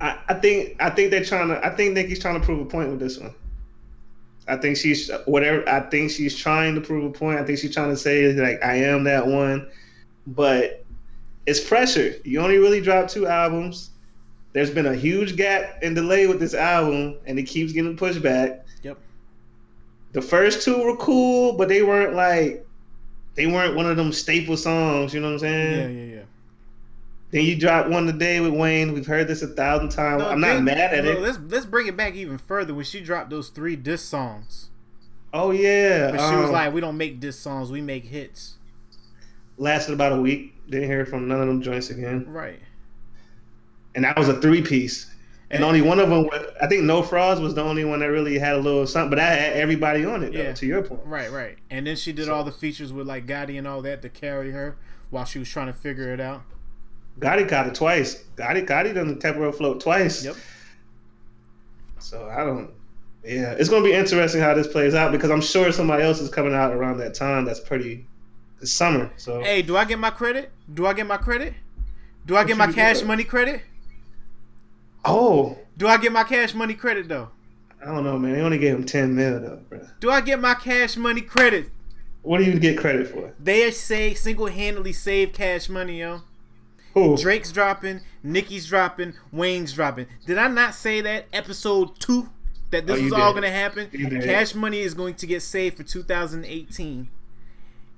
I, 0.00 0.18
I 0.28 0.34
think 0.34 0.76
I 0.80 0.90
think 0.90 1.10
they're 1.10 1.24
trying 1.24 1.48
to. 1.48 1.64
I 1.64 1.70
think 1.70 1.94
Nicki's 1.94 2.20
trying 2.20 2.40
to 2.40 2.44
prove 2.44 2.60
a 2.60 2.64
point 2.64 2.90
with 2.90 3.00
this 3.00 3.18
one. 3.18 3.34
I 4.46 4.56
think 4.56 4.76
she's 4.76 5.10
whatever. 5.26 5.68
I 5.68 5.80
think 5.80 6.10
she's 6.10 6.36
trying 6.36 6.74
to 6.74 6.80
prove 6.80 7.04
a 7.04 7.10
point. 7.10 7.38
I 7.38 7.44
think 7.44 7.58
she's 7.58 7.74
trying 7.74 7.90
to 7.90 7.96
say 7.96 8.32
like 8.32 8.62
I 8.62 8.76
am 8.76 9.04
that 9.04 9.26
one, 9.26 9.68
but 10.26 10.84
it's 11.46 11.60
pressure. 11.60 12.14
You 12.24 12.40
only 12.40 12.58
really 12.58 12.80
dropped 12.80 13.10
two 13.10 13.26
albums. 13.26 13.90
There's 14.52 14.70
been 14.70 14.86
a 14.86 14.94
huge 14.94 15.36
gap 15.36 15.78
and 15.82 15.94
delay 15.94 16.26
with 16.26 16.40
this 16.40 16.54
album, 16.54 17.18
and 17.26 17.38
it 17.38 17.44
keeps 17.44 17.72
getting 17.72 17.96
pushed 17.96 18.22
back. 18.22 18.64
Yep. 18.82 18.98
The 20.12 20.22
first 20.22 20.64
two 20.64 20.82
were 20.82 20.96
cool, 20.96 21.52
but 21.54 21.68
they 21.68 21.82
weren't 21.82 22.14
like 22.14 22.66
they 23.34 23.46
weren't 23.46 23.76
one 23.76 23.86
of 23.86 23.96
them 23.96 24.12
staple 24.12 24.56
songs. 24.56 25.12
You 25.12 25.20
know 25.20 25.28
what 25.28 25.34
I'm 25.34 25.38
saying? 25.40 25.96
Yeah, 25.96 26.02
yeah, 26.02 26.14
yeah. 26.16 26.22
Then 27.30 27.44
you 27.44 27.56
drop 27.58 27.88
one 27.88 28.06
today 28.06 28.40
with 28.40 28.52
Wayne. 28.54 28.92
We've 28.94 29.06
heard 29.06 29.28
this 29.28 29.42
a 29.42 29.48
thousand 29.48 29.90
times. 29.90 30.22
No, 30.22 30.28
I'm 30.30 30.40
not 30.40 30.54
then- 30.54 30.64
mad 30.64 30.78
at 30.94 31.04
no, 31.04 31.10
it. 31.12 31.20
Let's 31.20 31.38
let's 31.48 31.66
bring 31.66 31.86
it 31.86 31.96
back 31.96 32.14
even 32.14 32.38
further 32.38 32.72
when 32.74 32.84
she 32.84 33.00
dropped 33.00 33.30
those 33.30 33.50
three 33.50 33.76
diss 33.76 34.02
songs. 34.02 34.70
Oh 35.34 35.50
yeah, 35.50 36.10
But 36.12 36.30
she 36.30 36.36
was 36.36 36.46
um, 36.46 36.52
like, 36.52 36.72
"We 36.72 36.80
don't 36.80 36.96
make 36.96 37.20
diss 37.20 37.38
songs, 37.38 37.70
we 37.70 37.80
make 37.82 38.04
hits." 38.04 38.54
lasted 39.58 39.92
about 39.92 40.12
a 40.12 40.20
week. 40.20 40.54
Didn't 40.70 40.88
hear 40.88 41.04
from 41.04 41.26
none 41.28 41.40
of 41.40 41.48
them 41.48 41.60
joints 41.60 41.90
again, 41.90 42.24
Right. 42.28 42.60
and 43.94 44.04
that 44.04 44.16
was 44.16 44.28
a 44.28 44.40
three 44.40 44.62
piece. 44.62 45.10
And 45.50 45.64
only 45.64 45.80
one 45.80 45.98
of 45.98 46.10
them, 46.10 46.24
was, 46.24 46.46
I 46.62 46.66
think, 46.66 46.84
No 46.84 47.02
Frauds 47.02 47.40
was 47.40 47.54
the 47.54 47.62
only 47.62 47.82
one 47.84 48.00
that 48.00 48.06
really 48.06 48.38
had 48.38 48.54
a 48.54 48.58
little 48.58 48.86
something. 48.86 49.08
But 49.10 49.18
I 49.18 49.24
had 49.34 49.52
everybody 49.54 50.04
on 50.04 50.22
it. 50.22 50.32
Though, 50.34 50.38
Yeah. 50.42 50.52
To 50.52 50.66
your 50.66 50.82
point, 50.82 51.00
Right, 51.06 51.32
right. 51.32 51.56
And 51.70 51.86
then 51.86 51.96
she 51.96 52.12
did 52.12 52.26
So- 52.26 52.34
all 52.34 52.44
the 52.44 52.52
features 52.52 52.92
with 52.92 53.06
like 53.06 53.26
Gotti 53.26 53.56
and 53.58 53.66
all 53.66 53.80
that 53.82 54.02
to 54.02 54.10
carry 54.10 54.50
her 54.52 54.76
while 55.08 55.24
she 55.24 55.38
was 55.38 55.48
trying 55.48 55.68
to 55.68 55.72
figure 55.72 56.12
it 56.12 56.20
out. 56.20 56.42
Gotti 57.18 57.48
caught 57.48 57.66
it 57.66 57.74
twice. 57.74 58.24
Gotti, 58.36 58.66
Gotti 58.66 58.94
done 58.94 59.18
the 59.18 59.32
her 59.32 59.52
float 59.52 59.80
twice. 59.80 60.24
Yep. 60.24 60.36
So 61.98 62.28
I 62.28 62.44
don't. 62.44 62.70
Yeah, 63.24 63.52
it's 63.52 63.68
gonna 63.68 63.84
be 63.84 63.92
interesting 63.92 64.40
how 64.40 64.54
this 64.54 64.68
plays 64.68 64.94
out 64.94 65.12
because 65.12 65.30
I'm 65.30 65.40
sure 65.40 65.70
somebody 65.72 66.02
else 66.04 66.20
is 66.20 66.30
coming 66.30 66.54
out 66.54 66.72
around 66.72 66.98
that 66.98 67.14
time. 67.14 67.44
That's 67.44 67.60
pretty. 67.60 68.06
It's 68.60 68.72
summer, 68.72 69.10
so 69.16 69.40
Hey, 69.40 69.62
do 69.62 69.76
I 69.76 69.84
get 69.84 69.98
my 69.98 70.10
credit? 70.10 70.50
Do 70.74 70.86
I 70.86 70.92
get 70.92 71.06
my 71.06 71.16
credit? 71.16 71.54
Do 72.26 72.34
I 72.34 72.40
What 72.40 72.48
get 72.48 72.56
my 72.56 72.72
cash 72.72 73.02
money 73.02 73.24
credit? 73.24 73.62
oh, 75.04 75.56
Do 75.76 75.86
I 75.86 75.96
get 75.96 76.12
my 76.12 76.24
cash 76.24 76.54
money 76.54 76.74
credit 76.74 77.08
though? 77.08 77.28
I 77.80 77.86
don't 77.86 78.02
know, 78.02 78.18
man. 78.18 78.32
They 78.32 78.40
only 78.40 78.58
gave 78.58 78.74
him 78.74 78.84
ten 78.84 79.14
mil 79.14 79.40
though, 79.40 79.60
bro. 79.68 79.80
Do 80.00 80.10
I 80.10 80.20
get 80.20 80.40
my 80.40 80.54
cash 80.54 80.96
money 80.96 81.20
credit? 81.20 81.70
What 82.22 82.38
do 82.38 82.44
you 82.44 82.58
get 82.58 82.78
credit 82.78 83.06
for? 83.08 83.32
They 83.38 83.70
say 83.70 84.14
single 84.14 84.46
handedly 84.46 84.92
save 84.92 85.32
cash 85.32 85.68
money, 85.68 86.00
yo. 86.00 86.22
Who? 87.02 87.16
Drake's 87.16 87.52
dropping, 87.52 88.00
Nicki's 88.22 88.66
dropping, 88.66 89.14
Wayne's 89.32 89.72
dropping. 89.72 90.06
Did 90.26 90.38
I 90.38 90.48
not 90.48 90.74
say 90.74 91.00
that 91.00 91.26
episode 91.32 91.98
two? 92.00 92.28
That 92.70 92.86
this 92.86 93.00
Oh, 93.00 93.04
was 93.04 93.12
all 93.14 93.32
gonna 93.32 93.50
happen. 93.50 93.88
Cash 94.22 94.54
money 94.54 94.80
is 94.80 94.92
going 94.92 95.14
to 95.14 95.26
get 95.26 95.40
saved 95.42 95.78
for 95.78 95.84
2018. 95.84 97.08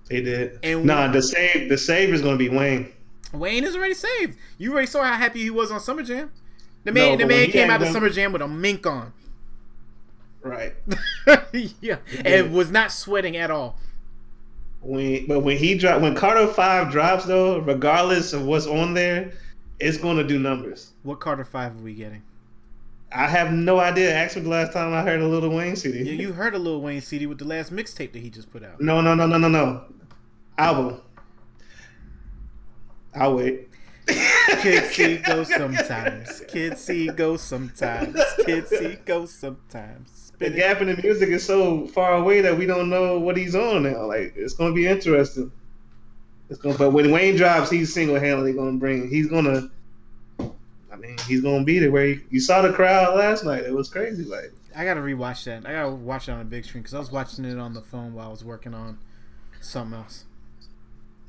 They 0.08 0.20
did. 0.22 0.58
And 0.62 0.84
nah, 0.84 1.06
we- 1.08 1.14
the 1.14 1.22
save 1.22 1.68
the 1.68 1.76
save 1.78 2.14
is 2.14 2.22
gonna 2.22 2.36
be 2.36 2.48
Wayne. 2.48 2.92
Wayne 3.32 3.64
is 3.64 3.74
already 3.76 3.94
saved. 3.94 4.36
You 4.58 4.72
already 4.72 4.86
saw 4.86 5.02
how 5.04 5.14
happy 5.14 5.40
he 5.40 5.50
was 5.50 5.70
on 5.72 5.80
Summer 5.80 6.02
Jam. 6.02 6.30
The 6.84 6.92
No, 6.92 7.00
man, 7.00 7.18
the 7.18 7.26
man 7.26 7.50
came 7.50 7.68
out 7.70 7.82
of 7.82 7.88
Summer 7.88 8.10
Jam 8.10 8.32
with 8.32 8.42
a 8.42 8.48
mink 8.48 8.86
on. 8.86 9.12
Right. 10.42 10.72
yeah, 11.80 11.96
and 12.24 12.52
was 12.54 12.70
not 12.70 12.90
sweating 12.92 13.36
at 13.36 13.50
all. 13.50 13.76
When 14.80 15.26
but 15.26 15.40
when 15.40 15.58
he 15.58 15.76
drop 15.76 16.00
when 16.00 16.14
Carter 16.14 16.46
Five 16.46 16.90
drops 16.90 17.26
though, 17.26 17.58
regardless 17.58 18.32
of 18.32 18.46
what's 18.46 18.66
on 18.66 18.94
there, 18.94 19.32
it's 19.78 19.98
gonna 19.98 20.24
do 20.24 20.38
numbers. 20.38 20.92
What 21.02 21.20
Carter 21.20 21.44
Five 21.44 21.76
are 21.76 21.82
we 21.82 21.94
getting? 21.94 22.22
I 23.12 23.26
have 23.26 23.52
no 23.52 23.80
idea. 23.80 24.14
Actually, 24.14 24.42
the 24.42 24.50
last 24.50 24.72
time 24.72 24.94
I 24.94 25.02
heard 25.02 25.20
a 25.20 25.26
Little 25.26 25.50
Wayne 25.50 25.76
CD. 25.76 25.98
Yeah, 26.04 26.12
you 26.12 26.32
heard 26.32 26.54
a 26.54 26.58
Little 26.58 26.80
Wayne 26.80 27.00
CD 27.00 27.26
with 27.26 27.38
the 27.38 27.44
last 27.44 27.72
mixtape 27.72 28.12
that 28.12 28.20
he 28.20 28.30
just 28.30 28.50
put 28.52 28.62
out. 28.62 28.80
No, 28.80 29.00
no, 29.00 29.14
no, 29.14 29.26
no, 29.26 29.36
no, 29.36 29.48
no. 29.48 29.84
Album. 30.56 31.00
I'll 33.14 33.34
wait. 33.34 33.68
Kids 34.06 34.94
see 34.94 35.16
go 35.26 35.42
sometimes. 35.44 36.42
Kids 36.48 36.80
see 36.80 37.08
ghost 37.08 37.48
sometimes. 37.48 38.20
Kids 38.44 38.70
see 38.70 38.96
ghost 39.04 39.40
sometimes. 39.40 40.29
The 40.40 40.50
gap 40.50 40.80
in 40.80 40.88
the 40.88 40.96
music 41.02 41.28
is 41.28 41.44
so 41.44 41.86
far 41.88 42.14
away 42.14 42.40
that 42.40 42.56
we 42.56 42.66
don't 42.66 42.88
know 42.88 43.18
what 43.18 43.36
he's 43.36 43.54
on 43.54 43.84
now. 43.84 44.06
Like 44.06 44.32
it's 44.36 44.54
gonna 44.54 44.74
be 44.74 44.86
interesting. 44.86 45.52
It's 46.48 46.58
gonna, 46.58 46.76
but 46.76 46.90
when 46.90 47.12
Wayne 47.12 47.36
drops, 47.36 47.70
he's 47.70 47.94
single 47.94 48.18
handedly 48.18 48.54
gonna 48.54 48.78
bring. 48.78 49.08
He's 49.08 49.28
gonna. 49.28 49.70
I 50.40 50.96
mean, 50.96 51.16
he's 51.28 51.42
gonna 51.42 51.62
be 51.64 51.78
there. 51.78 51.92
Where 51.92 52.06
he, 52.06 52.20
you 52.30 52.40
saw 52.40 52.62
the 52.62 52.72
crowd 52.72 53.16
last 53.16 53.44
night, 53.44 53.64
it 53.64 53.72
was 53.72 53.88
crazy. 53.88 54.24
Like 54.24 54.52
I 54.74 54.84
gotta 54.84 55.00
rewatch 55.00 55.44
that. 55.44 55.66
I 55.66 55.72
gotta 55.72 55.90
watch 55.90 56.28
it 56.28 56.32
on 56.32 56.40
a 56.40 56.44
big 56.44 56.64
screen 56.64 56.82
because 56.82 56.94
I 56.94 56.98
was 56.98 57.12
watching 57.12 57.44
it 57.44 57.58
on 57.58 57.74
the 57.74 57.82
phone 57.82 58.14
while 58.14 58.26
I 58.28 58.30
was 58.30 58.42
working 58.42 58.74
on 58.74 58.98
something 59.60 59.98
else. 59.98 60.24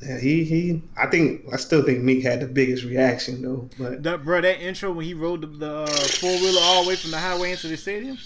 yeah, 0.02 0.20
he 0.20 0.46
he. 0.46 0.82
I 0.98 1.08
think 1.08 1.46
I 1.52 1.58
still 1.58 1.84
think 1.84 2.00
Meek 2.02 2.24
had 2.24 2.40
the 2.40 2.48
biggest 2.48 2.86
reaction 2.86 3.42
though. 3.42 3.70
But 3.78 4.04
That, 4.04 4.24
bro, 4.24 4.40
that 4.40 4.62
intro 4.62 4.92
when 4.94 5.06
he 5.06 5.14
rode 5.14 5.42
the, 5.42 5.48
the 5.48 5.76
uh, 5.82 5.88
four 5.88 6.32
wheeler 6.32 6.62
all 6.64 6.84
the 6.84 6.90
way 6.90 6.96
from 6.96 7.12
the 7.12 7.20
highway 7.20 7.52
into 7.52 7.68
the 7.68 7.76
stadium. 7.78 8.18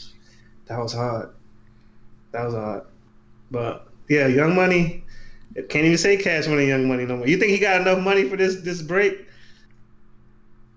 That 0.65 0.79
was 0.79 0.93
hard. 0.93 1.29
That 2.31 2.45
was 2.45 2.53
hard. 2.53 2.83
But 3.51 3.87
yeah, 4.09 4.27
Young 4.27 4.55
Money. 4.55 5.03
Can't 5.69 5.85
even 5.85 5.97
say 5.97 6.17
Cash 6.17 6.47
Money, 6.47 6.67
Young 6.67 6.87
Money 6.87 7.05
no 7.05 7.17
more. 7.17 7.27
You 7.27 7.37
think 7.37 7.51
he 7.51 7.59
got 7.59 7.79
enough 7.79 7.99
money 7.99 8.27
for 8.27 8.35
this 8.35 8.61
this 8.61 8.81
break? 8.81 9.25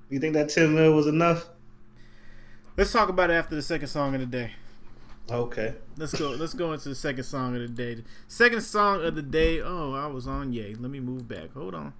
You 0.08 0.20
think 0.20 0.34
that 0.34 0.48
ten 0.48 0.74
mil 0.74 0.92
was 0.94 1.06
enough? 1.06 1.48
Let's 2.76 2.92
talk 2.92 3.08
about 3.08 3.30
it 3.30 3.34
after 3.34 3.56
the 3.56 3.62
second 3.62 3.88
song 3.88 4.14
of 4.14 4.20
the 4.20 4.26
day. 4.26 4.52
Okay. 5.30 5.74
Let's 5.96 6.14
go. 6.16 6.30
Let's 6.30 6.54
go 6.54 6.72
into 6.72 6.88
the 6.88 6.94
second 6.94 7.24
song 7.24 7.56
of 7.56 7.60
the 7.60 7.68
day. 7.68 8.04
Second 8.28 8.62
song 8.62 9.04
of 9.04 9.14
the 9.16 9.22
day. 9.22 9.60
Oh, 9.60 9.92
I 9.94 10.06
was 10.06 10.26
on 10.28 10.52
yay. 10.52 10.74
Let 10.74 10.90
me 10.90 11.00
move 11.00 11.28
back. 11.28 11.52
Hold 11.54 11.74
on. 11.74 11.92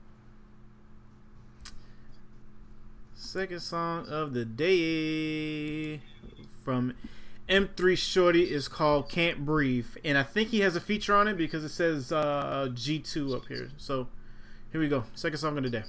Second 3.14 3.60
song 3.60 4.06
of 4.08 4.32
the 4.32 4.44
day 4.44 6.00
from 6.64 6.94
M3 7.48 7.96
Shorty 7.96 8.52
is 8.52 8.68
called 8.68 9.08
"Can't 9.08 9.44
Breathe," 9.44 9.96
and 10.04 10.18
I 10.18 10.22
think 10.22 10.50
he 10.50 10.60
has 10.60 10.76
a 10.76 10.80
feature 10.80 11.14
on 11.14 11.28
it 11.28 11.36
because 11.36 11.64
it 11.64 11.70
says 11.70 12.12
uh, 12.12 12.68
G2 12.72 13.34
up 13.34 13.46
here. 13.46 13.70
So 13.78 14.08
here 14.70 14.80
we 14.80 14.88
go. 14.88 15.04
Second 15.14 15.38
song 15.38 15.56
of 15.56 15.64
the 15.64 15.70
day. 15.70 15.84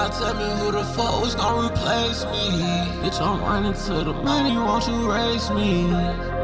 Now 0.00 0.08
tell 0.08 0.32
me 0.32 0.48
who 0.58 0.72
the 0.72 0.82
fuck 0.96 1.20
was 1.20 1.34
gonna 1.34 1.68
replace 1.68 2.24
me. 2.24 2.56
Bitch, 3.02 3.20
I'm 3.20 3.38
running 3.42 3.74
to 3.74 4.02
the 4.02 4.14
money, 4.14 4.56
won't 4.56 4.88
you 4.88 5.12
race 5.12 5.50
me? 5.50 5.90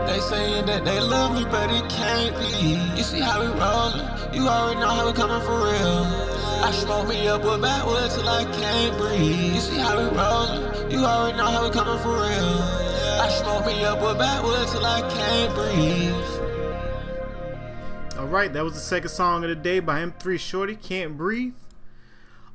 They 0.07 0.21
saying 0.29 0.67
that 0.67 0.85
they 0.85 1.01
love 1.01 1.35
me, 1.35 1.45
but 1.51 1.71
it 1.71 1.89
can't 1.89 2.37
be. 2.37 2.77
You 2.99 3.03
see 3.03 3.19
how 3.19 3.41
we 3.41 3.47
rollin', 3.59 4.35
you 4.35 4.47
already 4.47 4.79
know 4.79 4.89
how 4.89 5.07
we 5.07 5.15
coming 5.15 5.41
for 5.41 5.57
real. 5.57 6.05
I 6.69 6.71
smoke 6.71 7.09
me 7.09 7.29
up 7.29 7.45
with 7.45 7.63
backwood 7.63 8.11
till 8.11 8.29
I 8.29 8.45
can't 8.45 8.99
breathe. 8.99 9.55
You 9.55 9.61
see 9.61 9.79
how 9.79 9.97
we 9.97 10.05
rollin', 10.15 10.91
you 10.91 10.99
already 11.07 11.39
know 11.39 11.47
how 11.47 11.65
we 11.65 11.71
coming 11.71 11.99
for 12.03 12.13
real. 12.13 12.59
I 13.25 13.29
smoke 13.41 13.65
me 13.65 13.83
up 13.87 14.03
with 14.03 14.19
backwood 14.19 14.69
till 14.69 14.85
I 14.85 15.01
can't 15.01 15.55
breathe. 15.55 16.13
All 18.19 18.27
right, 18.27 18.53
that 18.53 18.63
was 18.63 18.75
the 18.75 18.81
second 18.81 19.09
song 19.09 19.45
of 19.45 19.49
the 19.49 19.57
day 19.57 19.81
by 19.81 20.03
M3 20.03 20.39
Shorty, 20.39 20.77
Can't 20.77 21.17
Breathe. 21.17 21.55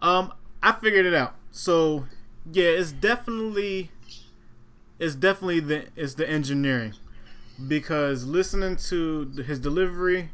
Um, 0.03 0.33
I 0.63 0.73
figured 0.73 1.05
it 1.05 1.13
out. 1.13 1.35
So, 1.51 2.05
yeah, 2.51 2.65
it's 2.65 2.91
definitely 2.91 3.91
it's 4.99 5.15
definitely 5.15 5.59
the 5.59 5.85
it's 5.95 6.13
the 6.13 6.29
engineering 6.29 6.93
because 7.67 8.25
listening 8.25 8.75
to 8.75 9.25
his 9.45 9.59
delivery 9.59 10.29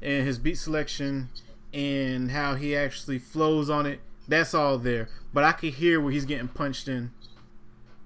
and 0.00 0.26
his 0.26 0.38
beat 0.38 0.58
selection 0.58 1.28
and 1.72 2.30
how 2.30 2.54
he 2.54 2.74
actually 2.76 3.18
flows 3.18 3.68
on 3.68 3.86
it, 3.86 4.00
that's 4.28 4.54
all 4.54 4.78
there. 4.78 5.08
But 5.32 5.44
I 5.44 5.52
could 5.52 5.74
hear 5.74 6.00
where 6.00 6.12
he's 6.12 6.24
getting 6.24 6.48
punched 6.48 6.88
in, 6.88 7.10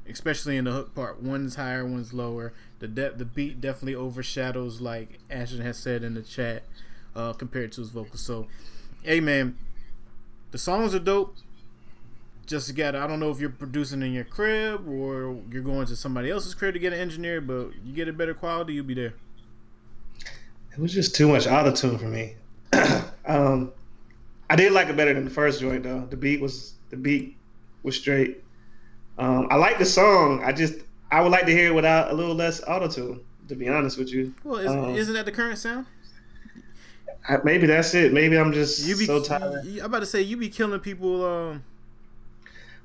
especially 0.09 0.57
in 0.57 0.65
the 0.65 0.73
hook 0.73 0.95
part. 0.95 1.23
One's 1.23 1.57
higher, 1.57 1.85
one's 1.85 2.13
lower. 2.13 2.53
The 2.79 2.89
de- 2.89 3.13
the 3.13 3.25
beat 3.25 3.61
definitely 3.61 3.95
overshadows, 3.95 4.81
like 4.81 5.19
Ashton 5.31 5.61
has 5.61 5.79
said 5.79 6.03
in 6.03 6.15
the 6.15 6.23
chat, 6.23 6.65
uh, 7.15 7.35
compared 7.35 7.73
to 7.73 7.83
his 7.83 7.91
vocals. 7.91 8.21
So, 8.23 8.49
hey 9.03 9.21
man, 9.21 9.57
the 10.51 10.59
songs 10.59 10.95
are 10.95 10.99
dope. 10.99 11.37
Just 12.51 12.75
got 12.75 12.97
I 12.97 13.07
don't 13.07 13.21
know 13.21 13.31
if 13.31 13.39
you're 13.39 13.49
producing 13.49 14.03
in 14.03 14.13
your 14.13 14.25
crib 14.25 14.89
or 14.89 15.41
you're 15.53 15.63
going 15.63 15.87
to 15.87 15.95
somebody 15.95 16.33
else's 16.33 16.53
crib 16.53 16.75
to 16.75 16.81
get 16.81 16.93
an 16.93 16.99
engineer, 16.99 17.41
but 17.41 17.69
you 17.85 17.93
get 17.95 18.09
a 18.09 18.13
better 18.13 18.35
quality, 18.35 18.73
you'll 18.73 18.85
be 18.85 18.95
there. 18.95 19.15
It 20.73 20.81
was 20.81 20.93
just 20.93 21.15
too 21.15 21.29
much 21.29 21.47
auto 21.47 21.71
tune 21.71 21.97
for 21.97 22.07
me. 22.07 22.35
um, 23.25 23.71
I 24.51 24.57
did 24.57 24.73
like 24.73 24.89
it 24.89 24.97
better 24.97 25.15
than 25.15 25.25
the 25.25 25.31
first 25.31 25.61
joint 25.61 25.85
though. 25.85 26.01
The 26.11 26.17
beat 26.17 26.41
was 26.41 26.75
the 26.91 26.97
beat 26.97 27.37
was 27.85 27.95
straight. 27.95 28.43
Um, 29.17 29.47
I 29.49 29.55
like 29.55 29.79
the 29.79 29.87
song. 29.87 30.43
I 30.43 30.51
just 30.51 30.75
I 31.13 31.21
would 31.21 31.31
like 31.31 31.47
to 31.47 31.53
hear 31.53 31.69
it 31.69 31.75
without 31.75 32.11
a 32.11 32.15
little 32.15 32.35
less 32.35 32.61
auto 32.67 32.89
tune. 32.89 33.21
To 33.47 33.55
be 33.55 33.69
honest 33.69 33.97
with 33.97 34.13
you, 34.13 34.35
Well, 34.43 34.57
is, 34.57 34.67
Um, 34.69 34.97
isn't 34.97 35.15
that 35.15 35.25
the 35.25 35.33
current 35.33 35.59
sound? 35.59 35.87
I, 37.29 37.39
maybe 37.45 37.69
that's 37.69 37.95
it. 37.95 38.13
Maybe 38.13 38.37
I'm 38.37 38.53
just 38.53 38.89
You 38.89 38.97
be 38.97 39.07
so 39.07 39.23
tired. 39.23 39.65
I'm 39.65 39.85
about 39.85 40.01
to 40.01 40.07
say 40.07 40.21
you 40.21 40.37
be 40.37 40.49
killing 40.49 40.81
people. 40.81 41.25
Um, 41.25 41.65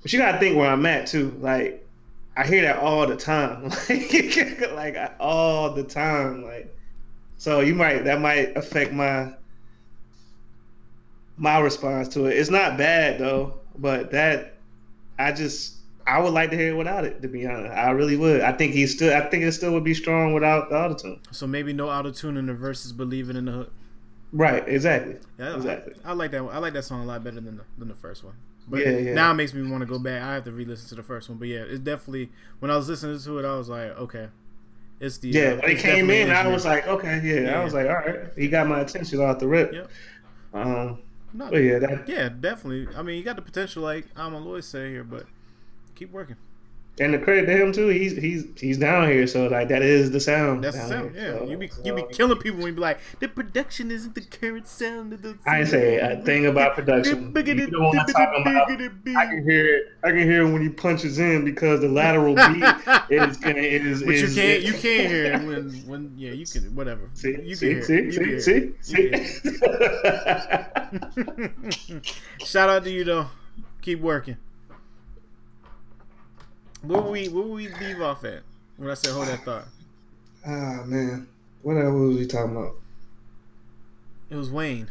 But 0.06 0.14
you 0.14 0.20
gotta 0.20 0.38
think 0.38 0.56
where 0.56 0.70
I'm 0.70 0.86
at 0.86 1.08
too. 1.08 1.36
Like 1.40 1.84
I 2.38 2.46
hear 2.46 2.62
that 2.62 2.78
all 2.78 3.08
the 3.08 3.16
time, 3.16 3.70
like 3.90 4.72
like 4.72 5.16
all 5.20 5.72
the 5.72 5.84
time. 5.84 6.44
Like 6.44 6.72
so, 7.38 7.62
you 7.62 7.74
might 7.74 8.04
that 8.04 8.22
might 8.22 8.56
affect 8.56 8.94
my 8.94 9.34
my 11.38 11.58
response 11.58 12.08
to 12.10 12.28
it. 12.28 12.38
It's 12.38 12.52
not 12.52 12.78
bad 12.78 13.20
though, 13.20 13.56
but 13.80 14.12
that 14.12 14.58
I 15.18 15.32
just 15.32 15.78
I 16.06 16.20
would 16.20 16.34
like 16.34 16.52
to 16.52 16.56
hear 16.56 16.70
it 16.70 16.78
without 16.78 17.04
it. 17.04 17.24
To 17.24 17.28
be 17.28 17.48
honest, 17.48 17.74
I 17.74 17.90
really 17.90 18.16
would. 18.16 18.42
I 18.42 18.52
think 18.52 18.74
he 18.74 18.86
still. 18.86 19.12
I 19.12 19.28
think 19.28 19.44
it 19.44 19.54
still 19.54 19.72
would 19.74 19.84
be 19.84 19.96
strong 19.96 20.36
without 20.36 20.70
the 20.70 20.76
autotune. 20.76 21.18
so 21.32 21.48
maybe 21.48 21.74
no 21.74 21.90
auto 21.90 22.12
tune 22.12 22.38
in 22.38 22.46
the 22.46 22.54
verses, 22.54 22.94
leave 22.96 23.32
in 23.32 23.44
the 23.44 23.52
hook. 23.52 23.74
Right. 24.32 24.64
Exactly. 24.68 25.16
Yeah, 25.40 25.56
Exactly. 25.56 25.96
I, 26.04 26.12
I 26.12 26.14
like 26.14 26.30
that. 26.30 26.46
One. 26.46 26.56
I 26.56 26.60
like 26.60 26.74
that 26.74 26.84
song 26.84 27.02
a 27.02 27.06
lot 27.06 27.24
better 27.24 27.42
than 27.42 27.58
the 27.58 27.64
than 27.80 27.88
the 27.88 27.96
first 27.96 28.24
one. 28.24 28.36
But 28.68 28.82
Yeah, 28.82 28.90
yeah. 28.98 29.14
now 29.14 29.32
it 29.32 29.36
makes 29.36 29.54
me 29.54 29.70
want 29.70 29.82
to 29.82 29.86
go 29.86 30.00
back. 30.00 30.22
I 30.24 30.36
have 30.36 30.44
to 30.46 30.52
re-listen 30.52 30.90
to 30.90 30.96
the 30.96 31.04
first 31.04 31.30
one. 31.30 31.38
But 31.38 31.48
yeah, 31.50 31.60
it's 31.60 31.80
definitely 31.80 32.32
when 32.60 32.72
I 32.72 32.78
was 32.78 32.90
listening 32.90 33.20
to 33.20 33.40
it, 33.40 33.46
I 33.46 33.56
was 33.56 33.70
like, 33.70 33.92
okay, 33.98 34.30
it's 35.00 35.18
the 35.20 35.30
Yeah. 35.30 35.42
uh, 35.52 35.62
When 35.62 35.72
it 35.72 35.80
came 35.80 36.10
in, 36.10 36.32
I 36.32 36.48
was 36.48 36.66
like, 36.66 36.88
okay, 36.88 37.22
yeah. 37.24 37.52
Yeah. 37.52 37.62
I 37.62 37.64
was 37.64 37.74
like, 37.74 37.88
all 37.88 37.94
right. 37.96 38.30
He 38.38 38.48
got 38.50 38.68
my 38.68 38.82
attention 38.82 39.22
off 39.22 39.40
the 39.40 39.48
rip. 39.48 39.74
Yep. 39.74 39.92
Um. 40.54 41.00
But 41.34 41.58
yeah, 41.58 41.80
that 41.80 42.08
yeah, 42.08 42.30
definitely. 42.30 42.96
I 42.96 43.02
mean, 43.02 43.18
you 43.18 43.24
got 43.24 43.36
the 43.36 43.42
potential, 43.42 43.84
like 43.84 44.08
I'm 44.16 44.34
always 44.36 44.66
say 44.66 44.90
here, 44.92 45.04
but 45.04 45.26
keep 45.96 46.12
working. 46.12 46.38
And 46.98 47.14
the 47.14 47.20
credit 47.20 47.46
to 47.48 47.52
him 47.52 47.74
too. 47.74 47.90
He's 47.90 48.16
he's 48.16 48.46
he's 48.58 48.78
down 48.78 49.10
here, 49.10 49.28
so 49.28 49.48
like 49.48 49.68
that 49.68 49.82
is 49.82 50.12
the 50.12 50.20
sound. 50.22 50.64
That's 50.64 50.78
the 50.78 50.88
sound. 50.88 51.14
here, 51.14 51.34
Yeah, 51.34 51.40
so- 51.40 51.46
you 51.50 51.58
be 51.58 51.70
you 51.84 51.94
be 51.94 52.04
killing 52.14 52.38
people 52.38 52.60
when 52.60 52.68
you 52.68 52.74
be 52.74 52.80
like, 52.80 53.00
the 53.20 53.28
production 53.28 53.92
isn't 53.92 54.16
the 54.16 54.22
current 54.22 54.66
sound 54.66 55.12
of 55.12 55.22
the. 55.22 55.38
I 55.46 55.60
ain't 55.60 55.68
say 55.68 55.98
a 55.98 56.22
thing 56.24 56.46
about 56.46 56.74
production. 56.76 57.34
You 57.36 57.68
know 57.68 57.80
what 57.88 58.00
I'm 58.00 58.06
talking 58.08 58.42
about. 58.42 58.72
I 58.72 58.78
can 59.26 59.44
hear 59.44 59.66
it. 59.76 59.88
I 60.06 60.12
can 60.12 60.20
hear 60.22 60.44
it 60.48 60.52
when 60.54 60.62
he 60.62 60.70
punches 60.70 61.20
in 61.20 61.44
because 61.44 61.82
the 61.82 61.90
lateral 61.90 62.34
beat 62.36 62.64
is 63.10 63.36
gonna 63.38 63.60
is. 63.60 64.02
But 64.02 64.16
you 64.16 64.24
is- 64.24 64.34
can't 64.36 64.62
you 64.64 64.72
can't 64.74 65.10
hear 65.12 65.26
it 65.34 65.44
when 65.44 65.70
when 65.88 66.14
yeah 66.16 66.32
you 66.32 66.46
can 66.46 66.74
whatever 66.76 67.10
See, 67.14 67.36
you 67.44 67.56
see, 67.56 67.74
can 67.74 67.84
see, 67.84 68.10
see, 68.12 68.22
You 68.24 68.40
see, 68.40 68.72
see. 68.82 69.02
You 69.02 69.10
it. 69.12 69.42
Shout 72.46 72.70
out 72.70 72.86
to 72.86 72.90
you 72.90 73.04
though. 73.04 73.28
Keep 73.82 74.00
working. 74.00 74.38
Where 76.88 77.02
would 77.02 77.12
we 77.12 77.28
where 77.28 77.44
would 77.44 77.56
we 77.56 77.68
leave 77.70 78.02
off 78.02 78.24
at 78.24 78.44
when 78.78 78.90
I 78.90 78.94
said 78.94 79.12
hold 79.12 79.28
that 79.28 79.44
thought? 79.44 79.68
Ah 80.46 80.84
man, 80.86 81.28
what 81.62 81.78
else 81.78 81.94
was 81.94 82.18
we 82.18 82.28
talking 82.28 82.56
about? 82.56 82.76
It 84.30 84.36
was 84.36 84.50
Wayne. 84.52 84.90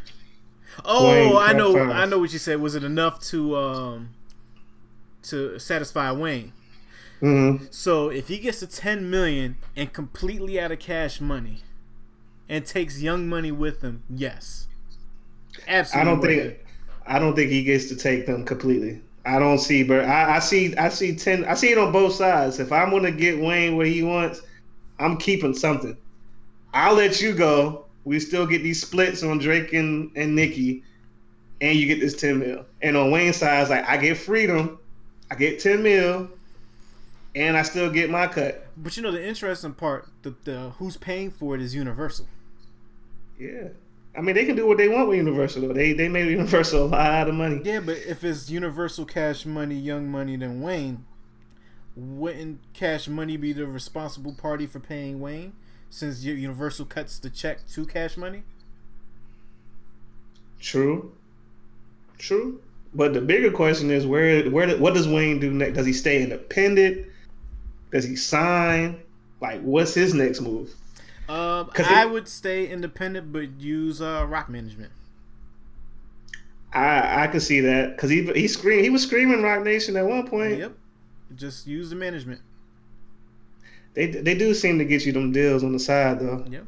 Oh, 0.84 1.09
Wayne, 1.09 1.36
I 1.36 1.53
know 1.53 1.72
five. 1.74 1.90
I 1.90 2.07
know 2.07 2.18
what 2.18 2.32
you 2.32 2.38
said. 2.38 2.61
Was 2.61 2.74
it 2.74 2.84
enough 2.84 3.20
to 3.26 3.57
um 3.57 4.11
to 5.22 5.59
satisfy 5.59 6.11
Wayne? 6.12 6.53
hmm 7.20 7.57
So 7.70 8.11
if 8.11 8.28
he 8.28 8.38
gets 8.38 8.61
to 8.61 8.66
ten 8.66 9.09
million 9.11 9.57
and 9.76 9.92
completely 9.92 10.61
out 10.61 10.72
of 10.72 10.78
cash 10.78 11.20
money, 11.20 11.62
and 12.49 12.66
takes 12.66 13.01
Young 13.01 13.28
Money 13.28 13.53
with 13.53 13.82
him, 13.82 14.03
yes, 14.11 14.68
absolutely. 15.66 16.01
I 16.01 16.05
don't 16.05 16.20
think. 16.22 16.59
I 17.07 17.18
don't 17.18 17.36
think 17.36 17.51
he 17.51 17.64
gets 17.64 17.88
to 17.88 17.97
take 17.97 18.26
them 18.26 18.45
completely. 18.45 19.03
I 19.27 19.39
don't 19.39 19.59
see, 19.59 19.83
but 19.83 20.05
I, 20.05 20.37
I 20.37 20.39
see, 20.39 20.77
I 20.77 20.91
see 20.91 21.16
ten. 21.16 21.45
I 21.47 21.55
see 21.55 21.72
it 21.72 21.79
on 21.79 21.93
both 21.93 22.14
sides. 22.14 22.61
If 22.61 22.70
I'm 22.72 22.91
gonna 22.91 23.11
get 23.11 23.39
Wayne 23.39 23.77
where 23.77 23.87
he 23.87 24.03
wants, 24.03 24.43
I'm 24.99 25.16
keeping 25.16 25.55
something. 25.55 25.97
I'll 26.75 26.95
let 26.95 27.20
you 27.20 27.33
go. 27.33 27.87
We 28.05 28.20
still 28.20 28.47
get 28.47 28.62
these 28.62 28.83
splits 28.83 29.22
on 29.22 29.39
Drake 29.39 29.72
and, 29.72 30.11
and 30.14 30.37
Nicki, 30.37 30.83
and 31.62 31.79
you 31.79 31.87
get 31.87 32.01
this 32.01 32.14
ten 32.14 32.39
mil. 32.39 32.66
And 32.83 32.97
on 32.97 33.11
Wayne's 33.11 33.37
side, 33.37 33.62
it's 33.62 33.70
like 33.70 33.89
I 33.89 33.97
get 33.97 34.18
freedom, 34.18 34.79
I 35.31 35.37
get 35.37 35.59
ten 35.59 35.83
mil, 35.83 36.29
and 37.35 37.57
I 37.57 37.62
still 37.62 37.91
get 37.91 38.11
my 38.11 38.27
cut. 38.27 38.66
But 38.77 38.97
you 38.97 39.03
know 39.03 39.11
the 39.11 39.27
interesting 39.27 39.72
part, 39.72 40.07
the, 40.22 40.35
the 40.45 40.72
who's 40.79 40.99
paying 40.99 41.31
for 41.31 41.55
it 41.55 41.62
is 41.62 41.75
Universal. 41.75 42.27
Yeah. 43.39 43.68
I 44.17 44.21
mean, 44.21 44.35
they 44.35 44.45
can 44.45 44.55
do 44.55 44.67
what 44.67 44.79
they 44.79 44.89
want 44.89 45.09
with 45.09 45.17
Universal. 45.17 45.62
Though. 45.62 45.75
They 45.75 45.93
they 45.93 46.09
made 46.09 46.31
Universal 46.31 46.85
a 46.85 46.87
lot 46.87 47.29
of 47.29 47.35
money. 47.35 47.61
Yeah, 47.65 47.81
but 47.81 47.99
if 47.99 48.23
it's 48.23 48.49
Universal 48.49 49.07
Cash 49.07 49.45
Money, 49.45 49.75
Young 49.75 50.09
Money, 50.09 50.37
then 50.37 50.61
Wayne, 50.61 51.05
wouldn't 51.97 52.61
Cash 52.73 53.09
Money 53.09 53.37
be 53.37 53.53
the 53.53 53.67
responsible 53.67 54.35
party 54.35 54.67
for 54.67 54.79
paying 54.79 55.21
Wayne, 55.21 55.55
since 55.91 56.23
Universal 56.23 56.87
cuts 56.87 57.19
the 57.19 57.31
check 57.31 57.67
to 57.69 57.85
Cash 57.87 58.17
Money? 58.17 58.45
True. 60.61 61.12
True. 62.19 62.61
But 62.95 63.12
the 63.12 63.21
bigger 63.21 63.51
question 63.51 63.91
is 63.91 64.07
where 64.07 64.49
where 64.51 64.77
what 64.79 64.95
does 64.95 65.09
Wayne 65.09 65.41
do 65.41 65.51
next? 65.51 65.75
Does 65.75 65.87
he 65.87 65.93
stay 65.93 66.23
independent? 66.23 67.09
Does 67.91 68.05
he 68.05 68.15
sign? 68.15 69.01
Like 69.41 69.61
what's 69.62 69.95
his 69.95 70.15
next 70.15 70.41
move? 70.41 70.73
Um, 71.29 71.70
I 71.79 72.05
it- 72.05 72.11
would 72.11 72.29
stay 72.29 72.66
independent, 72.66 73.33
but 73.33 73.61
use 73.61 74.03
uh, 74.03 74.27
rock 74.29 74.49
management. 74.49 74.93
I 76.72 77.25
I 77.25 77.27
could 77.29 77.43
see 77.43 77.61
that 77.61 77.97
because 77.97 78.11
he 78.11 78.25
he 78.33 78.49
scream 78.49 78.83
he 78.83 78.91
was 78.91 79.03
screaming 79.03 79.43
Roc 79.43 79.62
Nation 79.62 79.97
at 79.97 80.05
one 80.05 80.27
point. 80.27 80.59
Yep. 80.59 80.72
Just 81.37 81.66
use 81.66 81.91
the 81.91 81.97
management. 81.97 82.41
They 83.95 84.07
they 84.09 84.35
do 84.35 84.53
seem 84.55 84.79
to 84.79 84.85
get 84.85 85.07
you 85.07 85.12
them 85.12 85.31
deals 85.33 85.62
on 85.62 85.72
the 85.72 85.79
side 85.79 86.18
though. 86.18 86.45
Yep. 86.51 86.64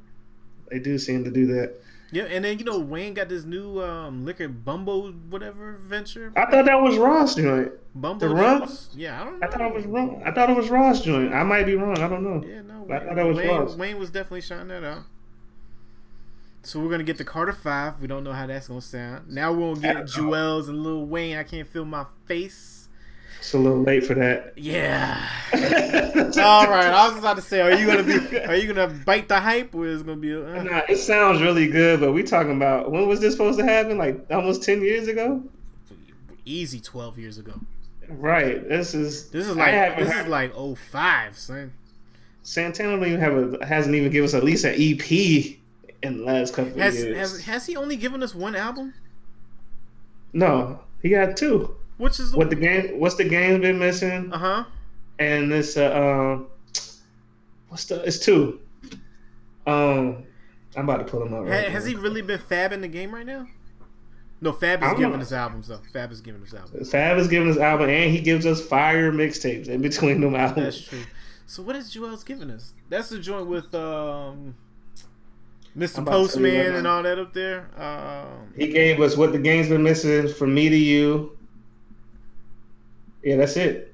They 0.71 0.79
do 0.79 0.97
seem 0.99 1.25
to 1.25 1.31
do 1.31 1.47
that. 1.49 1.75
Yeah, 2.13 2.25
and 2.25 2.45
then 2.45 2.59
you 2.59 2.65
know 2.65 2.79
Wayne 2.79 3.15
got 3.15 3.29
this 3.29 3.45
new 3.45 3.83
um, 3.83 4.25
liquor 4.25 4.49
Bumbu 4.49 5.29
whatever 5.29 5.73
venture. 5.73 6.33
I 6.37 6.49
thought 6.51 6.67
that 6.67 6.81
was 6.81 6.97
Ross 6.97 7.35
joint. 7.35 7.73
Bumbu 7.99 8.21
the 8.21 8.65
juice? 8.67 8.89
Yeah, 8.95 9.21
I 9.21 9.25
don't 9.25 9.41
know. 9.41 9.47
I 9.47 9.51
thought 9.51 9.61
it 9.61 9.75
was 9.75 9.87
wrong. 9.87 10.23
I 10.25 10.31
thought 10.31 10.51
it 10.51 10.57
was 10.57 10.69
Ross 10.71 11.01
joint. 11.01 11.35
I 11.35 11.43
might 11.43 11.65
be 11.65 11.75
wrong. 11.75 11.99
I 11.99 12.09
don't 12.09 12.23
know. 12.23 12.47
Yeah, 12.47 12.63
no. 12.63 12.75
I 12.75 12.79
Wayne, 12.87 13.07
thought 13.07 13.17
that 13.17 13.27
was 13.27 13.37
Wayne, 13.37 13.49
Ross. 13.49 13.75
Wayne 13.75 13.99
was 13.99 14.11
definitely 14.11 14.43
shouting 14.43 14.69
that 14.69 14.85
out. 14.85 15.03
So 16.63 16.81
we're 16.81 16.91
gonna 16.91 17.05
get 17.05 17.19
the 17.19 17.25
Carter 17.25 17.53
Five. 17.53 18.01
We 18.01 18.07
don't 18.07 18.25
know 18.25 18.33
how 18.33 18.47
that's 18.47 18.69
gonna 18.69 18.81
sound. 18.81 19.29
Now 19.29 19.53
we're 19.53 19.75
gonna 19.75 19.81
get 19.81 19.97
Juelz 20.07 20.69
and 20.69 20.83
Lil 20.83 21.07
Wayne. 21.07 21.37
I 21.37 21.43
can't 21.45 21.69
feel 21.69 21.85
my 21.85 22.07
face. 22.27 22.86
It's 23.39 23.53
a 23.55 23.59
little 23.59 23.83
late 23.83 24.05
for 24.05 24.15
that. 24.15 24.55
Yeah. 24.57 25.25
All 25.55 26.67
right. 26.69 26.93
I 26.93 27.09
was 27.09 27.19
about 27.19 27.37
to 27.37 27.43
say, 27.43 27.61
are 27.61 27.73
you 27.73 27.87
gonna 27.87 28.03
be? 28.03 28.39
Are 28.41 28.57
you 28.57 28.73
gonna 28.73 28.89
bite 29.05 29.29
the 29.29 29.39
hype, 29.39 29.75
or 29.75 29.87
is 29.87 30.01
it 30.01 30.07
gonna 30.07 30.19
be? 30.19 30.35
Uh, 30.35 30.63
Nah, 30.65 30.83
it 30.89 30.97
sounds 30.99 31.41
really 31.41 31.69
good, 31.69 32.01
but 32.01 32.13
we 32.13 32.23
talking 32.25 32.57
about 32.57 32.91
when 32.91 33.07
was 33.07 33.21
this 33.21 33.33
supposed 33.35 33.59
to 33.59 33.65
happen? 33.65 33.99
Like 33.99 34.27
almost 34.31 34.63
ten 34.65 34.81
years 34.83 35.07
ago. 35.09 35.43
easy 36.45 36.81
twelve 36.81 37.19
years 37.19 37.39
ago. 37.39 37.53
Right. 38.09 38.69
This 38.69 38.95
is 38.95 39.29
This 39.31 39.47
is 39.47 39.55
like 39.57 39.97
this 39.97 40.15
is 40.15 40.27
like 40.27 40.53
05, 40.55 41.37
son. 41.39 41.73
Santana 42.43 42.97
don't 42.97 43.07
even 43.07 43.21
have 43.21 43.61
a 43.61 43.67
hasn't 43.67 43.95
even 43.95 44.11
given 44.11 44.25
us 44.27 44.35
at 44.35 44.45
least 44.45 44.65
an 44.65 44.75
EP 44.77 45.11
in 46.03 46.19
the 46.19 46.25
last 46.25 46.55
couple 46.55 46.73
of 46.73 46.79
Has 46.79 46.97
years. 47.03 47.17
has 47.17 47.45
has 47.45 47.67
he 47.67 47.77
only 47.77 47.97
given 47.97 48.23
us 48.23 48.35
one 48.35 48.55
album? 48.57 48.95
no, 50.33 50.81
he 51.03 51.09
got 51.11 51.37
two. 51.37 51.75
Which 51.99 52.21
is 52.21 52.33
the 52.33 52.39
What 52.39 52.51
the 52.51 52.57
game? 52.57 52.99
What's 53.01 53.15
the 53.17 53.25
game 53.25 53.61
been 53.61 53.79
missing? 53.79 54.33
uh 54.33 54.39
huh. 54.39 54.65
And 55.19 55.51
this 55.51 55.77
uh, 55.77 55.93
um, 55.95 56.47
what's 57.69 57.87
the? 57.87 58.03
It's 58.03 58.19
two. 58.19 58.61
Um, 59.67 60.25
I'm 60.77 60.89
about 60.89 60.99
to 60.99 61.05
pull 61.05 61.21
them 61.21 61.35
up. 61.35 61.45
Right 61.45 61.69
has 61.69 61.85
now. 61.85 61.91
he 61.91 61.97
really 61.97 62.23
been 62.23 62.39
Fab 62.39 62.73
in 62.73 62.81
the 62.83 62.89
game 62.89 63.15
right 63.15 63.27
now? 63.27 63.47
No, 64.43 64.53
Fab 64.53 64.83
is 64.83 64.91
giving 64.91 65.13
know. 65.13 65.21
us 65.21 65.33
albums 65.33 65.69
though. 65.69 65.81
Fab 65.93 66.13
is 66.13 66.21
giving 66.21 66.43
us 66.43 66.53
albums. 66.53 66.91
Fab 66.91 67.17
is 67.17 67.29
giving 67.29 67.51
us 67.51 67.57
album, 67.57 67.89
and 67.89 68.13
he 68.13 68.21
gives 68.21 68.45
us 68.45 68.61
fire 68.61 69.11
mixtapes 69.11 69.69
in 69.69 69.81
between 69.81 70.21
them 70.21 70.35
albums. 70.35 70.77
That's 70.77 70.89
true. 70.89 71.03
So 71.47 71.63
what 71.63 71.77
is 71.77 71.95
Juelz 71.95 72.27
giving 72.27 72.51
us? 72.51 72.75
That's 72.91 73.09
the 73.09 73.19
joint 73.19 73.47
with 73.47 73.75
um, 73.75 74.55
Mr. 75.77 75.99
I'm 75.99 76.03
about 76.03 76.13
to 76.13 76.13
tell 76.13 76.19
you 76.21 76.27
Postman 76.27 76.75
and 76.75 76.87
all 76.87 77.03
that 77.03 77.19
up 77.19 77.33
there. 77.33 77.71
Um, 77.81 78.53
He 78.57 78.67
gave 78.69 79.01
us 79.01 79.17
what 79.17 79.33
the 79.33 79.39
game's 79.39 79.69
been 79.69 79.83
missing 79.83 80.29
from 80.29 80.53
me 80.55 80.69
to 80.69 80.77
you. 80.77 81.36
Yeah, 83.27 83.39
that's 83.39 83.57
it. 83.57 83.93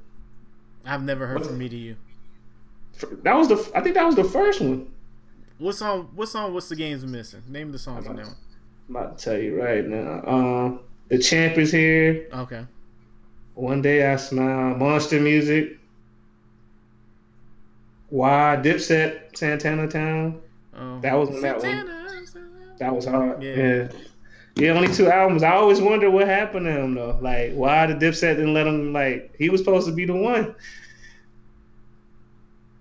I've 0.85 1.03
never 1.03 1.27
heard 1.27 1.47
from 1.47 1.57
me 1.57 1.67
to 1.67 1.75
you. 1.75 1.97
That 3.23 3.33
was 3.35 3.49
the. 3.49 3.55
I 3.75 3.81
think 3.81 3.95
that 3.95 4.05
was 4.05 4.15
the 4.15 4.25
first 4.25 4.61
one. 4.61 4.93
What 5.57 5.75
song? 5.75 6.11
What 6.15 6.29
song? 6.29 6.53
What's 6.53 6.69
the 6.69 6.77
games 6.77 7.03
missing? 7.07 7.43
Name 7.49 7.73
the 7.73 7.79
songs 7.79 8.07
on 8.07 8.17
that 8.17 8.27
one. 8.27 8.37
I'm 8.91 8.97
about 8.97 9.17
to 9.17 9.25
tell 9.25 9.39
you 9.39 9.59
right 9.59 9.87
now. 9.87 10.23
Um, 10.27 10.81
the 11.09 11.17
champ 11.17 11.57
is 11.57 11.73
here. 11.73 12.29
Okay. 12.31 12.67
One 13.55 13.81
day 13.81 14.13
I 14.13 14.17
smile. 14.17 14.75
Monster 14.75 15.19
music. 15.19 15.79
Why 18.11 18.61
Dipset 18.63 19.35
Santana 19.35 19.89
Town? 19.89 20.43
Oh. 20.77 21.01
That 21.01 21.15
was 21.15 21.41
that 21.41 21.59
one. 21.59 21.91
That 22.79 22.95
was 22.95 23.07
hard. 23.07 23.43
Yeah. 23.43 23.55
Yeah. 23.55 23.89
Yeah. 24.57 24.71
only 24.73 24.93
two 24.93 25.09
albums. 25.11 25.43
I 25.43 25.53
always 25.53 25.81
wonder 25.81 26.11
what 26.11 26.27
happened 26.27 26.67
to 26.67 26.73
him 26.73 26.95
though. 26.95 27.19
Like 27.21 27.53
why 27.55 27.87
the 27.87 27.95
Dipset 27.95 28.37
didn't 28.37 28.55
let 28.55 28.67
him 28.67 28.93
like 28.93 29.35
he 29.39 29.49
was 29.51 29.61
supposed 29.61 29.87
to 29.89 29.93
be 29.95 30.05
the 30.05 30.15
one. 30.15 30.55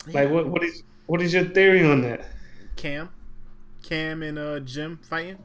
Like 0.08 0.30
what 0.30 0.48
what 0.48 0.64
is 0.64 0.84
what 1.06 1.22
is 1.22 1.34
your 1.34 1.46
theory 1.46 1.84
on 1.86 2.02
that? 2.02 2.26
Cam, 2.76 3.10
Cam 3.84 4.24
and 4.24 4.38
uh 4.40 4.60
Jim 4.62 5.00
fighting. 5.04 5.38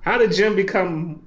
How 0.00 0.18
did 0.18 0.32
Jim 0.32 0.54
become 0.56 1.26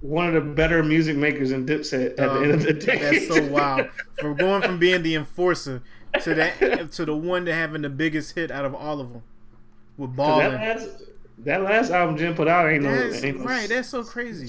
one 0.00 0.26
of 0.28 0.34
the 0.34 0.40
better 0.40 0.82
music 0.82 1.16
makers 1.16 1.52
in 1.52 1.66
Dipset 1.66 2.10
at 2.12 2.16
the 2.16 2.30
Um, 2.30 2.42
end 2.44 2.52
of 2.52 2.62
the 2.62 2.72
day? 2.72 2.98
That's 2.98 3.28
so 3.28 3.46
wild. 3.50 3.88
From 4.18 4.36
going 4.36 4.62
from 4.62 4.78
being 4.78 5.02
the 5.02 5.14
enforcer 5.14 5.82
to 6.22 6.34
that 6.34 6.90
to 6.92 7.04
the 7.04 7.14
one 7.16 7.44
to 7.46 7.54
having 7.54 7.82
the 7.82 7.88
biggest 7.90 8.34
hit 8.34 8.50
out 8.50 8.64
of 8.64 8.74
all 8.74 9.00
of 9.00 9.12
them 9.12 9.22
with 9.96 10.16
balling. 10.16 10.50
That 10.52 10.80
last, 10.80 11.02
that 11.44 11.62
last 11.62 11.90
album 11.90 12.16
Jim 12.16 12.34
put 12.34 12.48
out 12.48 12.68
ain't 12.68 12.84
no, 12.84 12.90
That's 12.90 13.24
ain't 13.24 13.38
no 13.38 13.44
right. 13.44 13.68
That's 13.68 13.88
so 13.88 14.04
crazy. 14.04 14.48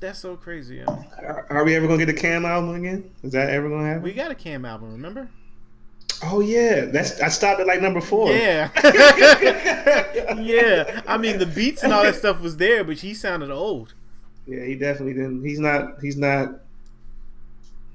That's 0.00 0.18
so 0.18 0.36
crazy. 0.36 0.76
Yo. 0.76 0.86
Are, 0.86 1.46
are 1.50 1.64
we 1.64 1.74
ever 1.74 1.86
gonna 1.86 2.04
get 2.04 2.14
the 2.14 2.20
Cam 2.20 2.44
album 2.44 2.74
again? 2.74 3.10
Is 3.22 3.32
that 3.32 3.50
ever 3.50 3.68
gonna 3.68 3.86
happen? 3.86 4.02
We 4.02 4.12
got 4.12 4.30
a 4.30 4.34
Cam 4.34 4.64
album, 4.64 4.92
remember? 4.92 5.28
oh 6.22 6.40
yeah, 6.40 6.86
that's 6.86 7.20
I 7.20 7.28
stopped 7.28 7.60
at 7.60 7.66
like 7.66 7.80
number 7.80 8.00
four. 8.00 8.32
Yeah. 8.32 8.70
yeah. 10.38 11.02
I 11.06 11.16
mean, 11.16 11.38
the 11.38 11.46
beats 11.46 11.82
and 11.82 11.92
all 11.92 12.02
that 12.02 12.16
stuff 12.16 12.40
was 12.40 12.56
there, 12.56 12.84
but 12.84 12.98
he 12.98 13.14
sounded 13.14 13.50
old. 13.50 13.94
Yeah, 14.46 14.64
he 14.64 14.74
definitely 14.74 15.14
didn't. 15.14 15.44
He's 15.44 15.60
not. 15.60 16.00
He's 16.00 16.16
not 16.16 16.60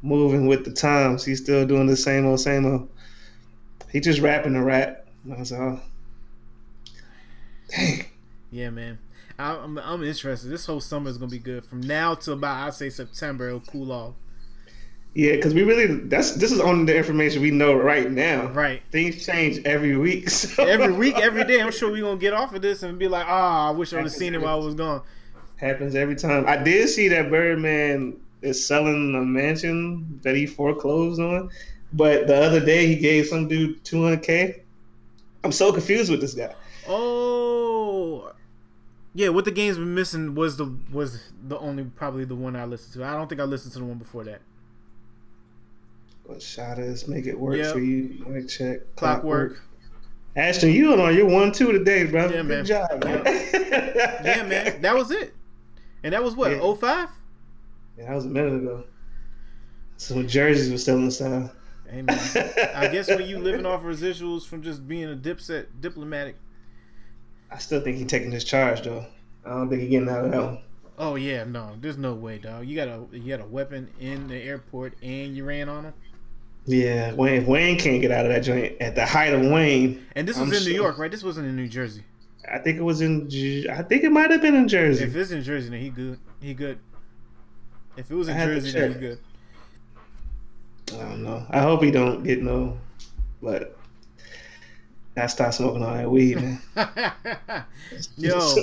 moving 0.01 0.47
with 0.47 0.65
the 0.65 0.71
times. 0.71 1.25
He's 1.25 1.41
still 1.41 1.65
doing 1.65 1.87
the 1.87 1.97
same 1.97 2.25
old, 2.25 2.39
same 2.39 2.65
old. 2.65 2.89
He 3.91 3.99
just 3.99 4.21
rapping 4.21 4.53
the 4.53 4.61
rap. 4.61 5.07
That's 5.25 5.51
all. 5.51 5.79
Dang. 7.69 8.05
Yeah, 8.51 8.69
man. 8.69 8.99
I, 9.37 9.55
I'm, 9.55 9.77
I'm 9.77 10.03
interested. 10.03 10.49
This 10.49 10.65
whole 10.65 10.79
summer 10.81 11.09
is 11.09 11.17
gonna 11.17 11.31
be 11.31 11.39
good. 11.39 11.65
From 11.65 11.81
now 11.81 12.15
to 12.15 12.33
about 12.33 12.67
I'd 12.67 12.73
say 12.73 12.89
September, 12.89 13.47
it'll 13.47 13.59
cool 13.61 13.91
off. 13.91 14.13
Yeah, 15.13 15.31
because 15.37 15.53
we 15.53 15.63
really. 15.63 15.87
That's 15.87 16.31
this 16.35 16.51
is 16.51 16.59
only 16.59 16.85
the 16.91 16.97
information 16.97 17.41
we 17.41 17.51
know 17.51 17.73
right 17.75 18.11
now. 18.11 18.47
Right. 18.47 18.81
Things 18.91 19.25
change 19.25 19.59
every 19.65 19.95
week. 19.97 20.29
so- 20.31 20.63
Every 20.65 20.91
week, 20.93 21.17
every 21.17 21.43
day, 21.45 21.61
I'm 21.61 21.71
sure 21.71 21.91
we're 21.91 22.01
gonna 22.01 22.17
get 22.19 22.33
off 22.33 22.53
of 22.53 22.61
this 22.61 22.83
and 22.83 22.97
be 22.99 23.07
like, 23.07 23.25
ah, 23.27 23.69
I 23.69 23.71
wish 23.71 23.93
I 23.93 23.97
would 23.97 24.03
have 24.05 24.11
seen 24.13 24.35
it 24.35 24.41
while 24.41 24.61
I 24.61 24.65
was 24.65 24.75
gone. 24.75 25.01
happens 25.57 25.95
every 25.95 26.15
time. 26.15 26.45
I 26.47 26.57
did 26.57 26.87
see 26.89 27.07
that 27.09 27.29
Birdman 27.29 28.17
is 28.41 28.65
selling 28.65 29.15
a 29.15 29.21
mansion 29.21 30.19
that 30.23 30.35
he 30.35 30.45
foreclosed 30.45 31.19
on, 31.19 31.49
but 31.93 32.27
the 32.27 32.35
other 32.35 32.63
day 32.63 32.85
he 32.87 32.95
gave 32.97 33.25
some 33.25 33.47
dude 33.47 33.83
200k. 33.85 34.59
I'm 35.43 35.51
so 35.51 35.71
confused 35.71 36.11
with 36.11 36.19
this 36.21 36.33
guy. 36.33 36.53
Oh, 36.87 38.31
yeah. 39.13 39.29
What 39.29 39.45
the 39.45 39.51
game's 39.51 39.77
been 39.77 39.93
missing 39.95 40.35
was 40.35 40.57
the 40.57 40.75
was 40.91 41.19
the 41.47 41.57
only 41.59 41.83
probably 41.83 42.25
the 42.25 42.35
one 42.35 42.55
I 42.55 42.65
listened 42.65 42.93
to. 42.93 43.03
I 43.03 43.13
don't 43.13 43.27
think 43.27 43.41
I 43.41 43.45
listened 43.45 43.73
to 43.73 43.79
the 43.79 43.85
one 43.85 43.97
before 43.97 44.23
that. 44.25 44.41
What 46.25 46.41
shot 46.41 46.79
is 46.79 47.07
make 47.07 47.25
it 47.27 47.39
work 47.39 47.57
Yep. 47.57 47.73
for 47.73 47.79
you? 47.79 48.23
Mic 48.27 48.47
check. 48.47 48.79
Clockwork. 48.95 49.61
Ashton, 50.35 50.71
you 50.71 50.91
on 50.93 51.15
you're 51.15 51.25
one 51.29 51.51
two 51.51 51.71
today, 51.71 52.05
bro. 52.05 52.25
Yeah, 52.25 52.31
Good 52.37 52.45
man. 52.45 52.65
job, 52.65 53.03
man. 53.03 53.21
Yeah, 53.25 54.43
man. 54.43 54.81
That 54.81 54.95
was 54.95 55.11
it. 55.11 55.33
And 56.03 56.13
that 56.13 56.23
was 56.23 56.35
what 56.35 56.51
Yeah. 56.51 56.73
05? 56.75 57.09
Yeah, 57.97 58.05
that 58.07 58.15
was 58.15 58.25
a 58.25 58.29
minute 58.29 58.53
ago. 58.55 58.83
So 59.97 60.15
when 60.15 60.27
jerseys 60.27 60.71
were 60.71 60.77
still 60.77 60.97
in 60.97 61.09
style. 61.11 61.51
Hey 61.89 62.01
man. 62.01 62.19
I 62.75 62.87
guess 62.87 63.07
when 63.07 63.25
you 63.27 63.37
living 63.39 63.65
off 63.65 63.83
residuals 63.83 64.45
from 64.45 64.61
just 64.63 64.87
being 64.87 65.05
a 65.05 65.15
dipset 65.15 65.67
diplomatic. 65.79 66.35
I 67.51 67.57
still 67.57 67.81
think 67.81 67.97
he's 67.97 68.07
taking 68.07 68.31
his 68.31 68.43
charge 68.43 68.81
though. 68.83 69.05
I 69.45 69.49
don't 69.49 69.69
think 69.69 69.81
he's 69.81 69.91
getting 69.91 70.09
out 70.09 70.25
of 70.25 70.31
that 70.31 70.41
one. 70.41 70.59
Oh 70.97 71.15
yeah, 71.15 71.43
no, 71.43 71.73
there's 71.79 71.97
no 71.97 72.13
way, 72.13 72.37
dog. 72.37 72.65
You 72.65 72.75
got 72.75 72.87
a 72.87 73.05
you 73.11 73.35
got 73.35 73.43
a 73.43 73.47
weapon 73.47 73.89
in 73.99 74.27
the 74.27 74.37
airport 74.37 74.93
and 75.01 75.35
you 75.35 75.43
ran 75.43 75.69
on 75.69 75.85
him. 75.85 75.93
Yeah, 76.65 77.13
Wayne 77.13 77.45
Wayne 77.45 77.77
can't 77.77 78.01
get 78.01 78.11
out 78.11 78.25
of 78.25 78.31
that 78.31 78.41
joint 78.41 78.81
at 78.81 78.95
the 78.95 79.05
height 79.05 79.33
of 79.33 79.41
Wayne. 79.41 80.05
And 80.15 80.27
this 80.27 80.37
was 80.37 80.49
I'm 80.49 80.53
in 80.53 80.63
New. 80.63 80.73
York, 80.73 80.97
right? 80.97 81.11
This 81.11 81.23
wasn't 81.23 81.47
in 81.47 81.55
New 81.55 81.67
Jersey. 81.67 82.03
I 82.51 82.59
think 82.59 82.77
it 82.77 82.81
was 82.81 83.01
in. 83.01 83.27
I 83.69 83.83
think 83.83 84.03
it 84.03 84.11
might 84.11 84.31
have 84.31 84.41
been 84.41 84.55
in 84.55 84.67
Jersey. 84.67 85.03
If 85.03 85.15
it's 85.15 85.31
in 85.31 85.43
Jersey, 85.43 85.69
then 85.69 85.81
he 85.81 85.89
good. 85.89 86.19
He 86.41 86.53
good. 86.53 86.79
If 87.97 88.09
it 88.09 88.15
was 88.15 88.27
in 88.27 88.35
I 88.35 88.39
had 88.39 88.45
to 88.47 88.55
Jersey, 88.55 88.71
then 88.71 88.93
he 88.93 88.99
good. 88.99 89.19
I 90.93 90.97
don't 90.97 91.23
know. 91.23 91.45
I 91.49 91.59
hope 91.61 91.83
he 91.83 91.91
don't 91.91 92.23
get 92.23 92.41
no. 92.41 92.77
But 93.41 93.74
I 95.17 95.27
stop 95.27 95.53
smoking 95.53 95.83
all 95.83 95.93
that 95.93 96.09
weed, 96.09 96.35
man. 96.35 96.61
Yo, 98.17 98.55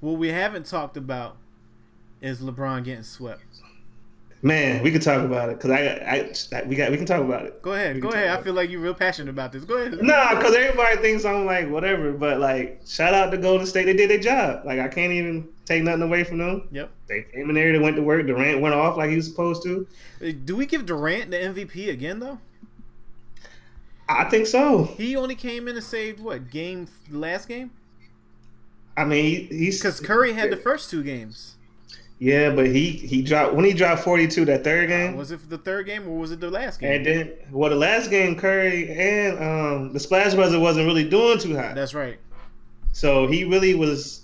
what 0.00 0.18
we 0.18 0.28
haven't 0.28 0.66
talked 0.66 0.96
about 0.96 1.36
is 2.20 2.40
LeBron 2.40 2.84
getting 2.84 3.04
swept. 3.04 3.42
Man, 4.42 4.82
we 4.82 4.90
can 4.90 5.02
talk 5.02 5.22
about 5.22 5.50
it 5.50 5.58
because 5.58 5.70
I, 5.70 6.32
I, 6.56 6.62
we 6.64 6.74
got, 6.74 6.90
we 6.90 6.96
can 6.96 7.04
talk 7.04 7.20
about 7.20 7.44
it. 7.44 7.60
Go 7.60 7.74
ahead, 7.74 7.96
We 7.96 8.00
go 8.00 8.08
ahead. 8.08 8.30
I 8.30 8.40
feel 8.40 8.54
like 8.54 8.70
you're 8.70 8.80
real 8.80 8.94
passionate 8.94 9.28
about 9.28 9.52
this. 9.52 9.64
Go 9.64 9.76
ahead. 9.76 10.02
Nah, 10.02 10.34
because 10.34 10.54
everybody 10.54 10.96
thinks 10.96 11.26
I'm 11.26 11.44
like 11.44 11.68
whatever, 11.68 12.12
but 12.12 12.40
like 12.40 12.80
shout 12.86 13.12
out 13.12 13.30
to 13.32 13.36
Golden 13.36 13.66
State, 13.66 13.84
they 13.84 13.92
did 13.92 14.08
their 14.08 14.18
job. 14.18 14.64
Like 14.64 14.80
I 14.80 14.88
can't 14.88 15.12
even 15.12 15.46
take 15.66 15.82
nothing 15.82 16.02
away 16.02 16.24
from 16.24 16.38
them. 16.38 16.68
Yep. 16.72 16.90
They 17.06 17.22
came 17.22 17.50
in 17.50 17.54
there, 17.54 17.70
they 17.72 17.78
went 17.78 17.96
to 17.96 18.02
work. 18.02 18.26
Durant 18.26 18.62
went 18.62 18.74
off 18.74 18.96
like 18.96 19.10
he 19.10 19.16
was 19.16 19.26
supposed 19.26 19.62
to. 19.64 19.86
Do 20.44 20.56
we 20.56 20.64
give 20.64 20.86
Durant 20.86 21.30
the 21.30 21.36
MVP 21.36 21.90
again 21.90 22.18
though? 22.18 22.38
I 24.18 24.28
think 24.28 24.46
so. 24.46 24.84
He 24.96 25.16
only 25.16 25.34
came 25.34 25.68
in 25.68 25.76
and 25.76 25.84
saved 25.84 26.20
what 26.20 26.50
game? 26.50 26.88
Last 27.10 27.46
game? 27.48 27.70
I 28.96 29.04
mean, 29.04 29.24
he, 29.24 29.56
he's 29.56 29.78
Because 29.78 30.00
Curry 30.00 30.32
had 30.32 30.50
the 30.50 30.56
first 30.56 30.90
two 30.90 31.02
games. 31.02 31.56
yeah, 32.18 32.50
but 32.54 32.66
he 32.66 32.90
he 32.90 33.22
dropped 33.22 33.54
when 33.54 33.64
he 33.64 33.72
dropped 33.72 34.02
42 34.02 34.44
that 34.46 34.64
third 34.64 34.88
game. 34.88 35.16
Was 35.16 35.30
it 35.30 35.48
the 35.48 35.56
third 35.58 35.86
game 35.86 36.06
or 36.08 36.18
was 36.18 36.32
it 36.32 36.40
the 36.40 36.50
last 36.50 36.80
game? 36.80 36.92
And 36.92 37.06
then, 37.06 37.32
well, 37.50 37.70
the 37.70 37.76
last 37.76 38.10
game, 38.10 38.36
Curry 38.36 38.90
and 38.90 39.38
um, 39.38 39.92
the 39.92 40.00
Splash 40.00 40.34
Brothers 40.34 40.58
wasn't 40.58 40.86
really 40.86 41.08
doing 41.08 41.38
too 41.38 41.56
hot. 41.56 41.74
That's 41.74 41.94
right. 41.94 42.18
So 42.92 43.26
he 43.28 43.44
really 43.44 43.74
was, 43.74 44.22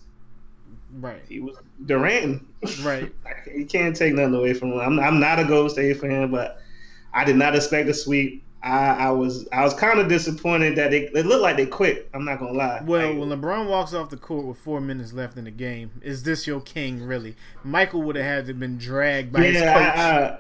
Right. 0.99 1.23
he 1.29 1.41
was 1.41 1.57
Durant. 1.87 2.45
Right. 2.83 3.13
he 3.55 3.65
can't 3.65 3.95
take 3.95 4.15
nothing 4.15 4.35
away 4.35 4.53
from 4.55 4.73
him. 4.73 4.81
I'm, 4.81 4.99
I'm 4.99 5.21
not 5.21 5.39
a 5.39 5.45
Golden 5.45 5.71
State 5.71 6.01
fan, 6.01 6.31
but 6.33 6.61
I 7.15 7.25
did 7.25 7.37
not 7.37 7.55
expect 7.55 7.89
a 7.89 7.95
sweep. 7.95 8.43
I, 8.67 9.07
I 9.07 9.11
was 9.11 9.47
I 9.53 9.63
was 9.63 9.75
kind 9.75 10.01
of 10.01 10.09
disappointed 10.09 10.75
that 10.77 10.91
they 10.91 11.03
it 11.03 11.25
looked 11.25 11.43
like 11.43 11.57
they 11.57 11.67
quit. 11.67 12.11
I'm 12.13 12.25
not 12.25 12.41
gonna 12.41 12.53
lie. 12.53 12.83
Well, 12.85 13.11
Like, 13.11 13.19
when 13.19 13.29
LeBron 13.29 13.69
walks 13.69 13.95
off 13.95 14.11
the 14.11 14.17
court 14.17 14.45
with 14.45 14.59
four 14.59 14.81
minutes 14.81 15.13
left 15.13 15.37
in 15.37 15.45
the 15.45 15.53
game, 15.53 15.93
is 16.03 16.25
this 16.25 16.47
your 16.49 16.61
king 16.61 17.03
really? 17.03 17.37
Michael 17.63 18.03
would 18.03 18.17
have 18.17 18.25
had 18.25 18.47
to 18.47 18.55
been 18.55 18.77
dragged 18.77 19.33
by 19.33 19.45
his 19.45 19.61
coach. 19.63 19.67
I, 19.67 20.19
I, 20.21 20.39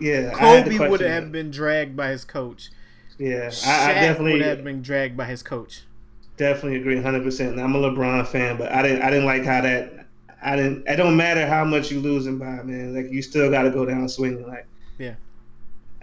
yeah, 0.00 0.32
I 0.34 0.38
had 0.46 0.64
to 0.64 0.70
Kobe 0.72 0.88
would 0.88 1.00
have 1.00 1.30
been 1.30 1.50
dragged 1.52 1.96
by 1.96 2.08
his 2.10 2.24
coach. 2.24 2.70
Yeah, 3.18 3.50
I 3.64 3.92
definitely 3.94 4.32
would 4.32 4.42
have 4.42 4.64
been 4.64 4.82
dragged 4.82 5.16
by 5.16 5.26
his 5.26 5.42
coach. 5.42 5.82
definitely 6.36 6.80
agree 6.80 6.96
100. 6.96 7.22
percent 7.22 7.60
I'm 7.60 7.74
a 7.76 7.78
LeBron 7.78 8.26
fan, 8.26 8.56
but 8.56 8.72
I 8.72 8.82
didn't 8.82 9.02
I 9.02 9.10
didn't 9.10 9.26
like 9.26 9.44
how 9.44 9.60
that 9.60 10.06
I 10.42 10.56
didn't. 10.56 10.88
It 10.88 10.96
don't 10.96 11.16
matter 11.16 11.46
how 11.46 11.64
much 11.64 11.90
you 11.92 12.00
losing 12.00 12.38
by, 12.38 12.62
man. 12.64 12.94
Like 12.94 13.12
you 13.12 13.22
still 13.22 13.48
got 13.50 13.62
to 13.62 13.70
go 13.70 13.84
down 13.84 14.08
swinging. 14.08 14.46
Like 14.48 14.66
Yeah. 14.98 15.14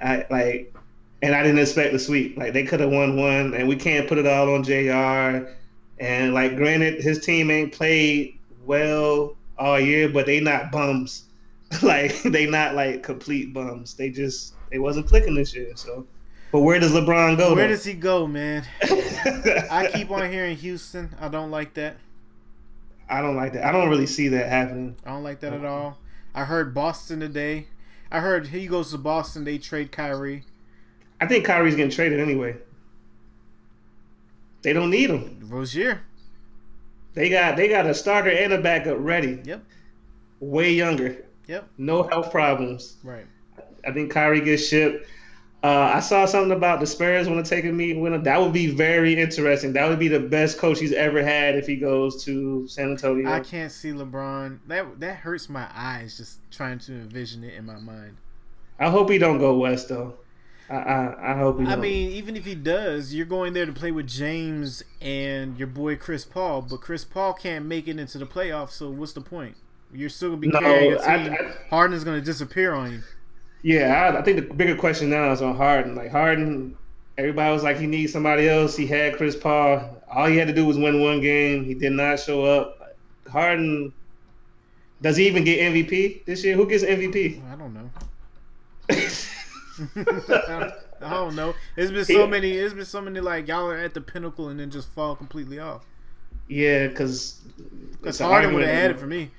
I 0.01 0.25
like, 0.29 0.73
and 1.21 1.33
I 1.33 1.41
didn't 1.43 1.59
expect 1.59 1.93
the 1.93 1.99
sweep. 1.99 2.37
Like 2.37 2.53
they 2.53 2.63
could 2.63 2.79
have 2.79 2.91
won 2.91 3.17
one, 3.17 3.53
and 3.53 3.67
we 3.67 3.75
can't 3.75 4.07
put 4.07 4.17
it 4.17 4.27
all 4.27 4.53
on 4.53 4.63
Jr. 4.63 5.49
And 5.99 6.33
like, 6.33 6.55
granted, 6.55 7.01
his 7.01 7.19
team 7.25 7.49
ain't 7.49 7.73
played 7.73 8.37
well 8.65 9.35
all 9.57 9.79
year, 9.79 10.09
but 10.09 10.25
they 10.25 10.39
not 10.39 10.71
bums. 10.71 11.23
like 11.83 12.21
they 12.23 12.45
not 12.45 12.75
like 12.75 13.03
complete 13.03 13.53
bums. 13.53 13.93
They 13.95 14.09
just 14.09 14.53
they 14.71 14.79
wasn't 14.79 15.07
clicking 15.07 15.35
this 15.35 15.53
year. 15.55 15.71
So, 15.75 16.05
but 16.51 16.61
where 16.61 16.79
does 16.79 16.93
LeBron 16.93 17.37
go? 17.37 17.55
Where 17.55 17.67
though? 17.67 17.73
does 17.73 17.83
he 17.83 17.93
go, 17.93 18.25
man? 18.25 18.65
I 18.81 19.89
keep 19.93 20.09
on 20.11 20.31
hearing 20.31 20.55
Houston. 20.57 21.13
I 21.19 21.27
don't 21.27 21.51
like 21.51 21.73
that. 21.73 21.97
I 23.09 23.21
don't 23.21 23.35
like 23.35 23.53
that. 23.53 23.65
I 23.65 23.71
don't 23.71 23.89
really 23.89 24.05
see 24.05 24.27
that 24.29 24.49
happening. 24.49 24.95
I 25.05 25.09
don't 25.09 25.23
like 25.23 25.39
that 25.41 25.53
at 25.53 25.65
all. 25.65 25.97
I 26.35 26.45
heard 26.45 26.73
Boston 26.73 27.19
today. 27.19 27.67
I 28.11 28.19
heard 28.19 28.47
he 28.47 28.67
goes 28.67 28.91
to 28.91 28.97
Boston. 28.97 29.43
They 29.43 29.57
trade 29.57 29.91
Kyrie. 29.91 30.43
I 31.19 31.25
think 31.25 31.45
Kyrie's 31.45 31.75
getting 31.75 31.91
traded 31.91 32.19
anyway. 32.19 32.55
They 34.61 34.73
don't 34.73 34.89
need 34.89 35.09
him. 35.09 35.39
Rozier. 35.43 36.01
They 37.13 37.29
got 37.29 37.55
they 37.55 37.67
got 37.67 37.85
a 37.85 37.93
starter 37.93 38.29
and 38.29 38.53
a 38.53 38.61
backup 38.61 38.97
ready. 38.99 39.41
Yep. 39.43 39.63
Way 40.39 40.73
younger. 40.73 41.25
Yep. 41.47 41.67
No 41.77 42.03
health 42.03 42.31
problems. 42.31 42.97
Right. 43.03 43.25
I 43.85 43.91
think 43.91 44.11
Kyrie 44.11 44.41
gets 44.41 44.67
shipped. 44.67 45.07
Uh, 45.63 45.91
I 45.95 46.01
saw 46.01 46.25
something 46.25 46.51
about 46.51 46.79
the 46.79 46.85
Spurs 46.85 47.27
want 47.27 47.43
to 47.43 47.49
take 47.49 47.65
a 47.65 47.71
meeting 47.71 48.01
with 48.01 48.13
him. 48.13 48.21
That 48.23 48.39
would 48.39 48.53
be 48.53 48.67
very 48.67 49.19
interesting. 49.19 49.73
That 49.73 49.89
would 49.89 49.97
be 49.97 50.07
the 50.07 50.19
best 50.19 50.59
coach 50.59 50.79
he's 50.79 50.93
ever 50.93 51.23
had 51.23 51.55
if 51.55 51.65
he 51.65 51.75
goes 51.75 52.23
to 52.25 52.67
San 52.67 52.91
Antonio. 52.91 53.27
I 53.27 53.39
can't 53.39 53.71
see 53.71 53.91
LeBron. 53.91 54.59
That 54.67 54.99
that 54.99 55.17
hurts 55.17 55.49
my 55.49 55.67
eyes 55.73 56.17
just 56.17 56.39
trying 56.51 56.77
to 56.79 56.93
envision 56.93 57.43
it 57.43 57.55
in 57.55 57.65
my 57.65 57.79
mind. 57.79 58.17
I 58.79 58.89
hope 58.89 59.09
he 59.09 59.17
don't 59.17 59.39
go 59.39 59.57
west 59.57 59.89
though. 59.89 60.13
I 60.69 60.75
I, 60.75 61.31
I 61.33 61.37
hope 61.37 61.59
he. 61.59 61.65
I 61.65 61.71
don't. 61.71 61.81
mean, 61.81 62.11
even 62.11 62.35
if 62.35 62.45
he 62.45 62.55
does, 62.55 63.13
you're 63.13 63.25
going 63.25 63.53
there 63.53 63.65
to 63.65 63.71
play 63.73 63.91
with 63.91 64.07
James 64.07 64.83
and 65.01 65.57
your 65.57 65.67
boy 65.67 65.95
Chris 65.95 66.25
Paul, 66.25 66.61
but 66.63 66.81
Chris 66.81 67.05
Paul 67.05 67.33
can't 67.33 67.65
make 67.65 67.87
it 67.87 67.97
into 67.99 68.17
the 68.17 68.25
playoffs. 68.25 68.71
So 68.71 68.89
what's 68.89 69.13
the 69.13 69.21
point? 69.21 69.55
You're 69.93 70.09
still 70.09 70.29
gonna 70.29 70.41
be 70.41 70.47
No, 70.49 70.59
carrying 70.59 70.93
a 70.93 71.01
I- 71.01 71.17
team. 71.23 71.33
I- 71.33 71.69
Harden's 71.69 72.03
gonna 72.03 72.21
disappear 72.21 72.73
on 72.73 72.91
you. 72.91 72.99
Yeah, 73.63 74.11
I, 74.13 74.19
I 74.19 74.21
think 74.21 74.37
the 74.37 74.53
bigger 74.53 74.75
question 74.75 75.09
now 75.09 75.31
is 75.31 75.41
on 75.41 75.55
Harden. 75.55 75.95
Like 75.95 76.11
Harden, 76.11 76.77
everybody 77.17 77.53
was 77.53 77.63
like 77.63 77.77
he 77.77 77.87
needs 77.87 78.11
somebody 78.11 78.47
else. 78.49 78.75
He 78.75 78.85
had 78.85 79.15
Chris 79.15 79.35
Paul. 79.35 80.01
All 80.11 80.25
he 80.27 80.37
had 80.37 80.47
to 80.47 80.53
do 80.53 80.65
was 80.65 80.77
win 80.77 81.01
one 81.01 81.21
game. 81.21 81.63
He 81.65 81.73
did 81.73 81.93
not 81.93 82.19
show 82.19 82.43
up. 82.43 82.93
Harden, 83.31 83.91
does 85.01 85.15
he 85.17 85.27
even 85.27 85.43
get 85.43 85.59
MVP 85.73 86.25
this 86.25 86.43
year? 86.43 86.55
Who 86.55 86.67
gets 86.67 86.83
MVP? 86.83 87.41
I 89.95 90.03
don't 90.03 90.29
know. 90.29 90.71
I 91.01 91.09
don't 91.09 91.35
know. 91.35 91.53
There's 91.75 91.91
been 91.91 92.05
so 92.05 92.27
many. 92.27 92.51
It's 92.51 92.73
been 92.73 92.85
so 92.85 93.01
many 93.01 93.19
like 93.19 93.47
y'all 93.47 93.67
are 93.67 93.77
at 93.77 93.93
the 93.93 94.01
pinnacle 94.01 94.49
and 94.49 94.59
then 94.59 94.69
just 94.71 94.89
fall 94.89 95.15
completely 95.15 95.59
off. 95.59 95.85
yeah, 96.47 96.87
because 96.87 97.41
Because 97.91 98.19
Harden 98.19 98.53
would 98.53 98.63
have 98.63 98.73
had 98.73 98.91
it 98.91 98.99
for 98.99 99.07
me, 99.07 99.31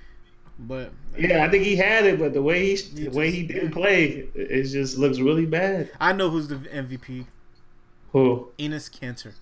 but 0.59 0.93
Yeah, 1.17 1.45
I 1.45 1.51
think 1.51 1.65
he 1.65 1.77
had 1.77 2.07
it, 2.07 2.19
but 2.19 2.33
the 2.33 2.43
way 2.43 2.75
he 2.75 2.77
He 2.77 3.05
the 3.05 3.11
way 3.11 3.31
he 3.31 3.43
didn't 3.45 3.73
play, 3.73 4.29
it 4.35 4.35
it 4.35 4.63
just 4.65 4.99
looks 4.99 5.19
really 5.19 5.47
bad. 5.47 5.91
I 6.01 6.13
know 6.13 6.31
who's 6.31 6.49
the 6.49 6.57
MVP. 6.57 7.27
Who? 8.13 8.49
Enes 8.59 8.91
Kanter. 8.91 9.35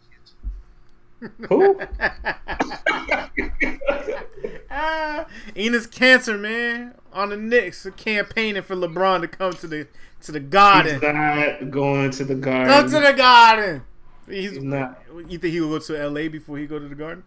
Who? 1.48 1.80
ah, 4.70 5.26
Enes 5.54 5.88
Kanter, 5.88 6.38
man, 6.38 6.94
on 7.12 7.30
the 7.30 7.36
Knicks, 7.36 7.86
campaigning 7.96 8.62
for 8.62 8.76
LeBron 8.76 9.22
to 9.22 9.28
come 9.28 9.52
to 9.54 9.66
the 9.66 9.86
to 10.26 10.32
the 10.32 10.40
Garden. 10.40 10.94
He's 10.94 11.02
not 11.02 11.70
going 11.70 12.10
to 12.10 12.24
the 12.24 12.34
Garden. 12.34 12.68
Come 12.68 12.90
to 12.90 13.00
the 13.00 13.12
Garden. 13.12 13.82
He's, 14.28 14.52
He's 14.52 14.62
not. 14.62 15.02
You 15.28 15.38
think 15.38 15.52
he 15.54 15.60
will 15.60 15.70
go 15.70 15.78
to 15.78 16.00
L.A. 16.00 16.28
before 16.28 16.58
he 16.58 16.66
go 16.66 16.78
to 16.78 16.88
the 16.88 16.94
Garden? 16.94 17.24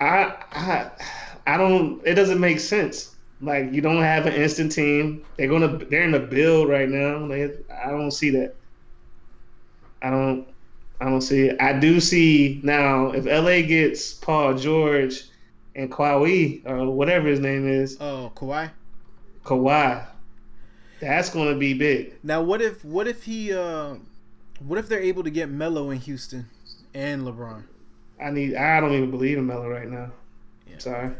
I, 0.00 0.34
I, 0.52 0.90
I 1.46 1.56
don't. 1.56 2.00
It 2.06 2.14
doesn't 2.14 2.40
make 2.40 2.60
sense. 2.60 3.14
Like 3.40 3.72
you 3.72 3.80
don't 3.80 4.02
have 4.02 4.26
an 4.26 4.34
instant 4.34 4.72
team. 4.72 5.24
They're 5.36 5.48
gonna. 5.48 5.78
They're 5.78 6.02
in 6.04 6.10
the 6.10 6.18
build 6.20 6.68
right 6.68 6.88
now. 6.88 7.26
They, 7.28 7.44
I 7.72 7.90
don't 7.90 8.10
see 8.10 8.30
that. 8.30 8.54
I 10.02 10.10
don't. 10.10 10.46
I 11.00 11.06
don't 11.06 11.22
see 11.22 11.46
it. 11.48 11.60
I 11.60 11.72
do 11.78 12.00
see 12.00 12.60
now 12.62 13.12
if 13.12 13.24
LA 13.24 13.62
gets 13.66 14.12
Paul 14.12 14.54
George 14.54 15.22
and 15.74 15.90
Kawhi 15.90 16.66
or 16.66 16.90
whatever 16.90 17.28
his 17.28 17.40
name 17.40 17.66
is, 17.66 17.96
Oh, 18.00 18.30
Kawhi. 18.34 18.70
Kawhi, 19.44 20.06
that's 21.00 21.30
gonna 21.30 21.54
be 21.54 21.74
big. 21.74 22.14
Now, 22.22 22.42
what 22.42 22.60
if 22.60 22.84
what 22.84 23.08
if 23.08 23.24
he 23.24 23.52
uh, 23.52 23.94
what 24.60 24.78
if 24.78 24.88
they're 24.88 25.00
able 25.00 25.24
to 25.24 25.30
get 25.30 25.48
Melo 25.48 25.90
in 25.90 25.98
Houston 25.98 26.46
and 26.94 27.22
LeBron? 27.22 27.64
I 28.22 28.30
need. 28.30 28.54
I 28.54 28.80
don't 28.80 28.92
even 28.92 29.10
believe 29.10 29.38
in 29.38 29.46
Melo 29.46 29.68
right 29.68 29.88
now. 29.88 30.12
Yeah. 30.68 30.78
Sorry. 30.78 31.12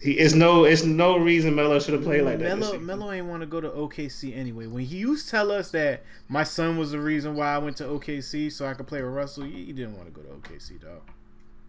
He 0.00 0.12
it's 0.12 0.34
no. 0.34 0.64
It's 0.64 0.84
no 0.84 1.18
reason 1.18 1.54
Melo 1.54 1.78
should 1.78 1.94
have 1.94 2.02
played 2.02 2.22
like 2.22 2.38
that. 2.38 2.58
Melo. 2.58 2.78
Melo 2.78 3.12
ain't 3.12 3.26
want 3.26 3.42
to 3.42 3.46
go 3.46 3.60
to 3.60 3.68
OKC 3.68 4.36
anyway. 4.36 4.66
When 4.66 4.84
he 4.84 4.96
used 4.96 5.26
to 5.26 5.30
tell 5.30 5.50
us 5.50 5.70
that 5.72 6.02
my 6.28 6.44
son 6.44 6.78
was 6.78 6.92
the 6.92 6.98
reason 6.98 7.36
why 7.36 7.54
I 7.54 7.58
went 7.58 7.76
to 7.78 7.84
OKC 7.84 8.50
so 8.50 8.66
I 8.66 8.74
could 8.74 8.86
play 8.86 9.02
with 9.02 9.12
Russell, 9.12 9.44
he 9.44 9.72
didn't 9.72 9.96
want 9.96 10.06
to 10.06 10.12
go 10.12 10.22
to 10.22 10.28
OKC, 10.28 10.80
dog. 10.80 11.02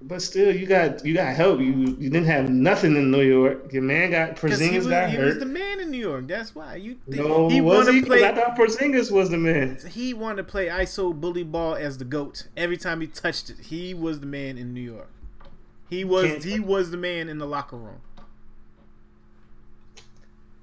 But 0.02 0.22
still, 0.22 0.56
you 0.56 0.68
got 0.68 1.04
you 1.06 1.14
got 1.14 1.34
help. 1.36 1.60
You 1.60 1.72
you 1.72 2.10
didn't 2.10 2.26
have 2.26 2.50
nothing 2.50 2.96
in 2.96 3.10
New 3.10 3.22
York. 3.22 3.72
Your 3.74 3.82
man 3.82 4.12
got 4.12 4.30
he, 4.30 4.36
Porzingis 4.36 4.88
got 4.90 5.10
he 5.10 5.18
was 5.18 5.40
the 5.40 5.46
man 5.46 5.80
in 5.80 5.90
New 5.90 5.98
York. 5.98 6.28
That's 6.28 6.54
why 6.54 6.76
you. 6.76 6.98
Think 7.10 7.26
no, 7.28 7.50
he 7.50 7.62
was 7.62 7.88
wanted 7.88 7.96
he? 7.96 8.02
play. 8.02 8.24
I 8.24 8.36
thought 8.36 8.56
Porzingis 8.56 9.10
was 9.10 9.30
the 9.30 9.38
man. 9.38 9.80
He 9.90 10.14
wanted 10.14 10.38
to 10.38 10.44
play 10.44 10.68
ISO 10.68 11.20
bully 11.20 11.44
ball 11.44 11.76
as 11.76 11.98
the 11.98 12.06
goat. 12.06 12.48
Every 12.56 12.78
time 12.78 13.02
he 13.02 13.08
touched 13.08 13.50
it, 13.50 13.58
he 13.60 13.94
was 13.94 14.20
the 14.20 14.26
man 14.28 14.58
in 14.58 14.74
New 14.74 14.82
York. 14.82 15.10
He 15.90 16.04
was 16.04 16.26
Can't- 16.26 16.44
he 16.44 16.60
was 16.60 16.92
the 16.92 16.98
man 16.98 17.30
in 17.30 17.38
the 17.38 17.48
locker 17.48 17.78
room. 17.78 18.02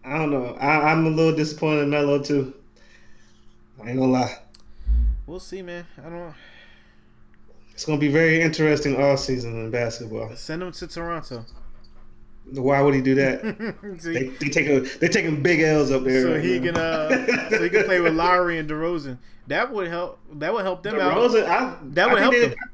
I 0.04 0.18
don't 0.18 0.30
know. 0.30 0.56
I, 0.60 0.90
I'm 0.90 1.06
a 1.06 1.10
little 1.10 1.34
disappointed 1.34 1.82
in 1.82 1.90
Melo 1.90 2.22
too. 2.22 2.54
I 3.82 3.88
ain't 3.88 3.98
gonna 3.98 4.12
lie. 4.12 4.38
We'll 5.26 5.40
see, 5.40 5.62
man. 5.62 5.86
I 5.98 6.08
don't 6.08 6.34
It's 7.82 7.86
gonna 7.88 7.98
be 7.98 8.06
very 8.12 8.40
interesting 8.40 8.94
all 8.94 9.16
season 9.16 9.58
in 9.58 9.72
basketball. 9.72 10.30
send 10.36 10.62
him 10.62 10.70
to 10.70 10.86
Toronto. 10.86 11.44
Why 12.52 12.80
would 12.80 12.94
he 12.94 13.00
do 13.00 13.16
that? 13.16 13.42
they 14.04 14.28
they 14.28 14.48
take 14.50 14.68
a 14.68 14.82
they're 15.00 15.08
taking 15.08 15.42
big 15.42 15.58
L's 15.62 15.90
up 15.90 16.04
there. 16.04 16.22
so 16.22 16.32
right 16.34 16.44
he 16.44 16.60
now. 16.60 16.64
can 16.66 16.76
uh 16.76 17.50
so 17.50 17.60
he 17.60 17.68
can 17.68 17.82
play 17.82 17.98
with 17.98 18.14
Lowry 18.14 18.60
and 18.60 18.70
DeRozan. 18.70 19.18
That 19.48 19.72
would 19.72 19.88
help. 19.88 20.20
That 20.34 20.54
would 20.54 20.62
help 20.62 20.84
them 20.84 21.00
out. 21.00 21.12
DeRozan, 21.16 21.44
I, 21.48 21.76
That 21.94 22.08
would 22.08 22.18
I 22.18 22.20
help 22.20 22.34
think 22.34 22.50
them. 22.50 22.70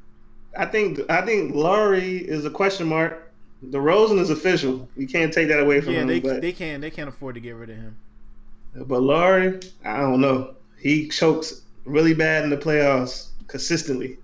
I 0.59 0.67
think 0.67 1.01
I 1.11 1.23
think 1.23 1.55
Lowry 1.55 2.19
is 2.19 2.45
a 2.45 2.51
question 2.51 2.87
mark. 2.87 3.33
DeRozan 3.65 4.19
is 4.19 4.29
official. 4.29 4.91
You 4.95 5.09
can't 5.09 5.33
take 5.33 5.49
that 5.49 5.59
away 5.59 5.81
from 5.81 5.95
Yeah, 5.95 6.01
him. 6.03 6.09
they 6.09 6.21
but 6.21 6.43
they 6.43 6.53
can't 6.53 6.83
they 6.83 6.91
can't 6.91 7.09
afford 7.09 7.37
to 7.37 7.41
get 7.41 7.55
rid 7.55 7.71
of 7.71 7.77
him. 7.77 7.97
But 8.75 9.01
Lowry, 9.01 9.59
I 9.87 10.01
don't 10.01 10.21
know. 10.21 10.55
He 10.79 11.09
chokes 11.09 11.63
really 11.87 12.13
bad 12.13 12.45
in 12.45 12.51
the 12.51 12.59
playoffs 12.59 13.29
consistently. 13.47 14.19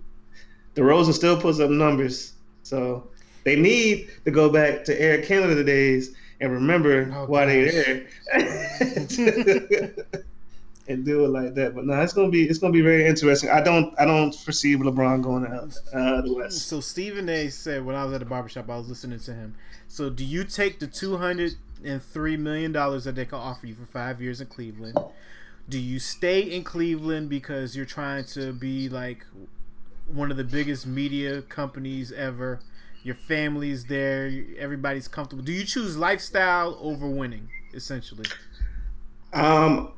DeRozan 0.74 1.12
still 1.12 1.40
puts 1.40 1.60
up 1.60 1.70
numbers, 1.70 2.32
so 2.62 3.06
they 3.44 3.56
need 3.56 4.08
to 4.24 4.30
go 4.30 4.48
back 4.50 4.84
to 4.84 5.00
Air 5.00 5.22
Canada 5.22 5.62
days 5.62 6.14
and 6.40 6.52
remember 6.52 7.12
Oh, 7.14 7.26
why 7.26 7.46
they 7.46 7.64
gosh. 7.66 7.74
there. 9.16 9.94
and 10.88 11.04
do 11.04 11.24
it 11.24 11.28
like 11.28 11.54
that. 11.54 11.74
But 11.74 11.86
no, 11.86 12.00
it's 12.02 12.12
gonna 12.12 12.28
be 12.30 12.44
it's 12.48 12.58
gonna 12.58 12.72
be 12.72 12.80
very 12.82 13.06
interesting. 13.06 13.50
I 13.50 13.60
don't 13.62 13.94
I 13.98 14.04
don't 14.04 14.34
foresee 14.34 14.76
LeBron 14.76 15.22
going 15.22 15.46
out 15.46 15.76
uh, 15.94 16.20
the 16.22 16.34
West. 16.34 16.68
So 16.68 16.80
Stephen 16.80 17.28
A. 17.28 17.48
said 17.48 17.84
when 17.84 17.96
I 17.96 18.04
was 18.04 18.12
at 18.14 18.20
the 18.20 18.26
barbershop, 18.26 18.68
I 18.68 18.76
was 18.76 18.88
listening 18.88 19.20
to 19.20 19.32
him. 19.34 19.54
So 19.88 20.10
do 20.10 20.24
you 20.24 20.44
take 20.44 20.80
the 20.80 20.86
two 20.86 21.16
hundred 21.16 21.54
and 21.84 22.02
three 22.02 22.36
million 22.36 22.72
dollars 22.72 23.04
that 23.04 23.14
they 23.14 23.24
can 23.24 23.38
offer 23.38 23.66
you 23.66 23.74
for 23.74 23.86
five 23.86 24.20
years 24.20 24.40
in 24.40 24.48
Cleveland? 24.48 24.98
Do 25.68 25.78
you 25.78 25.98
stay 25.98 26.40
in 26.42 26.62
Cleveland 26.64 27.30
because 27.30 27.74
you're 27.74 27.86
trying 27.86 28.24
to 28.26 28.52
be 28.52 28.88
like 28.90 29.24
one 30.06 30.30
of 30.30 30.36
the 30.36 30.44
biggest 30.44 30.86
media 30.86 31.42
companies 31.42 32.12
ever? 32.12 32.60
Your 33.02 33.14
family's 33.14 33.84
there, 33.84 34.32
everybody's 34.58 35.08
comfortable. 35.08 35.44
Do 35.44 35.52
you 35.52 35.64
choose 35.64 35.96
lifestyle 35.96 36.78
over 36.80 37.06
winning, 37.06 37.50
essentially? 37.74 38.24
Um, 39.34 39.92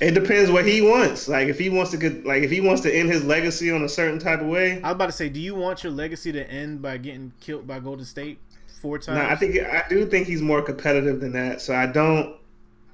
it 0.00 0.12
depends 0.12 0.50
what 0.50 0.66
he 0.66 0.82
wants. 0.82 1.28
Like 1.28 1.48
if 1.48 1.58
he 1.58 1.68
wants 1.68 1.90
to 1.92 1.96
get 1.96 2.26
like 2.26 2.42
if 2.42 2.50
he 2.50 2.60
wants 2.60 2.82
to 2.82 2.94
end 2.94 3.10
his 3.10 3.24
legacy 3.24 3.70
on 3.70 3.82
a 3.82 3.88
certain 3.88 4.18
type 4.18 4.40
of 4.40 4.46
way. 4.46 4.82
I 4.82 4.88
was 4.88 4.92
about 4.92 5.06
to 5.06 5.12
say, 5.12 5.28
do 5.28 5.40
you 5.40 5.54
want 5.54 5.82
your 5.82 5.92
legacy 5.92 6.32
to 6.32 6.50
end 6.50 6.82
by 6.82 6.98
getting 6.98 7.32
killed 7.40 7.66
by 7.66 7.80
Golden 7.80 8.04
State 8.04 8.38
four 8.80 8.98
times? 8.98 9.18
No, 9.18 9.24
I 9.24 9.36
think 9.36 9.56
I 9.58 9.84
do 9.88 10.06
think 10.06 10.26
he's 10.26 10.42
more 10.42 10.62
competitive 10.62 11.20
than 11.20 11.32
that. 11.32 11.60
So 11.60 11.74
I 11.74 11.86
don't. 11.86 12.36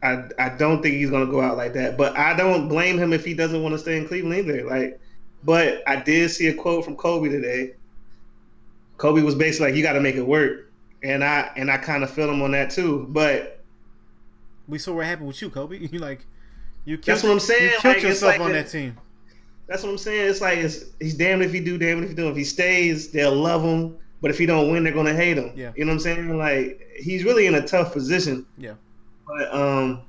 I, 0.04 0.24
I 0.36 0.48
don't 0.48 0.82
think 0.82 0.96
he's 0.96 1.10
gonna 1.10 1.30
go 1.30 1.40
out 1.40 1.56
like 1.56 1.74
that, 1.74 1.96
but 1.96 2.16
I 2.16 2.34
don't 2.34 2.68
blame 2.68 2.98
him 2.98 3.12
if 3.12 3.24
he 3.24 3.34
doesn't 3.34 3.62
want 3.62 3.72
to 3.72 3.78
stay 3.78 3.96
in 3.96 4.08
Cleveland 4.08 4.48
either. 4.48 4.64
Like, 4.64 5.00
but 5.44 5.82
I 5.86 5.96
did 5.96 6.30
see 6.30 6.48
a 6.48 6.54
quote 6.54 6.84
from 6.84 6.96
Kobe 6.96 7.28
today. 7.28 7.74
Kobe 8.96 9.22
was 9.22 9.34
basically 9.34 9.68
like, 9.68 9.76
"You 9.76 9.82
got 9.82 9.94
to 9.94 10.00
make 10.00 10.16
it 10.16 10.26
work," 10.26 10.70
and 11.02 11.24
I 11.24 11.50
and 11.56 11.70
I 11.70 11.78
kind 11.78 12.04
of 12.04 12.10
feel 12.10 12.30
him 12.30 12.42
on 12.42 12.52
that 12.52 12.70
too. 12.70 13.06
But 13.08 13.60
we 14.68 14.78
saw 14.78 14.94
what 14.94 15.06
happened 15.06 15.28
with 15.28 15.42
you, 15.42 15.50
Kobe. 15.50 15.78
You 15.92 15.98
like, 15.98 16.24
you 16.84 16.96
killed, 16.96 17.04
That's 17.04 17.22
what 17.22 17.32
I'm 17.32 17.40
saying, 17.40 17.62
You 17.62 17.78
killed 17.80 17.94
like, 17.96 18.02
yourself 18.02 18.32
like 18.32 18.40
on 18.40 18.52
that 18.52 18.68
team. 18.68 18.96
That's 19.66 19.82
what 19.82 19.90
I'm 19.90 19.98
saying. 19.98 20.30
It's 20.30 20.40
like 20.40 20.58
it's, 20.58 20.84
he's 21.00 21.14
damned 21.14 21.42
if 21.42 21.52
he 21.52 21.60
do, 21.60 21.78
damned 21.78 22.04
if 22.04 22.10
he 22.10 22.16
do. 22.16 22.28
If 22.28 22.36
he 22.36 22.44
stays, 22.44 23.10
they'll 23.10 23.34
love 23.34 23.62
him. 23.62 23.96
But 24.20 24.30
if 24.30 24.38
he 24.38 24.46
don't 24.46 24.70
win, 24.70 24.84
they're 24.84 24.92
gonna 24.92 25.14
hate 25.14 25.36
him. 25.36 25.52
Yeah. 25.56 25.72
You 25.74 25.84
know 25.84 25.90
what 25.90 25.94
I'm 25.94 26.00
saying? 26.00 26.38
Like 26.38 26.86
he's 26.96 27.24
really 27.24 27.46
in 27.46 27.54
a 27.54 27.66
tough 27.66 27.92
position. 27.92 28.46
Yeah. 28.56 28.74
But 29.26 29.52
um, 29.52 30.02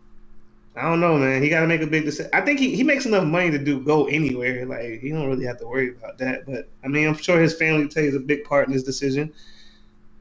I 0.76 0.84
don't 0.84 1.00
know, 1.00 1.18
man. 1.18 1.44
He 1.44 1.50
got 1.50 1.62
to 1.62 1.68
make 1.68 1.82
a 1.82 1.88
big 1.88 2.06
decision. 2.06 2.32
I 2.34 2.42
think 2.42 2.60
he, 2.60 2.76
he 2.76 2.84
makes 2.84 3.06
enough 3.06 3.26
money 3.26 3.52
to 3.52 3.60
do 3.60 3.80
go 3.80 4.06
anywhere. 4.06 4.66
Like 4.66 5.02
he 5.02 5.10
don't 5.10 5.28
really 5.28 5.46
have 5.46 5.60
to 5.60 5.68
worry 5.68 5.90
about 5.90 6.18
that. 6.18 6.46
But 6.46 6.68
I 6.84 6.88
mean, 6.88 7.08
I'm 7.08 7.16
sure 7.16 7.40
his 7.40 7.54
family 7.54 7.88
plays 7.88 8.16
a 8.16 8.20
big 8.20 8.44
part 8.44 8.68
in 8.68 8.74
his 8.74 8.84
decision. 8.84 9.32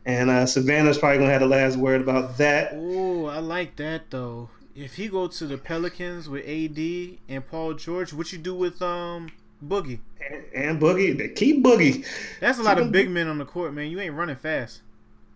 And 0.04 0.30
uh, 0.30 0.46
Savannah's 0.46 0.98
probably 0.98 1.18
gonna 1.18 1.30
have 1.30 1.40
the 1.40 1.46
last 1.46 1.76
word 1.76 2.02
about 2.02 2.36
that. 2.38 2.72
Oh, 2.74 3.26
I 3.26 3.38
like 3.38 3.76
that 3.76 4.10
though. 4.10 4.50
If 4.74 4.96
he 4.96 5.08
go 5.08 5.26
to 5.28 5.46
the 5.46 5.58
Pelicans 5.58 6.28
with 6.28 6.46
AD 6.46 7.18
and 7.28 7.46
Paul 7.46 7.74
George, 7.74 8.12
what 8.12 8.32
you 8.32 8.38
do 8.38 8.54
with 8.54 8.82
um 8.82 9.30
Boogie? 9.64 10.00
And, 10.28 10.44
and 10.54 10.80
Boogie, 10.80 11.16
they 11.16 11.28
keep 11.28 11.64
Boogie. 11.64 12.06
That's 12.40 12.58
a 12.58 12.62
lot 12.62 12.76
Keep 12.76 12.86
of 12.86 12.92
big 12.92 13.10
men 13.10 13.28
on 13.28 13.38
the 13.38 13.44
court, 13.44 13.72
man. 13.72 13.90
You 13.90 14.00
ain't 14.00 14.14
running 14.14 14.36
fast. 14.36 14.82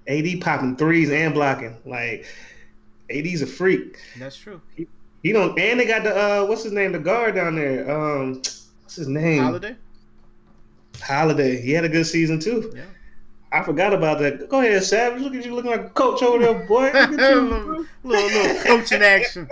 AD 0.09 0.41
popping 0.41 0.77
threes 0.77 1.11
and 1.11 1.33
blocking. 1.33 1.77
Like 1.87 2.27
AD's 3.11 3.43
a 3.43 3.47
freak. 3.47 3.99
That's 4.19 4.37
true. 4.37 4.61
He 4.77 4.89
don't, 5.25 5.59
and 5.59 5.81
they 5.81 5.87
got 5.87 6.05
the 6.05 6.15
uh, 6.15 6.47
what's 6.47 6.63
his 6.63 6.73
name, 6.73 6.93
the 6.93 6.99
guard 6.99 7.35
down 7.35 7.57
there. 7.57 7.91
Um, 7.91 8.37
what's 8.37 8.97
his 8.97 9.09
name? 9.09 9.43
Holiday. 9.43 9.77
Holiday. 11.01 11.61
He 11.61 11.73
had 11.73 11.85
a 11.85 11.89
good 11.89 12.07
season 12.07 12.39
too. 12.39 12.73
Yeah. 12.75 12.85
I 13.53 13.63
forgot 13.63 13.93
about 13.93 14.19
that. 14.21 14.49
Go 14.49 14.61
ahead, 14.61 14.83
Savage. 14.85 15.23
Look 15.23 15.35
at 15.35 15.45
you 15.45 15.55
looking 15.55 15.71
like 15.71 15.81
a 15.81 15.91
coach 15.91 16.23
over 16.23 16.39
there, 16.39 16.67
boy. 16.67 16.85
Look 16.87 16.95
at 16.95 17.11
you, 17.11 17.17
little, 17.41 17.87
little 18.05 18.41
little 18.43 18.63
coaching 18.63 19.03
action. 19.03 19.49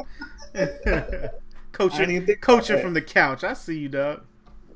Coaching, 1.73 2.09
even 2.09 2.25
think 2.25 2.39
about 2.39 2.59
coaching 2.61 2.81
from 2.81 2.95
the 2.95 3.03
couch. 3.03 3.43
I 3.43 3.53
see 3.55 3.77
you, 3.77 3.89
dog. 3.89 4.23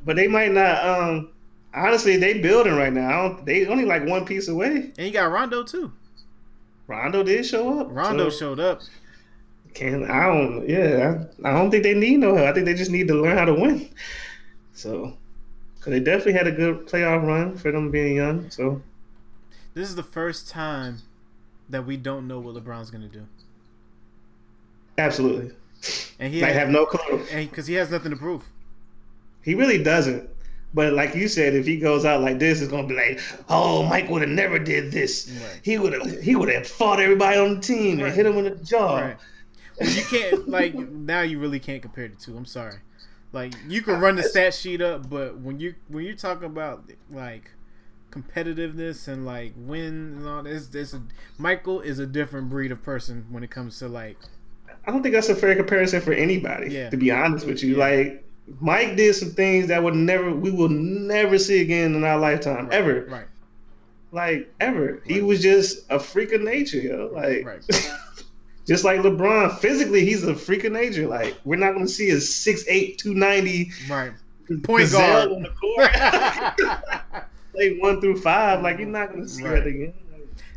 But 0.04 0.16
they 0.16 0.26
might 0.26 0.50
not. 0.50 0.84
Um, 0.84 1.30
honestly, 1.72 2.16
they 2.16 2.40
building 2.40 2.74
right 2.74 2.92
now. 2.92 3.08
I 3.08 3.28
don't, 3.28 3.46
they 3.46 3.66
only 3.68 3.84
like 3.84 4.04
one 4.04 4.24
piece 4.24 4.48
away. 4.48 4.92
And 4.98 5.06
you 5.06 5.12
got 5.12 5.30
Rondo 5.30 5.62
too. 5.62 5.92
Rondo 6.88 7.22
did 7.22 7.46
show 7.46 7.78
up. 7.78 7.86
Rondo 7.90 8.30
so 8.30 8.38
showed 8.38 8.60
up. 8.60 8.80
Can 9.78 10.10
I 10.10 10.26
don't. 10.26 10.68
Yeah, 10.68 11.22
I, 11.44 11.48
I 11.48 11.52
don't 11.52 11.70
think 11.70 11.84
they 11.84 11.94
need 11.94 12.18
no 12.18 12.34
help. 12.34 12.48
I 12.48 12.52
think 12.52 12.66
they 12.66 12.74
just 12.74 12.90
need 12.90 13.06
to 13.08 13.14
learn 13.14 13.36
how 13.38 13.44
to 13.44 13.54
win. 13.54 13.88
So, 14.74 15.16
cause 15.80 15.92
they 15.92 16.00
definitely 16.00 16.32
had 16.32 16.46
a 16.48 16.52
good 16.52 16.86
playoff 16.86 17.24
run 17.24 17.56
for 17.56 17.70
them 17.70 17.90
being 17.92 18.16
young. 18.16 18.50
So 18.50 18.82
This 19.74 19.88
is 19.88 19.94
the 19.94 20.02
first 20.02 20.48
time 20.48 21.02
that 21.68 21.86
we 21.86 21.96
don't 21.96 22.26
know 22.26 22.40
what 22.40 22.56
LeBron's 22.56 22.90
gonna 22.90 23.06
do, 23.08 23.26
absolutely, 24.98 25.52
and 26.18 26.32
he 26.32 26.42
I 26.44 26.50
have 26.50 26.68
no 26.70 26.86
clue. 26.86 27.24
because 27.32 27.66
he 27.66 27.74
has 27.74 27.90
nothing 27.90 28.10
to 28.10 28.16
prove. 28.16 28.44
He 29.42 29.54
really 29.54 29.82
doesn't. 29.82 30.28
But 30.74 30.92
like 30.92 31.14
you 31.14 31.28
said, 31.28 31.54
if 31.54 31.64
he 31.64 31.78
goes 31.78 32.04
out 32.04 32.20
like 32.20 32.38
this, 32.38 32.60
it's 32.60 32.70
gonna 32.70 32.86
be 32.86 32.94
like, 32.94 33.20
oh, 33.48 33.82
Mike 33.84 34.08
would 34.10 34.20
have 34.22 34.30
never 34.30 34.58
did 34.58 34.92
this. 34.92 35.30
Right. 35.42 35.60
He 35.62 35.78
would 35.78 35.92
have 35.94 36.20
he 36.20 36.36
would 36.36 36.50
have 36.50 36.66
fought 36.66 37.00
everybody 37.00 37.38
on 37.38 37.54
the 37.56 37.60
team 37.60 37.98
Right. 37.98 38.06
and 38.08 38.14
hit 38.14 38.26
him 38.26 38.36
in 38.38 38.44
the 38.44 38.64
jaw. 38.64 38.98
Right. 39.00 39.16
You 39.80 40.02
can't 40.04 40.48
like 40.48 40.74
now. 40.74 41.22
You 41.22 41.38
really 41.38 41.60
can't 41.60 41.82
compare 41.82 42.08
the 42.08 42.16
two. 42.16 42.36
I'm 42.36 42.44
sorry. 42.46 42.76
Like 43.32 43.54
you 43.68 43.82
can 43.82 44.00
run 44.00 44.16
the 44.16 44.22
stat 44.22 44.54
sheet 44.54 44.80
up, 44.80 45.08
but 45.10 45.38
when 45.38 45.60
you 45.60 45.74
when 45.88 46.04
you're 46.04 46.14
talking 46.16 46.44
about 46.46 46.90
like 47.10 47.50
competitiveness 48.10 49.06
and 49.06 49.26
like 49.26 49.52
win 49.56 50.14
and 50.18 50.26
all 50.26 50.42
this, 50.42 50.68
this 50.68 50.94
Michael 51.36 51.80
is 51.80 51.98
a 51.98 52.06
different 52.06 52.48
breed 52.48 52.72
of 52.72 52.82
person 52.82 53.26
when 53.30 53.42
it 53.44 53.50
comes 53.50 53.78
to 53.80 53.88
like 53.88 54.16
I 54.86 54.90
don't 54.90 55.02
think 55.02 55.14
that's 55.14 55.28
a 55.28 55.34
fair 55.34 55.54
comparison 55.54 56.00
for 56.00 56.12
anybody. 56.12 56.70
Yeah. 56.72 56.90
To 56.90 56.96
be 56.96 57.10
honest 57.10 57.46
with 57.46 57.62
you, 57.62 57.76
Yeah. 57.76 57.84
like 57.84 58.24
Mike 58.60 58.96
did 58.96 59.14
some 59.14 59.30
things 59.32 59.68
that 59.68 59.82
would 59.82 59.94
never 59.94 60.34
we 60.34 60.50
will 60.50 60.70
never 60.70 61.38
see 61.38 61.60
again 61.60 61.94
in 61.94 62.02
our 62.04 62.18
lifetime 62.18 62.68
ever. 62.72 63.04
right, 63.10 63.26
Like 64.10 64.52
ever. 64.60 65.02
He 65.06 65.20
was 65.20 65.42
just 65.42 65.84
a 65.90 65.98
freak 66.00 66.32
of 66.32 66.40
nature, 66.40 66.78
yo. 66.78 67.10
Like 67.12 67.44
right. 67.44 67.62
just 68.68 68.84
like 68.84 69.00
LeBron, 69.00 69.58
physically 69.58 70.04
he's 70.04 70.22
a 70.24 70.34
freak 70.34 70.64
of 70.64 70.72
nature. 70.72 71.06
Like 71.08 71.36
we're 71.44 71.56
not 71.56 71.72
gonna 71.72 71.88
see 71.88 72.10
a 72.10 72.16
6'8", 72.16 72.98
290 72.98 73.72
right. 73.90 74.12
Point 74.62 74.92
guard. 74.92 75.32
on 75.32 75.42
the 75.42 75.50
court. 75.50 75.90
Play 77.52 77.78
one 77.78 78.00
through 78.00 78.20
five. 78.20 78.62
Like 78.62 78.78
you're 78.78 78.86
not 78.88 79.10
gonna 79.10 79.28
see 79.28 79.42
Right. 79.42 79.56
that 79.64 79.66
again. 79.66 79.94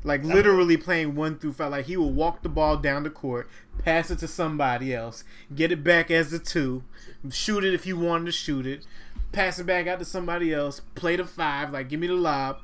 like 0.03 0.23
literally 0.23 0.77
playing 0.77 1.15
one 1.15 1.37
through 1.37 1.53
five. 1.53 1.71
Like 1.71 1.85
he 1.85 1.97
will 1.97 2.11
walk 2.11 2.41
the 2.43 2.49
ball 2.49 2.77
down 2.77 3.03
the 3.03 3.09
court, 3.09 3.49
pass 3.79 4.11
it 4.11 4.19
to 4.19 4.27
somebody 4.27 4.93
else, 4.93 5.23
get 5.55 5.71
it 5.71 5.83
back 5.83 6.09
as 6.11 6.31
the 6.31 6.39
two, 6.39 6.83
shoot 7.29 7.63
it 7.63 7.73
if 7.73 7.85
you 7.85 7.97
wanted 7.97 8.25
to 8.25 8.31
shoot 8.31 8.65
it, 8.65 8.85
pass 9.31 9.59
it 9.59 9.65
back 9.65 9.87
out 9.87 9.99
to 9.99 10.05
somebody 10.05 10.53
else, 10.53 10.81
play 10.95 11.15
the 11.15 11.25
five, 11.25 11.71
like 11.71 11.89
give 11.89 11.99
me 11.99 12.07
the 12.07 12.13
lob, 12.13 12.59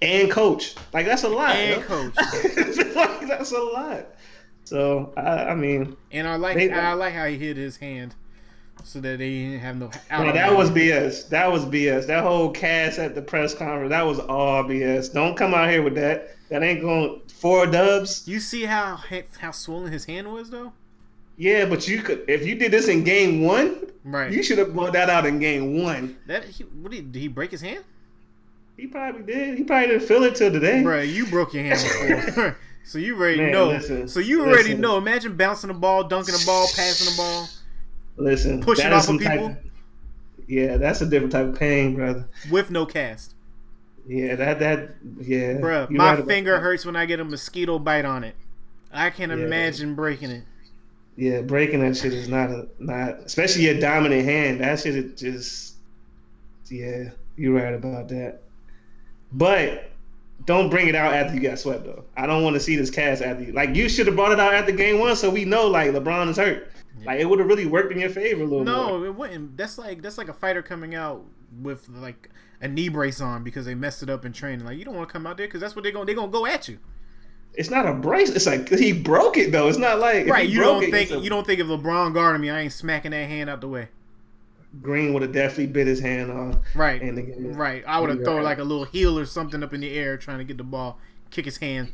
And 0.00 0.30
coach. 0.30 0.74
Like 0.92 1.06
that's 1.06 1.24
a 1.24 1.28
lot. 1.28 1.56
and 1.56 1.82
coach. 1.82 2.14
like, 2.96 3.26
that's 3.28 3.52
a 3.52 3.58
lot. 3.58 4.06
So 4.64 5.12
I, 5.16 5.46
I 5.50 5.54
mean, 5.54 5.96
And 6.12 6.26
I 6.28 6.36
like 6.36 6.56
They- 6.56 6.70
I 6.70 6.92
like 6.92 7.14
how 7.14 7.26
he 7.26 7.36
hit 7.38 7.56
his 7.56 7.76
hand, 7.76 8.14
so 8.84 9.00
that 9.00 9.18
they 9.18 9.30
didn't 9.30 9.60
have 9.60 9.76
no. 9.76 9.90
bro, 10.10 10.32
that 10.32 10.54
was 10.56 10.70
BS. 10.70 11.28
That 11.30 11.50
was 11.50 11.64
BS. 11.64 12.06
That 12.06 12.22
whole 12.22 12.50
cast 12.50 12.98
at 12.98 13.14
the 13.14 13.22
press 13.22 13.54
conference, 13.54 13.90
that 13.90 14.02
was 14.02 14.18
all 14.20 14.62
BS. 14.64 15.12
Don't 15.12 15.36
come 15.36 15.54
out 15.54 15.70
here 15.70 15.82
with 15.82 15.94
that. 15.96 16.36
That 16.50 16.62
ain't 16.62 16.80
going 16.82 17.20
four 17.28 17.66
dubs. 17.66 18.26
You 18.28 18.40
see 18.40 18.64
how 18.64 19.00
how 19.40 19.50
swollen 19.50 19.90
his 19.92 20.04
hand 20.04 20.30
was 20.32 20.50
though. 20.50 20.72
Yeah, 21.36 21.64
but 21.66 21.86
you 21.88 22.02
could 22.02 22.24
if 22.28 22.46
you 22.46 22.54
did 22.56 22.70
this 22.72 22.88
in 22.88 23.04
game 23.04 23.42
one, 23.42 23.86
Right. 24.04 24.30
you 24.32 24.42
should 24.42 24.58
have 24.58 24.74
brought 24.74 24.92
that 24.94 25.08
out 25.10 25.24
in 25.26 25.38
game 25.38 25.82
one. 25.82 26.16
that 26.26 26.44
he, 26.44 26.64
what 26.64 26.92
did, 26.92 27.10
did 27.12 27.20
he 27.20 27.28
break 27.28 27.50
his 27.50 27.60
hand? 27.60 27.84
He 28.78 28.86
probably 28.86 29.22
did. 29.24 29.58
He 29.58 29.64
probably 29.64 29.88
didn't 29.88 30.06
feel 30.08 30.22
it 30.22 30.36
till 30.36 30.50
today. 30.52 30.82
Bro, 30.82 31.02
you 31.02 31.26
broke 31.26 31.52
your 31.52 31.64
hand 31.64 31.80
before. 31.82 32.56
so 32.84 32.96
you 32.98 33.16
already 33.16 33.38
Man, 33.42 33.52
know. 33.52 33.66
listen, 33.68 34.08
so 34.08 34.20
you 34.20 34.40
already 34.42 34.68
listen. 34.70 34.80
know. 34.80 34.96
Imagine 34.96 35.36
bouncing 35.36 35.68
the 35.68 35.74
ball, 35.74 36.04
dunking 36.04 36.32
the 36.34 36.42
ball, 36.46 36.66
passing 36.74 37.10
the 37.12 37.16
ball, 37.16 37.48
Listen, 38.16 38.62
Pushing 38.62 38.92
off 38.92 39.08
of 39.08 39.18
people? 39.18 39.56
yeah, 40.46 40.76
that's 40.76 41.00
a 41.02 41.06
different 41.06 41.32
type 41.32 41.46
of 41.46 41.58
pain, 41.58 41.94
brother. 41.94 42.26
with 42.50 42.70
no 42.70 42.86
cast. 42.86 43.34
Yeah, 44.06 44.36
that 44.36 44.58
that 44.60 44.94
yeah. 45.20 45.54
Bro, 45.58 45.88
my 45.90 46.14
right 46.14 46.24
finger 46.26 46.58
hurts 46.60 46.86
when 46.86 46.96
I 46.96 47.04
get 47.04 47.20
a 47.20 47.24
mosquito 47.24 47.78
bite 47.78 48.04
on 48.06 48.24
it. 48.24 48.34
I 48.92 49.10
can 49.10 49.28
Yeah. 49.30 49.36
imagine 49.44 49.94
breaking 49.94 50.30
it. 50.30 50.44
Yeah, 51.16 51.40
breaking 51.42 51.80
that 51.80 51.96
shit 51.96 52.14
is 52.14 52.28
not 52.28 52.48
a 52.50 52.68
not 52.78 53.18
especially 53.24 53.64
your 53.66 53.78
dominant 53.80 54.24
hand. 54.24 54.60
That 54.60 54.78
shit 54.78 54.94
is 54.94 55.20
just 55.20 55.74
yeah, 56.70 57.10
you're 57.36 57.52
right 57.54 57.74
about 57.74 58.08
that. 58.08 58.40
But 59.32 59.90
don't 60.46 60.70
bring 60.70 60.88
it 60.88 60.94
out 60.94 61.12
after 61.12 61.34
you 61.34 61.40
got 61.40 61.58
swept 61.58 61.84
though. 61.84 62.04
I 62.16 62.26
don't 62.26 62.42
want 62.42 62.54
to 62.54 62.60
see 62.60 62.76
this 62.76 62.90
cast 62.90 63.22
after 63.22 63.44
you. 63.44 63.52
Like 63.52 63.74
you 63.74 63.88
should 63.88 64.06
have 64.06 64.16
brought 64.16 64.32
it 64.32 64.40
out 64.40 64.54
after 64.54 64.72
game 64.72 64.98
one, 64.98 65.14
so 65.16 65.28
we 65.30 65.44
know 65.44 65.66
like 65.66 65.90
LeBron 65.90 66.28
is 66.28 66.36
hurt. 66.36 66.70
Like 67.04 67.20
it 67.20 67.26
would 67.28 67.38
have 67.38 67.48
really 67.48 67.66
worked 67.66 67.92
in 67.92 68.00
your 68.00 68.10
favor 68.10 68.42
a 68.42 68.44
little 68.46 68.64
No, 68.64 68.98
more. 68.98 69.06
it 69.06 69.14
wouldn't. 69.14 69.56
That's 69.56 69.78
like 69.78 70.02
that's 70.02 70.18
like 70.18 70.28
a 70.28 70.32
fighter 70.32 70.62
coming 70.62 70.94
out 70.94 71.24
with 71.62 71.88
like 71.88 72.30
a 72.60 72.66
knee 72.68 72.88
brace 72.88 73.20
on 73.20 73.44
because 73.44 73.66
they 73.66 73.74
messed 73.74 74.02
it 74.02 74.10
up 74.10 74.24
in 74.24 74.32
training. 74.32 74.64
Like 74.66 74.78
you 74.78 74.84
don't 74.84 74.96
want 74.96 75.08
to 75.08 75.12
come 75.12 75.26
out 75.26 75.36
there 75.36 75.46
because 75.46 75.60
that's 75.60 75.76
what 75.76 75.82
they're 75.84 75.92
gonna 75.92 76.06
they're 76.06 76.14
gonna 76.14 76.32
go 76.32 76.46
at 76.46 76.68
you. 76.68 76.78
It's 77.54 77.70
not 77.70 77.86
a 77.86 77.92
brace. 77.94 78.30
It's 78.30 78.46
like 78.46 78.68
he 78.68 78.92
broke 78.92 79.36
it 79.36 79.52
though. 79.52 79.68
It's 79.68 79.78
not 79.78 79.98
like 80.00 80.26
Right? 80.26 80.48
You 80.48 80.60
don't 80.60 80.82
it, 80.84 80.90
think 80.90 81.10
a- 81.10 81.18
you 81.18 81.30
don't 81.30 81.46
think 81.46 81.60
if 81.60 81.66
LeBron 81.66 82.14
guarding 82.14 82.40
me, 82.42 82.50
I 82.50 82.60
ain't 82.60 82.72
smacking 82.72 83.10
that 83.12 83.28
hand 83.28 83.48
out 83.50 83.60
the 83.60 83.68
way. 83.68 83.88
Green 84.82 85.12
would 85.14 85.22
have 85.22 85.32
definitely 85.32 85.66
bit 85.68 85.86
his 85.86 86.00
hand 86.00 86.30
off. 86.30 86.56
Right. 86.74 87.00
And 87.00 87.56
Right. 87.56 87.82
I 87.86 88.00
would 88.00 88.10
have 88.10 88.22
thrown 88.22 88.42
like 88.42 88.58
a 88.58 88.64
little 88.64 88.84
heel 88.84 89.18
or 89.18 89.24
something 89.26 89.62
up 89.62 89.72
in 89.72 89.80
the 89.80 89.92
air 89.96 90.16
trying 90.18 90.38
to 90.38 90.44
get 90.44 90.58
the 90.58 90.64
ball, 90.64 90.98
kick 91.30 91.46
his 91.46 91.56
hand. 91.56 91.92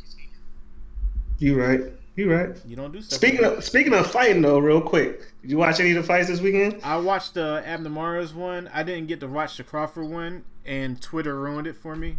You 1.39 1.61
right. 1.61 1.81
You 2.17 2.33
right. 2.33 2.57
You 2.67 2.77
don't 2.77 2.93
do 2.93 3.01
stuff. 3.01 3.19
Speaking 3.19 3.43
like 3.43 3.59
of 3.59 3.65
speaking 3.65 3.93
of 3.93 4.07
fighting 4.11 4.41
though, 4.43 4.59
real 4.59 4.81
quick, 4.81 5.21
did 5.43 5.51
you 5.51 5.59
watch 5.59 5.81
any 5.81 5.91
of 5.91 5.97
the 5.97 6.03
fights 6.03 6.29
this 6.29 6.41
weekend? 6.41 6.81
I 6.85 6.97
watched 6.97 7.35
the 7.35 7.63
Abner 7.67 7.91
Mares 7.91 8.33
one. 8.33 8.71
I 8.73 8.83
didn't 8.85 9.09
get 9.09 9.21
to 9.21 9.27
watch 9.27 9.57
the 9.57 9.65
Crawford 9.65 10.07
one, 10.09 10.45
and 10.65 11.01
Twitter 11.03 11.39
ruined 11.41 11.67
it 11.67 11.77
for 11.77 11.97
me. 11.97 12.17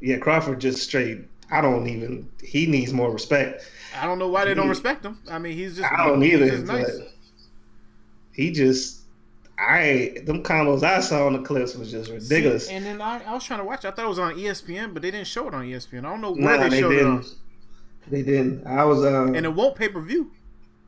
Yeah, 0.00 0.18
Crawford 0.18 0.60
just 0.60 0.82
straight. 0.82 1.22
I 1.50 1.60
don't 1.60 1.88
even. 1.88 2.30
He 2.42 2.66
needs 2.66 2.92
more 2.92 3.10
respect. 3.12 3.68
I 4.00 4.06
don't 4.06 4.18
know 4.18 4.28
why 4.28 4.44
they 4.44 4.54
don't 4.54 4.68
respect 4.68 5.04
him. 5.04 5.18
I 5.28 5.38
mean, 5.38 5.56
he's 5.56 5.76
just 5.76 5.92
I 5.92 6.06
don't 6.06 6.22
either. 6.22 6.58
nice. 6.58 7.00
He 8.32 8.50
just. 8.52 9.00
I 9.58 10.18
them 10.24 10.42
combos 10.42 10.82
I 10.82 11.00
saw 11.00 11.26
on 11.26 11.34
the 11.34 11.38
clips 11.40 11.74
was 11.76 11.90
just 11.90 12.10
ridiculous. 12.10 12.66
See, 12.66 12.74
and 12.74 12.84
then 12.84 13.00
I, 13.00 13.22
I 13.24 13.32
was 13.34 13.44
trying 13.44 13.60
to 13.60 13.64
watch. 13.64 13.84
I 13.84 13.90
thought 13.92 14.04
it 14.04 14.08
was 14.08 14.18
on 14.18 14.34
ESPN, 14.34 14.92
but 14.92 15.02
they 15.02 15.10
didn't 15.12 15.28
show 15.28 15.46
it 15.48 15.54
on 15.54 15.64
ESPN. 15.64 16.00
I 16.00 16.10
don't 16.10 16.20
know 16.20 16.32
where 16.32 16.56
Nah, 16.56 16.62
they, 16.64 16.68
they 16.70 16.80
showed 16.80 16.92
it 16.92 17.04
on. 17.06 17.16
didn't. 17.20 17.34
They 18.10 18.22
didn't. 18.22 18.66
I 18.66 18.84
was. 18.84 19.04
Uh, 19.04 19.32
And 19.32 19.46
it 19.46 19.54
won't 19.54 19.76
pay 19.76 19.88
per 19.88 20.00
view. 20.00 20.32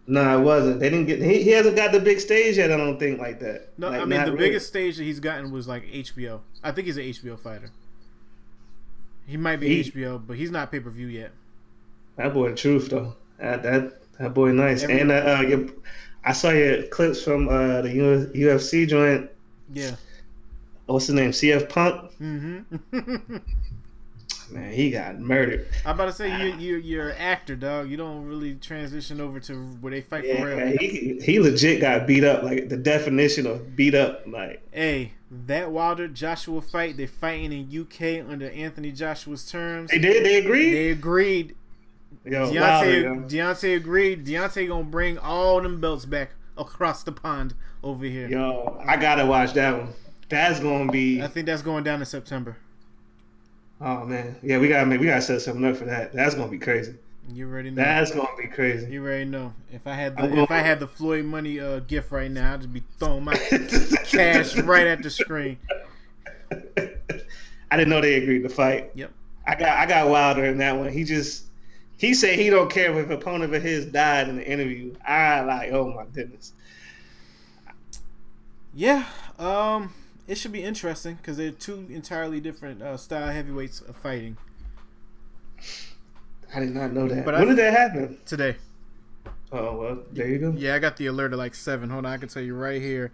no, 0.08 0.38
it 0.38 0.42
wasn't. 0.42 0.80
They 0.80 0.90
didn't 0.90 1.06
get. 1.06 1.22
He, 1.22 1.42
he 1.44 1.50
hasn't 1.50 1.76
got 1.76 1.92
the 1.92 2.00
big 2.00 2.18
stage 2.20 2.56
yet. 2.56 2.72
I 2.72 2.76
don't 2.76 2.98
think 2.98 3.20
like 3.20 3.38
that. 3.40 3.68
No, 3.78 3.88
Like, 3.90 4.00
I 4.00 4.04
mean 4.04 4.24
the 4.24 4.32
really. 4.32 4.38
biggest 4.48 4.66
stage 4.66 4.96
that 4.96 5.04
he's 5.04 5.20
gotten 5.20 5.50
was 5.52 5.68
like 5.68 5.84
HBO. 5.84 6.40
I 6.64 6.72
think 6.72 6.86
he's 6.86 6.96
an 6.96 7.04
HBO 7.04 7.38
fighter. 7.38 7.70
He 9.26 9.36
might 9.36 9.56
be 9.60 9.82
He- 9.82 9.90
HBO, 9.90 10.24
but 10.24 10.36
he's 10.36 10.50
not 10.50 10.70
pay 10.70 10.80
per 10.80 10.90
view 10.90 11.06
yet. 11.08 11.32
That 12.16 12.32
boy, 12.34 12.50
the 12.50 12.56
truth 12.56 12.90
though. 12.90 13.14
That 13.38 13.62
that, 13.62 14.02
that 14.18 14.34
boy, 14.34 14.52
nice. 14.52 14.82
Every- 14.82 15.00
and 15.00 15.10
uh, 15.12 15.14
uh, 15.14 15.40
your, 15.42 15.66
I 16.26 16.32
saw 16.32 16.50
your 16.50 16.82
clips 16.88 17.22
from 17.22 17.48
uh, 17.48 17.82
the 17.82 17.92
U- 17.92 18.30
UFC 18.34 18.86
joint. 18.88 19.30
Yeah. 19.72 19.92
What's 20.86 21.06
his 21.06 21.14
name? 21.14 21.30
CM 21.30 21.68
Punk. 21.68 22.10
Mm-hmm. 22.20 23.36
Man, 24.50 24.72
he 24.72 24.90
got 24.92 25.18
murdered. 25.18 25.66
I'm 25.84 25.96
about 25.96 26.06
to 26.06 26.12
say 26.12 26.28
you 26.40 26.54
you 26.56 26.76
you're 26.76 27.08
an 27.10 27.16
actor, 27.18 27.56
dog. 27.56 27.90
You 27.90 27.96
don't 27.96 28.24
really 28.26 28.54
transition 28.54 29.20
over 29.20 29.40
to 29.40 29.54
where 29.80 29.90
they 29.90 30.00
fight 30.00 30.22
for 30.22 30.28
Yeah, 30.28 30.42
real. 30.44 30.76
he 30.78 31.18
he 31.20 31.40
legit 31.40 31.80
got 31.80 32.06
beat 32.06 32.22
up. 32.22 32.44
Like 32.44 32.68
the 32.68 32.76
definition 32.76 33.46
of 33.46 33.74
beat 33.74 33.96
up. 33.96 34.22
Like 34.26 34.62
Hey, 34.70 35.14
that 35.46 35.72
Wilder 35.72 36.06
Joshua 36.06 36.60
fight, 36.60 36.96
they're 36.96 37.08
fighting 37.08 37.52
in 37.52 37.80
UK 37.80 38.24
under 38.30 38.48
Anthony 38.50 38.92
Joshua's 38.92 39.50
terms. 39.50 39.90
they 39.90 39.98
did. 39.98 40.24
They 40.24 40.38
agreed. 40.38 40.70
They 40.72 40.90
agreed. 40.90 41.56
Yo, 42.26 42.50
Deontay. 42.50 43.30
Deontay 43.30 43.76
agreed. 43.76 44.26
Deontay 44.26 44.68
gonna 44.68 44.84
bring 44.84 45.16
all 45.18 45.62
them 45.62 45.80
belts 45.80 46.04
back 46.04 46.30
across 46.58 47.04
the 47.04 47.12
pond 47.12 47.54
over 47.84 48.04
here. 48.04 48.28
Yo, 48.28 48.82
I 48.84 48.96
gotta 48.96 49.24
watch 49.24 49.52
that 49.54 49.78
one. 49.78 49.92
That's 50.28 50.58
gonna 50.58 50.90
be. 50.90 51.22
I 51.22 51.28
think 51.28 51.46
that's 51.46 51.62
going 51.62 51.84
down 51.84 52.00
in 52.00 52.06
September. 52.06 52.56
Oh 53.80 54.04
man, 54.04 54.36
yeah, 54.42 54.58
we 54.58 54.68
gotta 54.68 54.86
make. 54.86 55.00
We 55.00 55.06
gotta 55.06 55.22
set 55.22 55.40
something 55.40 55.64
up 55.64 55.76
for 55.76 55.84
that. 55.84 56.12
That's 56.12 56.34
gonna 56.34 56.50
be 56.50 56.58
crazy. 56.58 56.94
You 57.32 57.48
already 57.48 57.70
know. 57.70 57.82
That's 57.82 58.10
gonna 58.10 58.28
be 58.36 58.48
crazy. 58.48 58.90
you 58.92 59.04
already 59.04 59.24
know. 59.24 59.52
If 59.72 59.86
I 59.86 59.94
had 59.94 60.18
I'm 60.18 60.30
the 60.30 60.42
if 60.42 60.50
I 60.50 60.58
had 60.58 60.80
the 60.80 60.88
Floyd 60.88 61.24
money 61.24 61.60
uh, 61.60 61.80
gift 61.80 62.10
right 62.10 62.30
now, 62.30 62.54
I'd 62.54 62.62
just 62.62 62.72
be 62.72 62.82
throwing 62.98 63.24
my 63.24 63.34
cash 64.04 64.56
right 64.58 64.86
at 64.86 65.02
the 65.02 65.10
screen. 65.10 65.58
I 66.50 67.76
didn't 67.76 67.88
know 67.88 68.00
they 68.00 68.14
agreed 68.14 68.42
to 68.42 68.48
fight. 68.48 68.90
Yep. 68.94 69.12
I 69.46 69.54
got 69.54 69.78
I 69.78 69.86
got 69.86 70.08
Wilder 70.08 70.44
in 70.46 70.58
that 70.58 70.76
one. 70.76 70.90
He 70.90 71.04
just 71.04 71.45
he 71.98 72.14
said 72.14 72.38
he 72.38 72.50
don't 72.50 72.70
care 72.70 72.96
if 72.98 73.06
an 73.06 73.12
opponent 73.12 73.54
of 73.54 73.62
his 73.62 73.86
died 73.86 74.28
in 74.28 74.36
the 74.36 74.46
interview. 74.46 74.94
I 75.06 75.40
like, 75.42 75.72
oh 75.72 75.92
my 75.92 76.04
goodness. 76.12 76.52
Yeah. 78.74 79.04
Um. 79.38 79.92
It 80.28 80.36
should 80.38 80.50
be 80.52 80.62
interesting 80.64 81.14
because 81.14 81.36
they're 81.36 81.52
two 81.52 81.86
entirely 81.88 82.40
different 82.40 82.82
uh, 82.82 82.96
style 82.96 83.30
heavyweights 83.32 83.80
of 83.80 83.94
fighting 83.94 84.36
I 86.52 86.58
did 86.60 86.74
not 86.74 86.92
know 86.92 87.06
that. 87.06 87.24
But 87.24 87.34
when 87.34 87.42
I- 87.42 87.46
did 87.46 87.58
that 87.58 87.72
happen? 87.72 88.18
today. 88.26 88.56
Oh 89.52 89.76
well, 89.76 89.98
there 90.12 90.26
you 90.28 90.38
go. 90.38 90.50
Yeah, 90.56 90.74
I 90.74 90.78
got 90.80 90.96
the 90.96 91.06
alert 91.06 91.32
at 91.32 91.38
like 91.38 91.54
seven. 91.54 91.90
Hold 91.90 92.06
on, 92.06 92.12
I 92.12 92.16
can 92.16 92.28
tell 92.28 92.42
you 92.42 92.54
right 92.56 92.82
here. 92.82 93.12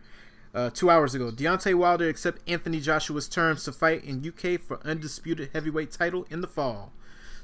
Uh, 0.55 0.71
two 0.71 0.89
hours 0.91 1.15
ago, 1.15 1.31
Deontay 1.31 1.75
Wilder 1.75 2.09
accept 2.09 2.41
Anthony 2.49 2.81
Joshua's 2.81 3.29
terms 3.29 3.65
to 3.65 3.73
fight 3.73 4.05
in 4.05 4.27
UK 4.27 4.59
for 4.61 4.81
undisputed 4.85 5.51
heavyweight 5.53 5.91
title 5.93 6.27
in 6.31 6.41
the 6.41 6.47
fall. 6.49 6.93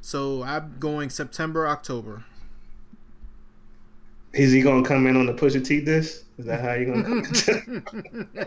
So 0.09 0.43
I'm 0.43 0.76
going 0.78 1.10
September, 1.10 1.68
October. 1.68 2.24
Is 4.32 4.52
he 4.52 4.62
gonna 4.62 4.82
come 4.82 5.06
in 5.06 5.18
on 5.18 5.26
the 5.26 5.35
Pusha 5.35 5.62
T 5.62 5.82
disc? 5.82 6.24
Is 6.39 6.47
that 6.47 6.62
how 6.62 6.72
you 6.72 6.86
gonna? 6.86 8.47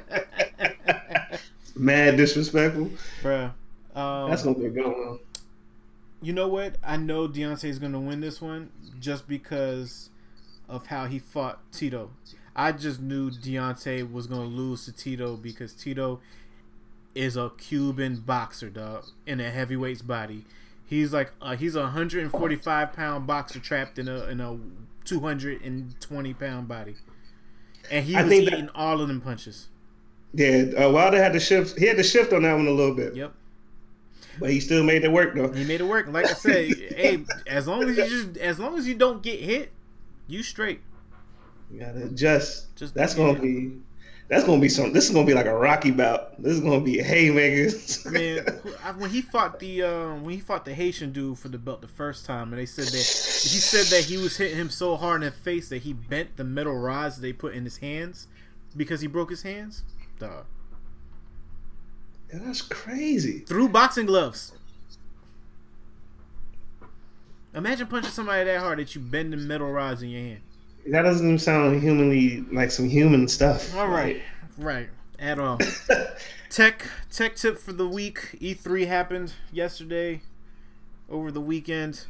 Mad 1.76 2.18
disrespectful. 2.18 2.90
Bruh. 3.22 3.52
Um, 3.96 4.32
That's 4.32 4.42
gonna 4.42 4.58
be 4.58 4.66
a 4.66 4.70
good 4.72 4.88
one. 4.88 5.20
you 6.24 6.34
know 6.34 6.48
what? 6.48 6.78
I 6.84 6.98
know 6.98 7.28
Deontay's 7.28 7.78
going 7.78 7.92
to 7.92 8.00
win 8.00 8.22
this 8.22 8.42
one 8.42 8.72
just 9.00 9.28
because 9.28 10.10
of 10.68 10.88
how 10.88 11.06
he 11.06 11.20
fought 11.20 11.60
Tito. 11.72 12.10
I 12.56 12.72
just 12.72 13.00
knew 13.00 13.30
Deontay 13.30 14.12
was 14.12 14.26
going 14.26 14.50
to 14.50 14.56
lose 14.56 14.86
to 14.86 14.92
Tito 14.92 15.36
because 15.38 15.74
Tito 15.74 16.22
is 17.14 17.38
a 17.38 17.52
Cuban 17.56 18.22
boxer, 18.22 18.72
dog, 18.72 19.06
in 19.28 19.40
a 19.40 19.52
heavyweight's 19.52 20.02
body. 20.02 20.46
He's 20.92 21.14
like 21.14 21.32
uh, 21.42 21.56
he's 21.56 21.76
a 21.78 21.84
145 21.84 22.92
pound 22.92 23.26
boxer 23.26 23.62
trapped 23.62 23.98
in 23.98 24.10
a 24.10 24.26
in 24.26 24.42
a 24.42 24.60
220 25.06 26.34
pound 26.34 26.68
body, 26.68 26.96
and 27.90 28.04
he 28.04 28.14
I 28.18 28.24
was 28.24 28.30
think 28.30 28.50
that- 28.50 28.70
all 28.76 29.00
of 29.00 29.08
them 29.08 29.22
punches. 29.22 29.70
Yeah, 30.34 30.66
uh, 30.78 30.90
Wilder 30.92 31.16
had 31.18 31.32
to 31.32 31.40
shift. 31.40 31.80
He 31.80 31.86
had 31.86 31.96
to 31.96 32.04
shift 32.04 32.34
on 32.34 32.42
that 32.44 32.54
one 32.56 32.68
a 32.68 32.72
little 32.72 32.94
bit, 32.94 33.16
Yep, 33.16 33.34
but 34.38 34.50
he 34.50 34.60
still 34.60 34.84
made 34.84 35.06
it 35.06 35.12
work 35.14 35.34
though. 35.34 35.48
he 35.54 35.64
made 35.64 35.80
it 35.80 35.88
work. 35.88 36.08
Like 36.08 36.26
I 36.26 36.34
said, 36.34 36.66
hey, 36.98 37.24
as 37.48 37.68
long 37.70 37.84
as 37.84 37.96
you 37.96 38.06
just 38.26 38.38
as 38.38 38.60
long 38.60 38.78
as 38.78 38.86
you 38.86 38.96
don't 38.96 39.24
get 39.24 39.40
hit, 39.40 39.72
you 40.28 40.44
straight. 40.44 40.82
You 41.72 41.80
gotta 41.80 42.04
adjust. 42.04 42.76
Just- 42.76 42.94
that's 42.94 43.14
gonna 43.16 43.40
be. 43.40 43.78
That's 44.32 44.46
gonna 44.46 44.62
be 44.62 44.70
some. 44.70 44.94
This 44.94 45.10
is 45.10 45.12
gonna 45.14 45.28
be 45.28 45.34
like 45.34 45.46
a 45.46 45.54
Rocky 45.54 45.92
bout. 45.92 46.42
This 46.42 46.54
is 46.54 46.62
gonna 46.62 46.80
be 46.80 47.00
haymakers. 47.00 48.06
Man, 48.10 48.46
when 48.96 49.10
he 49.10 49.22
fought 49.22 49.60
the 49.60 49.84
um, 49.84 50.24
when 50.24 50.34
he 50.34 50.40
fought 50.40 50.64
the 50.64 50.74
Haitian 50.74 51.12
dude 51.12 51.38
for 51.38 51.50
the 51.50 51.58
belt 51.58 51.82
the 51.82 51.90
first 51.90 52.26
time, 52.26 52.54
and 52.54 52.58
they 52.58 52.66
said 52.66 52.86
that 52.86 52.94
he 52.94 53.60
said 53.60 53.88
that 53.88 54.06
he 54.06 54.16
was 54.16 54.38
hitting 54.38 54.56
him 54.56 54.70
so 54.70 54.96
hard 54.96 55.22
in 55.22 55.26
the 55.26 55.36
face 55.36 55.68
that 55.68 55.82
he 55.82 55.92
bent 55.92 56.38
the 56.38 56.46
metal 56.46 56.78
rods 56.78 57.20
they 57.20 57.34
put 57.34 57.54
in 57.54 57.66
his 57.66 57.80
hands 57.80 58.30
because 58.78 59.02
he 59.02 59.08
broke 59.08 59.30
his 59.30 59.42
hands. 59.42 59.84
Dog. 60.18 60.46
Yeah, 62.32 62.40
that's 62.42 62.62
crazy. 62.62 63.40
Through 63.40 63.68
boxing 63.68 64.06
gloves. 64.06 64.54
Imagine 67.54 67.88
punching 67.88 68.12
somebody 68.12 68.46
that 68.46 68.62
hard 68.62 68.80
that 68.80 68.96
you 68.96 69.02
bend 69.02 69.34
the 69.34 69.38
metal 69.38 69.70
rods 69.70 70.02
in 70.02 70.08
your 70.08 70.22
hand. 70.22 70.42
That 70.88 71.04
doesn't 71.04 71.26
even 71.26 71.40
sound 71.40 71.82
humanly 71.82 72.42
like 72.52 72.72
some 72.72 72.90
human 72.90 73.28
stuff. 73.28 73.76
All 73.76 73.88
right, 73.88 74.22
right, 74.58 74.90
at 75.20 75.40
all. 75.40 75.60
Tech 76.50 76.86
tech 77.10 77.36
tip 77.36 77.58
for 77.58 77.72
the 77.72 77.88
week. 77.88 78.38
E3 78.42 78.88
happened 78.88 79.34
yesterday, 79.54 80.22
over 81.10 81.32
the 81.32 81.40
weekend. 81.40 82.06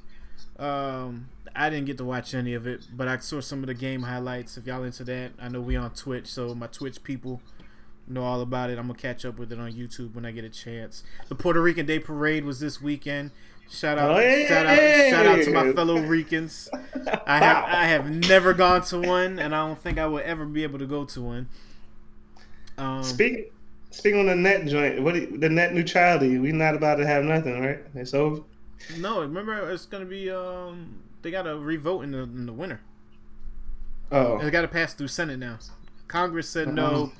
Um, 0.57 1.29
I 1.55 1.69
didn't 1.69 1.85
get 1.85 1.97
to 1.97 2.05
watch 2.05 2.33
any 2.33 2.53
of 2.53 2.65
it, 2.65 2.87
but 2.93 3.07
I 3.07 3.17
saw 3.17 3.41
some 3.41 3.59
of 3.61 3.67
the 3.67 3.73
game 3.73 4.03
highlights. 4.03 4.57
If 4.57 4.65
y'all 4.65 4.83
into 4.83 5.03
that, 5.03 5.33
I 5.39 5.49
know 5.49 5.61
we 5.61 5.75
on 5.75 5.91
Twitch, 5.93 6.27
so 6.27 6.55
my 6.55 6.67
Twitch 6.67 7.03
people 7.03 7.41
know 8.07 8.23
all 8.23 8.41
about 8.41 8.69
it. 8.69 8.79
I'm 8.79 8.87
gonna 8.87 8.97
catch 8.97 9.25
up 9.25 9.37
with 9.37 9.51
it 9.51 9.59
on 9.59 9.71
YouTube 9.71 10.15
when 10.15 10.25
I 10.25 10.31
get 10.31 10.43
a 10.43 10.49
chance. 10.49 11.03
The 11.29 11.35
Puerto 11.35 11.61
Rican 11.61 11.85
Day 11.85 11.99
Parade 11.99 12.45
was 12.45 12.59
this 12.59 12.81
weekend. 12.81 13.31
Shout 13.69 13.97
out, 13.97 14.11
Oh, 14.11 14.19
yeah. 14.19 14.47
shout 14.47 14.65
out, 14.65 15.09
shout 15.09 15.25
out 15.27 15.43
to 15.45 15.51
my 15.51 15.71
fellow 15.73 16.01
Ricans. 16.01 16.67
I 17.25 17.37
have 17.39 17.63
I 17.65 17.85
have 17.85 18.09
never 18.09 18.53
gone 18.53 18.81
to 18.83 18.99
one, 18.99 19.39
and 19.39 19.55
I 19.55 19.65
don't 19.65 19.79
think 19.79 19.97
I 19.97 20.05
will 20.07 20.21
ever 20.23 20.45
be 20.45 20.63
able 20.63 20.79
to 20.79 20.85
go 20.85 21.05
to 21.05 21.21
one. 21.21 21.47
Um, 22.77 23.03
Speak, 23.03 23.53
speaking 23.91 24.19
on 24.19 24.25
the 24.25 24.35
net 24.35 24.65
joint, 24.67 25.01
what 25.01 25.15
you- 25.15 25.37
the 25.37 25.49
net 25.49 25.73
neutrality? 25.73 26.37
We 26.37 26.51
not 26.51 26.75
about 26.75 26.95
to 26.95 27.07
have 27.07 27.23
nothing, 27.23 27.61
right? 27.61 27.79
It's 27.95 28.13
over. 28.13 28.41
no, 28.97 29.21
remember 29.21 29.69
it's 29.71 29.85
gonna 29.85 30.05
be 30.05 30.29
um 30.31 30.95
they 31.21 31.31
gotta 31.31 31.55
revote 31.57 32.01
in 32.01 32.11
the 32.11 32.23
in 32.23 32.45
the 32.47 32.53
winter. 32.53 32.81
Oh, 34.11 34.39
It 34.39 34.51
got 34.51 34.61
to 34.63 34.67
pass 34.67 34.93
through 34.93 35.07
Senate 35.07 35.39
now. 35.39 35.57
Congress 36.09 36.49
said 36.49 36.67
Uh-huh. 36.67 36.75
no. 36.75 37.11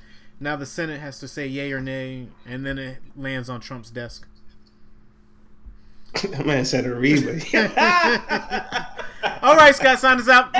Now 0.42 0.58
the 0.58 0.66
Senate 0.66 1.00
has 1.00 1.20
to 1.20 1.28
say 1.30 1.48
yay 1.48 1.72
or 1.72 1.80
nay, 1.80 2.28
and 2.46 2.66
then 2.66 2.78
it 2.78 2.98
lands 3.16 3.50
on 3.50 3.62
Trump's 3.62 3.90
desk. 3.92 4.28
Man 6.46 6.66
said 6.66 6.86
a 6.86 6.90
Ariba. 6.90 7.40
All 9.42 9.56
right, 9.56 9.76
Scott, 9.76 10.00
sign 10.00 10.20
us 10.20 10.28
out. 10.28 10.54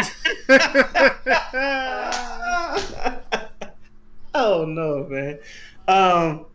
oh 4.34 4.66
no, 4.66 5.06
man. 5.10 5.38
Um, 5.88 6.46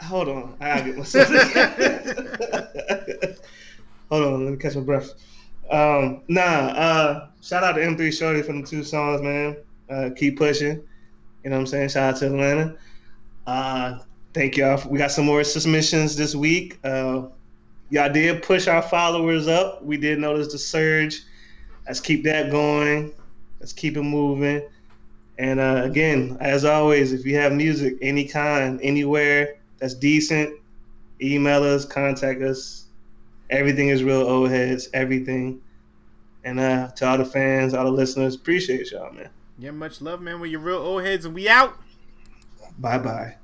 hold 0.00 0.28
on, 0.28 0.56
I 0.60 0.68
gotta 0.68 0.84
get 0.84 0.98
myself. 0.98 1.28
hold 4.10 4.24
on, 4.24 4.44
let 4.44 4.52
me 4.52 4.56
catch 4.56 4.74
my 4.74 4.80
breath. 4.80 5.12
Um, 5.70 6.22
nah, 6.28 6.42
uh, 6.42 7.28
shout 7.40 7.62
out 7.62 7.72
to 7.72 7.82
M3 7.82 8.12
Shorty 8.12 8.42
for 8.42 8.52
the 8.52 8.62
two 8.62 8.84
songs, 8.84 9.22
man. 9.22 9.56
Uh, 9.88 10.10
keep 10.16 10.38
pushing. 10.38 10.82
You 11.44 11.50
know 11.50 11.56
what 11.56 11.60
I'm 11.60 11.66
saying? 11.66 11.90
Shout 11.90 12.14
out 12.14 12.20
to 12.20 12.26
Atlanta. 12.26 12.76
Uh, 13.46 13.98
thank 14.32 14.56
y'all. 14.56 14.82
We 14.88 14.98
got 14.98 15.10
some 15.10 15.26
more 15.26 15.44
submissions 15.44 16.16
this 16.16 16.34
week. 16.34 16.78
Uh, 16.84 17.26
y'all 17.92 18.10
did 18.10 18.42
push 18.42 18.66
our 18.68 18.80
followers 18.80 19.46
up. 19.46 19.84
We 19.84 19.98
did 19.98 20.18
notice 20.18 20.50
the 20.50 20.58
surge. 20.58 21.20
Let's 21.86 22.00
keep 22.00 22.24
that 22.24 22.50
going. 22.50 23.12
Let's 23.60 23.74
keep 23.74 23.98
it 23.98 24.02
moving. 24.02 24.66
And 25.38 25.60
uh, 25.60 25.82
again, 25.84 26.38
as 26.40 26.64
always, 26.64 27.12
if 27.12 27.26
you 27.26 27.36
have 27.36 27.52
music, 27.52 27.98
any 28.00 28.24
kind, 28.24 28.80
anywhere 28.82 29.56
that's 29.78 29.92
decent, 29.92 30.58
email 31.20 31.62
us, 31.62 31.84
contact 31.84 32.40
us. 32.40 32.86
Everything 33.50 33.88
is 33.90 34.02
real 34.02 34.22
old 34.22 34.48
heads, 34.48 34.88
everything. 34.94 35.60
And 36.44 36.60
uh, 36.60 36.88
to 36.92 37.06
all 37.06 37.18
the 37.18 37.26
fans, 37.26 37.74
all 37.74 37.84
the 37.84 37.90
listeners, 37.90 38.34
appreciate 38.34 38.90
y'all, 38.90 39.12
man. 39.12 39.28
Yeah, 39.58 39.70
much 39.70 40.00
love, 40.00 40.22
man. 40.22 40.40
We're 40.40 40.46
your 40.46 40.60
real 40.60 40.78
old 40.78 41.04
heads, 41.04 41.26
and 41.26 41.34
we 41.34 41.46
out. 41.46 41.76
Bye 42.78 42.98
bye. 42.98 43.36